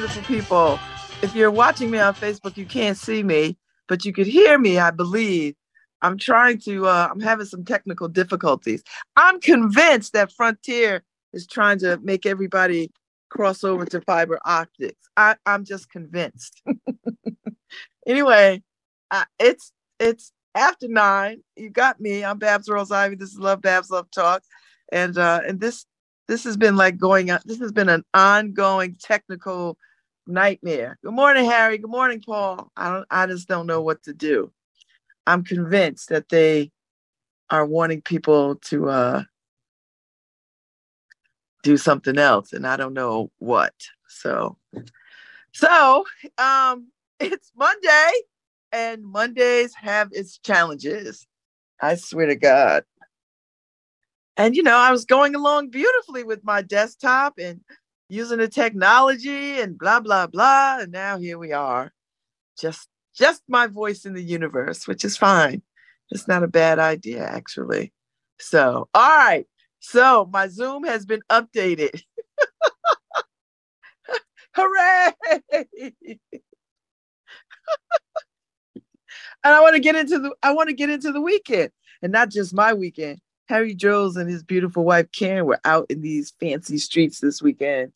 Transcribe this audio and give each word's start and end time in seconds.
Beautiful 0.00 0.22
people. 0.22 0.80
If 1.20 1.34
you're 1.34 1.50
watching 1.50 1.90
me 1.90 1.98
on 1.98 2.14
Facebook, 2.14 2.56
you 2.56 2.64
can't 2.64 2.96
see 2.96 3.22
me, 3.22 3.58
but 3.86 4.02
you 4.06 4.14
could 4.14 4.26
hear 4.26 4.58
me, 4.58 4.78
I 4.78 4.90
believe. 4.90 5.56
I'm 6.00 6.16
trying 6.16 6.58
to, 6.60 6.86
uh, 6.86 7.08
I'm 7.10 7.20
having 7.20 7.44
some 7.44 7.66
technical 7.66 8.08
difficulties. 8.08 8.82
I'm 9.16 9.40
convinced 9.40 10.14
that 10.14 10.32
Frontier 10.32 11.04
is 11.34 11.46
trying 11.46 11.80
to 11.80 12.00
make 12.02 12.24
everybody 12.24 12.90
cross 13.28 13.62
over 13.62 13.84
to 13.84 14.00
fiber 14.00 14.40
optics. 14.46 15.06
I, 15.18 15.36
I'm 15.44 15.66
just 15.66 15.90
convinced. 15.90 16.62
anyway, 18.06 18.62
uh, 19.10 19.26
it's 19.38 19.70
it's 19.98 20.32
after 20.54 20.88
nine. 20.88 21.42
You 21.56 21.68
got 21.68 22.00
me. 22.00 22.24
I'm 22.24 22.38
Babs 22.38 22.70
Rawls 22.70 22.90
Ivy. 22.90 23.16
This 23.16 23.32
is 23.32 23.38
Love 23.38 23.60
Babs 23.60 23.90
Love 23.90 24.10
Talk, 24.10 24.44
and 24.90 25.18
uh, 25.18 25.42
and 25.46 25.60
this 25.60 25.84
this 26.26 26.44
has 26.44 26.56
been 26.56 26.76
like 26.76 26.96
going 26.96 27.30
on. 27.30 27.40
This 27.44 27.58
has 27.58 27.70
been 27.70 27.90
an 27.90 28.02
ongoing 28.14 28.96
technical 28.98 29.76
nightmare. 30.30 30.98
Good 31.02 31.12
morning, 31.14 31.44
Harry. 31.44 31.78
Good 31.78 31.90
morning, 31.90 32.22
Paul. 32.24 32.70
I 32.76 32.90
don't. 32.92 33.06
I 33.10 33.26
just 33.26 33.48
don't 33.48 33.66
know 33.66 33.80
what 33.82 34.02
to 34.04 34.12
do. 34.12 34.52
I'm 35.26 35.44
convinced 35.44 36.08
that 36.08 36.28
they 36.28 36.70
are 37.50 37.66
wanting 37.66 38.02
people 38.02 38.56
to 38.56 38.88
uh, 38.88 39.22
do 41.62 41.76
something 41.76 42.18
else, 42.18 42.52
and 42.52 42.66
I 42.66 42.76
don't 42.76 42.94
know 42.94 43.30
what. 43.38 43.74
So, 44.08 44.56
so 45.52 46.04
um, 46.38 46.88
it's 47.20 47.52
Monday, 47.56 48.10
and 48.72 49.04
Mondays 49.04 49.74
have 49.74 50.08
its 50.12 50.38
challenges. 50.38 51.26
I 51.82 51.96
swear 51.96 52.26
to 52.26 52.36
God. 52.36 52.84
And 54.36 54.56
you 54.56 54.62
know, 54.62 54.76
I 54.76 54.90
was 54.90 55.04
going 55.04 55.34
along 55.34 55.70
beautifully 55.70 56.24
with 56.24 56.44
my 56.44 56.62
desktop 56.62 57.34
and 57.38 57.60
using 58.10 58.38
the 58.38 58.48
technology 58.48 59.60
and 59.60 59.78
blah 59.78 60.00
blah 60.00 60.26
blah, 60.26 60.78
and 60.80 60.92
now 60.92 61.18
here 61.18 61.38
we 61.38 61.52
are, 61.52 61.92
just 62.60 62.88
just 63.14 63.42
my 63.48 63.66
voice 63.66 64.04
in 64.04 64.14
the 64.14 64.22
universe, 64.22 64.86
which 64.86 65.04
is 65.04 65.16
fine. 65.16 65.62
It's 66.10 66.26
not 66.26 66.42
a 66.42 66.48
bad 66.48 66.78
idea, 66.78 67.24
actually. 67.24 67.92
So, 68.38 68.88
all 68.94 69.16
right. 69.16 69.46
So, 69.78 70.28
my 70.32 70.48
Zoom 70.48 70.84
has 70.84 71.06
been 71.06 71.22
updated. 71.30 72.02
Hooray! 74.56 75.12
and 75.52 76.18
I 79.44 79.60
want 79.60 79.74
to 79.74 79.80
get 79.80 79.94
into 79.94 80.18
the 80.18 80.34
I 80.42 80.52
want 80.52 80.68
to 80.68 80.74
get 80.74 80.90
into 80.90 81.12
the 81.12 81.20
weekend, 81.20 81.70
and 82.02 82.12
not 82.12 82.30
just 82.30 82.52
my 82.52 82.74
weekend. 82.74 83.20
Harry 83.48 83.74
Droz 83.74 84.16
and 84.16 84.30
his 84.30 84.44
beautiful 84.44 84.84
wife 84.84 85.10
Karen 85.10 85.44
were 85.44 85.60
out 85.64 85.86
in 85.90 86.02
these 86.02 86.32
fancy 86.38 86.78
streets 86.78 87.18
this 87.18 87.42
weekend. 87.42 87.92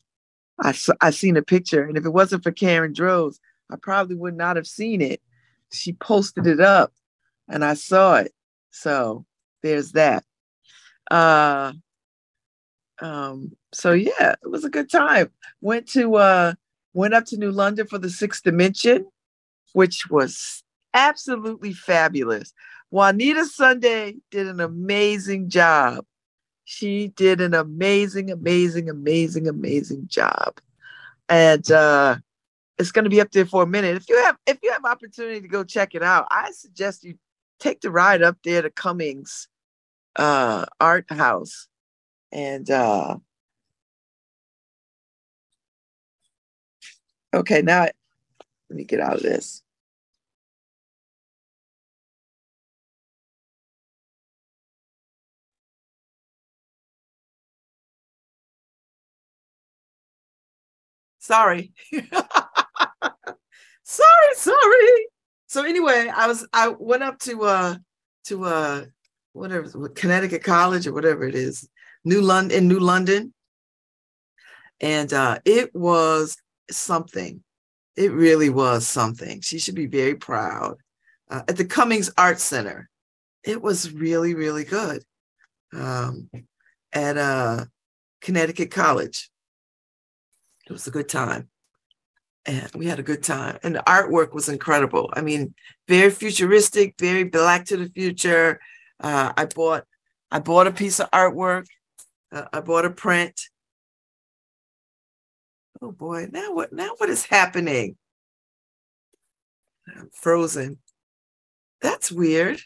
I 0.59 0.73
I 1.01 1.09
seen 1.11 1.37
a 1.37 1.41
picture, 1.41 1.83
and 1.83 1.97
if 1.97 2.05
it 2.05 2.13
wasn't 2.13 2.43
for 2.43 2.51
Karen 2.51 2.93
Droz, 2.93 3.39
I 3.71 3.75
probably 3.77 4.15
would 4.15 4.37
not 4.37 4.55
have 4.55 4.67
seen 4.67 5.01
it. 5.01 5.21
She 5.71 5.93
posted 5.93 6.47
it 6.47 6.59
up 6.59 6.93
and 7.47 7.63
I 7.63 7.73
saw 7.73 8.15
it. 8.15 8.33
So 8.71 9.25
there's 9.63 9.93
that. 9.93 10.23
Uh 11.11 11.73
um 13.01 13.51
so 13.73 13.91
yeah, 13.91 14.35
it 14.43 14.49
was 14.49 14.63
a 14.63 14.69
good 14.69 14.89
time. 14.89 15.31
Went 15.61 15.87
to 15.89 16.15
uh 16.15 16.53
went 16.93 17.13
up 17.13 17.25
to 17.25 17.37
New 17.37 17.51
London 17.51 17.87
for 17.87 17.97
the 17.97 18.09
sixth 18.09 18.43
dimension, 18.43 19.05
which 19.73 20.09
was 20.09 20.63
absolutely 20.93 21.73
fabulous. 21.73 22.53
Juanita 22.91 23.45
Sunday 23.45 24.15
did 24.31 24.47
an 24.47 24.59
amazing 24.61 25.49
job. 25.49 26.05
She 26.65 27.09
did 27.09 27.41
an 27.41 27.53
amazing, 27.53 28.31
amazing, 28.31 28.89
amazing, 28.89 29.47
amazing 29.47 30.07
job. 30.07 30.59
And 31.29 31.69
uh 31.71 32.17
it's 32.77 32.91
going 32.91 33.05
to 33.05 33.09
be 33.09 33.21
up 33.21 33.31
there 33.31 33.45
for 33.45 33.63
a 33.63 33.67
minute. 33.67 33.95
If 33.95 34.09
you 34.09 34.17
have 34.23 34.37
if 34.45 34.57
you 34.61 34.71
have 34.71 34.83
opportunity 34.83 35.41
to 35.41 35.47
go 35.47 35.63
check 35.63 35.95
it 35.95 36.03
out, 36.03 36.27
I 36.29 36.51
suggest 36.51 37.03
you 37.03 37.17
take 37.59 37.81
the 37.81 37.89
ride 37.91 38.21
up 38.21 38.37
there 38.43 38.61
to 38.61 38.69
Cummings 38.69 39.47
uh, 40.15 40.65
Art 40.79 41.05
House, 41.09 41.67
and 42.31 42.69
uh, 42.69 43.17
okay, 47.33 47.61
now 47.61 47.81
let 47.81 47.93
me 48.69 48.83
get 48.83 48.99
out 48.99 49.15
of 49.15 49.23
this. 49.23 49.63
Sorry. 61.25 61.73
sorry, 63.83 64.33
sorry. 64.35 65.07
So 65.47 65.63
anyway, 65.63 66.07
I 66.15 66.27
was 66.27 66.47
I 66.53 66.67
went 66.67 67.01
up 67.01 67.17
to 67.21 67.45
uh 67.45 67.75
to 68.25 68.45
uh 68.45 68.85
whatever 69.33 69.89
Connecticut 69.89 70.43
College 70.43 70.85
or 70.85 70.93
whatever 70.93 71.23
it 71.23 71.33
is, 71.33 71.67
New 72.03 72.21
London 72.21 72.55
in 72.55 72.67
New 72.67 72.79
London. 72.79 73.33
And 74.79 75.11
uh 75.11 75.39
it 75.45 75.73
was 75.73 76.37
something. 76.69 77.43
It 77.95 78.11
really 78.11 78.51
was 78.51 78.85
something. 78.85 79.41
She 79.41 79.57
should 79.57 79.73
be 79.73 79.87
very 79.87 80.13
proud. 80.13 80.77
Uh, 81.27 81.41
at 81.47 81.57
the 81.57 81.65
Cummings 81.65 82.11
Art 82.19 82.39
Center. 82.39 82.87
It 83.43 83.63
was 83.63 83.91
really, 83.91 84.35
really 84.35 84.63
good. 84.63 85.03
Um, 85.73 86.29
at 86.93 87.17
uh, 87.17 87.65
Connecticut 88.21 88.69
College. 88.69 89.31
It 90.67 90.71
was 90.73 90.87
a 90.87 90.91
good 90.91 91.09
time 91.09 91.49
and 92.45 92.69
we 92.75 92.85
had 92.85 92.99
a 92.99 93.03
good 93.03 93.23
time. 93.23 93.57
And 93.63 93.75
the 93.75 93.83
artwork 93.87 94.33
was 94.33 94.49
incredible. 94.49 95.09
I 95.13 95.21
mean, 95.21 95.53
very 95.87 96.11
futuristic, 96.11 96.95
very 96.99 97.23
black 97.23 97.65
to 97.65 97.77
the 97.77 97.89
future. 97.89 98.59
Uh, 98.99 99.33
I 99.35 99.45
bought 99.45 99.85
I 100.31 100.39
bought 100.39 100.67
a 100.67 100.71
piece 100.71 100.99
of 100.99 101.09
artwork. 101.11 101.65
Uh, 102.31 102.45
I 102.53 102.59
bought 102.61 102.85
a 102.85 102.89
print. 102.89 103.39
Oh 105.81 105.91
boy, 105.91 106.27
now 106.31 106.53
what 106.53 106.71
now 106.71 106.91
what 106.97 107.09
is 107.09 107.25
happening? 107.25 107.97
I'm 109.95 110.09
frozen. 110.13 110.77
That's 111.81 112.11
weird. 112.11 112.59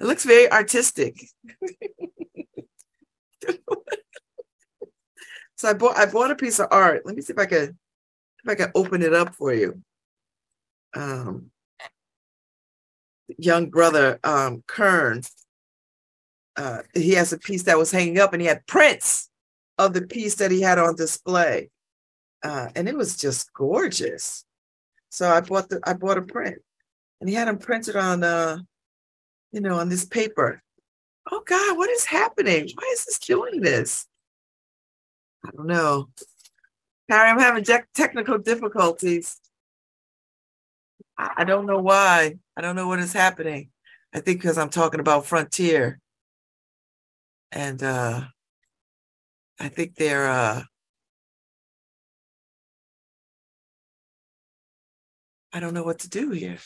It 0.00 0.04
looks 0.04 0.24
very 0.24 0.50
artistic. 0.50 1.16
so 5.58 5.68
I 5.68 5.72
bought 5.72 5.96
I 5.98 6.06
bought 6.06 6.30
a 6.30 6.36
piece 6.36 6.60
of 6.60 6.68
art. 6.70 7.04
Let 7.04 7.16
me 7.16 7.22
see 7.22 7.32
if 7.32 7.38
I 7.38 7.46
can 7.46 7.76
if 8.44 8.48
I 8.48 8.54
can 8.54 8.70
open 8.76 9.02
it 9.02 9.12
up 9.12 9.34
for 9.34 9.52
you. 9.52 9.82
Um, 10.94 11.50
young 13.36 13.68
brother 13.68 14.20
um, 14.22 14.62
Kern, 14.68 15.22
uh, 16.56 16.82
he 16.94 17.12
has 17.14 17.32
a 17.32 17.38
piece 17.38 17.64
that 17.64 17.76
was 17.76 17.90
hanging 17.90 18.20
up, 18.20 18.32
and 18.32 18.40
he 18.40 18.46
had 18.46 18.66
prints 18.68 19.30
of 19.78 19.94
the 19.94 20.02
piece 20.02 20.36
that 20.36 20.52
he 20.52 20.60
had 20.60 20.78
on 20.78 20.94
display, 20.94 21.70
uh, 22.44 22.68
and 22.76 22.88
it 22.88 22.96
was 22.96 23.16
just 23.16 23.52
gorgeous. 23.52 24.44
So 25.08 25.28
I 25.28 25.40
bought 25.40 25.68
the 25.68 25.80
I 25.84 25.94
bought 25.94 26.18
a 26.18 26.22
print, 26.22 26.58
and 27.20 27.28
he 27.28 27.34
had 27.34 27.48
them 27.48 27.58
printed 27.58 27.96
on 27.96 28.22
uh, 28.22 28.58
you 29.50 29.60
know, 29.60 29.76
on 29.76 29.88
this 29.88 30.04
paper. 30.04 30.62
Oh 31.32 31.42
God, 31.44 31.76
what 31.76 31.90
is 31.90 32.04
happening? 32.04 32.70
Why 32.76 32.90
is 32.92 33.06
this 33.06 33.18
doing 33.18 33.60
this? 33.60 34.06
I 35.44 35.50
don't 35.56 35.66
know. 35.66 36.08
Harry, 37.08 37.30
I'm 37.30 37.38
having 37.38 37.64
te- 37.64 37.78
technical 37.94 38.38
difficulties. 38.38 39.40
I-, 41.16 41.34
I 41.38 41.44
don't 41.44 41.66
know 41.66 41.78
why. 41.78 42.36
I 42.56 42.60
don't 42.60 42.76
know 42.76 42.88
what 42.88 42.98
is 42.98 43.12
happening. 43.12 43.70
I 44.14 44.20
think 44.20 44.40
because 44.40 44.58
I'm 44.58 44.70
talking 44.70 45.00
about 45.00 45.26
Frontier. 45.26 46.00
And 47.52 47.82
uh 47.82 48.22
I 49.58 49.68
think 49.68 49.94
they're 49.96 50.28
uh 50.28 50.62
I 55.52 55.60
don't 55.60 55.74
know 55.74 55.82
what 55.82 56.00
to 56.00 56.10
do 56.10 56.30
here. 56.30 56.58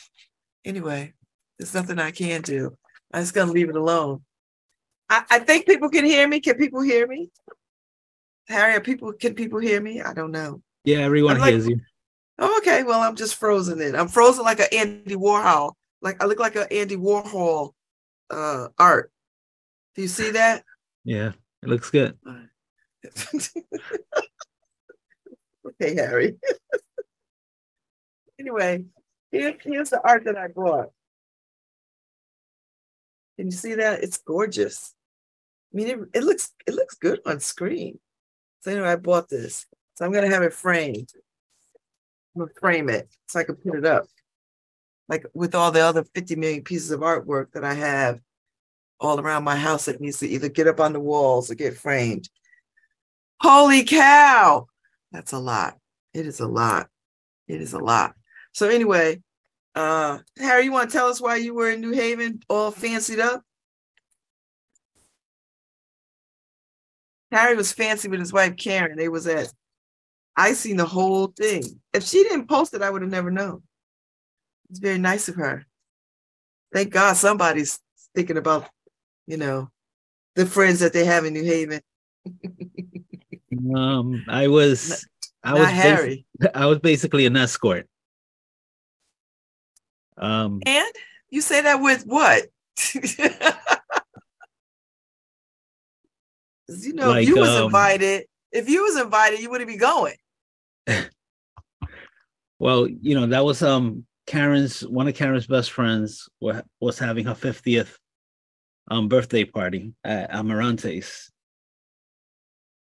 Anyway, 0.65 1.13
there's 1.57 1.73
nothing 1.73 1.99
I 1.99 2.11
can 2.11 2.41
do. 2.41 2.77
I'm 3.13 3.21
just 3.21 3.33
gonna 3.33 3.51
leave 3.51 3.69
it 3.69 3.75
alone. 3.75 4.23
I, 5.09 5.23
I 5.29 5.39
think 5.39 5.65
people 5.65 5.89
can 5.89 6.05
hear 6.05 6.27
me. 6.27 6.39
Can 6.39 6.55
people 6.57 6.81
hear 6.81 7.07
me? 7.07 7.29
Harry, 8.47 8.79
people 8.81 9.13
can 9.13 9.35
people 9.35 9.59
hear 9.59 9.79
me? 9.81 10.01
I 10.01 10.13
don't 10.13 10.31
know. 10.31 10.61
Yeah, 10.83 10.99
everyone 10.99 11.39
like, 11.39 11.51
hears 11.51 11.67
you. 11.67 11.79
Oh, 12.39 12.57
okay. 12.59 12.83
Well, 12.83 13.01
I'm 13.01 13.15
just 13.15 13.35
frozen 13.35 13.79
in. 13.79 13.95
I'm 13.95 14.07
frozen 14.07 14.43
like 14.43 14.59
an 14.59 14.67
Andy 14.71 15.15
Warhol. 15.15 15.73
Like 16.01 16.21
I 16.21 16.25
look 16.25 16.39
like 16.39 16.55
an 16.55 16.67
Andy 16.71 16.97
Warhol 16.97 17.71
uh 18.29 18.67
art. 18.77 19.11
Do 19.95 20.01
you 20.01 20.07
see 20.07 20.31
that? 20.31 20.63
Yeah, 21.03 21.33
it 21.61 21.69
looks 21.69 21.89
good. 21.89 22.17
okay, 25.65 25.95
Harry. 25.95 26.35
anyway, 28.39 28.85
here, 29.31 29.55
here's 29.61 29.89
the 29.89 30.01
art 30.07 30.25
that 30.25 30.37
I 30.37 30.47
brought. 30.47 30.89
Can 33.37 33.47
you 33.47 33.51
see 33.51 33.75
that? 33.75 34.03
It's 34.03 34.17
gorgeous. 34.17 34.93
I 35.73 35.77
mean, 35.77 35.87
it, 35.87 35.99
it 36.13 36.23
looks 36.23 36.51
it 36.67 36.73
looks 36.73 36.95
good 36.95 37.19
on 37.25 37.39
screen. 37.39 37.99
So 38.63 38.71
anyway, 38.71 38.87
I 38.87 38.95
bought 38.95 39.27
this. 39.29 39.65
So 39.95 40.05
I'm 40.05 40.13
gonna 40.13 40.29
have 40.29 40.41
it 40.41 40.53
framed. 40.53 41.09
I'm 42.33 42.43
gonna 42.43 42.51
frame 42.59 42.89
it 42.89 43.09
so 43.27 43.39
I 43.39 43.43
can 43.43 43.55
put 43.55 43.75
it 43.75 43.85
up. 43.85 44.05
Like 45.09 45.25
with 45.33 45.53
all 45.53 45.71
the 45.71 45.81
other 45.81 46.05
50 46.15 46.37
million 46.37 46.63
pieces 46.63 46.91
of 46.91 47.01
artwork 47.01 47.51
that 47.51 47.65
I 47.65 47.73
have 47.73 48.21
all 49.01 49.19
around 49.19 49.43
my 49.43 49.57
house 49.57 49.85
that 49.85 49.99
needs 49.99 50.19
to 50.19 50.27
either 50.27 50.47
get 50.47 50.67
up 50.67 50.79
on 50.79 50.93
the 50.93 50.99
walls 50.99 51.51
or 51.51 51.55
get 51.55 51.77
framed. 51.77 52.29
Holy 53.41 53.83
cow! 53.83 54.67
That's 55.11 55.33
a 55.33 55.39
lot. 55.39 55.77
It 56.13 56.25
is 56.25 56.39
a 56.39 56.47
lot. 56.47 56.87
It 57.49 57.59
is 57.59 57.73
a 57.73 57.79
lot. 57.79 58.15
So 58.53 58.69
anyway, 58.69 59.21
uh 59.75 60.19
Harry, 60.37 60.63
you 60.63 60.71
want 60.71 60.89
to 60.89 60.97
tell 60.97 61.07
us 61.07 61.19
why 61.19 61.35
you 61.35 61.53
were 61.53 61.69
in 61.69 61.81
New 61.81 61.91
Haven 61.91 62.39
all 62.47 62.71
fancied 62.71 63.19
up? 63.19 63.43
Harry 67.33 67.55
was 67.55 67.71
fancy 67.73 68.07
with 68.07 68.19
his 68.19 68.31
wife 68.31 68.55
Karen. 68.57 68.95
They 68.97 69.09
was 69.09 69.25
at 69.27 69.51
I 70.35 70.53
seen 70.53 70.77
the 70.77 70.85
whole 70.85 71.27
thing. 71.27 71.63
If 71.93 72.03
she 72.03 72.23
didn't 72.23 72.47
post 72.47 72.73
it, 72.73 72.81
I 72.81 72.89
would 72.89 73.01
have 73.01 73.11
never 73.11 73.31
known. 73.31 73.63
It's 74.69 74.79
very 74.79 74.97
nice 74.97 75.27
of 75.29 75.35
her. 75.35 75.65
Thank 76.73 76.91
God 76.91 77.15
somebody's 77.17 77.79
thinking 78.15 78.37
about, 78.37 78.67
you 79.27 79.37
know, 79.37 79.69
the 80.35 80.45
friends 80.45 80.79
that 80.79 80.93
they 80.93 81.05
have 81.05 81.25
in 81.25 81.33
New 81.33 81.43
Haven. 81.43 81.81
um, 83.75 84.23
I 84.27 84.47
was, 84.47 85.05
I 85.43 85.51
Not 85.51 85.59
was, 85.59 85.69
Harry. 85.69 86.25
basi- 86.41 86.51
I 86.55 86.65
was 86.65 86.79
basically 86.79 87.25
an 87.27 87.37
escort. 87.37 87.87
Um, 90.17 90.61
And 90.65 90.91
you 91.29 91.41
say 91.41 91.61
that 91.61 91.81
with 91.81 92.03
what? 92.05 92.43
'Cause, 92.77 93.17
you 96.69 96.93
know, 96.93 97.09
if 97.09 97.15
Like, 97.15 97.27
you 97.27 97.37
was 97.37 97.49
um, 97.49 97.65
invited, 97.65 98.25
if 98.51 98.69
you 98.69 98.83
was 98.83 98.99
invited, 98.99 99.39
you 99.39 99.49
wouldn't 99.49 99.69
be 99.69 99.77
going. 99.77 100.15
well, 102.59 102.87
you 102.87 103.15
know, 103.15 103.27
that 103.27 103.43
was 103.45 103.61
um 103.61 104.05
Karen's 104.27 104.81
one 104.81 105.07
of 105.07 105.15
Karen's 105.15 105.47
best 105.47 105.71
friends 105.71 106.29
wa- 106.39 106.61
was 106.79 106.99
having 106.99 107.25
her 107.25 107.35
fiftieth 107.35 107.97
um 108.89 109.07
birthday 109.07 109.43
party 109.45 109.93
at 110.03 110.31
Amarantes. 110.31 111.29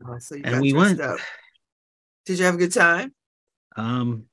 Oh, 0.06 0.18
so 0.18 0.34
you 0.34 0.42
And 0.44 0.60
we 0.60 0.72
went. 0.72 1.00
up. 1.00 1.18
Did 2.26 2.38
you 2.38 2.44
have 2.44 2.54
a 2.54 2.58
good 2.58 2.72
time? 2.72 3.14
Um, 3.76 4.26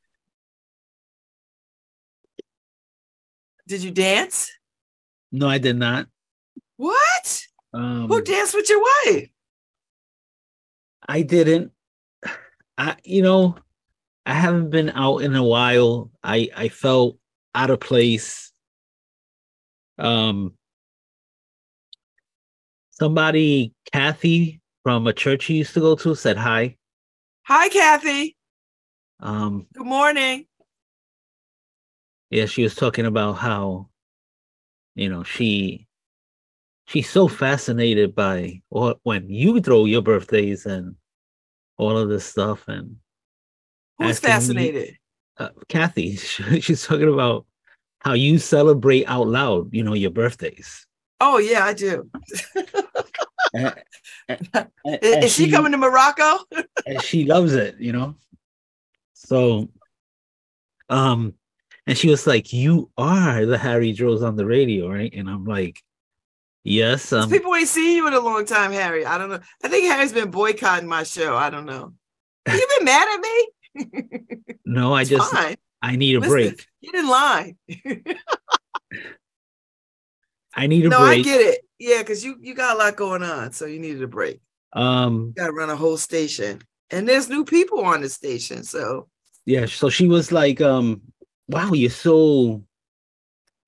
Did 3.67 3.83
you 3.83 3.91
dance? 3.91 4.51
no, 5.31 5.47
I 5.47 5.59
did 5.59 5.77
not. 5.77 6.07
What? 6.77 7.43
Um, 7.73 8.07
Who 8.07 8.21
danced 8.23 8.55
with 8.55 8.67
your 8.67 8.81
wife? 8.81 9.29
I 11.09 11.23
didn't. 11.23 11.71
I 12.77 12.95
you 13.03 13.23
know, 13.23 13.55
I 14.27 14.35
haven't 14.35 14.69
been 14.69 14.91
out 14.91 15.17
in 15.17 15.35
a 15.35 15.43
while. 15.43 16.11
I 16.23 16.49
I 16.55 16.69
felt 16.69 17.17
out 17.55 17.71
of 17.71 17.79
place. 17.79 18.51
Um 19.97 20.53
somebody 22.91 23.73
Kathy 23.91 24.61
from 24.83 25.07
a 25.07 25.13
church 25.13 25.45
he 25.45 25.55
used 25.55 25.73
to 25.73 25.79
go 25.79 25.95
to 25.95 26.13
said 26.13 26.37
hi. 26.37 26.77
Hi, 27.47 27.69
Kathy. 27.69 28.37
Um 29.19 29.65
Good 29.73 29.87
morning. 29.87 30.45
yeah, 32.29 32.45
she 32.45 32.61
was 32.61 32.75
talking 32.75 33.07
about 33.07 33.33
how 33.33 33.89
you 34.93 35.09
know, 35.09 35.23
she 35.23 35.87
she's 36.85 37.09
so 37.09 37.27
fascinated 37.27 38.13
by 38.13 38.61
what 38.69 38.99
when 39.03 39.27
you 39.27 39.59
throw 39.59 39.85
your 39.85 40.03
birthdays 40.03 40.67
and 40.67 40.95
all 41.79 41.97
of 41.97 42.09
this 42.09 42.25
stuff 42.25 42.67
and 42.67 42.97
Who's 43.97 44.11
Asking 44.23 44.27
me- 44.27 44.31
fascinated? 44.71 44.97
uh, 45.37 45.49
Kathy, 45.67 46.15
she's 46.61 46.85
talking 46.85 47.11
about 47.11 47.45
how 48.01 48.13
you 48.13 48.37
celebrate 48.37 49.05
out 49.07 49.27
loud, 49.27 49.73
you 49.73 49.83
know, 49.83 49.93
your 49.93 50.11
birthdays. 50.11 50.85
Oh 51.19 51.37
yeah, 51.37 51.65
I 51.65 51.73
do. 51.73 52.09
And- 53.53 53.75
and- 54.29 54.49
and- 54.85 54.99
Is, 55.01 55.25
is 55.25 55.33
she 55.33 55.49
coming 55.51 55.71
to 55.71 55.77
Morocco? 55.77 56.39
and 56.85 57.01
she 57.01 57.25
loves 57.25 57.53
it, 57.53 57.75
you 57.79 57.91
know. 57.91 58.15
So, 59.13 59.69
um, 60.89 61.33
and 61.87 61.97
she 61.97 62.09
was 62.09 62.25
like, 62.25 62.53
"You 62.53 62.89
are 62.97 63.45
the 63.45 63.57
Harry 63.57 63.91
Droz 63.91 64.23
on 64.23 64.35
the 64.35 64.45
radio, 64.45 64.89
right?" 64.89 65.13
And 65.13 65.29
I'm 65.29 65.43
like, 65.45 65.81
"Yes." 66.63 67.11
Um, 67.13 67.29
People 67.29 67.55
ain't 67.55 67.67
seen 67.67 67.95
you 67.97 68.07
in 68.07 68.13
a 68.13 68.19
long 68.19 68.45
time, 68.45 68.71
Harry. 68.71 69.05
I 69.05 69.17
don't 69.17 69.29
know. 69.29 69.39
I 69.63 69.67
think 69.67 69.85
Harry's 69.91 70.13
been 70.13 70.31
boycotting 70.31 70.87
my 70.87 71.03
show. 71.03 71.35
I 71.35 71.49
don't 71.49 71.65
know. 71.65 71.93
You 72.47 72.67
been 72.77 72.85
mad 72.85 73.07
at 73.13 73.21
me? 73.21 74.55
no, 74.65 74.93
I 74.93 75.01
It's 75.01 75.09
just 75.11 75.31
fine. 75.31 75.55
I 75.81 75.95
need 75.95 76.15
a 76.15 76.19
Listen, 76.19 76.31
break. 76.31 76.65
Get 76.81 76.95
in 76.95 77.07
line. 77.07 77.57
I 80.55 80.67
need 80.67 80.85
a 80.85 80.89
break. 80.89 80.99
no, 80.99 81.05
I 81.05 81.21
get 81.21 81.41
it. 81.41 81.61
Yeah, 81.77 81.99
because 81.99 82.23
you 82.23 82.37
you 82.41 82.53
got 82.55 82.75
a 82.75 82.79
lot 82.79 82.95
going 82.95 83.23
on, 83.23 83.51
so 83.53 83.65
you 83.65 83.79
needed 83.79 84.03
a 84.03 84.07
break. 84.07 84.41
Um, 84.73 85.27
You 85.27 85.33
got 85.33 85.47
to 85.47 85.53
run 85.53 85.69
a 85.69 85.75
whole 85.75 85.97
station, 85.97 86.61
and 86.89 87.07
there's 87.07 87.29
new 87.29 87.45
people 87.45 87.81
on 87.85 88.01
the 88.01 88.09
station. 88.09 88.63
So 88.63 89.07
yeah. 89.45 89.65
So 89.65 89.89
she 89.89 90.07
was 90.07 90.31
like, 90.31 90.59
um, 90.59 91.01
"Wow, 91.47 91.71
you're 91.73 91.89
so 91.89 92.63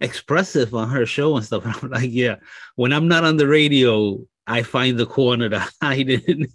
expressive 0.02 0.74
on 0.74 0.90
her 0.90 1.06
show 1.06 1.36
and 1.38 1.46
stuff." 1.46 1.66
And 1.66 1.76
I'm 1.76 1.90
like, 1.90 2.12
"Yeah." 2.12 2.36
When 2.76 2.94
I'm 2.94 3.08
not 3.08 3.24
on 3.24 3.38
the 3.38 3.48
radio, 3.48 4.20
I 4.48 4.64
find 4.64 4.98
the 4.98 5.06
corner 5.06 5.50
to 5.50 5.60
hide 5.82 6.10
in. 6.10 6.48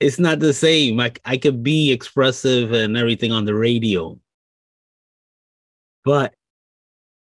it's 0.00 0.18
not 0.18 0.40
the 0.40 0.52
same. 0.52 0.96
Like 0.96 1.20
I 1.24 1.36
could 1.36 1.62
be 1.62 1.92
expressive 1.92 2.72
and 2.72 2.96
everything 2.96 3.32
on 3.32 3.44
the 3.44 3.54
radio, 3.54 4.18
but 6.04 6.34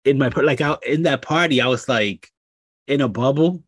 in 0.06 0.18
my 0.18 0.30
like 0.30 0.62
out 0.62 0.86
in 0.86 1.04
that 1.04 1.22
party, 1.22 1.62
I 1.62 1.68
was 1.68 1.88
like 1.88 2.32
in 2.88 3.02
a 3.02 3.08
bubble, 3.08 3.64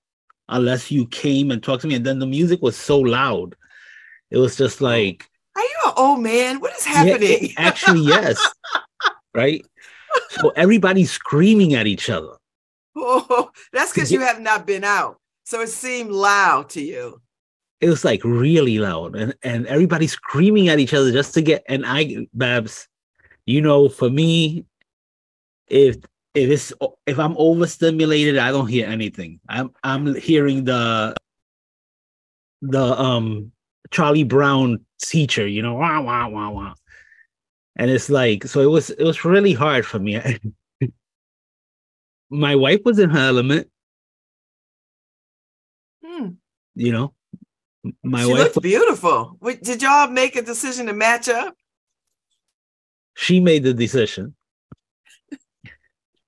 unless 0.50 0.92
you 0.92 1.08
came 1.08 1.52
and 1.52 1.62
talked 1.62 1.82
to 1.82 1.88
me. 1.88 1.96
And 1.96 2.06
then 2.06 2.20
the 2.20 2.26
music 2.26 2.62
was 2.62 2.76
so 2.76 3.00
loud, 3.00 3.56
it 4.32 4.38
was 4.38 4.58
just 4.58 4.82
oh. 4.82 4.86
like 4.86 5.30
are 5.56 5.62
you 5.62 5.76
an 5.86 5.94
old 5.98 6.22
man? 6.22 6.60
What 6.60 6.76
is 6.76 6.86
yeah, 6.86 6.94
happening? 6.94 7.46
it- 7.46 7.52
actually, 7.58 8.02
yes, 8.02 8.42
right. 9.36 9.64
So 10.30 10.50
everybody's 10.56 11.12
screaming 11.12 11.74
at 11.76 11.88
each 11.88 12.10
other. 12.10 12.34
oh, 12.96 13.50
that's 13.72 13.94
because 13.94 14.12
you 14.12 14.20
have 14.20 14.40
not 14.40 14.66
been 14.68 14.84
out, 14.84 15.20
so 15.46 15.62
it 15.62 15.70
seemed 15.70 16.12
loud 16.12 16.70
to 16.72 16.82
you. 16.82 17.22
it 17.82 17.90
was 17.90 18.06
like 18.06 18.24
really 18.24 18.80
loud 18.80 19.16
and 19.16 19.34
and 19.44 19.68
everybody 19.68 20.08
screaming 20.08 20.70
at 20.70 20.80
each 20.80 20.94
other 20.94 21.12
just 21.12 21.34
to 21.34 21.42
get 21.42 21.64
and 21.68 21.84
i 21.86 22.26
babs 22.34 22.88
you 23.46 23.62
know 23.62 23.90
for 23.90 24.10
me 24.10 24.64
if 25.68 25.98
if 26.34 26.50
it's 26.50 26.72
if 27.06 27.20
i'm 27.20 27.36
overstimulated 27.38 28.38
i 28.38 28.52
don't 28.52 28.68
hear 28.68 28.88
anything 28.88 29.40
i'm 29.50 29.70
i'm 29.84 30.16
hearing 30.16 30.64
the 30.64 31.14
the 32.62 32.86
um 33.00 33.52
charlie 33.92 34.24
brown 34.24 34.80
teacher 35.02 35.46
you 35.46 35.62
know 35.62 35.74
wah 35.76 36.00
wah 36.00 36.28
wah 36.28 36.50
wah 36.50 36.74
and 37.76 37.90
it's 37.90 38.10
like 38.10 38.46
so 38.46 38.62
it 38.62 38.70
was 38.70 38.90
it 38.92 39.04
was 39.04 39.26
really 39.26 39.54
hard 39.54 39.86
for 39.86 40.00
me 40.00 40.20
my 42.30 42.56
wife 42.56 42.82
was 42.86 43.00
in 43.00 43.10
her 43.10 43.28
element 43.28 43.68
Hmm. 46.06 46.30
you 46.76 46.92
know 46.92 47.14
my 48.04 48.24
she 48.24 48.32
wife 48.32 48.56
looked 48.56 48.62
beautiful. 48.62 49.38
Did 49.62 49.82
y'all 49.82 50.10
make 50.10 50.38
a 50.38 50.42
decision 50.42 50.86
to 50.86 50.94
match 50.94 51.28
up? 51.28 51.54
she 53.16 53.42
made 53.42 53.64
the 53.64 53.74
decision. 53.74 54.36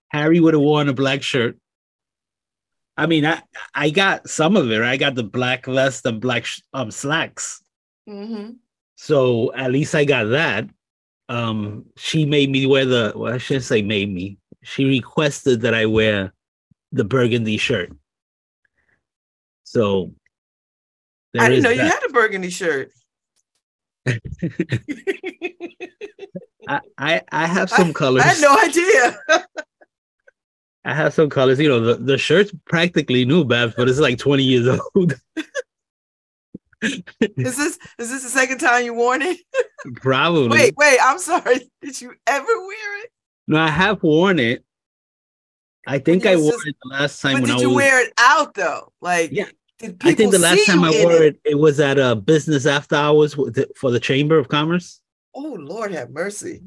Harry 0.10 0.40
would 0.40 0.54
have 0.54 0.62
worn 0.62 0.90
a 0.90 0.94
black 0.94 1.24
shirt. 1.24 1.58
I 2.98 3.06
mean, 3.06 3.26
I 3.26 3.42
I 3.74 3.90
got 3.90 4.30
some 4.30 4.58
of 4.58 4.70
it. 4.70 4.78
Right? 4.78 4.92
I 4.92 4.98
got 4.98 5.16
the 5.16 5.24
black 5.24 5.66
vest 5.66 6.06
and 6.06 6.20
black 6.20 6.46
sh- 6.46 6.62
um 6.74 6.92
slacks. 6.92 7.62
Mm-hmm. 8.10 8.54
So 8.96 9.54
at 9.54 9.72
least 9.72 9.96
I 9.96 10.06
got 10.06 10.26
that. 10.26 10.70
Um, 11.28 11.86
she 11.98 12.26
made 12.26 12.50
me 12.50 12.66
wear 12.66 12.86
the. 12.86 13.14
Well, 13.16 13.34
I 13.34 13.38
shouldn't 13.38 13.66
say 13.66 13.82
made 13.82 14.14
me. 14.14 14.38
She 14.64 14.86
requested 14.86 15.62
that 15.62 15.74
I 15.74 15.86
wear 15.86 16.34
the 16.92 17.04
burgundy 17.04 17.58
shirt. 17.58 17.92
So 19.64 20.14
I 21.38 21.50
didn't 21.50 21.64
know 21.64 21.70
you 21.72 21.82
had 21.82 22.04
a 22.08 22.14
burgundy 22.14 22.50
shirt. 22.50 22.92
I, 26.68 26.82
I 26.98 27.22
I 27.32 27.46
have 27.46 27.70
some 27.70 27.94
colors. 27.94 28.24
I 28.26 28.28
had 28.28 28.42
no 28.42 28.58
idea. 28.64 29.20
I 30.86 30.94
have 30.94 31.14
some 31.14 31.30
colors. 31.30 31.60
You 31.60 31.70
know, 31.70 31.80
the, 31.80 31.96
the 31.96 32.18
shirt's 32.18 32.52
practically 32.66 33.26
new, 33.26 33.44
Babs, 33.44 33.74
but 33.76 33.90
it's 33.90 34.00
like 34.00 34.20
20 34.20 34.44
years 34.44 34.80
old. 34.96 35.14
Is 36.82 37.02
this 37.36 37.60
is 37.60 37.78
this 37.98 38.24
the 38.24 38.30
second 38.30 38.60
time 38.60 38.84
you 38.86 38.94
worn 38.94 39.22
it? 39.22 39.40
Probably. 39.96 40.50
Wait, 40.50 40.74
wait. 40.78 40.98
I'm 41.02 41.20
sorry. 41.20 41.60
Did 41.82 42.02
you 42.02 42.14
ever 42.28 42.46
wear 42.46 43.04
it? 43.04 43.12
No, 43.48 43.60
I 43.60 43.70
have 43.70 44.02
worn 44.04 44.40
it. 44.40 44.64
I 45.88 46.00
think 46.00 46.26
I 46.26 46.36
wore 46.36 46.52
just- 46.52 46.68
it 46.68 46.76
the 46.84 46.90
last 46.90 47.22
time 47.22 47.34
But 47.34 47.42
when 47.44 47.50
did 47.52 47.58
I 47.58 47.62
you 47.62 47.70
was. 47.70 47.76
wear 47.76 48.06
it 48.06 48.14
out 48.18 48.54
though? 48.56 48.92
Like 49.02 49.32
Yeah. 49.32 49.46
Did 49.78 49.98
I 50.04 50.14
think 50.14 50.32
the 50.32 50.40
last 50.40 50.66
time 50.66 50.84
I 50.84 50.90
wore 51.04 51.12
it? 51.14 51.36
it, 51.36 51.52
it 51.52 51.56
was 51.56 51.80
at 51.80 52.00
a 52.00 52.16
business 52.16 52.66
after 52.66 52.96
hours 52.96 53.36
with 53.38 53.56
the- 53.56 53.70
for 53.76 53.92
the 53.92 54.00
Chamber 54.00 54.38
of 54.40 54.48
Commerce. 54.48 55.02
Oh 55.36 55.58
Lord, 55.60 55.92
have 55.92 56.10
mercy. 56.12 56.64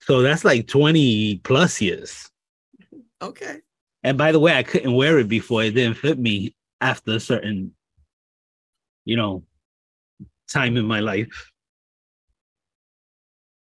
So 0.00 0.22
that's 0.22 0.44
like 0.44 0.66
20 0.66 1.38
plus 1.44 1.80
years. 1.80 2.28
Okay. 3.22 3.58
And 4.02 4.16
by 4.18 4.32
the 4.32 4.38
way, 4.40 4.54
I 4.56 4.62
couldn't 4.62 4.94
wear 4.94 5.18
it 5.18 5.28
before. 5.28 5.62
It 5.64 5.72
didn't 5.72 5.96
fit 5.98 6.18
me 6.18 6.54
after 6.80 7.12
a 7.12 7.20
certain, 7.20 7.74
you 9.04 9.16
know, 9.16 9.42
time 10.48 10.76
in 10.76 10.84
my 10.86 11.00
life. 11.00 11.50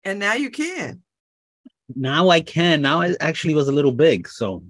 And 0.03 0.19
now 0.19 0.33
you 0.33 0.49
can. 0.49 1.01
Now 1.95 2.29
I 2.29 2.41
can. 2.41 2.81
Now 2.81 3.01
it 3.01 3.17
actually 3.19 3.55
was 3.55 3.67
a 3.67 3.71
little 3.71 3.91
big. 3.91 4.27
So 4.27 4.63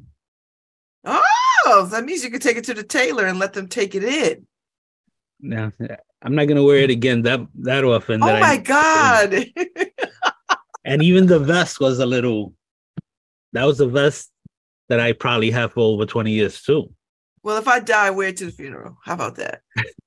Oh, 1.66 1.86
that 1.92 2.04
means 2.04 2.24
you 2.26 2.30
can 2.30 2.42
take 2.42 2.58
it 2.58 2.66
to 2.66 2.74
the 2.74 2.84
tailor 2.84 3.26
and 3.26 3.40
let 3.40 3.54
them 3.54 3.68
take 3.68 3.96
it 3.96 4.04
in. 4.04 4.46
now 5.40 5.72
I'm 6.22 6.36
not 6.36 6.46
gonna 6.46 6.64
wear 6.64 6.78
it 6.80 6.90
again 6.90 7.22
that 7.24 7.40
that 7.62 7.84
often. 7.86 8.22
Oh 8.22 8.28
that 8.28 8.36
I- 8.36 8.40
my 8.42 8.58
God. 8.58 9.46
and 10.86 11.02
even 11.04 11.26
the 11.28 11.40
vest 11.40 11.80
was 11.80 12.00
a 12.00 12.06
little 12.06 12.54
that 13.54 13.64
was 13.66 13.80
a 13.80 13.88
vest 13.88 14.30
that 14.90 15.00
I 15.00 15.14
probably 15.14 15.52
have 15.52 15.72
for 15.74 15.80
over 15.94 16.06
20 16.06 16.32
years 16.32 16.62
too. 16.62 16.94
well, 17.44 17.58
if 17.58 17.68
I 17.68 17.80
die, 17.80 18.10
wear 18.10 18.28
it 18.30 18.38
to 18.38 18.46
the 18.46 18.52
funeral. 18.52 18.98
How 19.04 19.14
about 19.14 19.36
that? 19.38 19.62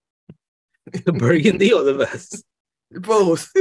The 0.92 1.12
burgundy 1.12 1.72
or 1.72 1.82
the 1.82 1.94
vest. 1.94 2.44
Both. 2.92 3.52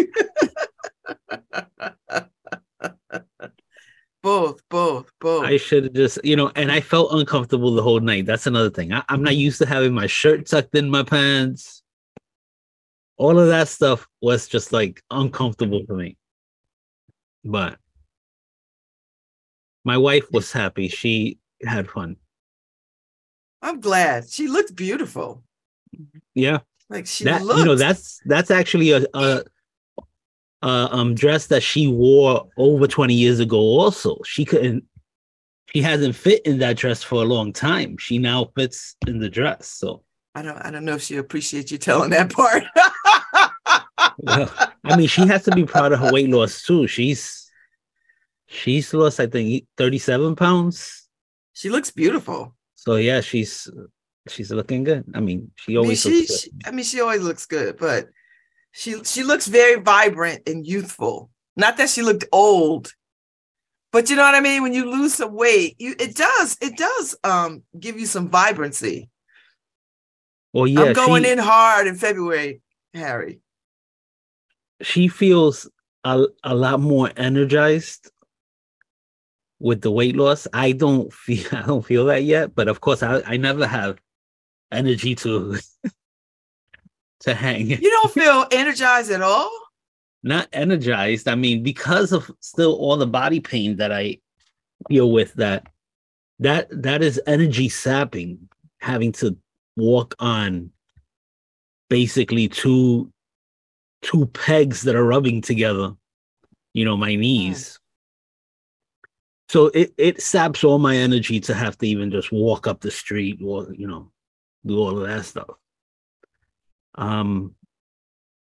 both, 4.22 4.62
both, 4.70 5.12
both. 5.20 5.46
I 5.46 5.58
should 5.58 5.86
have 5.86 5.94
just, 5.94 6.24
you 6.24 6.36
know, 6.36 6.51
and 6.55 6.72
I 6.72 6.82
felt 6.82 7.13
uncomfortable 7.13 7.74
the 7.74 7.82
whole 7.82 8.00
night. 8.00 8.25
That's 8.25 8.48
another 8.48 8.70
thing. 8.70 8.94
I, 8.94 9.03
I'm 9.10 9.24
not 9.24 9.36
used 9.36 9.60
to 9.60 9.65
having 9.65 9.94
my 9.94 10.08
shirt 10.08 10.46
tucked 10.46 10.75
in 10.75 10.89
my 10.89 11.03
pants. 11.03 11.84
All 13.17 13.39
of 13.39 13.48
that 13.48 13.67
stuff 13.70 14.08
was 14.22 14.48
just 14.48 14.72
like 14.74 15.01
uncomfortable 15.10 15.84
for 15.88 15.96
me. 15.96 16.17
But 17.44 17.77
my 19.84 19.98
wife 19.98 20.25
was 20.32 20.51
happy. 20.51 20.88
She 20.89 21.39
had 21.63 21.89
fun. 21.89 22.17
I'm 23.62 23.79
glad. 23.79 24.29
She 24.29 24.48
looked 24.48 24.75
beautiful. 24.75 25.44
Yeah. 26.34 26.60
Like 26.89 27.08
she 27.08 27.24
that 27.24 27.44
looked. 27.44 27.60
you 27.60 27.65
know 27.65 27.75
that's 27.75 28.20
that's 28.25 28.51
actually 28.51 28.92
a, 28.92 29.06
a 29.13 29.44
a 30.62 30.68
um 30.68 31.15
dress 31.15 31.48
that 31.48 31.63
she 31.63 31.88
wore 31.88 32.48
over 32.58 32.88
20 32.88 33.13
years 33.13 33.39
ago 33.39 33.58
also 33.58 34.18
she 34.25 34.46
couldn't 34.46 34.84
she 35.74 35.82
hasn't 35.82 36.15
fit 36.15 36.46
in 36.46 36.60
that 36.60 36.77
dress 36.77 37.04
for 37.04 37.22
a 37.22 37.25
long 37.25 37.51
time 37.51 37.98
she 37.98 38.18
now 38.18 38.46
fits 38.56 38.96
in 39.08 39.20
the 39.20 39.30
dress 39.30 39.68
so 39.68 40.04
I 40.38 40.42
don't. 40.42 40.58
I 40.58 40.70
don't 40.70 40.84
know 40.84 40.96
if 40.96 41.01
she 41.01 41.15
appreciates 41.15 41.72
you 41.72 41.77
telling 41.77 42.10
that 42.10 42.32
part. 42.34 42.63
well, 44.18 44.51
i 44.84 44.96
mean 44.98 45.08
she 45.08 45.25
has 45.27 45.44
to 45.44 45.51
be 45.51 45.65
proud 45.65 45.92
of 45.92 46.00
her 46.00 46.12
weight 46.12 46.30
loss 46.30 46.62
too 46.63 46.88
she's 46.88 47.50
she's 48.48 48.94
lost 48.94 49.20
i 49.20 49.27
think 49.27 49.65
37 49.77 50.36
pounds 50.36 51.08
she 51.54 51.70
looks 51.70 51.89
beautiful. 51.92 52.54
so 52.75 52.96
yeah 52.96 53.22
she's 53.22 53.70
she's 54.27 54.51
looking 54.51 54.84
good 54.84 55.03
i 55.13 55.20
mean 55.20 55.51
she 55.55 55.72
I 55.72 55.74
mean, 55.74 55.77
always 55.77 56.01
she, 56.01 56.10
looks 56.10 56.29
good. 56.29 56.39
she. 56.39 56.51
I 56.65 56.72
mean, 56.72 56.86
she 56.86 57.01
always 57.01 57.22
looks 57.22 57.46
good, 57.46 57.77
but 57.77 58.10
she 58.75 59.01
she 59.05 59.24
looks 59.24 59.48
very 59.48 59.79
vibrant 59.79 60.50
and 60.50 60.67
youthful. 60.67 61.29
Not 61.55 61.77
that 61.77 61.89
she 61.89 62.01
looked 62.01 62.25
old, 62.34 62.91
but 63.94 64.10
you 64.10 64.17
know 64.17 64.24
what 64.24 64.36
I 64.36 64.41
mean. 64.41 64.63
When 64.63 64.74
you 64.74 64.91
lose 64.91 65.13
some 65.13 65.34
weight, 65.34 65.75
you 65.79 65.96
it 65.98 66.13
does 66.15 66.58
it 66.62 66.75
does 66.75 67.15
um 67.24 67.63
give 67.79 67.98
you 67.98 68.05
some 68.05 68.29
vibrancy. 68.29 69.10
well 70.51 70.67
yeah 70.67 70.82
I'm 70.82 70.94
going 70.94 71.24
she, 71.24 71.32
in 71.32 71.38
hard 71.38 71.88
in 71.88 71.96
February, 71.96 72.62
Harry. 72.94 73.39
she 74.82 75.08
feels 75.08 75.70
a, 76.03 76.25
a 76.44 76.53
lot 76.53 76.82
more 76.82 77.10
energized 77.15 78.12
with 79.60 79.79
the 79.82 79.91
weight 79.91 80.17
loss. 80.17 80.50
I 80.51 80.74
don't 80.74 81.13
feel 81.24 81.46
I 81.53 81.62
don't 81.62 81.86
feel 81.86 82.05
that 82.08 82.24
yet, 82.24 82.55
but 82.55 82.67
of 82.67 82.82
course 82.82 83.01
I, 83.01 83.22
I 83.25 83.38
never 83.38 83.65
have 83.65 84.01
energy 84.72 85.15
to 85.15 85.57
to 87.22 87.34
hang. 87.34 87.67
You 87.67 87.89
don't 87.89 88.12
feel 88.12 88.45
energized 88.51 89.12
at 89.12 89.22
all. 89.22 89.51
Not 90.24 90.48
energized. 90.53 91.27
I 91.27 91.36
mean, 91.36 91.63
because 91.63 92.12
of 92.12 92.31
still 92.39 92.74
all 92.74 92.98
the 92.98 93.07
body 93.07 93.39
pain 93.39 93.77
that 93.77 93.91
I 93.91 94.19
deal 94.89 95.12
with 95.12 95.34
that 95.36 95.67
that 96.39 96.67
that 96.84 97.03
is 97.03 97.22
energy 97.27 97.69
sapping, 97.69 98.50
having 98.79 99.12
to 99.13 99.38
walk 99.77 100.15
on 100.19 100.72
basically 101.89 102.48
two 102.48 103.12
two 104.01 104.25
pegs 104.27 104.84
that 104.84 104.95
are 104.95 105.05
rubbing 105.05 105.41
together, 105.41 105.93
you 106.74 106.86
know, 106.86 106.98
my 106.98 107.15
knees. 107.15 107.74
Mm. 107.74 107.79
So 109.50 109.65
it 109.67 109.93
it 109.98 110.22
saps 110.22 110.63
all 110.63 110.79
my 110.79 110.95
energy 110.95 111.39
to 111.41 111.53
have 111.53 111.77
to 111.77 111.88
even 111.88 112.12
just 112.12 112.31
walk 112.31 112.67
up 112.67 112.81
the 112.81 112.91
street 112.91 113.39
or 113.43 113.67
you 113.74 113.88
know 113.88 114.12
do 114.65 114.79
all 114.79 115.00
of 115.00 115.07
that 115.07 115.25
stuff. 115.25 115.50
Um, 116.95 117.55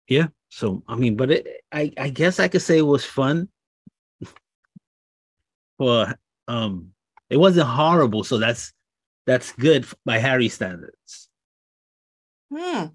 yeah. 0.08 0.28
So 0.48 0.82
I 0.88 0.96
mean, 0.96 1.16
but 1.16 1.30
it 1.30 1.46
I 1.72 1.92
I 1.98 2.08
guess 2.10 2.38
I 2.38 2.48
could 2.48 2.62
say 2.62 2.78
it 2.78 2.82
was 2.82 3.04
fun. 3.04 3.48
For 5.78 6.14
um, 6.46 6.92
it 7.28 7.36
wasn't 7.36 7.66
horrible, 7.66 8.24
so 8.24 8.38
that's 8.38 8.72
that's 9.26 9.52
good 9.52 9.86
by 10.04 10.18
Harry 10.18 10.48
standards. 10.48 11.28
Hmm. 12.52 12.86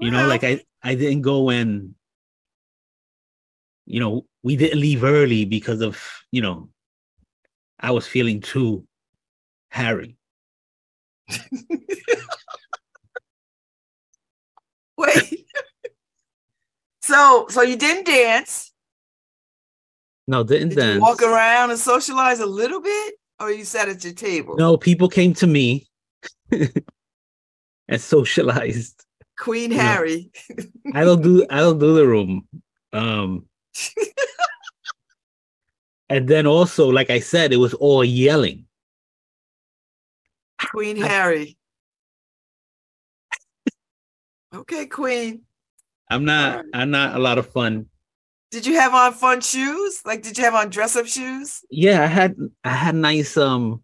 You 0.00 0.10
know, 0.10 0.26
like 0.26 0.44
I 0.44 0.62
I 0.82 0.94
didn't 0.94 1.22
go 1.22 1.50
and 1.50 1.94
you 3.84 4.00
know 4.00 4.24
we 4.42 4.56
didn't 4.56 4.80
leave 4.80 5.04
early 5.04 5.44
because 5.44 5.80
of 5.82 6.02
you 6.30 6.40
know 6.40 6.70
I 7.78 7.90
was 7.90 8.06
feeling 8.06 8.40
too 8.40 8.86
Harry. 9.70 10.16
Wait. 14.96 15.46
So 17.12 17.46
so 17.48 17.62
you 17.62 17.76
didn't 17.76 18.06
dance? 18.06 18.72
No, 20.26 20.42
didn't 20.44 20.70
Did 20.70 20.78
dance. 20.78 20.94
you 20.94 21.00
walk 21.00 21.22
around 21.22 21.70
and 21.70 21.78
socialize 21.78 22.40
a 22.40 22.46
little 22.46 22.80
bit, 22.80 23.14
or 23.40 23.50
you 23.50 23.64
sat 23.64 23.88
at 23.88 24.04
your 24.04 24.12
table? 24.14 24.56
No, 24.56 24.76
people 24.76 25.08
came 25.08 25.34
to 25.34 25.46
me 25.46 25.88
and 26.50 28.00
socialized. 28.00 29.04
Queen 29.38 29.70
No. 29.70 29.76
Harry. 29.76 30.30
I 30.94 31.04
don't 31.04 31.22
do 31.22 31.44
I 31.50 31.58
don't 31.58 31.78
do 31.78 31.94
the 31.94 32.06
room. 32.06 32.46
Um 32.92 33.46
and 36.08 36.28
then 36.28 36.46
also, 36.46 36.88
like 36.88 37.10
I 37.10 37.18
said, 37.20 37.52
it 37.52 37.56
was 37.56 37.74
all 37.74 38.04
yelling. 38.04 38.66
Queen 40.70 40.96
Harry. 40.96 41.56
Okay, 44.54 44.84
Queen. 44.84 45.40
I'm 46.12 46.24
not. 46.26 46.64
I'm 46.74 46.90
not 46.90 47.16
a 47.16 47.18
lot 47.18 47.38
of 47.38 47.48
fun. 47.48 47.86
Did 48.50 48.66
you 48.66 48.74
have 48.74 48.92
on 48.92 49.14
fun 49.14 49.40
shoes? 49.40 50.02
Like, 50.04 50.22
did 50.22 50.36
you 50.36 50.44
have 50.44 50.54
on 50.54 50.68
dress 50.68 50.94
up 50.94 51.06
shoes? 51.06 51.62
Yeah, 51.70 52.02
I 52.02 52.06
had 52.06 52.36
I 52.64 52.68
had 52.68 52.94
nice 52.94 53.38
um 53.38 53.82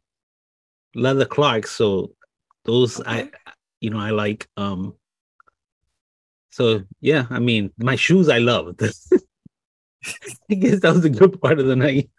leather 0.95 1.25
Clarks, 1.25 1.71
so 1.71 2.13
those 2.67 3.01
I 3.01 3.31
you 3.81 3.89
know 3.89 3.99
I 3.99 4.11
like 4.11 4.47
um 4.59 4.95
so 6.51 6.85
yeah, 7.01 7.25
I 7.31 7.39
mean 7.39 7.73
my 7.79 7.97
shoes 7.97 8.29
I 8.29 8.39
loved. 8.39 8.83
I 10.51 10.55
guess 10.55 10.81
that 10.81 10.93
was 10.93 11.03
the 11.03 11.11
good 11.11 11.41
part 11.41 11.59
of 11.59 11.67
the 11.67 11.77
night. 11.77 12.11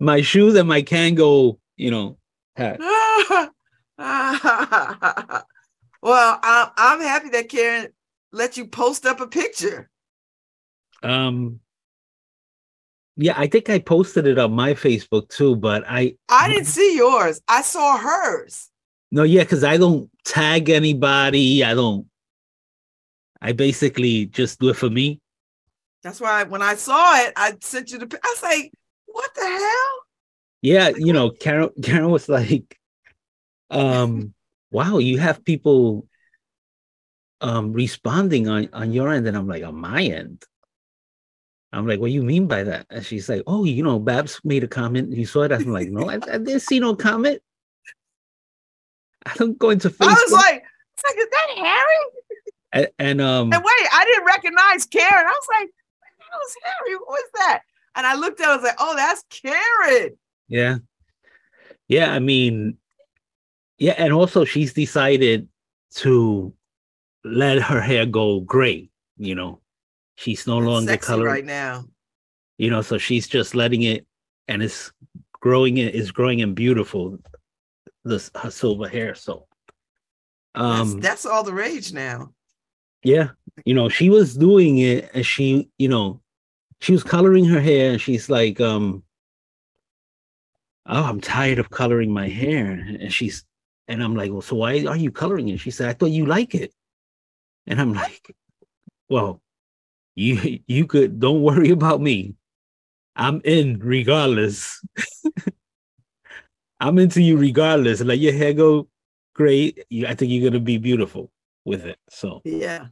My 0.00 0.20
shoes 0.20 0.56
and 0.56 0.68
my 0.68 0.82
Kango, 0.82 1.58
you 1.76 1.92
know, 1.92 2.18
hat. 2.56 2.80
well, 6.02 6.40
I'm, 6.42 6.68
I'm 6.76 7.00
happy 7.00 7.28
that 7.30 7.48
Karen 7.48 7.92
let 8.32 8.56
you 8.56 8.66
post 8.66 9.06
up 9.06 9.20
a 9.20 9.26
picture. 9.26 9.88
Um 11.02 11.60
yeah, 13.16 13.34
I 13.36 13.48
think 13.48 13.68
I 13.68 13.78
posted 13.80 14.26
it 14.26 14.38
on 14.38 14.52
my 14.52 14.72
Facebook 14.72 15.28
too, 15.28 15.56
but 15.56 15.84
I 15.86 16.14
I 16.28 16.48
didn't 16.48 16.66
see 16.66 16.96
yours. 16.96 17.40
I 17.48 17.62
saw 17.62 17.98
hers. 17.98 18.70
no, 19.10 19.24
yeah, 19.24 19.42
because 19.42 19.64
I 19.64 19.76
don't 19.76 20.10
tag 20.24 20.70
anybody. 20.70 21.64
I 21.64 21.74
don't 21.74 22.06
I 23.42 23.52
basically 23.52 24.26
just 24.26 24.60
do 24.60 24.68
it 24.68 24.76
for 24.76 24.90
me. 24.90 25.20
That's 26.02 26.20
why 26.20 26.44
when 26.44 26.62
I 26.62 26.74
saw 26.74 27.16
it, 27.16 27.32
I 27.36 27.56
sent 27.60 27.90
you 27.90 27.98
the. 27.98 28.20
I 28.22 28.28
was 28.28 28.42
like, 28.42 28.72
"What 29.06 29.30
the 29.34 29.42
hell?" 29.46 30.00
Yeah, 30.62 30.90
you 30.96 31.12
know, 31.12 31.30
Karen 31.30 31.70
Karen 31.82 32.10
was 32.10 32.28
like, 32.28 32.78
um, 33.70 34.34
wow, 34.70 34.98
you 34.98 35.18
have 35.18 35.44
people 35.44 36.06
um 37.40 37.72
responding 37.72 38.48
on 38.48 38.68
on 38.72 38.92
your 38.92 39.10
end, 39.10 39.26
and 39.26 39.36
I'm 39.36 39.48
like, 39.48 39.64
on 39.64 39.74
my 39.74 40.02
end. 40.02 40.44
I'm 41.72 41.86
like, 41.86 42.00
what 42.00 42.08
do 42.08 42.12
you 42.12 42.24
mean 42.24 42.48
by 42.48 42.64
that? 42.64 42.86
And 42.90 43.06
she's 43.06 43.28
like, 43.28 43.44
oh, 43.46 43.62
you 43.64 43.84
know, 43.84 44.00
Babs 44.00 44.40
made 44.42 44.64
a 44.64 44.68
comment. 44.68 45.12
You 45.12 45.24
saw 45.24 45.42
it. 45.42 45.52
I'm 45.52 45.66
like, 45.66 45.88
no, 45.88 46.08
I, 46.10 46.14
I 46.14 46.38
didn't 46.38 46.60
see 46.60 46.80
no 46.80 46.96
comment. 46.96 47.40
I 49.26 49.34
don't 49.34 49.56
go 49.56 49.70
into 49.70 49.88
Facebook. 49.88 50.08
I 50.08 50.12
was 50.14 50.32
like, 50.32 50.64
like, 51.06 51.16
is 51.16 51.26
that 51.30 51.46
Harry? 51.56 51.96
And, 52.72 52.88
and 52.98 53.20
um, 53.20 53.52
And 53.52 53.62
wait, 53.62 53.88
I 53.92 54.04
didn't 54.04 54.26
recognize 54.26 54.84
Karen. 54.86 55.26
I 55.26 55.30
was 55.30 55.46
like, 55.60 55.70
that 56.18 56.36
was 56.36 56.56
Harry. 56.64 56.96
Who 56.98 57.14
is 57.14 57.30
that? 57.34 57.62
And 57.96 58.06
I 58.06 58.14
looked 58.14 58.40
at 58.40 58.46
it, 58.46 58.50
I 58.50 58.56
was 58.56 58.64
like, 58.64 58.76
oh, 58.78 58.96
that's 58.96 59.24
Karen. 59.30 60.16
yeah, 60.48 60.78
yeah. 61.88 62.12
I 62.12 62.18
mean, 62.18 62.78
yeah, 63.78 63.94
and 63.96 64.12
also 64.12 64.44
she's 64.44 64.72
decided 64.72 65.48
to 65.96 66.52
let 67.24 67.60
her 67.62 67.80
hair 67.80 68.06
go 68.06 68.40
gray. 68.40 68.90
You 69.18 69.34
know, 69.34 69.60
she's 70.16 70.46
no 70.46 70.58
It's 70.58 70.66
longer 70.66 70.96
colored. 70.96 71.26
right 71.26 71.44
now. 71.44 71.84
You 72.58 72.70
know, 72.70 72.82
so 72.82 72.98
she's 72.98 73.26
just 73.28 73.54
letting 73.54 73.82
it, 73.82 74.06
and 74.48 74.62
it's 74.62 74.92
growing. 75.32 75.78
It 75.78 75.94
is 75.94 76.10
growing 76.10 76.42
and 76.42 76.54
beautiful. 76.54 77.18
This 78.04 78.30
her 78.34 78.50
silver 78.50 78.88
hair. 78.88 79.14
So, 79.14 79.46
That's, 80.54 80.92
um, 80.92 81.00
that's 81.00 81.26
all 81.26 81.42
the 81.44 81.52
rage 81.54 81.92
now. 81.92 82.32
yeah, 83.02 83.30
you 83.64 83.74
know, 83.74 83.88
she 83.88 84.08
was 84.10 84.36
doing 84.36 84.78
it, 84.78 85.10
and 85.14 85.24
she, 85.24 85.68
you 85.78 85.88
know, 85.88 86.20
she 86.80 86.92
was 86.92 87.02
coloring 87.04 87.44
her 87.46 87.60
hair, 87.60 87.92
and 87.92 88.00
she's 88.00 88.28
like, 88.30 88.60
um, 88.60 89.02
oh, 90.86 91.02
I'm 91.04 91.20
tired 91.20 91.58
of 91.58 91.70
coloring 91.70 92.10
my 92.12 92.28
hair, 92.28 92.70
and 92.72 93.12
she's, 93.12 93.44
and 93.88 94.02
I'm 94.02 94.14
like, 94.16 94.30
well, 94.32 94.40
so 94.42 94.56
why 94.56 94.84
are 94.86 94.96
you 94.96 95.10
coloring 95.10 95.48
it? 95.48 95.60
She 95.60 95.70
said, 95.70 95.88
I 95.88 95.92
thought 95.92 96.06
you 96.10 96.26
like 96.26 96.54
it, 96.54 96.72
and 97.66 97.80
I'm 97.80 97.92
like, 97.92 98.34
well, 99.08 99.40
you 100.14 100.60
you 100.66 100.86
could 100.86 101.20
don't 101.20 101.42
worry 101.42 101.70
about 101.70 102.00
me. 102.00 102.34
I'm 103.16 103.40
in 103.44 103.78
regardless. 103.78 104.82
I'm 106.80 106.98
into 106.98 107.20
you 107.20 107.36
regardless. 107.36 108.00
Let 108.00 108.18
your 108.18 108.32
hair 108.32 108.54
go 108.54 108.88
great. 109.34 109.84
You, 109.90 110.06
I 110.06 110.14
think 110.14 110.32
you're 110.32 110.48
gonna 110.50 110.60
be 110.60 110.78
beautiful 110.78 111.30
with 111.64 111.84
it. 111.84 111.98
So 112.08 112.40
Yeah. 112.44 112.86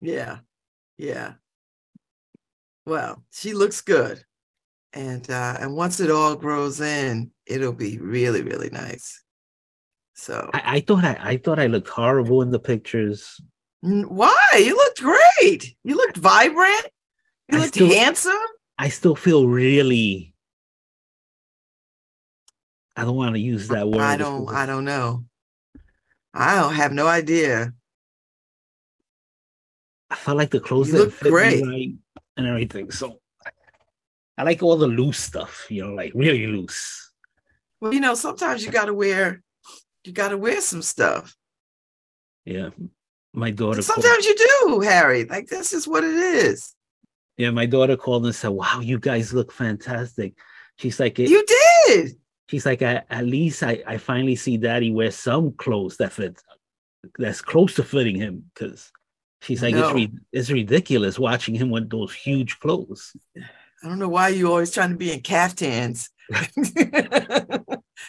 Yeah. 0.00 0.38
Yeah. 0.98 1.34
Well, 2.86 3.22
she 3.30 3.54
looks 3.54 3.80
good. 3.80 4.22
And 4.92 5.28
uh 5.30 5.56
and 5.60 5.74
once 5.74 6.00
it 6.00 6.10
all 6.10 6.34
grows 6.36 6.80
in, 6.80 7.30
it'll 7.46 7.72
be 7.72 7.98
really, 7.98 8.42
really 8.42 8.70
nice. 8.70 9.22
So 10.14 10.50
I, 10.52 10.62
I 10.76 10.80
thought 10.80 11.04
I, 11.04 11.16
I 11.20 11.36
thought 11.38 11.58
I 11.58 11.66
looked 11.66 11.88
horrible 11.88 12.42
in 12.42 12.50
the 12.50 12.58
pictures. 12.58 13.40
Why? 13.82 14.36
You 14.58 14.76
looked 14.76 15.00
great. 15.00 15.74
You 15.84 15.96
looked 15.96 16.16
vibrant. 16.16 16.86
You 17.50 17.58
I 17.58 17.60
looked 17.62 17.74
still- 17.74 17.88
handsome. 17.92 18.34
I 18.78 18.88
still 18.88 19.14
feel 19.14 19.46
really. 19.46 20.32
I 22.96 23.04
don't 23.04 23.16
want 23.16 23.34
to 23.34 23.40
use 23.40 23.68
that 23.68 23.88
word. 23.88 24.00
I 24.00 24.16
don't 24.16 24.48
I 24.48 24.66
don't 24.66 24.84
know. 24.84 25.24
I 26.34 26.60
don't 26.60 26.74
have 26.74 26.92
no 26.92 27.06
idea. 27.06 27.72
I 30.10 30.16
felt 30.16 30.36
like 30.36 30.50
the 30.50 30.60
clothes 30.60 30.92
look 30.92 31.18
great. 31.20 31.64
right 31.64 31.92
and 32.36 32.46
everything. 32.46 32.90
So 32.90 33.20
I 34.36 34.42
like 34.42 34.62
all 34.62 34.76
the 34.76 34.86
loose 34.88 35.18
stuff, 35.18 35.66
you 35.70 35.82
know, 35.82 35.92
like 35.94 36.12
really 36.14 36.46
loose. 36.46 37.12
Well, 37.80 37.94
you 37.94 38.00
know, 38.00 38.14
sometimes 38.14 38.64
you 38.64 38.70
gotta 38.70 38.94
wear 38.94 39.42
you 40.04 40.12
gotta 40.12 40.36
wear 40.38 40.60
some 40.60 40.82
stuff. 40.82 41.36
Yeah. 42.44 42.70
My 43.32 43.50
daughter 43.50 43.82
called, 43.82 44.02
Sometimes 44.02 44.26
you 44.26 44.34
do, 44.36 44.80
Harry. 44.80 45.24
Like 45.24 45.46
this 45.48 45.72
is 45.72 45.86
what 45.86 46.04
it 46.04 46.14
is. 46.14 46.74
yeah, 47.36 47.50
my 47.50 47.66
daughter 47.66 47.96
called 47.96 48.24
and 48.26 48.34
said, 48.34 48.48
Wow, 48.48 48.80
you 48.80 48.98
guys 48.98 49.32
look 49.32 49.52
fantastic. 49.52 50.34
She's 50.78 50.98
like, 50.98 51.18
You 51.18 51.44
did. 51.86 52.16
she's 52.48 52.66
like, 52.66 52.82
at, 52.82 53.06
at 53.10 53.24
least 53.26 53.62
I, 53.62 53.82
I 53.86 53.96
finally 53.98 54.36
see 54.36 54.56
daddy 54.56 54.90
wear 54.90 55.10
some 55.10 55.52
clothes 55.52 55.96
that 55.98 56.12
fit 56.12 56.40
that's 57.18 57.40
close 57.40 57.74
to 57.76 57.82
fitting 57.84 58.16
him 58.16 58.50
because 58.52 58.90
she's 59.42 59.62
like, 59.62 59.74
it's, 59.74 59.92
re- 59.94 60.12
it's 60.32 60.50
ridiculous 60.50 61.18
watching 61.18 61.54
him 61.54 61.70
with 61.70 61.88
those 61.88 62.12
huge 62.12 62.58
clothes. 62.60 63.14
I 63.82 63.88
don't 63.88 63.98
know 63.98 64.08
why 64.08 64.28
you 64.28 64.48
always 64.48 64.70
trying 64.70 64.90
to 64.90 64.96
be 64.96 65.12
in 65.12 65.20
caftans. 65.20 66.10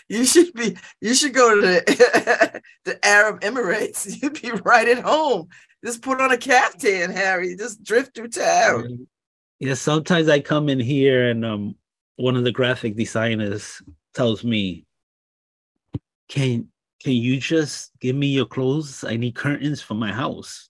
you 0.10 0.26
should 0.26 0.54
be. 0.54 0.78
You 1.00 1.14
should 1.14 1.34
go 1.34 1.56
to 1.56 1.62
the, 1.62 2.62
the 2.86 3.06
Arab 3.06 3.42
Emirates. 3.42 4.06
You'd 4.22 4.42
be 4.42 4.52
right 4.64 4.88
at 4.88 5.04
home. 5.04 5.48
Just 5.84 6.02
put 6.02 6.22
on 6.22 6.32
a 6.32 6.38
caftan, 6.38 7.12
Harry. 7.12 7.56
Just 7.56 7.84
drift 7.84 8.16
through 8.16 8.30
town. 8.30 9.08
Yeah, 9.60 9.74
sometimes 9.76 10.28
I 10.28 10.40
come 10.40 10.70
in 10.70 10.80
here 10.80 11.30
and 11.30 11.46
um 11.46 11.76
one 12.18 12.36
of 12.36 12.44
the 12.44 12.52
graphic 12.52 12.96
designers 12.96 13.82
tells 14.14 14.44
me, 14.44 14.86
Can 16.28 16.68
can 17.04 17.14
you 17.14 17.40
just 17.40 17.92
give 18.00 18.16
me 18.16 18.28
your 18.28 18.46
clothes? 18.46 19.04
I 19.04 19.18
need 19.18 19.34
curtains 19.34 19.82
for 19.82 19.96
my 19.96 20.12
house. 20.12 20.70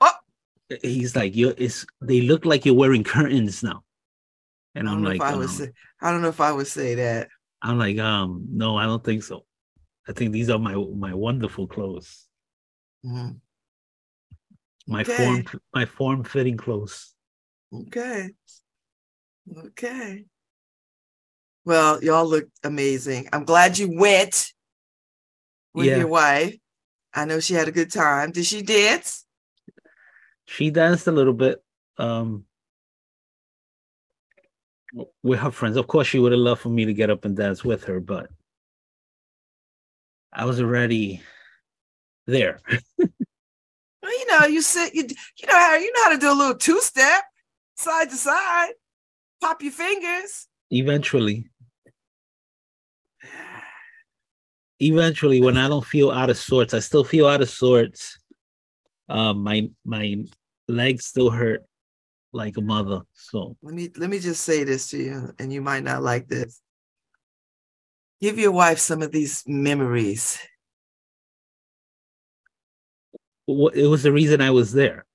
Oh! 0.00 0.10
He's 0.82 1.14
like, 1.14 1.36
you 1.36 1.54
it's 1.56 1.86
they 2.00 2.22
look 2.22 2.44
like 2.44 2.66
you're 2.66 2.74
wearing 2.74 3.04
curtains 3.04 3.62
now. 3.62 3.84
I 4.78 4.80
And 4.80 4.88
don't 4.88 4.98
I'm 4.98 5.02
know 5.02 5.08
like, 5.08 5.16
if 5.16 5.22
I 5.22 5.36
would 5.36 5.48
um, 5.48 5.56
say. 5.56 5.70
I 6.00 6.12
don't 6.12 6.22
know 6.22 6.28
if 6.28 6.40
I 6.40 6.52
would 6.52 6.66
say 6.66 6.94
that. 6.94 7.28
I'm 7.60 7.78
like, 7.78 7.98
um, 7.98 8.46
no, 8.50 8.76
I 8.76 8.84
don't 8.84 9.02
think 9.02 9.24
so. 9.24 9.44
I 10.08 10.12
think 10.12 10.32
these 10.32 10.48
are 10.48 10.58
my 10.58 10.74
my 10.74 11.12
wonderful 11.14 11.66
clothes. 11.66 12.26
Mhm. 13.04 13.40
My 14.86 15.02
Okay. 15.02 15.16
form 15.16 15.44
my 15.74 15.84
form 15.84 16.24
fitting 16.24 16.56
clothes. 16.56 17.14
Okay. 17.72 18.30
Okay. 19.66 20.24
Well, 21.64 22.02
y'all 22.02 22.26
look 22.26 22.48
amazing. 22.64 23.28
I'm 23.32 23.44
glad 23.44 23.78
you 23.78 23.90
went 23.98 24.52
with 25.74 25.86
Yeah. 25.88 25.98
your 25.98 26.08
wife. 26.08 26.56
I 27.12 27.24
know 27.24 27.40
she 27.40 27.54
had 27.54 27.68
a 27.68 27.72
good 27.72 27.90
time. 27.90 28.30
Did 28.32 28.46
she 28.46 28.62
dance? 28.62 29.26
she 30.46 30.70
danced 30.70 31.06
a 31.06 31.12
little 31.12 31.32
bit 31.34 31.62
um 31.98 32.44
with 35.22 35.38
her 35.40 35.50
friends. 35.50 35.76
Of 35.76 35.86
course 35.86 36.06
she 36.06 36.18
would 36.18 36.32
have 36.32 36.40
loved 36.40 36.60
for 36.62 36.70
me 36.70 36.84
to 36.84 36.92
get 36.94 37.10
up 37.10 37.24
and 37.24 37.36
dance 37.36 37.64
with 37.64 37.84
her 37.84 38.00
but 38.00 38.28
i 40.32 40.44
was 40.44 40.60
already 40.60 41.22
there. 42.26 42.60
Well, 44.00 44.12
you 44.18 44.26
know, 44.26 44.46
you 44.46 44.62
sit, 44.62 44.94
you, 44.94 45.02
you 45.02 45.46
know 45.48 45.54
how 45.58 45.74
you 45.76 45.92
know 45.92 46.04
how 46.04 46.10
to 46.10 46.18
do 46.18 46.32
a 46.32 46.32
little 46.32 46.54
two 46.54 46.80
step, 46.80 47.24
side 47.76 48.08
to 48.08 48.16
side, 48.16 48.70
pop 49.40 49.60
your 49.62 49.72
fingers. 49.72 50.46
eventually. 50.70 51.50
Eventually 54.80 55.40
when 55.42 55.56
i 55.58 55.66
don't 55.68 55.84
feel 55.84 56.10
out 56.12 56.30
of 56.30 56.38
sorts 56.38 56.72
i 56.72 56.78
still 56.78 57.04
feel 57.04 57.26
out 57.26 57.42
of 57.42 57.50
sorts. 57.50 58.18
Um 59.08 59.42
my 59.42 59.68
my 59.84 60.24
legs 60.68 61.04
still 61.06 61.30
hurt 61.30 61.64
like 62.32 62.56
a 62.56 62.60
mother 62.60 63.00
so 63.14 63.56
Let 63.62 63.74
me 63.74 63.90
let 63.96 64.10
me 64.10 64.18
just 64.18 64.42
say 64.44 64.64
this 64.64 64.90
to 64.90 64.98
you, 64.98 65.32
and 65.38 65.52
you 65.52 65.62
might 65.62 65.82
not 65.82 66.02
like 66.02 66.28
this. 66.28 66.60
Give 68.20 68.38
your 68.38 68.52
wife 68.52 68.78
some 68.78 69.02
of 69.02 69.12
these 69.12 69.44
memories. 69.46 70.38
wh- 73.46 73.72
it 73.74 73.86
was 73.86 74.02
the 74.02 74.12
reason 74.12 74.40
i 74.40 74.50
was 74.50 74.72
there 74.72 75.06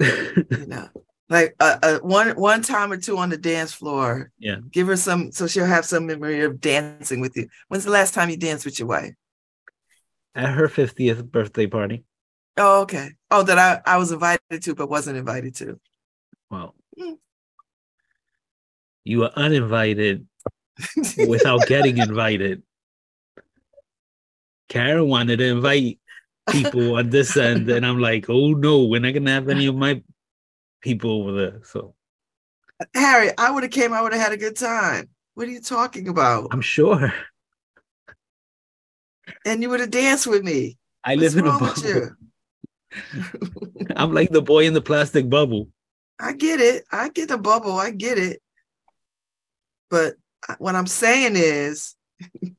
You 0.00 0.66
know, 0.66 0.88
like 1.28 1.54
uh, 1.60 1.78
uh, 1.82 1.98
one 1.98 2.30
one 2.30 2.62
time 2.62 2.90
or 2.90 2.96
two 2.96 3.18
on 3.18 3.28
the 3.28 3.36
dance 3.36 3.72
floor. 3.72 4.30
Yeah. 4.38 4.56
Give 4.70 4.86
her 4.86 4.96
some, 4.96 5.30
so 5.30 5.46
she'll 5.46 5.66
have 5.66 5.84
some 5.84 6.06
memory 6.06 6.40
of 6.40 6.58
dancing 6.60 7.20
with 7.20 7.36
you. 7.36 7.48
When's 7.68 7.84
the 7.84 7.90
last 7.90 8.14
time 8.14 8.30
you 8.30 8.38
danced 8.38 8.64
with 8.64 8.78
your 8.78 8.88
wife? 8.88 9.12
at 10.34 10.54
her 10.54 10.68
50th 10.68 11.24
birthday 11.30 11.66
party 11.66 12.04
Oh, 12.56 12.82
okay. 12.82 13.10
Oh, 13.30 13.42
that 13.42 13.58
I 13.58 13.80
I 13.84 13.96
was 13.98 14.12
invited 14.12 14.62
to, 14.62 14.74
but 14.74 14.88
wasn't 14.88 15.16
invited 15.18 15.54
to. 15.56 15.78
Well, 16.50 16.74
Mm. 16.98 17.18
you 19.04 19.20
were 19.20 19.30
uninvited 19.36 20.26
without 21.28 21.66
getting 21.66 21.98
invited. 21.98 22.62
Karen 24.68 25.08
wanted 25.08 25.38
to 25.38 25.46
invite 25.46 25.98
people 26.50 26.96
on 26.96 27.10
this 27.10 27.36
end, 27.36 27.70
and 27.70 27.86
I'm 27.86 28.00
like, 28.00 28.28
oh 28.28 28.52
no, 28.52 28.84
we're 28.84 29.00
not 29.00 29.14
gonna 29.14 29.30
have 29.30 29.48
any 29.48 29.66
of 29.66 29.76
my 29.76 30.02
people 30.80 31.22
over 31.22 31.32
there. 31.32 31.60
So 31.64 31.94
Harry, 32.94 33.30
I 33.38 33.50
would 33.50 33.62
have 33.62 33.72
came. 33.72 33.92
I 33.92 34.02
would 34.02 34.12
have 34.12 34.22
had 34.22 34.32
a 34.32 34.36
good 34.36 34.56
time. 34.56 35.08
What 35.34 35.48
are 35.48 35.52
you 35.52 35.60
talking 35.60 36.08
about? 36.08 36.48
I'm 36.50 36.60
sure 36.60 37.12
and 39.44 39.62
you 39.62 39.70
would 39.70 39.80
have 39.80 39.90
danced 39.90 40.26
with 40.26 40.42
me. 40.42 40.76
I 41.04 41.16
What's 41.16 41.34
live 41.34 41.44
in 41.44 41.50
a 41.50 41.58
bubble. 41.58 42.10
I'm 43.96 44.12
like 44.12 44.30
the 44.30 44.42
boy 44.42 44.66
in 44.66 44.74
the 44.74 44.82
plastic 44.82 45.28
bubble. 45.28 45.68
I 46.20 46.32
get 46.34 46.60
it. 46.60 46.84
I 46.92 47.08
get 47.08 47.28
the 47.28 47.38
bubble. 47.38 47.72
I 47.72 47.90
get 47.90 48.18
it. 48.18 48.40
But 49.90 50.14
what 50.58 50.74
I'm 50.76 50.86
saying 50.86 51.32
is, 51.36 51.94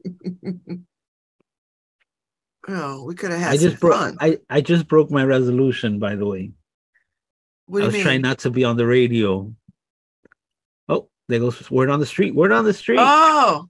oh, 2.68 3.04
we 3.06 3.16
could 3.16 3.32
have 3.32 3.40
had 3.40 3.52
I 3.54 3.56
some 3.58 3.70
just 3.70 3.80
broke. 3.82 3.94
fun. 3.94 4.18
I 4.20 4.40
I 4.50 4.62
just 4.62 4.88
broke 4.88 5.12
my 5.12 5.24
resolution. 5.24 6.00
By 6.00 6.16
the 6.16 6.26
way, 6.26 6.52
What 7.68 7.80
I 7.80 7.82
you 7.82 7.86
was 7.88 7.94
mean? 7.94 8.04
trying 8.04 8.22
not 8.22 8.40
to 8.40 8.50
be 8.50 8.64
on 8.64 8.78
the 8.78 8.86
radio. 8.86 9.54
Oh, 10.90 11.10
there 11.28 11.40
goes 11.40 11.70
word 11.72 11.90
on 11.90 12.00
the 12.00 12.06
street. 12.06 12.36
Word 12.36 12.52
on 12.52 12.66
the 12.66 12.74
street. 12.74 13.00
Oh, 13.00 13.68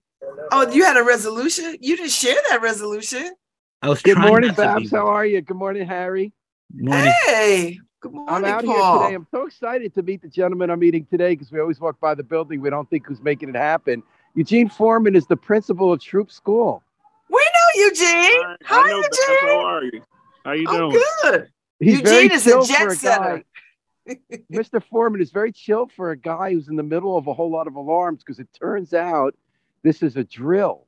oh, 0.51 0.71
you 0.71 0.83
had 0.83 0.97
a 0.97 1.03
resolution. 1.03 1.77
You 1.81 1.97
didn't 1.97 2.11
share 2.11 2.37
that 2.49 2.61
resolution. 2.61 3.31
I 3.81 3.89
was 3.89 4.01
Good 4.01 4.17
morning, 4.17 4.49
not 4.49 4.55
to 4.57 4.61
be- 4.79 4.83
Babs. 4.85 4.91
How 4.91 5.07
are 5.07 5.25
you? 5.25 5.41
Good 5.41 5.57
morning, 5.57 5.87
Harry. 5.87 6.33
Morning. 6.73 7.11
Hey, 7.25 7.79
good 8.01 8.13
morning, 8.13 8.33
I'm 8.33 8.45
out 8.45 8.65
Paul. 8.65 8.99
here 8.99 9.03
today. 9.03 9.15
I'm 9.15 9.27
so 9.31 9.45
excited 9.45 9.93
to 9.93 10.01
meet 10.01 10.21
the 10.21 10.27
gentleman 10.27 10.69
I'm 10.69 10.79
meeting 10.79 11.05
today 11.05 11.29
because 11.29 11.51
we 11.51 11.59
always 11.59 11.79
walk 11.79 11.99
by 11.99 12.15
the 12.15 12.23
building. 12.23 12.59
We 12.59 12.69
don't 12.69 12.89
think 12.89 13.05
who's 13.07 13.21
making 13.21 13.49
it 13.49 13.55
happen. 13.55 14.03
Eugene 14.33 14.69
Foreman 14.69 15.15
is 15.15 15.27
the 15.27 15.37
principal 15.37 15.93
of 15.93 16.01
Troup 16.01 16.31
School. 16.31 16.83
We 17.29 17.39
know 17.39 17.85
Eugene. 17.85 18.07
Hi, 18.07 18.55
Hi, 18.63 18.81
I 18.81 18.89
know, 18.89 19.01
Beth. 19.01 19.11
Eugene. 19.11 19.49
How 19.49 19.59
are 19.59 19.83
you? 19.83 20.01
How 20.43 20.51
you 20.53 20.67
doing? 20.67 20.81
I'm 20.81 20.89
doing? 20.89 21.03
good. 21.23 21.49
He's 21.79 21.99
Eugene 21.99 22.31
is 22.31 22.47
a 22.47 22.49
chill 22.49 22.65
jet 22.65 22.87
a 22.87 22.95
setter. 22.95 23.43
Mr. 24.51 24.83
Foreman 24.83 25.21
is 25.21 25.31
very 25.31 25.51
chill 25.51 25.87
for 25.95 26.11
a 26.11 26.17
guy 26.17 26.53
who's 26.53 26.67
in 26.67 26.75
the 26.75 26.83
middle 26.83 27.17
of 27.17 27.27
a 27.27 27.33
whole 27.33 27.51
lot 27.51 27.67
of 27.67 27.75
alarms 27.75 28.23
because 28.23 28.39
it 28.39 28.47
turns 28.59 28.93
out 28.93 29.35
this 29.83 30.01
is 30.01 30.17
a 30.17 30.23
drill. 30.23 30.85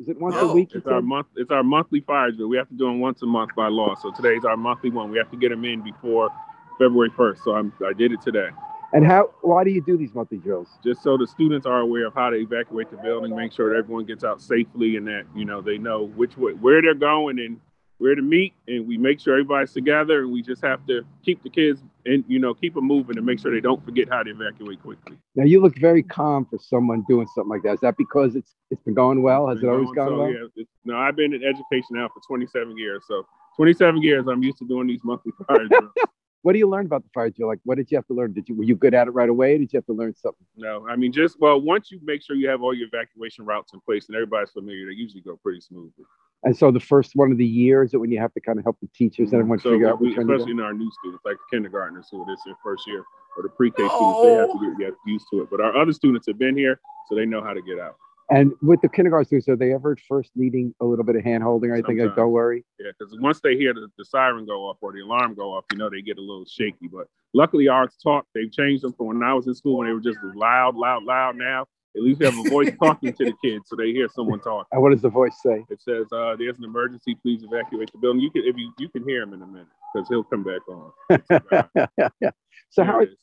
Is 0.00 0.08
it 0.08 0.18
once 0.18 0.34
a 0.36 0.40
Oh. 0.40 0.54
week? 0.54 0.70
It's 0.72 0.86
our 0.86 1.02
month. 1.02 1.26
It's 1.36 1.50
our 1.50 1.62
monthly 1.62 2.00
fire 2.00 2.30
drill. 2.32 2.48
We 2.48 2.56
have 2.56 2.68
to 2.68 2.74
do 2.74 2.86
them 2.86 3.00
once 3.00 3.20
a 3.22 3.26
month 3.26 3.54
by 3.54 3.68
law. 3.68 3.94
So 3.96 4.10
today's 4.10 4.46
our 4.46 4.56
monthly 4.56 4.90
one. 4.90 5.10
We 5.10 5.18
have 5.18 5.30
to 5.30 5.36
get 5.36 5.50
them 5.50 5.64
in 5.66 5.82
before 5.82 6.30
February 6.78 7.10
1st. 7.10 7.44
So 7.44 7.54
I'm, 7.54 7.70
I 7.86 7.92
did 7.92 8.12
it 8.12 8.22
today, 8.22 8.48
And 8.94 9.04
how? 9.06 9.30
Why 9.42 9.62
do 9.62 9.70
you 9.70 9.82
do 9.82 9.98
these 9.98 10.14
monthly 10.14 10.38
drills? 10.38 10.68
just 10.82 11.02
so 11.02 11.18
the 11.18 11.26
students 11.26 11.66
are 11.66 11.80
aware 11.80 12.06
of 12.06 12.14
how 12.14 12.30
to 12.30 12.36
evacuate 12.36 12.90
the 12.90 12.96
building, 12.96 13.36
make 13.36 13.52
sure 13.52 13.70
that 13.70 13.76
everyone 13.78 14.06
gets 14.06 14.24
out 14.24 14.40
safely, 14.40 14.96
and 14.96 15.06
that 15.06 15.24
you 15.36 15.44
know 15.44 15.60
they 15.60 15.76
know 15.76 16.06
which 16.16 16.36
way, 16.38 16.52
where 16.54 16.80
they're 16.80 16.94
going, 16.94 17.38
and 17.38 17.60
where 18.00 18.14
to 18.14 18.22
meet. 18.22 18.54
And 18.66 18.86
we 18.88 18.98
make 18.98 19.20
sure 19.20 19.34
everybody's 19.34 19.72
together, 19.72 20.20
and 20.20 20.32
we 20.32 20.42
just 20.42 20.62
have 20.62 20.84
to 20.86 21.02
keep 21.24 21.42
the 21.42 21.50
kids 21.50 21.82
and 22.06 22.24
you 22.26 22.38
know 22.38 22.54
keep 22.54 22.74
them 22.74 22.86
moving 22.86 23.16
and 23.16 23.26
make 23.26 23.38
sure 23.38 23.52
they 23.52 23.60
don't 23.60 23.84
forget 23.84 24.08
how 24.08 24.22
to 24.22 24.30
evacuate 24.30 24.82
quickly. 24.82 25.16
Now 25.36 25.44
you 25.44 25.60
look 25.60 25.78
very 25.78 26.02
calm 26.02 26.46
for 26.46 26.58
someone 26.58 27.04
doing 27.08 27.26
something 27.34 27.50
like 27.50 27.62
that. 27.62 27.74
Is 27.74 27.80
that 27.80 27.96
because 27.96 28.34
it's 28.36 28.54
it's 28.70 28.82
been 28.82 28.94
going 28.94 29.22
well? 29.22 29.48
Has 29.48 29.62
it 29.62 29.68
always 29.68 29.90
gone 29.92 30.08
so, 30.08 30.18
well? 30.18 30.32
Yeah, 30.32 30.64
no, 30.84 30.96
I've 30.96 31.16
been 31.16 31.34
in 31.34 31.44
education 31.44 31.92
now 31.92 32.08
for 32.08 32.20
27 32.26 32.76
years. 32.76 33.04
So 33.06 33.26
27 33.56 34.02
years, 34.02 34.26
I'm 34.26 34.42
used 34.42 34.58
to 34.58 34.66
doing 34.66 34.86
these 34.86 35.00
monthly 35.04 35.32
fire 35.46 35.66
drills. 35.66 35.92
What 36.42 36.54
do 36.54 36.58
you 36.58 36.68
learn 36.68 36.86
about 36.86 37.02
the 37.02 37.10
fire 37.12 37.28
drill? 37.28 37.48
Like, 37.48 37.58
what 37.64 37.76
did 37.76 37.90
you 37.90 37.98
have 37.98 38.06
to 38.06 38.14
learn? 38.14 38.32
Did 38.32 38.48
you 38.48 38.54
were 38.54 38.64
you 38.64 38.74
good 38.74 38.94
at 38.94 39.08
it 39.08 39.10
right 39.10 39.28
away? 39.28 39.58
Did 39.58 39.72
you 39.72 39.76
have 39.76 39.86
to 39.86 39.92
learn 39.92 40.14
something? 40.16 40.46
No, 40.56 40.86
I 40.88 40.96
mean, 40.96 41.12
just 41.12 41.38
well, 41.38 41.60
once 41.60 41.90
you 41.90 42.00
make 42.02 42.22
sure 42.22 42.34
you 42.34 42.48
have 42.48 42.62
all 42.62 42.72
your 42.72 42.88
evacuation 42.88 43.44
routes 43.44 43.74
in 43.74 43.80
place 43.80 44.06
and 44.08 44.16
everybody's 44.16 44.50
familiar, 44.50 44.86
they 44.86 44.94
usually 44.94 45.20
go 45.20 45.36
pretty 45.42 45.60
smoothly. 45.60 46.04
And 46.42 46.56
so 46.56 46.70
the 46.70 46.80
first 46.80 47.12
one 47.14 47.30
of 47.30 47.38
the 47.38 47.46
years 47.46 47.90
that 47.90 48.00
when 48.00 48.10
you 48.10 48.18
have 48.18 48.32
to 48.32 48.40
kind 48.40 48.58
of 48.58 48.64
help 48.64 48.78
the 48.80 48.88
teachers 48.94 49.32
and 49.32 49.40
everyone 49.40 49.58
mm-hmm. 49.58 49.68
so 49.68 49.72
figure 49.72 49.90
out 49.90 50.00
we, 50.00 50.08
which 50.08 50.16
one 50.16 50.26
to 50.26 50.34
especially 50.34 50.52
in 50.52 50.60
our 50.60 50.72
new 50.72 50.90
students, 51.00 51.22
like 51.24 51.36
the 51.36 51.56
kindergartners 51.56 52.08
who 52.10 52.24
this 52.26 52.40
their 52.46 52.54
first 52.64 52.86
year, 52.86 53.04
or 53.36 53.42
the 53.42 53.50
pre-K 53.50 53.76
students, 53.76 54.22
they 54.22 54.32
have 54.34 54.46
to 54.48 54.56
oh! 54.56 54.74
get, 54.78 54.78
get 54.78 54.94
used 55.06 55.26
to 55.32 55.42
it. 55.42 55.48
But 55.50 55.60
our 55.60 55.76
other 55.76 55.92
students 55.92 56.26
have 56.28 56.38
been 56.38 56.56
here, 56.56 56.80
so 57.08 57.14
they 57.14 57.26
know 57.26 57.42
how 57.42 57.52
to 57.52 57.62
get 57.62 57.78
out. 57.78 57.96
And 58.30 58.52
with 58.62 58.80
the 58.80 58.88
kindergarten 58.88 59.26
students, 59.26 59.48
are 59.48 59.56
they 59.56 59.74
ever 59.74 59.92
at 59.92 60.00
first 60.08 60.30
needing 60.36 60.72
a 60.80 60.84
little 60.84 61.04
bit 61.04 61.16
of 61.16 61.24
hand 61.24 61.42
holding 61.42 61.70
or 61.70 61.74
anything? 61.74 61.98
Like, 61.98 62.14
don't 62.14 62.30
worry. 62.30 62.64
Yeah, 62.78 62.92
because 62.96 63.12
once 63.18 63.40
they 63.40 63.56
hear 63.56 63.74
the, 63.74 63.88
the 63.98 64.04
siren 64.04 64.46
go 64.46 64.66
off 64.66 64.76
or 64.80 64.92
the 64.92 65.00
alarm 65.00 65.34
go 65.34 65.52
off, 65.52 65.64
you 65.72 65.78
know 65.78 65.90
they 65.90 66.00
get 66.00 66.16
a 66.16 66.20
little 66.20 66.44
shaky. 66.46 66.86
But 66.86 67.08
luckily, 67.34 67.66
ours 67.66 67.92
talk. 68.02 68.26
They've 68.34 68.50
changed 68.50 68.84
them 68.84 68.92
from 68.92 69.06
when 69.06 69.22
I 69.24 69.34
was 69.34 69.48
in 69.48 69.54
school 69.54 69.78
when 69.78 69.88
they 69.88 69.92
were 69.92 70.00
just 70.00 70.18
loud, 70.36 70.76
loud, 70.76 71.02
loud. 71.02 71.36
Now 71.36 71.66
at 71.96 72.02
least 72.02 72.20
we 72.20 72.26
have 72.26 72.38
a 72.38 72.48
voice 72.48 72.70
talking 72.82 73.12
to 73.12 73.24
the 73.24 73.34
kids, 73.44 73.64
so 73.66 73.76
they 73.76 73.92
hear 73.92 74.08
someone 74.08 74.40
talk. 74.40 74.66
And 74.70 74.80
what 74.80 74.90
does 74.92 75.02
the 75.02 75.08
voice 75.08 75.36
say? 75.42 75.64
It 75.68 75.82
says, 75.82 76.06
uh, 76.12 76.36
"There's 76.38 76.58
an 76.58 76.64
emergency. 76.64 77.16
Please 77.16 77.42
evacuate 77.42 77.90
the 77.92 77.98
building." 77.98 78.20
You 78.20 78.30
can, 78.30 78.42
if 78.44 78.56
you, 78.56 78.72
you 78.78 78.88
can 78.88 79.02
hear 79.04 79.22
him 79.22 79.32
in 79.32 79.42
a 79.42 79.46
minute 79.46 79.66
because 79.92 80.08
he'll 80.08 80.24
come 80.24 80.44
back 80.44 80.60
on. 80.68 80.92
yeah, 81.10 81.86
yeah. 82.20 82.30
so 82.70 82.84
Here 82.84 82.92
how? 82.92 83.00
it 83.00 83.10
is. 83.10 83.18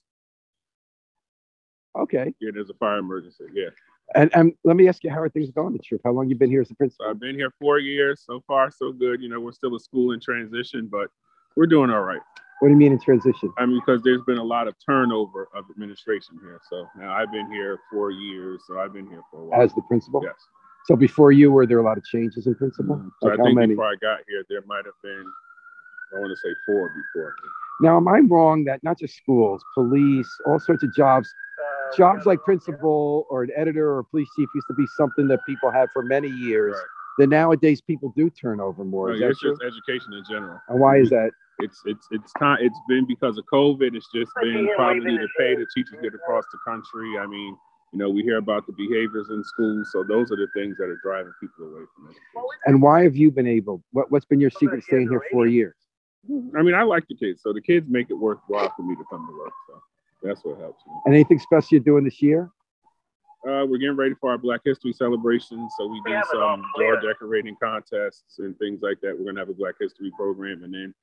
Okay. 1.98 2.34
Yeah, 2.40 2.52
there's 2.54 2.70
a 2.70 2.76
fire 2.76 3.00
emergency. 3.00 3.46
Yeah. 3.54 3.70
And 4.16 4.30
and 4.34 4.54
let 4.64 4.76
me 4.76 4.88
ask 4.88 5.04
you, 5.04 5.10
how 5.10 5.20
are 5.22 5.30
things 5.30 5.50
going 5.52 5.76
at 5.76 5.84
Troup? 5.84 6.02
How 6.04 6.12
long 6.12 6.30
you 6.30 6.36
been 6.36 6.50
here 6.50 6.62
as 6.62 6.72
a 6.72 6.76
principal? 6.76 7.08
I've 7.08 7.20
been 7.20 7.36
here 7.36 7.52
four 7.60 7.80
years. 7.80 8.24
So 8.26 8.44
far, 8.48 8.72
so 8.72 8.92
good. 8.92 9.22
You 9.22 9.30
know, 9.30 9.40
we're 9.40 9.52
still 9.52 9.76
a 9.76 9.80
school 9.80 10.12
in 10.12 10.20
transition, 10.20 10.88
but 10.90 11.10
we're 11.56 11.68
doing 11.68 11.90
all 11.90 12.04
right. 12.04 12.22
What 12.60 12.70
do 12.70 12.72
you 12.74 12.78
mean 12.78 12.92
in 12.92 13.00
transition? 13.00 13.54
I 13.58 13.66
mean, 13.68 13.80
because 13.86 14.02
there's 14.04 14.24
been 14.24 14.40
a 14.40 14.44
lot 14.44 14.68
of 14.68 14.76
turnover 14.84 15.48
of 15.54 15.66
administration 15.70 16.40
here. 16.42 16.60
So 16.70 16.88
now 16.98 17.14
I've 17.14 17.32
been 17.32 17.52
here 17.52 17.78
four 17.92 18.10
years. 18.12 18.64
So 18.68 18.80
I've 18.80 18.94
been 18.94 19.08
here 19.08 19.22
for 19.32 19.42
a 19.42 19.46
while. 19.46 19.62
As 19.62 19.74
the 19.74 19.82
principal? 19.84 20.22
yes. 20.24 20.34
So 20.86 20.96
before 20.96 21.32
you, 21.32 21.52
were 21.52 21.68
there 21.68 21.80
a 21.80 21.84
lot 21.84 21.98
of 21.98 22.06
changes 22.06 22.48
in 22.48 22.56
principal? 22.56 22.96
Mhm. 22.96 23.12
So 23.22 23.28
Like 23.30 23.40
I 23.40 23.44
think 23.44 23.70
before 23.70 23.86
I 23.86 23.96
got 24.02 24.20
here, 24.28 24.44
there 24.50 24.64
might 24.68 24.86
have 24.86 24.96
been, 25.04 25.26
I 26.16 26.20
want 26.20 26.32
to 26.32 26.36
say 26.38 26.54
four 26.66 26.90
before. 27.14 27.36
Now, 27.82 27.98
am 27.98 28.08
I 28.08 28.20
wrong 28.20 28.64
that 28.64 28.82
not 28.84 28.98
just 28.98 29.16
schools, 29.18 29.64
police, 29.76 30.28
all 30.48 30.60
sorts 30.60 30.82
of 30.84 30.94
jobs, 30.96 31.32
jobs 31.96 32.26
like 32.26 32.40
principal 32.42 33.28
or 33.30 33.44
an 33.44 33.52
editor 33.56 33.92
or 33.92 34.00
a 34.00 34.04
police 34.06 34.30
chief 34.36 34.50
used 34.56 34.68
to 34.68 34.74
be 34.74 34.86
something 34.98 35.28
that 35.28 35.46
people 35.46 35.70
had 35.72 35.90
for 35.94 36.02
many 36.04 36.30
years. 36.30 36.74
Right. 36.74 36.84
That 37.20 37.28
nowadays 37.30 37.82
people 37.82 38.14
do 38.16 38.30
turn 38.30 38.60
over 38.60 38.84
more. 38.84 39.10
No, 39.10 39.14
Is 39.16 39.20
that 39.22 39.30
it's 39.30 39.40
true? 39.40 39.52
just 39.52 39.64
education 39.64 40.14
in 40.14 40.24
general. 40.30 40.60
And 40.70 40.80
why 40.80 40.98
is 40.98 41.10
that? 41.10 41.32
It's 41.60 41.82
it's 41.86 42.08
it's 42.12 42.32
time. 42.34 42.60
It's 42.62 42.80
been 42.88 43.06
because 43.08 43.38
of 43.38 43.46
COVID. 43.52 43.96
It's 43.96 44.08
just 44.14 44.32
been 44.42 44.70
probably 44.76 45.18
the 45.18 45.28
pay 45.38 45.56
that 45.56 45.66
teachers 45.76 46.00
get 46.02 46.14
across 46.14 46.46
the 46.52 46.60
country. 46.66 47.18
I 47.18 47.26
mean, 47.26 47.58
you 47.94 48.00
know, 48.00 48.10
we 48.10 48.22
hear 48.22 48.38
about 48.38 48.68
the 48.68 48.74
behaviors 48.74 49.28
in 49.30 49.44
schools, 49.44 49.90
so 49.92 50.04
those 50.04 50.32
are 50.32 50.36
the 50.36 50.48
things 50.56 50.78
that 50.78 50.86
are 50.86 51.00
driving 51.04 51.34
people 51.40 51.66
away 51.66 51.86
from 51.96 52.10
it. 52.10 52.18
And 52.66 52.82
why 52.82 53.04
have 53.04 53.16
you 53.16 53.32
been 53.32 53.48
able? 53.48 53.84
What, 53.92 54.12
what's 54.12 54.26
been 54.26 54.40
your 54.40 54.52
secret 54.52 54.84
staying 54.84 55.10
here 55.10 55.22
four 55.32 55.48
years? 55.48 55.76
I 56.58 56.62
mean, 56.62 56.74
I 56.74 56.84
like 56.84 57.08
the 57.08 57.16
kids, 57.16 57.42
so 57.42 57.54
the 57.54 57.62
kids 57.62 57.88
make 57.90 58.10
it 58.10 58.14
worthwhile 58.14 58.74
for 58.76 58.84
me 58.84 58.96
to 58.96 59.04
come 59.10 59.26
to 59.26 59.38
work. 59.38 59.54
So 59.68 59.82
that's 60.22 60.44
what 60.44 60.60
helps 60.60 60.86
me. 60.86 60.94
And 61.06 61.16
anything 61.16 61.40
special 61.40 61.70
you're 61.72 61.80
doing 61.80 62.04
this 62.04 62.22
year? 62.22 62.52
Uh, 63.48 63.66
we're 63.66 63.78
getting 63.78 63.96
ready 63.96 64.14
for 64.20 64.32
our 64.32 64.38
Black 64.38 64.60
History 64.66 64.92
celebration, 64.92 65.70
so 65.78 65.88
we 65.88 66.02
do 66.06 66.22
some 66.34 66.64
door 66.78 67.00
decorating 67.00 67.56
contests 67.64 68.40
and 68.40 68.58
things 68.60 68.82
like 68.82 69.00
that. 69.02 69.18
We're 69.18 69.26
gonna 69.26 69.40
have 69.40 69.50
a 69.50 69.54
Black 69.54 69.76
History 69.80 70.12
program, 70.18 70.64
and 70.64 70.74
then 70.74 70.94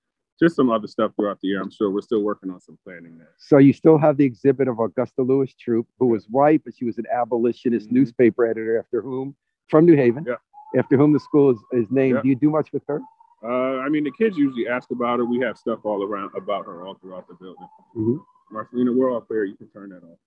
just 0.40 0.57
some 0.57 0.70
other 0.70 0.87
stuff 0.87 1.12
throughout 1.16 1.38
the 1.40 1.49
year. 1.49 1.61
I'm 1.61 1.70
sure 1.70 1.90
we're 1.90 2.01
still 2.01 2.23
working 2.23 2.51
on 2.51 2.61
some 2.61 2.79
planning 2.85 3.16
there. 3.18 3.33
So 3.38 3.59
you 3.59 3.73
still 3.73 3.99
have 3.99 4.16
the 4.16 4.25
exhibit 4.25 4.68
of 4.68 4.79
Augusta 4.81 5.23
Lewis 5.23 5.55
Troup, 5.55 5.87
who 5.99 6.07
was 6.07 6.27
white, 6.29 6.62
but 6.64 6.75
she 6.77 6.85
was 6.85 6.99
an 6.99 7.05
abolitionist 7.12 7.88
Mhm. 7.88 7.92
newspaper 7.92 8.47
editor 8.47 8.79
after 8.79 9.01
whom, 9.01 9.37
from 9.68 9.85
New 9.87 9.97
Haven, 9.97 10.25
Yeah. 10.27 10.37
after 10.77 10.97
whom 10.97 11.12
the 11.12 11.20
school 11.20 11.51
is, 11.51 11.59
is 11.73 11.90
named. 11.90 12.16
Yeah. 12.16 12.23
Do 12.23 12.29
you 12.29 12.35
do 12.37 12.51
much 12.51 12.73
with 12.73 12.83
her? 12.88 13.01
Uh, 13.42 13.79
I 13.79 13.88
mean, 13.90 14.05
the 14.05 14.11
kids 14.12 14.37
usually 14.38 14.66
ask 14.66 14.90
about 14.90 15.18
her. 15.18 15.25
We 15.25 15.38
have 15.40 15.57
stuff 15.59 15.81
all 15.85 16.03
around 16.03 16.31
about 16.35 16.64
her 16.66 16.85
all 16.87 16.94
throughout 16.94 17.29
the 17.29 17.35
building. 17.35 17.68
Mhm. 17.97 18.25
Marcelina, 18.51 18.92
we're 18.92 19.12
off 19.12 19.29
there. 19.29 19.44
You 19.44 19.57
can 19.57 19.68
turn 19.68 19.90
that 19.90 20.03
off. 20.03 20.18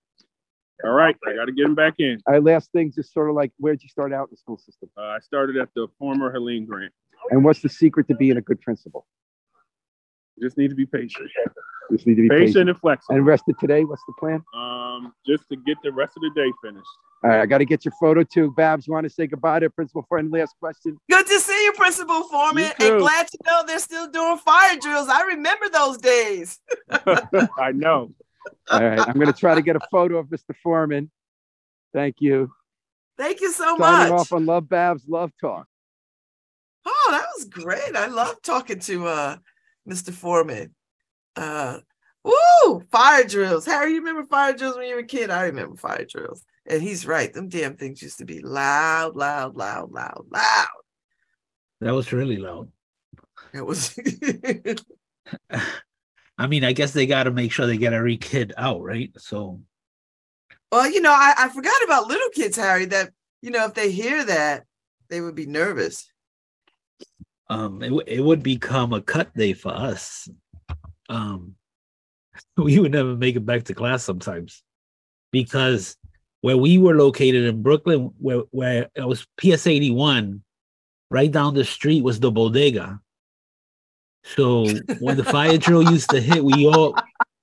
All 0.84 0.92
right, 0.92 1.16
I 1.26 1.34
got 1.34 1.46
to 1.46 1.52
get 1.52 1.66
him 1.66 1.74
back 1.74 1.94
in. 1.98 2.20
All 2.26 2.34
right, 2.34 2.42
last 2.42 2.70
thing, 2.70 2.92
just 2.92 3.12
sort 3.12 3.28
of 3.28 3.34
like, 3.34 3.50
where'd 3.58 3.82
you 3.82 3.88
start 3.88 4.12
out 4.12 4.28
in 4.28 4.30
the 4.30 4.36
school 4.36 4.58
system? 4.58 4.88
Uh, 4.96 5.00
I 5.02 5.18
started 5.18 5.56
at 5.56 5.68
the 5.74 5.88
former 5.98 6.30
Helene 6.30 6.66
Grant. 6.66 6.92
And 7.30 7.44
what's 7.44 7.60
the 7.62 7.68
secret 7.68 8.06
to 8.08 8.14
being 8.14 8.36
a 8.36 8.40
good 8.40 8.60
principal? 8.60 9.04
Just 10.40 10.56
need 10.56 10.68
to 10.68 10.76
be 10.76 10.86
patient, 10.86 11.28
just 11.90 12.06
need 12.06 12.16
to 12.16 12.22
be 12.22 12.28
patient, 12.28 12.46
patient. 12.46 12.70
and 12.70 12.78
flexible. 12.78 13.16
And 13.16 13.26
rest 13.26 13.44
of 13.48 13.58
today, 13.58 13.84
what's 13.84 14.02
the 14.06 14.12
plan? 14.18 14.42
um, 14.54 15.12
just 15.26 15.48
to 15.48 15.56
get 15.56 15.76
the 15.82 15.92
rest 15.92 16.16
of 16.16 16.22
the 16.22 16.30
day 16.34 16.50
finished. 16.62 16.86
All 17.24 17.30
right, 17.30 17.40
I 17.40 17.46
got 17.46 17.58
to 17.58 17.64
get 17.64 17.84
your 17.84 17.92
photo 18.00 18.22
too. 18.22 18.52
Babs, 18.56 18.86
you 18.86 18.92
want 18.92 19.04
to 19.04 19.10
say 19.10 19.26
goodbye 19.26 19.58
to 19.60 19.70
Principal 19.70 20.04
for 20.08 20.18
any 20.18 20.28
last 20.28 20.54
question? 20.60 20.96
Good 21.10 21.26
to 21.26 21.40
see 21.40 21.64
you, 21.64 21.72
Principal 21.72 22.22
Foreman, 22.24 22.70
You 22.78 22.92
and 22.92 23.00
glad 23.00 23.26
to 23.26 23.38
know 23.44 23.62
they're 23.66 23.80
still 23.80 24.08
doing 24.08 24.38
fire 24.38 24.76
drills. 24.76 25.08
I 25.08 25.22
remember 25.22 25.68
those 25.68 25.98
days. 25.98 26.60
I 26.90 27.72
know. 27.72 28.12
All 28.70 28.82
right, 28.82 29.00
I'm 29.00 29.14
going 29.14 29.26
to 29.26 29.38
try 29.38 29.54
to 29.56 29.62
get 29.62 29.74
a 29.76 29.80
photo 29.90 30.18
of 30.18 30.28
Mr. 30.28 30.54
Foreman. 30.62 31.10
Thank 31.92 32.16
you. 32.20 32.52
Thank 33.16 33.40
you 33.40 33.50
so 33.50 33.76
Signing 33.76 34.10
much. 34.12 34.20
off 34.20 34.32
on 34.32 34.46
Love 34.46 34.68
Babs 34.68 35.02
Love 35.08 35.32
Talk. 35.40 35.66
Oh, 36.86 37.08
that 37.10 37.26
was 37.36 37.46
great. 37.46 37.96
I 37.96 38.06
love 38.06 38.40
talking 38.42 38.78
to 38.80 39.06
uh 39.08 39.36
Mr. 39.88 40.12
Foreman. 40.12 40.74
Uh 41.36 41.78
woo, 42.24 42.82
fire 42.90 43.24
drills. 43.24 43.66
Harry, 43.66 43.92
you 43.92 43.98
remember 43.98 44.24
fire 44.24 44.52
drills 44.52 44.76
when 44.76 44.88
you 44.88 44.94
were 44.94 45.00
a 45.00 45.06
kid? 45.06 45.30
I 45.30 45.44
remember 45.44 45.76
fire 45.76 46.04
drills. 46.04 46.44
And 46.66 46.82
he's 46.82 47.06
right. 47.06 47.32
Them 47.32 47.48
damn 47.48 47.76
things 47.76 48.02
used 48.02 48.18
to 48.18 48.24
be 48.24 48.40
loud, 48.40 49.16
loud, 49.16 49.56
loud, 49.56 49.90
loud, 49.90 50.26
loud. 50.30 50.68
That 51.80 51.94
was 51.94 52.12
really 52.12 52.36
loud. 52.36 52.70
It 53.54 53.64
was 53.64 53.98
I 56.38 56.46
mean, 56.46 56.64
I 56.64 56.72
guess 56.72 56.92
they 56.92 57.06
got 57.06 57.24
to 57.24 57.30
make 57.30 57.52
sure 57.52 57.66
they 57.66 57.78
get 57.78 57.92
every 57.92 58.16
kid 58.16 58.52
out, 58.56 58.82
right? 58.82 59.10
So, 59.18 59.60
well, 60.70 60.90
you 60.90 61.00
know, 61.00 61.12
I, 61.12 61.34
I 61.36 61.48
forgot 61.48 61.82
about 61.84 62.06
little 62.06 62.28
kids, 62.30 62.56
Harry, 62.56 62.84
that 62.86 63.10
you 63.42 63.50
know, 63.50 63.64
if 63.66 63.74
they 63.74 63.90
hear 63.90 64.24
that, 64.24 64.64
they 65.08 65.20
would 65.20 65.34
be 65.34 65.46
nervous. 65.46 66.10
Um, 67.50 67.82
it, 67.82 67.92
it 68.06 68.20
would 68.20 68.42
become 68.42 68.92
a 68.92 69.00
cut 69.00 69.34
day 69.34 69.52
for 69.52 69.72
us. 69.72 70.28
Um, 71.08 71.54
we 72.56 72.78
would 72.78 72.92
never 72.92 73.16
make 73.16 73.36
it 73.36 73.46
back 73.46 73.64
to 73.64 73.74
class 73.74 74.04
sometimes 74.04 74.62
because 75.32 75.96
where 76.40 76.56
we 76.56 76.78
were 76.78 76.94
located 76.94 77.44
in 77.44 77.62
Brooklyn, 77.62 78.12
where 78.18 78.42
where 78.50 78.88
it 78.94 79.06
was 79.06 79.26
PS 79.38 79.66
eighty 79.66 79.90
one, 79.90 80.42
right 81.10 81.30
down 81.30 81.54
the 81.54 81.64
street 81.64 82.04
was 82.04 82.20
the 82.20 82.30
bodega. 82.30 83.00
So 84.24 84.66
when 85.00 85.16
the 85.16 85.24
fire 85.24 85.58
drill 85.58 85.90
used 85.90 86.10
to 86.10 86.20
hit, 86.20 86.44
we 86.44 86.66
all 86.66 86.96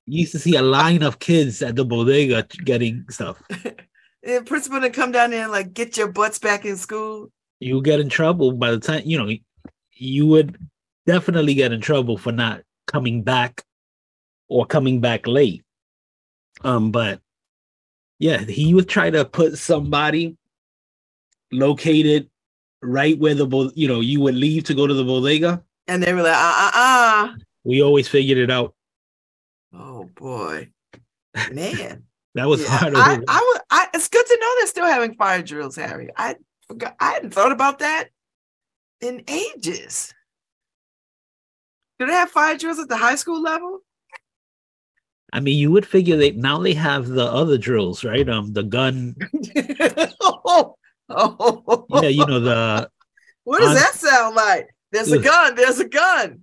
used 0.05 0.31
to 0.33 0.39
see 0.39 0.55
a 0.55 0.61
line 0.61 1.01
of 1.01 1.19
kids 1.19 1.61
at 1.61 1.75
the 1.75 1.83
bodega 1.85 2.47
getting 2.63 3.05
stuff. 3.09 3.41
And 4.27 4.43
principal 4.43 4.81
to 4.81 4.89
come 4.89 5.11
down 5.11 5.29
there 5.29 5.43
and 5.43 5.51
like 5.51 5.71
get 5.75 5.97
your 5.97 6.07
butts 6.07 6.39
back 6.39 6.65
in 6.65 6.77
school. 6.77 7.31
You 7.59 7.79
get 7.83 7.99
in 7.99 8.09
trouble 8.09 8.53
by 8.53 8.71
the 8.71 8.79
time 8.79 9.03
you 9.05 9.19
know 9.19 9.31
you 9.95 10.25
would 10.27 10.57
definitely 11.05 11.53
get 11.53 11.71
in 11.71 11.81
trouble 11.81 12.17
for 12.17 12.31
not 12.31 12.61
coming 12.87 13.23
back 13.23 13.63
or 14.47 14.65
coming 14.65 14.99
back 15.01 15.27
late. 15.27 15.63
Um, 16.63 16.91
but 16.91 17.19
yeah, 18.19 18.37
he 18.39 18.73
would 18.73 18.87
try 18.89 19.09
to 19.09 19.25
put 19.25 19.57
somebody 19.57 20.37
located 21.51 22.29
right 22.81 23.17
where 23.17 23.35
the 23.35 23.45
bo- 23.47 23.71
you 23.75 23.87
know 23.87 23.99
you 23.99 24.21
would 24.21 24.35
leave 24.35 24.63
to 24.65 24.73
go 24.73 24.87
to 24.87 24.93
the 24.93 25.03
bodega. 25.03 25.63
And 25.87 26.01
they 26.01 26.13
were 26.13 26.23
like, 26.23 26.35
uh 26.35 26.37
uh 26.37 26.71
uh. 26.75 27.33
We 27.63 27.81
always 27.81 28.07
figured 28.07 28.37
it 28.37 28.51
out. 28.51 28.73
Oh 29.73 30.09
boy. 30.15 30.69
Man. 31.51 32.03
That 32.35 32.49
was 32.49 32.61
Yeah, 32.61 32.67
hard. 32.67 32.93
I, 32.97 33.13
I, 33.29 33.53
would- 33.53 33.61
I, 33.69 33.87
it's 33.93 34.09
good 34.09 34.25
to 34.25 34.37
know 34.41 34.53
they're 34.57 34.67
still 34.67 34.85
having 34.85 35.13
fire 35.15 35.41
drills, 35.41 35.77
Harry. 35.77 36.09
I 36.17 36.35
forgot. 36.67 36.93
I 36.99 37.11
hadn't 37.13 37.33
thought 37.33 37.53
about 37.53 37.79
that 37.79 38.09
in 39.01 39.23
ages. 39.27 40.13
Do 41.99 42.05
they 42.05 42.13
have 42.13 42.29
fire 42.31 42.57
drills 42.57 42.79
at 42.79 42.89
the 42.89 42.97
high 42.97 43.15
school 43.15 43.41
level? 43.41 43.79
I 45.31 45.39
mean, 45.39 45.57
you 45.57 45.71
would 45.71 45.85
figure 45.85 46.17
they 46.17 46.31
now 46.31 46.59
they 46.59 46.73
have 46.73 47.07
the 47.07 47.25
other 47.25 47.57
drills, 47.57 48.03
right? 48.03 48.27
Um, 48.27 48.53
the 48.53 48.63
gun. 48.63 49.15
oh, 50.21 50.75
oh. 51.09 51.85
Yeah, 52.01 52.09
you 52.09 52.25
know 52.25 52.39
the. 52.39 52.89
what 53.43 53.59
does 53.59 53.69
on- 53.69 53.75
that 53.75 53.93
sound 53.95 54.35
like? 54.35 54.69
There's 54.91 55.11
a 55.11 55.19
gun. 55.19 55.55
There's 55.55 55.79
a 55.79 55.89
gun. 55.89 56.41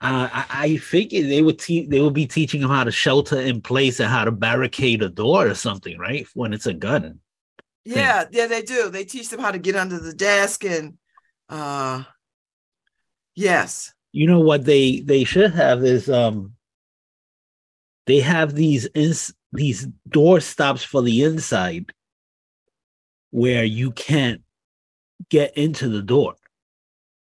Uh, 0.00 0.28
I, 0.30 0.46
I 0.50 0.76
figured 0.76 1.30
they 1.30 1.40
would 1.40 1.58
te- 1.58 1.86
they 1.86 2.00
would 2.00 2.14
be 2.14 2.26
teaching 2.26 2.60
them 2.60 2.70
how 2.70 2.84
to 2.84 2.90
shelter 2.90 3.40
in 3.40 3.62
place 3.62 4.00
and 4.00 4.10
how 4.10 4.24
to 4.24 4.32
barricade 4.32 5.02
a 5.02 5.08
door 5.08 5.46
or 5.46 5.54
something, 5.54 5.96
right? 5.98 6.26
When 6.34 6.52
it's 6.52 6.66
a 6.66 6.74
gun. 6.74 7.20
Yeah, 7.86 8.24
yeah, 8.30 8.46
they 8.46 8.62
do. 8.62 8.90
They 8.90 9.04
teach 9.04 9.28
them 9.28 9.40
how 9.40 9.52
to 9.52 9.58
get 9.58 9.76
under 9.76 9.98
the 9.98 10.12
desk 10.12 10.64
and 10.64 10.98
uh 11.48 12.02
yes. 13.34 13.94
You 14.12 14.26
know 14.26 14.40
what 14.40 14.64
they 14.64 15.00
they 15.00 15.24
should 15.24 15.54
have 15.54 15.84
is 15.84 16.10
um. 16.10 16.52
They 18.06 18.20
have 18.20 18.54
these 18.54 18.88
ins- 18.94 19.34
these 19.52 19.88
door 20.08 20.38
stops 20.40 20.84
for 20.84 21.02
the 21.02 21.24
inside, 21.24 21.92
where 23.30 23.64
you 23.64 23.90
can't 23.90 24.42
get 25.28 25.56
into 25.56 25.88
the 25.88 26.02
door. 26.02 26.36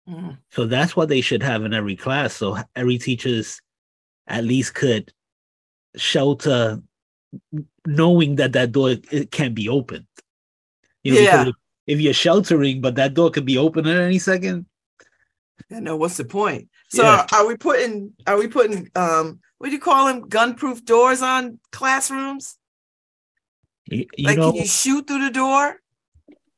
Mm. 0.08 0.38
So 0.50 0.66
that's 0.66 0.96
what 0.96 1.08
they 1.08 1.20
should 1.20 1.44
have 1.44 1.64
in 1.64 1.72
every 1.72 1.94
class. 1.94 2.34
So 2.34 2.58
every 2.74 2.98
teachers 2.98 3.60
at 4.26 4.42
least 4.42 4.74
could 4.74 5.12
shelter 5.96 6.82
knowing 7.86 8.36
that 8.36 8.52
that 8.54 8.72
door 8.72 8.96
it 9.12 9.30
can 9.30 9.54
be 9.54 9.68
opened. 9.68 10.06
You 11.04 11.14
know, 11.14 11.20
Yeah. 11.20 11.46
if, 11.48 11.54
if 11.86 12.00
you're 12.00 12.12
sheltering, 12.14 12.80
but 12.80 12.96
that 12.96 13.14
door 13.14 13.30
could 13.30 13.44
be 13.44 13.58
open 13.58 13.86
at 13.86 13.96
any 14.00 14.18
second. 14.18 14.66
I 15.70 15.80
know 15.80 15.96
what's 15.96 16.16
the 16.16 16.24
point. 16.24 16.68
So 16.88 17.02
Yeah. 17.02 17.26
are 17.32 17.46
we 17.46 17.56
putting 17.56 18.12
are 18.26 18.36
we 18.38 18.48
putting 18.48 18.90
um 18.96 19.40
what 19.58 19.68
do 19.68 19.72
you 19.74 19.80
call 19.80 20.06
them 20.06 20.28
gun-proof 20.28 20.84
doors 20.84 21.22
on 21.22 21.58
classrooms? 21.72 22.58
You, 23.86 24.06
you 24.16 24.26
like 24.26 24.38
know, 24.38 24.50
can 24.52 24.60
you 24.62 24.66
shoot 24.66 25.06
through 25.06 25.24
the 25.24 25.30
door? 25.30 25.76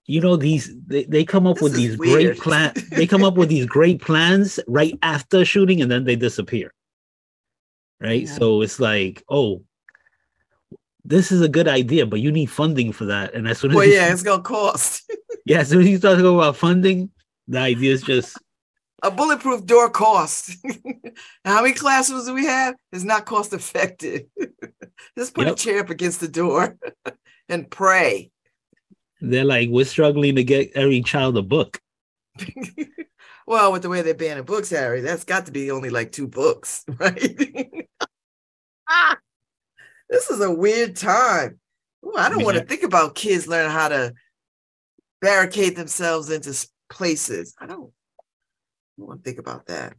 you 0.08 0.20
know 0.20 0.36
these 0.36 0.72
they, 0.86 1.02
they 1.02 1.24
come 1.24 1.48
up 1.48 1.56
This 1.56 1.62
with 1.64 1.74
these 1.74 1.98
weird. 1.98 2.36
great 2.36 2.38
plan 2.38 2.72
they 2.92 3.06
come 3.12 3.24
up 3.24 3.34
with 3.34 3.48
these 3.48 3.66
great 3.66 4.00
plans 4.00 4.60
right 4.68 4.96
after 5.02 5.44
shooting 5.44 5.82
and 5.82 5.90
then 5.90 6.04
they 6.04 6.14
disappear. 6.16 6.72
Right? 8.00 8.22
Yeah. 8.22 8.34
So 8.34 8.62
it's 8.62 8.78
like, 8.78 9.24
oh, 9.28 9.62
this 11.08 11.30
is 11.32 11.40
a 11.40 11.48
good 11.48 11.68
idea, 11.68 12.04
but 12.06 12.20
you 12.20 12.32
need 12.32 12.46
funding 12.46 12.92
for 12.92 13.04
that. 13.06 13.34
And 13.34 13.46
as 13.48 13.58
soon 13.58 13.70
as 13.70 13.76
Well, 13.76 13.86
you 13.86 13.94
yeah, 13.94 14.12
it's 14.12 14.22
gonna 14.22 14.42
cost. 14.42 15.10
Yeah, 15.46 15.60
as 15.60 15.68
soon 15.68 15.82
as 15.82 15.88
you 15.88 15.98
start 15.98 16.16
talking 16.18 16.34
about 16.34 16.56
funding, 16.56 17.10
the 17.46 17.58
idea 17.60 17.92
is 17.92 18.02
just 18.02 18.36
a 19.04 19.12
bulletproof 19.12 19.64
door 19.64 19.88
costs. 19.88 20.56
How 21.44 21.62
many 21.62 21.72
classrooms 21.72 22.26
do 22.26 22.34
we 22.34 22.46
have? 22.46 22.74
It's 22.92 23.04
not 23.04 23.26
cost 23.26 23.52
effective. 23.52 24.22
Just 25.16 25.34
put 25.34 25.46
Yep. 25.46 25.52
a 25.54 25.56
chair 25.56 25.80
up 25.80 25.90
against 25.90 26.18
the 26.20 26.26
door 26.26 26.76
and 27.48 27.70
pray. 27.70 28.32
they're 29.20 29.44
like, 29.44 29.68
we're 29.70 29.84
struggling 29.84 30.34
to 30.34 30.42
get 30.42 30.72
every 30.74 31.00
child 31.02 31.36
a 31.36 31.42
book. 31.42 31.80
well, 33.46 33.70
with 33.70 33.82
the 33.82 33.88
way 33.88 34.02
they're 34.02 34.14
banning 34.14 34.42
books, 34.44 34.70
Harry, 34.70 35.00
that's 35.00 35.22
got 35.24 35.46
to 35.46 35.52
be 35.52 35.70
only 35.70 35.90
like 35.90 36.10
two 36.10 36.26
books, 36.26 36.84
right? 36.98 37.86
ah, 38.88 39.16
this 40.08 40.30
is 40.30 40.40
a 40.40 40.52
weird 40.52 40.96
time. 40.96 41.58
Ooh, 42.04 42.14
I 42.16 42.28
don't 42.28 42.44
want 42.44 42.56
to 42.56 42.64
think 42.64 42.82
about 42.82 43.14
kids 43.14 43.46
learning 43.48 43.72
how 43.72 43.88
to 43.88 44.14
barricade 45.20 45.76
themselves 45.76 46.30
into 46.30 46.68
places. 46.88 47.54
I 47.58 47.66
don't, 47.66 47.90
I 48.18 48.22
don't 48.98 49.08
want 49.08 49.24
to 49.24 49.30
think 49.30 49.38
about 49.40 49.66
that. 49.66 49.94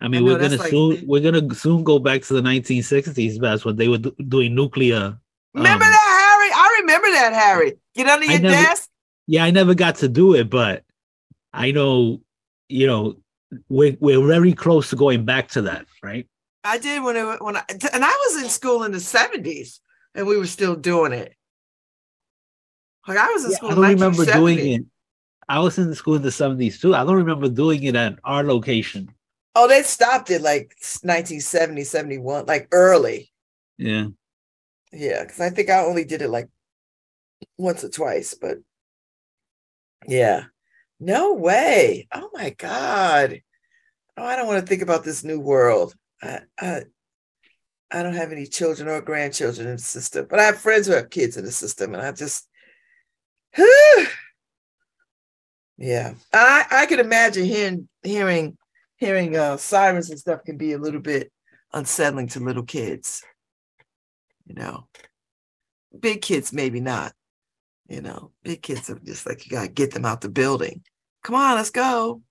I 0.00 0.08
mean, 0.08 0.24
know, 0.24 0.32
we're 0.32 0.38
gonna 0.38 0.56
like- 0.56 0.70
soon 0.70 1.06
we're 1.06 1.20
gonna 1.20 1.54
soon 1.54 1.84
go 1.84 1.98
back 1.98 2.22
to 2.22 2.34
the 2.34 2.40
1960s. 2.40 3.38
That's 3.38 3.64
when 3.64 3.76
they 3.76 3.88
were 3.88 3.98
do- 3.98 4.16
doing 4.28 4.54
nuclear. 4.54 5.18
Remember 5.52 5.84
um, 5.84 5.90
that, 5.90 6.38
Harry? 6.40 6.52
I 6.54 6.78
remember 6.80 7.10
that, 7.10 7.32
Harry. 7.34 7.74
Get 7.94 8.06
under 8.06 8.26
your 8.26 8.40
never- 8.40 8.54
desk. 8.54 8.88
Yeah, 9.26 9.44
I 9.44 9.50
never 9.50 9.74
got 9.74 9.96
to 9.96 10.08
do 10.08 10.34
it, 10.34 10.48
but 10.48 10.82
I 11.52 11.70
know, 11.70 12.20
you 12.68 12.86
know, 12.86 13.16
we're 13.68 13.96
we're 14.00 14.26
very 14.26 14.54
close 14.54 14.90
to 14.90 14.96
going 14.96 15.24
back 15.24 15.48
to 15.50 15.62
that, 15.62 15.86
right? 16.02 16.26
I 16.62 16.78
did 16.78 17.02
when 17.02 17.16
it 17.16 17.42
when 17.42 17.56
I 17.56 17.62
and 17.70 18.04
I 18.04 18.28
was 18.28 18.42
in 18.42 18.48
school 18.50 18.84
in 18.84 18.92
the 18.92 19.00
seventies, 19.00 19.80
and 20.14 20.26
we 20.26 20.36
were 20.36 20.46
still 20.46 20.76
doing 20.76 21.12
it. 21.12 21.34
Like 23.06 23.18
I 23.18 23.28
was 23.28 23.44
in 23.44 23.50
Yeah, 23.50 23.56
school. 23.56 23.70
I 23.70 23.74
don't 23.74 24.00
remember 24.00 24.24
doing 24.24 24.58
it. 24.58 24.84
I 25.48 25.58
was 25.58 25.78
in 25.78 25.92
school 25.94 26.14
in 26.14 26.22
the 26.22 26.30
70s 26.30 26.80
too. 26.80 26.94
I 26.94 27.02
don't 27.04 27.16
remember 27.16 27.48
doing 27.48 27.82
it 27.82 27.96
at 27.96 28.18
our 28.22 28.44
location. 28.44 29.12
Oh, 29.56 29.66
they 29.66 29.82
stopped 29.82 30.30
it 30.30 30.42
like 30.42 30.76
1970, 31.02 31.82
71, 31.82 32.46
like 32.46 32.68
early. 32.70 33.32
Yeah. 33.76 34.06
Yeah, 34.92 35.22
because 35.24 35.40
I 35.40 35.50
think 35.50 35.68
I 35.68 35.84
only 35.84 36.04
did 36.04 36.22
it 36.22 36.30
like 36.30 36.48
once 37.58 37.82
or 37.82 37.88
twice, 37.88 38.34
but 38.34 38.58
yeah. 40.06 40.44
No 41.00 41.34
way. 41.34 42.06
Oh 42.12 42.30
my 42.32 42.50
God. 42.50 43.40
Oh, 44.16 44.24
I 44.24 44.36
don't 44.36 44.46
want 44.46 44.60
to 44.60 44.66
think 44.66 44.82
about 44.82 45.02
this 45.02 45.24
new 45.24 45.40
world. 45.40 45.94
I, 46.22 46.40
I 46.58 46.82
I 47.90 48.02
don't 48.02 48.14
have 48.14 48.32
any 48.32 48.46
children 48.46 48.88
or 48.88 49.00
grandchildren 49.00 49.66
in 49.66 49.76
the 49.76 49.82
system, 49.82 50.26
but 50.30 50.38
I 50.38 50.44
have 50.44 50.58
friends 50.58 50.86
who 50.86 50.92
have 50.92 51.10
kids 51.10 51.36
in 51.36 51.44
the 51.44 51.52
system, 51.52 51.94
and 51.94 52.02
I 52.02 52.12
just 52.12 52.48
yeah. 55.78 56.14
I 56.32 56.64
I 56.70 56.86
could 56.86 57.00
imagine 57.00 57.44
hearing 57.44 57.88
hearing 58.02 58.56
hearing 58.96 59.36
uh 59.36 59.56
sirens 59.56 60.10
and 60.10 60.18
stuff 60.18 60.44
can 60.44 60.56
be 60.56 60.72
a 60.72 60.78
little 60.78 61.00
bit 61.00 61.32
unsettling 61.72 62.28
to 62.28 62.40
little 62.40 62.64
kids. 62.64 63.22
You 64.46 64.54
know. 64.54 64.86
Big 65.98 66.22
kids, 66.22 66.52
maybe 66.52 66.80
not. 66.80 67.12
You 67.88 68.00
know, 68.00 68.30
big 68.44 68.62
kids 68.62 68.88
are 68.88 68.98
just 69.00 69.26
like 69.26 69.44
you 69.44 69.50
gotta 69.50 69.68
get 69.68 69.90
them 69.90 70.04
out 70.04 70.20
the 70.20 70.28
building. 70.28 70.84
Come 71.24 71.34
on, 71.34 71.56
let's 71.56 71.70
go. 71.70 72.22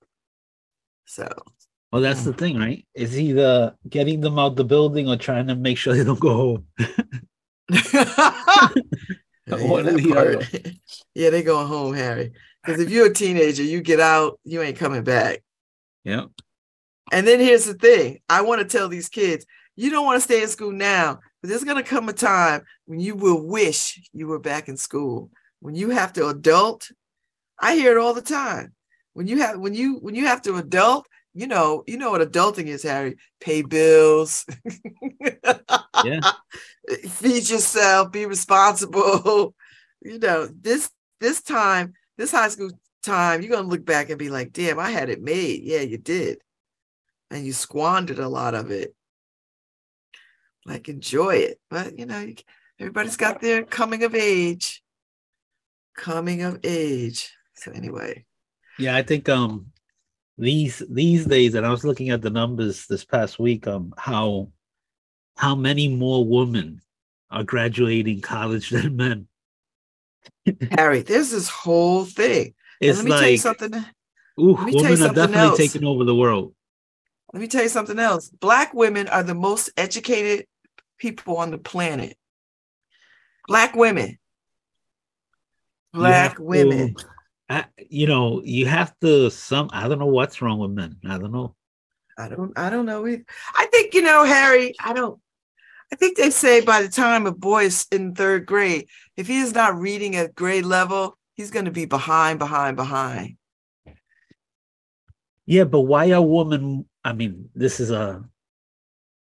So 1.06 1.28
Well, 1.92 2.02
that's 2.04 2.24
the 2.24 2.34
thing, 2.34 2.58
right? 2.58 2.86
It's 2.94 3.16
either 3.16 3.76
getting 3.88 4.22
them 4.22 4.38
out 4.38 4.56
the 4.56 4.64
building 4.64 5.10
or 5.10 5.18
trying 5.18 5.48
to 5.48 5.56
make 5.56 5.78
sure 5.78 5.96
they 5.96 6.04
don't 6.04 6.20
go 6.20 6.36
home. 6.36 6.68
Yeah, 9.48 9.56
One 9.66 9.88
or 9.88 9.94
that 9.94 10.10
part. 10.14 10.64
yeah, 11.16 11.32
they 11.32 11.42
going 11.42 11.68
home, 11.68 11.96
Harry. 11.96 12.34
Because 12.64 12.80
if 12.80 12.92
you're 12.92 13.08
a 13.08 13.14
teenager, 13.14 13.64
you 13.64 13.82
get 13.82 14.00
out, 14.00 14.40
you 14.44 14.62
ain't 14.62 14.78
coming 14.78 15.04
back. 15.04 15.42
Yep. 16.04 16.30
And 17.12 17.28
then 17.28 17.40
here's 17.40 17.66
the 17.66 17.74
thing: 17.74 18.20
I 18.30 18.42
want 18.42 18.62
to 18.62 18.68
tell 18.78 18.90
these 18.90 19.10
kids, 19.10 19.48
you 19.76 19.90
don't 19.90 20.06
want 20.06 20.18
to 20.18 20.22
stay 20.24 20.44
in 20.44 20.48
school 20.50 20.72
now, 20.72 21.20
but 21.42 21.50
there's 21.50 21.64
gonna 21.64 21.82
come 21.82 22.08
a 22.10 22.14
time 22.14 22.62
when 22.86 23.00
you 23.00 23.16
will 23.16 23.42
wish 23.44 24.00
you 24.14 24.28
were 24.28 24.40
back 24.40 24.68
in 24.70 24.78
school. 24.78 25.32
When 25.62 25.74
you 25.74 25.90
have 25.90 26.14
to 26.14 26.28
adult, 26.28 26.92
I 27.60 27.76
hear 27.76 27.98
it 27.98 28.02
all 28.02 28.14
the 28.14 28.22
time. 28.22 28.74
When 29.14 29.26
you 29.26 29.40
have 29.40 29.60
when 29.60 29.74
you 29.74 29.96
when 29.96 30.14
you 30.14 30.28
have 30.28 30.44
to 30.44 30.58
adult, 30.58 31.08
you 31.34 31.48
know, 31.48 31.84
you 31.88 31.98
know 31.98 32.12
what 32.12 32.22
adulting 32.22 32.68
is, 32.68 32.84
Harry. 32.84 33.18
Pay 33.40 33.62
bills. 33.62 34.46
Yeah. 36.04 36.20
Feed 37.08 37.50
yourself, 37.50 38.12
be 38.12 38.26
responsible. 38.26 39.56
You 40.02 40.18
know, 40.18 40.48
this 40.48 40.90
this 41.20 41.42
time, 41.42 41.92
this 42.18 42.32
high 42.32 42.48
school 42.48 42.72
time, 43.04 43.42
you're 43.42 43.52
gonna 43.52 43.68
look 43.68 43.84
back 43.84 44.10
and 44.10 44.18
be 44.18 44.30
like, 44.30 44.54
damn, 44.54 44.80
I 44.80 44.92
had 44.92 45.10
it 45.10 45.22
made. 45.22 45.62
Yeah, 45.64 45.82
you 45.82 45.98
did. 45.98 46.38
And 47.30 47.46
you 47.46 47.52
squandered 47.52 48.20
a 48.20 48.30
lot 48.30 48.56
of 48.56 48.72
it. 48.72 48.96
Like 50.66 50.88
enjoy 50.88 51.36
it. 51.36 51.60
But 51.70 52.00
you 52.00 52.06
know, 52.06 52.32
everybody's 52.80 53.18
got 53.18 53.42
their 53.42 53.66
coming 53.66 54.06
of 54.06 54.16
age. 54.16 54.82
Coming 55.98 56.44
of 56.44 56.62
age. 56.64 57.34
So 57.56 57.74
anyway. 57.74 58.26
Yeah, 58.78 58.96
I 58.96 59.04
think 59.04 59.28
um 59.28 59.74
these 60.40 60.82
these 60.90 61.26
days, 61.26 61.54
and 61.56 61.66
I 61.66 61.70
was 61.70 61.84
looking 61.84 62.10
at 62.10 62.22
the 62.22 62.30
numbers 62.30 62.86
this 62.88 63.06
past 63.06 63.40
week, 63.40 63.68
um, 63.68 63.94
how 63.98 64.52
how 65.36 65.56
many 65.56 65.88
more 65.88 66.26
women 66.26 66.82
are 67.30 67.44
graduating 67.44 68.22
college 68.22 68.70
than 68.70 68.96
men. 68.96 69.28
Harry, 70.72 71.02
there's 71.02 71.32
this 71.32 71.50
whole 71.50 72.06
thing. 72.06 72.54
And 72.82 72.90
It's 72.90 72.98
let 73.00 73.06
me 73.06 73.12
tell 73.12 73.22
you 73.22 73.32
like 73.32 73.40
something. 73.40 73.74
Ooh, 74.40 74.54
Let 74.56 74.66
me 74.66 74.72
tell 74.72 74.82
you 74.82 74.90
women 74.90 75.02
are 75.12 75.14
definitely 75.14 75.50
else. 75.50 75.58
taking 75.58 75.86
over 75.86 76.04
the 76.04 76.16
world. 76.16 76.54
Let 77.34 77.42
me 77.42 77.48
tell 77.48 77.64
you 77.64 77.70
something 77.70 78.00
else. 78.00 78.30
Black 78.30 78.74
women 78.74 79.08
are 79.08 79.24
the 79.24 79.36
most 79.36 79.70
educated 79.78 80.48
people 80.98 81.38
on 81.38 81.52
the 81.52 81.58
planet. 81.58 82.18
Black 83.48 83.76
women. 83.76 84.18
Black 85.94 86.38
women. 86.40 86.96
I, 87.50 87.66
you 87.90 88.06
know, 88.08 88.42
you 88.44 88.68
have 88.68 88.94
to 89.02 89.30
some. 89.32 89.70
I 89.74 89.88
don't 89.88 90.00
know 90.00 90.06
what's 90.06 90.42
wrong 90.42 90.60
with 90.60 90.72
men. 90.72 90.98
I 91.06 91.18
don't 91.18 91.32
know. 91.32 91.56
I 92.18 92.30
don't 92.30 92.58
I 92.58 92.70
don't 92.70 92.86
know 92.86 93.08
either. 93.08 93.24
I 93.56 93.66
think, 93.68 93.94
you 93.94 94.02
know, 94.02 94.24
Harry, 94.26 94.76
I 94.80 94.94
don't 94.94 95.20
I 95.92 95.96
think 95.96 96.18
they 96.18 96.30
say 96.30 96.62
by 96.62 96.82
the 96.84 96.90
time 96.90 97.26
a 97.26 97.32
boy 97.32 97.64
is 97.66 97.88
in 97.92 98.14
third 98.14 98.46
grade, 98.46 98.88
if 99.18 99.28
he 99.28 99.40
is 99.40 99.54
not 99.56 99.80
reading 99.80 100.16
at 100.16 100.36
grade 100.36 100.66
level, 100.66 101.18
he's 101.34 101.50
going 101.50 101.66
to 101.66 101.72
be 101.72 101.86
behind, 101.86 102.38
behind, 102.38 102.76
behind. 102.76 103.38
Yeah, 105.46 105.64
but 105.64 105.82
why 105.82 106.06
a 106.06 106.22
woman? 106.22 106.86
I 107.04 107.14
mean, 107.14 107.50
this 107.56 107.80
is 107.80 107.90
a 107.90 108.24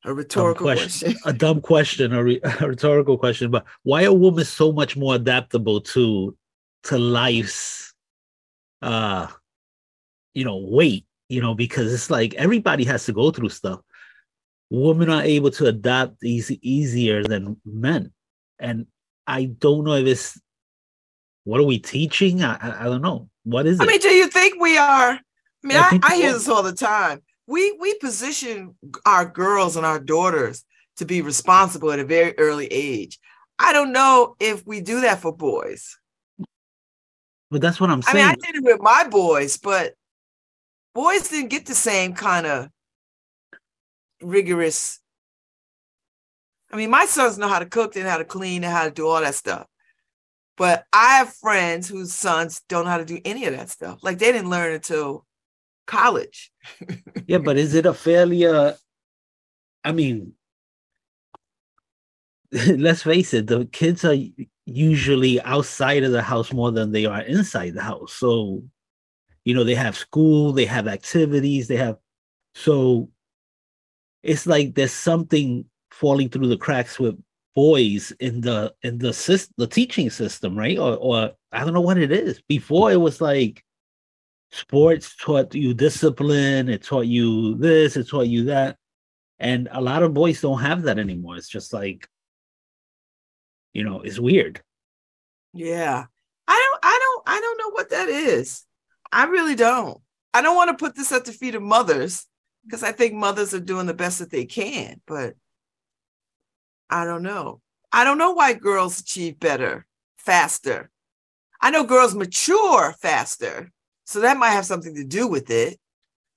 A 0.04 0.12
rhetorical 0.12 0.66
question. 0.66 1.12
question. 1.12 1.22
a 1.24 1.32
dumb 1.32 1.62
question, 1.62 2.12
a, 2.12 2.22
re- 2.22 2.40
a 2.60 2.68
rhetorical 2.68 3.16
question. 3.16 3.50
But 3.50 3.64
why 3.82 4.04
are 4.04 4.12
women 4.12 4.44
so 4.44 4.70
much 4.72 4.94
more 4.96 5.14
adaptable 5.14 5.80
to 5.80 6.36
to 6.84 6.98
life's, 6.98 7.87
uh, 8.82 9.28
you 10.34 10.44
know, 10.44 10.56
weight? 10.56 11.06
You 11.28 11.42
know, 11.42 11.54
because 11.54 11.92
it's 11.92 12.10
like 12.10 12.34
everybody 12.34 12.84
has 12.84 13.04
to 13.06 13.12
go 13.12 13.30
through 13.30 13.50
stuff. 13.50 13.80
Women 14.70 15.10
are 15.10 15.22
able 15.22 15.50
to 15.52 15.66
adapt 15.66 16.22
easy 16.24 16.58
easier 16.62 17.22
than 17.22 17.60
men, 17.64 18.12
and 18.58 18.86
I 19.26 19.44
don't 19.44 19.84
know 19.84 19.94
if 19.94 20.06
it's 20.06 20.40
what 21.44 21.60
are 21.60 21.64
we 21.64 21.78
teaching? 21.78 22.42
I 22.42 22.56
I, 22.56 22.80
I 22.82 22.84
don't 22.84 23.02
know. 23.02 23.28
What 23.44 23.66
is 23.66 23.80
it? 23.80 23.82
I 23.82 23.86
mean, 23.86 24.00
do 24.00 24.08
you 24.08 24.28
think 24.28 24.60
we 24.60 24.76
are? 24.76 25.12
I 25.12 25.20
mean, 25.62 25.78
I 25.78 25.98
I, 26.02 26.12
I 26.12 26.16
hear 26.16 26.32
this 26.32 26.48
all 26.48 26.62
the 26.62 26.72
time. 26.72 27.22
We 27.46 27.72
we 27.72 27.94
position 27.94 28.74
our 29.06 29.24
girls 29.24 29.76
and 29.76 29.86
our 29.86 29.98
daughters 29.98 30.64
to 30.98 31.04
be 31.04 31.22
responsible 31.22 31.90
at 31.90 31.98
a 31.98 32.04
very 32.04 32.36
early 32.38 32.66
age. 32.66 33.18
I 33.58 33.72
don't 33.72 33.92
know 33.92 34.36
if 34.38 34.66
we 34.66 34.80
do 34.80 35.00
that 35.00 35.20
for 35.20 35.34
boys. 35.34 35.96
But 37.50 37.60
that's 37.60 37.80
what 37.80 37.90
I'm 37.90 38.02
saying. 38.02 38.24
I 38.24 38.28
mean. 38.30 38.36
I 38.42 38.46
did 38.46 38.56
it 38.56 38.64
with 38.64 38.80
my 38.80 39.08
boys, 39.08 39.56
but 39.56 39.94
boys 40.94 41.28
didn't 41.28 41.50
get 41.50 41.66
the 41.66 41.74
same 41.74 42.14
kind 42.14 42.46
of 42.46 42.68
rigorous. 44.20 45.00
I 46.70 46.76
mean, 46.76 46.90
my 46.90 47.06
sons 47.06 47.38
know 47.38 47.48
how 47.48 47.58
to 47.58 47.66
cook 47.66 47.96
and 47.96 48.06
how 48.06 48.18
to 48.18 48.24
clean 48.24 48.64
and 48.64 48.72
how 48.72 48.84
to 48.84 48.90
do 48.90 49.06
all 49.06 49.20
that 49.20 49.34
stuff. 49.34 49.66
But 50.56 50.84
I 50.92 51.18
have 51.18 51.32
friends 51.34 51.88
whose 51.88 52.12
sons 52.12 52.62
don't 52.68 52.84
know 52.84 52.90
how 52.90 52.98
to 52.98 53.04
do 53.04 53.20
any 53.24 53.46
of 53.46 53.56
that 53.56 53.70
stuff. 53.70 54.00
Like 54.02 54.18
they 54.18 54.32
didn't 54.32 54.50
learn 54.50 54.74
until 54.74 55.24
college. 55.86 56.50
Yeah, 57.26 57.38
but 57.38 57.56
is 57.56 57.74
it 57.74 57.86
a 57.86 57.94
failure? 57.94 58.74
I 59.84 59.92
mean, 59.92 60.32
let's 62.52 63.02
face 63.02 63.34
it, 63.34 63.46
the 63.46 63.66
kids 63.66 64.04
are 64.04 64.16
usually 64.68 65.40
outside 65.42 66.04
of 66.04 66.12
the 66.12 66.22
house 66.22 66.52
more 66.52 66.70
than 66.70 66.92
they 66.92 67.06
are 67.06 67.22
inside 67.22 67.74
the 67.74 67.82
house. 67.82 68.12
So, 68.12 68.62
you 69.44 69.54
know, 69.54 69.64
they 69.64 69.74
have 69.74 69.96
school, 69.96 70.52
they 70.52 70.66
have 70.66 70.86
activities, 70.86 71.68
they 71.68 71.76
have 71.76 71.96
so 72.54 73.08
it's 74.22 74.46
like 74.46 74.74
there's 74.74 74.92
something 74.92 75.64
falling 75.90 76.28
through 76.28 76.48
the 76.48 76.56
cracks 76.56 76.98
with 76.98 77.16
boys 77.54 78.12
in 78.20 78.40
the 78.40 78.74
in 78.82 78.98
the 78.98 79.12
system 79.12 79.54
the 79.58 79.66
teaching 79.66 80.10
system 80.10 80.56
right? 80.56 80.78
Or 80.78 80.96
or 80.96 81.32
i 81.52 81.64
don't 81.64 81.72
know 81.72 81.80
what 81.80 81.98
it 81.98 82.12
is. 82.12 82.40
Before 82.48 82.90
it 82.92 83.00
was 83.00 83.20
like 83.20 83.64
sports 84.50 85.14
taught 85.16 85.54
you 85.54 85.74
discipline 85.74 86.68
it 86.68 86.82
taught 86.82 87.06
you 87.06 87.54
this 87.56 87.96
it 87.96 88.08
taught 88.08 88.28
you 88.28 88.44
that. 88.44 88.76
And 89.38 89.68
a 89.70 89.80
lot 89.80 90.02
of 90.02 90.14
boys 90.14 90.40
don't 90.40 90.60
have 90.60 90.82
that 90.82 90.98
anymore. 90.98 91.36
It's 91.36 91.48
just 91.48 91.72
like 91.72 92.08
you 93.78 93.84
know 93.84 94.00
it's 94.00 94.18
weird 94.18 94.60
Yeah. 95.54 96.04
I 96.50 96.58
don't 96.64 96.80
I 96.82 96.98
don't 97.02 97.22
I 97.36 97.40
don't 97.40 97.58
know 97.58 97.70
what 97.70 97.90
that 97.90 98.08
is. 98.08 98.64
I 99.12 99.24
really 99.24 99.54
don't. 99.54 100.00
I 100.34 100.42
don't 100.42 100.56
want 100.56 100.70
to 100.70 100.82
put 100.82 100.94
this 100.96 101.12
at 101.12 101.24
the 101.24 101.32
feet 101.32 101.54
of 101.54 101.62
mothers 101.62 102.26
because 102.64 102.82
I 102.82 102.92
think 102.92 103.14
mothers 103.14 103.54
are 103.54 103.60
doing 103.60 103.86
the 103.86 103.94
best 103.94 104.18
that 104.18 104.30
they 104.30 104.46
can, 104.46 105.00
but 105.06 105.34
I 106.90 107.04
don't 107.04 107.22
know. 107.22 107.60
I 107.92 108.04
don't 108.04 108.18
know 108.18 108.32
why 108.32 108.52
girls 108.54 108.98
achieve 109.00 109.38
better, 109.38 109.86
faster. 110.16 110.90
I 111.60 111.70
know 111.70 111.84
girls 111.84 112.14
mature 112.14 112.94
faster. 113.00 113.70
So 114.04 114.20
that 114.20 114.38
might 114.38 114.56
have 114.56 114.66
something 114.66 114.94
to 114.94 115.04
do 115.04 115.28
with 115.28 115.50
it. 115.50 115.78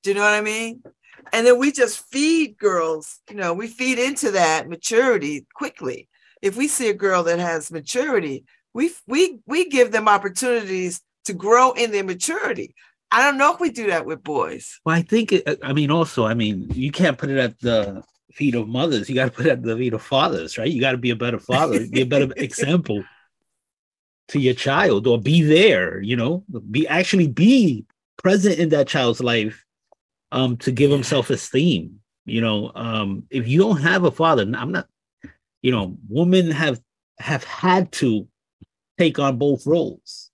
Do 0.04 0.10
you 0.12 0.16
know 0.16 0.24
what 0.24 0.34
I 0.34 0.42
mean? 0.42 0.84
And 1.32 1.46
then 1.48 1.58
we 1.60 1.72
just 1.72 2.06
feed 2.10 2.58
girls, 2.58 3.20
you 3.30 3.38
know, 3.38 3.54
we 3.54 3.68
feed 3.68 4.00
into 4.00 4.32
that 4.32 4.68
maturity 4.68 5.46
quickly. 5.54 6.10
If 6.42 6.58
we 6.58 6.68
see 6.68 6.90
a 6.90 6.94
girl 6.94 7.24
that 7.24 7.40
has 7.40 7.72
maturity, 7.72 8.46
we 8.74 8.92
we 9.08 9.40
we 9.46 9.70
give 9.70 9.92
them 9.92 10.08
opportunities 10.08 11.02
to 11.26 11.34
grow 11.34 11.72
in 11.72 11.92
their 11.92 12.04
maturity. 12.04 12.76
I 13.12 13.24
don't 13.24 13.38
know 13.38 13.54
if 13.54 13.60
we 13.60 13.70
do 13.70 13.88
that 13.88 14.06
with 14.06 14.24
boys. 14.24 14.80
well 14.86 14.96
i 14.96 15.02
think 15.02 15.34
it, 15.34 15.60
i 15.62 15.74
mean 15.74 15.92
also 15.92 16.26
i 16.26 16.34
mean 16.34 16.68
you 16.74 16.92
can't 16.92 17.18
put 17.18 17.30
it 17.30 17.38
at 17.38 17.60
the 17.60 18.02
feet 18.32 18.56
of 18.56 18.68
mothers. 18.68 19.10
You 19.10 19.16
got 19.16 19.26
to 19.26 19.32
put 19.32 19.46
it 19.46 19.52
at 19.52 19.62
the 19.62 19.76
feet 19.76 19.94
of 19.94 20.02
fathers 20.02 20.58
right? 20.58 20.72
You 20.72 20.80
got 20.80 20.92
to 20.92 20.98
be 20.98 21.10
a 21.10 21.16
better 21.16 21.40
father 21.40 21.86
be 21.86 22.02
a 22.02 22.06
better 22.06 22.32
example 22.38 23.04
to 24.30 24.40
your 24.40 24.54
child 24.54 25.08
or 25.08 25.20
be 25.20 25.42
there 25.42 26.02
you 26.02 26.16
know? 26.16 26.46
Be 26.72 26.88
actually 26.88 27.28
be 27.28 27.86
present 28.24 28.58
in 28.60 28.70
that 28.70 28.88
child's 28.88 29.22
life 29.22 29.66
um 30.32 30.56
to 30.58 30.72
give 30.72 30.90
them 30.90 31.04
self-esteem 31.04 32.00
you 32.26 32.40
know? 32.40 32.72
Um 32.74 33.26
if 33.30 33.48
you 33.50 33.60
don't 33.60 33.82
have 33.82 34.06
a 34.06 34.12
father 34.12 34.44
i'm 34.44 34.72
not 34.72 34.88
you 35.62 35.72
know 35.72 35.98
women 36.10 36.52
have 36.52 36.82
have 37.20 37.44
had 37.44 37.92
to 37.94 38.28
take 38.98 39.20
on 39.20 39.38
both 39.38 39.66
roles. 39.66 40.32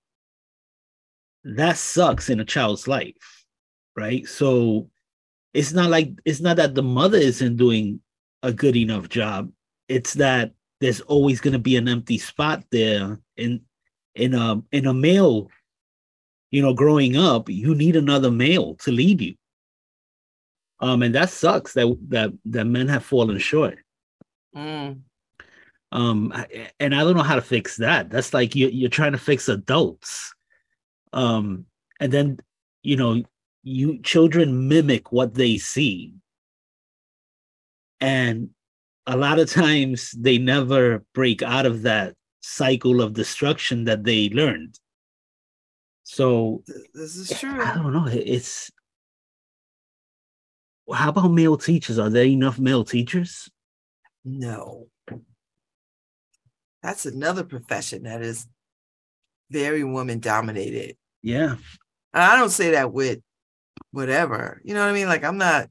That 1.44 1.78
sucks 1.78 2.30
in 2.30 2.40
a 2.40 2.46
child's 2.46 2.88
life 2.88 3.38
right? 3.98 4.26
So 4.28 4.90
it's 5.54 5.74
not 5.74 5.90
like 5.90 6.12
it's 6.24 6.40
not 6.40 6.56
that 6.58 6.76
the 6.76 6.84
mother 6.84 7.18
isn't 7.18 7.58
doing 7.58 8.00
a 8.44 8.54
good 8.54 8.78
enough 8.78 9.10
job. 9.10 9.52
It's 9.90 10.13
that 10.13 10.52
there's 10.80 11.02
always 11.02 11.42
going 11.42 11.54
to 11.54 11.60
be 11.60 11.76
an 11.76 11.90
empty 11.90 12.20
spot 12.20 12.63
there 12.72 13.20
in 13.36 13.62
in 14.16 14.34
a 14.34 14.62
in 14.72 14.86
a 14.88 14.94
male 14.94 15.50
you 16.50 16.62
know 16.62 16.74
growing 16.74 17.18
up 17.18 17.50
you 17.50 17.76
need 17.76 17.96
another 17.96 18.32
male 18.32 18.76
to 18.76 18.92
lead 18.92 19.20
you. 19.20 19.36
Um 20.80 21.02
and 21.02 21.16
that 21.16 21.32
sucks 21.32 21.74
that 21.74 21.98
that 22.10 22.32
that 22.46 22.66
men 22.66 22.88
have 22.88 23.04
fallen 23.04 23.40
short. 23.40 23.80
Mm. 24.56 25.02
Um 25.91 26.34
and 26.80 26.93
i 26.93 27.00
don't 27.00 27.15
know 27.15 27.23
how 27.23 27.36
to 27.36 27.41
fix 27.41 27.78
that. 27.78 28.10
That's 28.10 28.34
like 28.34 28.56
you, 28.56 28.67
you're 28.67 28.89
trying 28.89 29.13
to 29.13 29.17
fix 29.17 29.47
adults. 29.47 30.34
Um 31.13 31.65
and 32.00 32.12
then 32.12 32.39
you 32.84 32.97
know 32.97 33.23
you 33.63 34.02
children 34.02 34.67
mimic 34.67 35.12
what 35.12 35.34
they 35.34 35.58
see. 35.58 36.14
And 37.99 38.49
a 39.05 39.18
lot 39.18 39.39
of 39.39 39.49
times 39.49 40.12
they 40.12 40.38
never 40.38 41.03
break 41.14 41.41
out 41.41 41.66
of 41.66 41.82
that 41.84 42.16
cycle 42.41 43.01
of 43.01 43.14
destruction 43.14 43.86
that 43.86 44.03
they 44.03 44.30
learned. 44.30 44.80
So 46.03 46.64
This 46.93 47.16
is 47.16 47.38
true. 47.39 47.62
i 47.62 47.74
don't 47.74 47.91
know. 47.91 48.07
It's 48.07 48.72
how 50.93 51.09
about 51.09 51.30
male 51.30 51.57
teachers? 51.57 51.99
Are 51.99 52.09
there 52.09 52.26
enough 52.26 52.59
male 52.59 52.86
teachers? 52.86 53.49
No. 54.24 54.88
That's 56.84 57.05
another 57.05 57.43
profession 57.43 58.03
that 58.03 58.21
is 58.21 58.47
very 59.49 59.84
woman 59.84 60.19
dominated. 60.19 60.97
yeah 61.23 61.55
And 62.13 62.23
I 62.23 62.38
don't 62.38 62.49
say 62.49 62.71
that 62.71 62.91
with 62.93 63.19
whatever. 63.91 64.61
You 64.63 64.73
know 64.73 64.82
what 64.82 64.89
I 64.89 64.93
mean? 64.93 65.07
Like 65.07 65.23
I'm 65.23 65.38
not 65.38 65.69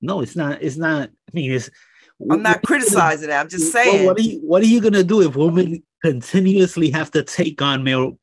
no 0.00 0.20
it's 0.20 0.36
not 0.36 0.62
it's 0.62 0.76
not 0.76 1.08
i 1.08 1.30
mean 1.32 1.50
it's 1.52 1.70
I'm 2.30 2.42
not 2.42 2.62
criticizing 2.62 3.28
that. 3.28 3.40
I'm 3.40 3.48
just 3.48 3.74
Well, 3.74 3.84
saying. 3.84 4.06
what 4.06 4.18
are 4.18 4.22
you 4.22 4.38
what 4.40 4.62
are 4.62 4.66
you 4.66 4.80
gonna 4.80 5.02
do 5.02 5.20
if 5.22 5.34
women 5.34 5.82
continuously 6.02 6.90
have 6.90 7.10
to 7.12 7.22
take 7.24 7.60
on 7.60 7.82
male 7.82 8.18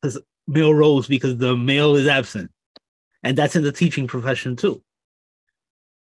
male 0.47 0.73
roles 0.73 1.07
because 1.07 1.37
the 1.37 1.57
male 1.57 1.95
is 1.95 2.07
absent, 2.07 2.49
and 3.23 3.37
that's 3.37 3.55
in 3.55 3.63
the 3.63 3.71
teaching 3.71 4.07
profession 4.07 4.55
too, 4.55 4.81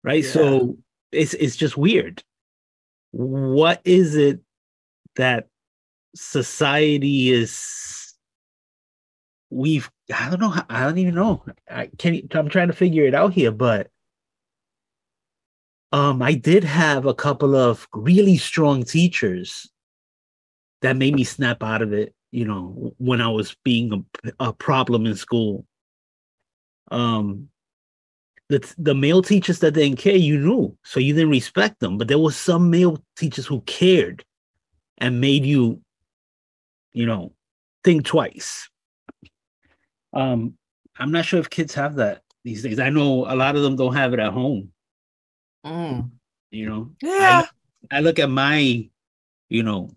right? 0.02 0.24
Yeah. 0.24 0.30
So 0.30 0.76
it's 1.12 1.34
it's 1.34 1.54
just 1.57 1.76
weird. 1.76 2.24
What 3.12 3.80
is 3.84 4.16
it 4.16 4.40
that 5.14 5.46
society 6.17 7.31
is? 7.31 8.14
We've 9.51 9.91
I 10.12 10.29
don't 10.31 10.41
know 10.41 10.55
I 10.69 10.85
don't 10.85 10.99
even 10.99 11.14
know. 11.14 11.45
I 11.71 11.89
can't. 11.99 12.35
I'm 12.35 12.49
trying 12.49 12.69
to 12.69 12.75
figure 12.75 13.05
it 13.05 13.14
out 13.14 13.33
here, 13.33 13.53
but 13.53 13.89
um, 15.93 16.21
I 16.21 16.35
did 16.35 16.64
have 16.64 17.07
a 17.07 17.14
couple 17.14 17.55
of 17.55 17.87
really 17.93 18.37
strong 18.37 18.83
teachers 18.83 19.71
that 20.83 20.97
made 20.97 21.14
me 21.14 21.25
snap 21.25 21.62
out 21.62 21.83
of 21.83 21.93
it. 21.93 22.14
You 22.33 22.45
know, 22.45 22.95
when 22.99 23.21
I 23.21 23.29
was 23.29 23.57
being 23.64 24.05
a, 24.25 24.33
a 24.49 24.53
problem 24.53 25.07
in 25.07 25.17
school. 25.17 25.64
Um, 26.91 27.49
the 28.49 28.75
the 28.79 28.95
male 28.95 29.23
teachers 29.23 29.59
that 29.61 29.73
didn't 29.73 29.99
care, 29.99 30.17
you 30.17 30.39
knew, 30.39 30.77
so 30.85 31.01
you 31.01 31.14
didn't 31.14 31.31
respect 31.31 31.81
them. 31.81 31.99
But 31.99 32.09
there 32.09 32.19
was 32.19 32.37
some 32.37 32.71
male 32.71 33.03
teachers 33.17 33.47
who 33.47 33.61
cared 33.62 34.25
and 34.99 35.21
made 35.21 35.45
you, 35.45 35.81
you 36.97 37.05
know, 37.05 37.30
think 37.84 38.07
twice. 38.07 38.70
Um, 40.14 40.55
I'm 40.99 41.12
not 41.12 41.26
sure 41.26 41.38
if 41.38 41.51
kids 41.51 41.74
have 41.74 41.97
that 41.97 42.22
these 42.42 42.62
days. 42.62 42.80
I 42.80 42.88
know 42.88 43.30
a 43.30 43.36
lot 43.36 43.55
of 43.55 43.62
them 43.62 43.76
don't 43.76 43.94
have 43.94 44.14
it 44.14 44.18
at 44.18 44.32
home. 44.32 44.72
Mm. 45.64 46.11
You 46.51 46.66
know, 46.70 46.90
Yeah. 47.03 47.44
I 47.90 48.01
look 48.01 48.18
at 48.18 48.30
my, 48.30 48.88
you 49.51 49.62
know, 49.62 49.90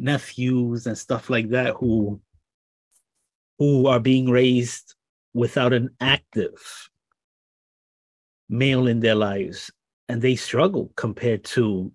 nephews 0.00 0.88
and 0.88 0.98
stuff 0.98 1.30
like 1.30 1.50
that 1.50 1.74
who 1.76 2.20
who 3.60 3.86
are 3.86 4.00
being 4.00 4.28
raised 4.28 4.96
without 5.34 5.72
an 5.72 5.90
active 6.00 6.88
male 8.48 8.88
in 8.88 8.98
their 8.98 9.14
lives 9.14 9.70
and 10.08 10.20
they 10.20 10.34
struggle 10.34 10.92
compared 10.96 11.44
to 11.44 11.92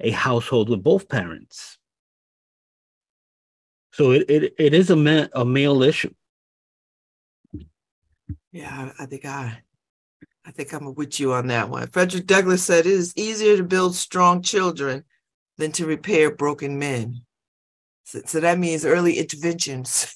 a 0.00 0.10
household 0.10 0.68
with 0.68 0.82
both 0.82 1.08
parents 1.08 1.77
so 3.98 4.12
it 4.12 4.24
it, 4.30 4.54
it 4.58 4.74
is 4.74 4.90
a 4.90 5.28
a 5.34 5.44
male 5.44 5.82
issue 5.82 6.12
Yeah, 8.52 8.92
I 8.98 9.06
think 9.06 9.24
I, 9.24 9.58
I 10.46 10.50
think 10.50 10.72
I'm 10.72 10.94
with 10.94 11.20
you 11.20 11.32
on 11.34 11.48
that 11.48 11.68
one. 11.68 11.88
Frederick 11.88 12.26
Douglass 12.26 12.62
said 12.62 12.86
it 12.86 12.92
is 12.92 13.12
easier 13.16 13.56
to 13.56 13.62
build 13.64 13.94
strong 13.94 14.42
children 14.42 15.04
than 15.58 15.72
to 15.72 15.86
repair 15.86 16.34
broken 16.34 16.78
men. 16.78 17.22
So, 18.04 18.22
so 18.24 18.40
that 18.40 18.58
means 18.58 18.86
early 18.86 19.18
interventions, 19.18 20.14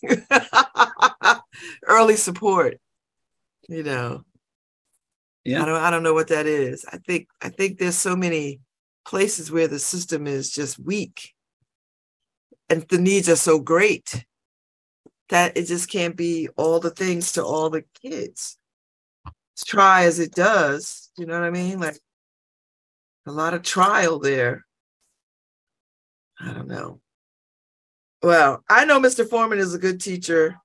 early 1.87 2.17
support. 2.17 2.81
You 3.69 3.83
know, 3.83 4.25
Yeah. 5.45 5.63
I 5.63 5.67
don't, 5.67 5.83
I 5.83 5.91
don't 5.91 6.03
know 6.03 6.15
what 6.15 6.29
that 6.29 6.47
is. 6.47 6.87
I 6.91 6.97
think, 6.99 7.29
I 7.43 7.51
think 7.51 7.79
there's 7.79 7.97
so 7.97 8.17
many 8.17 8.61
places 9.05 9.53
where 9.53 9.69
the 9.69 9.79
system 9.79 10.27
is 10.27 10.51
just 10.51 10.79
weak, 10.79 11.32
and 12.73 12.89
the 12.89 12.97
needs 12.97 13.29
are 13.29 13.37
so 13.37 13.59
great 13.59 14.25
that 15.29 15.55
it 15.59 15.67
just 15.67 15.91
can't 15.91 16.17
be 16.17 16.49
all 16.57 16.81
the 16.81 16.89
things 16.89 17.33
to 17.33 17.45
all 17.45 17.69
the 17.69 17.85
kids. 18.03 18.57
Try 19.67 20.05
as 20.05 20.19
it 20.19 20.33
does, 20.33 21.11
you 21.19 21.27
know 21.27 21.39
what 21.39 21.47
I 21.47 21.51
mean? 21.51 21.81
Like 21.81 21.99
a 23.27 23.31
lot 23.31 23.53
of 23.53 23.63
trial 23.63 24.19
there. 24.19 24.65
I 26.41 26.55
don't 26.55 26.67
know. 26.67 27.01
Well, 28.23 28.65
I 28.71 28.87
know 28.87 28.99
Mr. 28.99 29.29
Foreman 29.29 29.59
is 29.59 29.75
a 29.75 29.79
good 29.79 30.01
teacher 30.01 30.57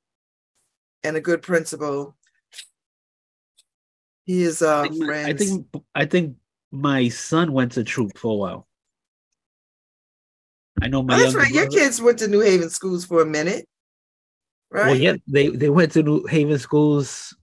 and 1.04 1.18
a 1.18 1.22
good 1.22 1.42
principal. 1.42 2.16
He 4.24 4.44
is 4.44 4.62
uh 4.62 4.84
I 4.84 4.88
think, 4.88 5.02
my, 5.02 5.24
I 5.26 5.34
think 5.34 5.68
I 5.94 6.06
think 6.06 6.36
my 6.72 7.10
son 7.10 7.52
went 7.52 7.74
to 7.74 7.84
Troup 7.84 8.18
for 8.18 8.32
a 8.32 8.36
while 8.36 8.67
i 10.82 10.88
know 10.88 11.02
my 11.04 11.16
Oh, 11.16 11.18
that's 11.20 11.36
right. 11.36 11.52
Your 11.52 11.66
brother- 11.66 11.80
kids 11.80 12.02
went 12.02 12.20
to 12.20 12.28
New 12.28 12.40
Haven 12.42 12.70
schools 12.70 13.06
for 13.06 13.22
a 13.22 13.26
minute, 13.26 13.66
right? 14.72 14.88
Well, 14.88 14.96
yeah, 14.96 15.16
they 15.28 15.50
they 15.50 15.70
went 15.70 15.92
to 15.94 16.04
New 16.04 16.26
Haven 16.28 16.60
schools. 16.60 17.36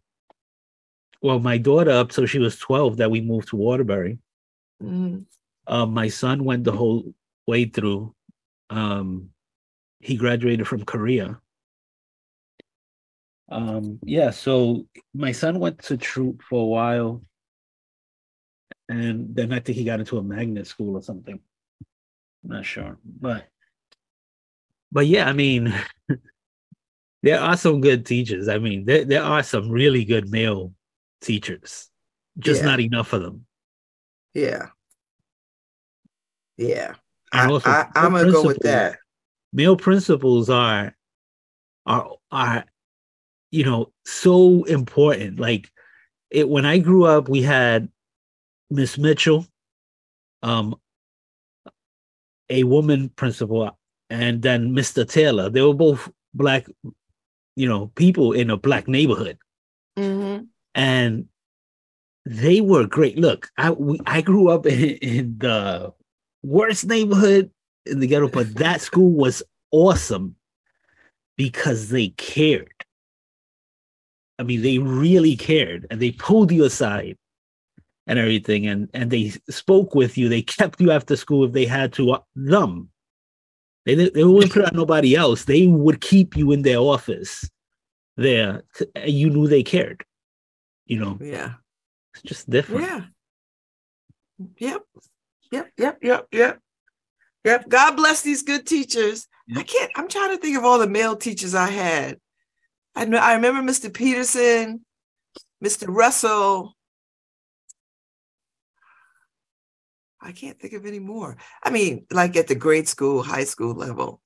Well, 1.23 1.39
my 1.41 1.59
daughter 1.59 1.91
up 1.91 2.11
till 2.11 2.27
she 2.27 2.39
was 2.39 2.59
twelve 2.59 2.99
that 2.99 3.11
we 3.11 3.21
moved 3.21 3.49
to 3.49 3.57
Waterbury. 3.57 4.19
Mhm. 4.83 5.25
Um, 5.67 5.95
my 5.95 6.09
son 6.09 6.45
went 6.45 6.65
the 6.65 6.73
whole 6.73 7.15
way 7.47 7.65
through. 7.65 8.15
Um, 8.71 9.31
he 10.01 10.17
graduated 10.17 10.69
from 10.69 10.85
Korea. 10.85 11.41
Um, 13.49 13.99
yeah, 14.03 14.31
so 14.31 14.87
my 15.15 15.33
son 15.33 15.59
went 15.61 15.79
to 15.85 15.97
Troup 15.97 16.43
for 16.43 16.61
a 16.63 16.67
while, 16.67 17.23
and 18.89 19.35
then 19.35 19.53
I 19.53 19.61
think 19.61 19.77
he 19.79 19.85
got 19.85 20.01
into 20.01 20.19
a 20.19 20.23
magnet 20.23 20.67
school 20.67 20.97
or 20.97 21.03
something. 21.03 21.41
I'm 22.45 22.51
not 22.51 22.65
sure, 22.67 22.99
but 23.05 23.49
but 24.93 25.07
yeah, 25.07 25.29
I 25.29 25.33
mean, 25.33 25.75
there 27.23 27.41
are 27.41 27.57
some 27.57 27.81
good 27.81 28.07
teachers. 28.07 28.49
I 28.49 28.59
mean, 28.59 28.85
there 28.85 29.05
there 29.05 29.23
are 29.23 29.43
some 29.43 29.71
really 29.71 30.05
good 30.05 30.29
male 30.31 30.73
teachers, 31.21 31.89
just 32.39 32.61
Yeah. 32.61 32.67
not 32.67 32.81
enough 32.81 33.13
of 33.13 33.23
them. 33.23 33.47
Yeah. 34.35 34.67
Yeah. 36.57 36.95
And 37.33 37.51
I, 37.51 37.53
also 37.53 37.71
I, 37.71 37.87
I'm 37.97 38.13
gonna 38.13 38.31
go 38.31 38.45
with 38.47 38.59
that. 38.61 38.99
male 39.53 39.77
principals 39.77 40.51
are 40.51 40.95
are 41.87 42.11
are 42.31 42.65
you 43.51 43.65
know 43.65 43.93
so 44.05 44.65
important 44.65 45.39
like 45.39 45.71
it 46.31 46.49
when 46.49 46.65
i 46.65 46.79
grew 46.79 47.05
up 47.05 47.29
we 47.29 47.43
had 47.43 47.89
miss 48.71 48.97
mitchell 48.99 49.47
um 50.43 50.75
a 52.51 52.65
woman 52.65 53.09
principal 53.11 53.77
and 54.11 54.43
then 54.43 54.71
mr 54.71 55.09
taylor 55.09 55.49
they 55.49 55.63
were 55.63 55.75
both 55.75 56.11
black 56.35 56.67
you 57.57 57.69
know 57.69 57.87
people 57.95 58.33
in 58.33 58.51
a 58.51 58.57
black 58.57 58.89
neighborhood 58.89 59.39
Mhm. 59.99 60.49
and 60.75 61.29
they 62.27 62.61
were 62.63 62.87
great. 62.87 63.19
Look, 63.19 63.51
I 63.59 63.71
we, 63.71 64.01
I 64.07 64.23
grew 64.23 64.49
up 64.49 64.65
in, 64.75 64.97
in 64.97 65.39
the 65.39 65.93
worst 66.43 66.87
neighborhood 66.87 67.51
in 67.87 68.01
the 68.01 68.07
ghetto, 68.07 68.29
but 68.29 68.55
that 68.57 68.81
school 68.89 69.11
was 69.11 69.43
awesome 69.71 70.35
because 71.37 71.91
they 71.91 72.09
cared. 72.09 72.73
I 74.39 74.43
mean, 74.43 74.63
they 74.63 74.79
really 74.79 75.37
cared, 75.37 75.87
and 75.91 76.01
they 76.01 76.11
pulled 76.13 76.51
you 76.51 76.65
aside 76.65 77.17
and 78.07 78.19
everything, 78.19 78.67
and 78.67 78.89
and 78.95 79.11
they 79.11 79.31
spoke 79.51 79.95
with 79.95 80.17
you. 80.19 80.29
They 80.29 80.43
kept 80.43 80.81
you 80.81 80.91
after 80.91 81.17
school 81.17 81.45
if 81.45 81.53
they 81.53 81.65
had 81.67 81.93
to. 81.95 82.13
uh, 82.13 82.21
Them, 82.35 82.91
they 83.87 83.95
didn't- 83.95 84.15
they 84.15 84.25
wouldn't 84.25 84.53
put 84.53 84.65
on 84.65 84.77
nobody 84.77 85.15
else. 85.15 85.45
They 85.45 85.67
would 85.67 86.01
keep 86.01 86.37
you 86.37 86.53
in 86.53 86.63
their 86.63 86.79
office 86.79 87.49
there, 88.17 88.63
you 89.05 89.29
knew 89.31 89.49
they 89.49 89.63
cared. 89.63 90.05
You 90.87 91.01
know, 91.01 91.19
Yeah. 91.21 91.55
it's 92.15 92.23
just 92.23 92.49
different. 92.49 92.83
Yeah. 92.87 93.05
Yep. 94.59 94.83
Yep. 95.51 95.71
Yep. 95.79 95.99
Yep. 96.03 96.29
Yep. 96.33 96.61
Yep. 97.45 97.69
God 97.69 97.97
bless 97.97 98.23
these 98.23 98.43
good 98.43 98.67
teachers. 98.67 99.27
I 99.57 99.63
can't, 99.63 99.91
I'm 99.97 100.09
trying 100.09 100.31
to 100.31 100.39
think 100.41 100.57
of 100.57 100.65
all 100.65 100.79
the 100.79 100.89
male 100.89 101.17
teachers 101.17 101.55
I 101.55 101.69
had. 101.71 102.19
I 102.95 103.05
know 103.05 103.19
I 103.19 103.35
remember 103.35 103.61
Mr. 103.63 103.93
Peterson, 103.93 104.85
Mr. 105.63 105.87
Russell. 105.89 106.77
I 110.25 110.33
can't 110.33 110.59
think 110.59 110.73
of 110.73 110.87
any 110.87 110.99
more. 110.99 111.37
I 111.63 111.71
mean, 111.71 112.07
like 112.11 112.35
at 112.37 112.47
the 112.49 112.55
grade 112.55 112.89
school, 112.89 113.23
high 113.23 113.45
school 113.45 113.75
level. 113.75 114.23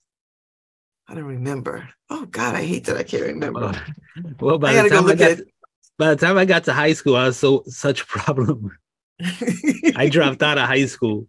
I 1.08 1.14
don't 1.14 1.24
remember. 1.24 1.88
Oh 2.08 2.26
God, 2.26 2.54
I 2.54 2.62
hate 2.62 2.84
that 2.84 2.96
I 2.96 3.02
can't 3.02 3.24
remember. 3.24 3.72
Well, 4.38 4.58
by 4.58 4.78
I 4.78 4.82
the 4.82 4.88
time 4.90 5.06
I 5.06 5.14
got 5.14 5.30
at 5.32 5.40
by 5.98 6.14
the 6.14 6.16
time 6.16 6.38
I 6.38 6.44
got 6.44 6.64
to 6.64 6.72
high 6.72 6.92
school, 6.92 7.16
I 7.16 7.26
was 7.26 7.36
so 7.36 7.64
such 7.66 8.02
a 8.02 8.06
problem. 8.06 8.78
I 9.96 10.08
dropped 10.10 10.42
out 10.42 10.58
of 10.58 10.68
high 10.68 10.86
school. 10.86 11.26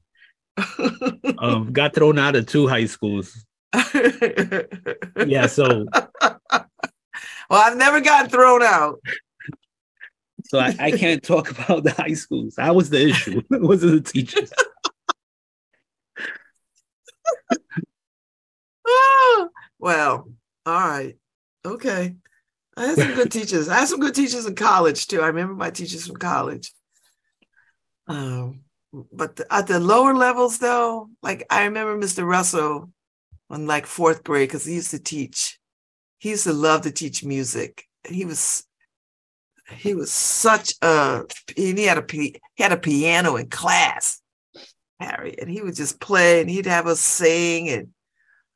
Um, 1.40 1.70
got 1.74 1.96
thrown 1.96 2.20
out 2.20 2.36
of 2.36 2.46
two 2.46 2.68
high 2.68 2.86
schools. 2.86 3.46
Yeah, 5.28 5.48
so 5.48 5.86
well, 7.50 7.62
I've 7.62 7.78
never 7.78 8.00
gotten 8.00 8.30
thrown 8.30 8.62
out. 8.62 9.00
So 10.50 10.58
I, 10.58 10.76
I 10.80 10.92
can't 10.92 11.22
talk 11.22 11.52
about 11.70 11.84
the 11.84 11.92
high 11.92 12.14
schools. 12.14 12.56
That 12.56 12.76
was 12.76 12.90
the 12.90 13.10
issue. 13.10 13.42
It 13.52 13.62
wasn't 13.62 14.04
the 14.04 14.12
teachers. 14.12 14.52
Well, 19.82 20.30
all 20.66 20.90
right. 20.90 21.16
Okay. 21.66 22.16
I 22.76 22.86
had 22.86 22.98
some 22.98 23.14
good 23.14 23.32
teachers. 23.32 23.70
I 23.70 23.80
had 23.80 23.88
some 23.88 24.02
good 24.02 24.14
teachers 24.14 24.46
in 24.46 24.56
college 24.56 25.08
too. 25.08 25.22
I 25.22 25.28
remember 25.28 25.54
my 25.54 25.70
teachers 25.70 26.06
from 26.06 26.18
college. 26.18 26.74
Um, 28.08 28.64
but 28.92 29.38
the, 29.38 29.54
at 29.54 29.68
the 29.68 29.80
lower 29.80 30.14
levels 30.14 30.60
though, 30.60 31.10
like 31.24 31.46
I 31.50 31.64
remember 31.64 31.98
Mr. 31.98 32.28
Russell 32.28 32.92
on 33.50 33.68
like 33.68 33.86
fourth 33.86 34.24
grade 34.24 34.50
because 34.50 34.66
he 34.66 34.76
used 34.76 34.92
to 34.92 35.00
teach. 35.00 35.60
He 36.18 36.32
used 36.32 36.44
to 36.44 36.54
love 36.54 36.82
to 36.82 36.92
teach 36.92 37.24
music. 37.24 37.86
And 38.06 38.14
he 38.14 38.26
was 38.26 38.66
he 39.78 39.94
was 39.96 40.12
such 40.12 40.74
a 40.82 41.24
and 41.58 41.78
he 41.78 41.86
had 41.86 41.98
a 41.98 42.06
he 42.12 42.40
had 42.58 42.72
a 42.72 42.78
piano 42.78 43.36
in 43.36 43.50
class, 43.50 44.22
Harry, 45.00 45.36
and 45.40 45.50
he 45.50 45.62
would 45.62 45.76
just 45.76 46.00
play 46.00 46.42
and 46.42 46.50
he'd 46.50 46.66
have 46.66 46.88
us 46.88 47.00
sing 47.00 47.70
and 47.70 47.90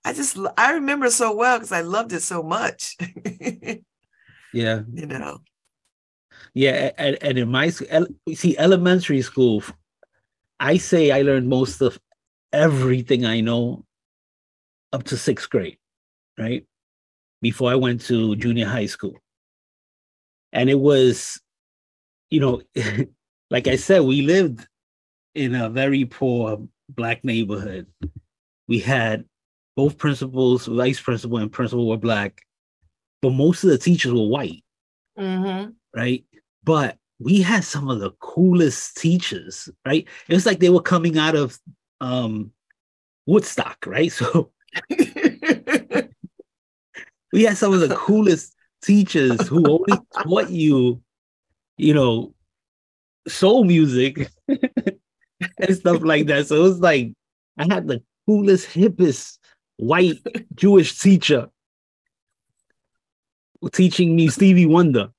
I 0.05 0.11
just 0.11 0.37
i 0.57 0.73
remember 0.73 1.09
so 1.09 1.33
well 1.33 1.57
because 1.57 1.71
I 1.71 1.81
loved 1.81 2.13
it 2.13 2.21
so 2.21 2.43
much. 2.43 2.97
Yeah, 4.53 4.81
you 4.93 5.07
know. 5.07 5.39
yeah. 6.53 6.91
And, 6.97 7.17
and 7.21 7.37
in 7.37 7.49
my 7.49 7.69
see 7.69 8.57
elementary 8.57 9.21
school, 9.21 9.63
I 10.59 10.77
say 10.77 11.11
I 11.11 11.23
learned 11.23 11.49
most 11.49 11.81
of 11.81 11.99
everything 12.51 13.25
I 13.25 13.41
know 13.41 13.83
up 14.91 15.05
to 15.05 15.17
sixth 15.17 15.49
grade, 15.49 15.79
right? 16.37 16.65
Before 17.41 17.71
I 17.71 17.75
went 17.75 18.01
to 18.01 18.35
junior 18.35 18.67
high 18.67 18.85
school. 18.85 19.22
And 20.53 20.69
it 20.69 20.79
was, 20.79 21.41
you 22.29 22.39
know, 22.39 22.61
like 23.49 23.67
I 23.67 23.75
said, 23.75 24.03
we 24.03 24.21
lived 24.21 24.65
in 25.35 25.55
a 25.55 25.69
very 25.69 26.05
poor 26.05 26.65
black 26.87 27.25
neighborhood. 27.25 27.87
We 28.67 28.79
had 28.79 29.25
both 29.75 29.97
principals, 29.97 30.67
vice 30.67 31.01
principal 31.01 31.37
and 31.39 31.51
principal 31.51 31.89
were 31.89 31.97
black, 31.97 32.39
but 33.21 33.31
most 33.31 33.63
of 33.63 33.71
the 33.71 33.77
teachers 33.77 34.13
were 34.13 34.27
white, 34.27 34.63
Mm-hmm. 35.17 35.71
right? 35.95 36.23
But 36.63 36.97
we 37.19 37.41
had 37.41 37.63
some 37.63 37.89
of 37.89 37.99
the 37.99 38.11
coolest 38.19 38.97
teachers, 38.97 39.69
right? 39.85 40.07
It 40.27 40.33
was 40.33 40.45
like 40.45 40.59
they 40.59 40.69
were 40.69 40.81
coming 40.81 41.17
out 41.17 41.35
of 41.35 41.59
um 41.99 42.51
Woodstock, 43.25 43.85
right? 43.87 44.11
So 44.23 44.51
we 47.31 47.43
had 47.43 47.57
some 47.57 47.73
of 47.73 47.79
the 47.79 47.95
coolest 47.95 48.55
teachers 48.83 49.47
who 49.47 49.65
only 49.69 49.99
taught 50.23 50.49
you, 50.49 51.01
you 51.77 51.93
know, 51.93 52.33
soul 53.27 53.63
music 53.63 54.29
and 54.47 55.75
stuff 55.75 56.01
like 56.03 56.27
that. 56.27 56.47
So 56.47 56.57
it 56.57 56.59
was 56.59 56.79
like 56.79 57.13
I 57.57 57.65
had 57.73 57.87
the 57.87 58.03
coolest, 58.25 58.67
hippest 58.67 59.39
white 59.77 60.17
Jewish 60.55 60.99
teacher 60.99 61.49
teaching 63.71 64.15
me 64.15 64.27
Stevie 64.27 64.65
Wonder. 64.65 65.09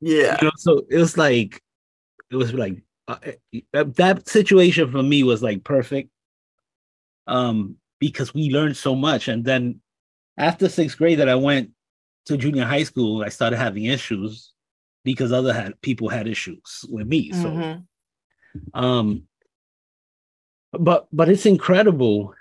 yeah. 0.00 0.38
You 0.40 0.48
know, 0.48 0.52
so 0.56 0.86
it 0.90 0.96
was 0.96 1.18
like 1.18 1.62
it 2.30 2.36
was 2.36 2.52
like 2.54 2.82
uh, 3.08 3.16
uh, 3.74 3.84
that 3.96 4.28
situation 4.28 4.90
for 4.90 5.02
me 5.02 5.22
was 5.22 5.42
like 5.42 5.64
perfect 5.64 6.10
um 7.26 7.76
because 7.98 8.34
we 8.34 8.50
learned 8.50 8.76
so 8.76 8.94
much 8.94 9.28
and 9.28 9.44
then 9.44 9.80
after 10.36 10.68
sixth 10.68 10.96
grade 10.96 11.18
that 11.18 11.28
i 11.28 11.34
went 11.34 11.70
to 12.28 12.36
junior 12.36 12.64
high 12.64 12.82
school 12.84 13.22
i 13.24 13.28
started 13.28 13.56
having 13.56 13.84
issues 13.84 14.52
because 15.04 15.32
other 15.32 15.52
had 15.52 15.80
people 15.80 16.08
had 16.08 16.28
issues 16.28 16.84
with 16.90 17.06
me 17.06 17.32
so. 17.32 17.48
Mhm. 17.50 17.84
um 18.74 19.22
but 20.72 21.08
but 21.12 21.28
it's 21.28 21.46
incredible 21.46 22.34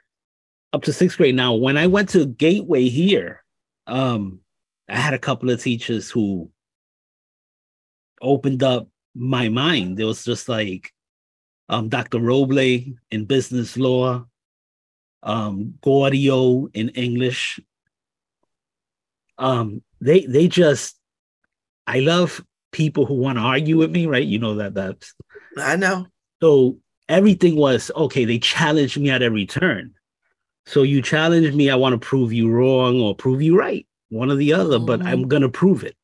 up 0.74 0.84
to 0.84 0.92
sixth 0.92 1.18
grade. 1.18 1.36
Now 1.36 1.54
when 1.56 1.78
i 1.78 1.88
went 1.88 2.10
to 2.10 2.26
gateway 2.26 2.90
here 2.90 3.44
um 3.88 4.40
i 4.90 4.98
had 4.98 5.14
a 5.14 5.20
couple 5.20 5.50
of 5.50 5.62
teachers 5.62 6.12
who 6.12 6.52
opened 8.22 8.64
up 8.64 8.90
my 9.16 9.48
mind. 9.50 10.00
It 10.00 10.04
was 10.06 10.26
just 10.26 10.50
like 10.50 10.92
um 11.70 11.90
dr 11.90 12.18
roble 12.20 12.96
in 13.12 13.26
business 13.26 13.78
law 13.78 14.26
um 15.24 15.74
Gaudio 15.82 16.70
in 16.74 16.90
english 16.90 17.60
um 19.38 19.82
they 20.02 20.26
they 20.26 20.48
just 20.48 20.96
i 21.86 22.00
love 22.00 22.44
people 22.72 23.06
who 23.06 23.16
want 23.16 23.38
to 23.38 23.42
argue 23.42 23.78
with 23.78 23.92
me 23.92 24.06
right 24.06 24.26
you 24.26 24.40
know 24.40 24.56
that 24.56 24.74
that's 24.74 25.14
I 25.58 25.76
know. 25.76 26.08
so 26.42 26.78
everything 27.10 27.56
was 27.56 27.92
okay, 27.96 28.26
they 28.26 28.40
challenged 28.40 29.00
me 29.00 29.10
at 29.10 29.22
every 29.22 29.46
turn. 29.46 29.94
So 30.66 30.84
you 30.84 31.02
challenge 31.02 31.54
me, 31.54 31.70
I 31.70 31.76
want 31.76 31.94
to 31.94 32.06
prove 32.06 32.34
you 32.34 32.52
wrong 32.52 33.00
or 33.00 33.16
prove 33.16 33.42
you 33.42 33.58
right, 33.58 33.88
one 34.10 34.30
or 34.30 34.36
the 34.36 34.54
other, 34.54 34.80
but 34.80 35.02
I'm 35.02 35.28
going 35.28 35.44
to 35.44 35.50
prove 35.50 35.84
it. 35.84 35.96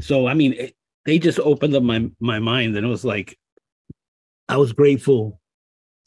So, 0.00 0.26
I 0.26 0.34
mean, 0.34 0.54
it, 0.54 0.74
they 1.04 1.20
just 1.20 1.38
opened 1.38 1.76
up 1.76 1.84
my, 1.84 2.10
my 2.18 2.40
mind 2.40 2.76
and 2.76 2.84
it 2.84 2.88
was 2.88 3.04
like, 3.04 3.38
I 4.48 4.56
was 4.56 4.72
grateful 4.72 5.40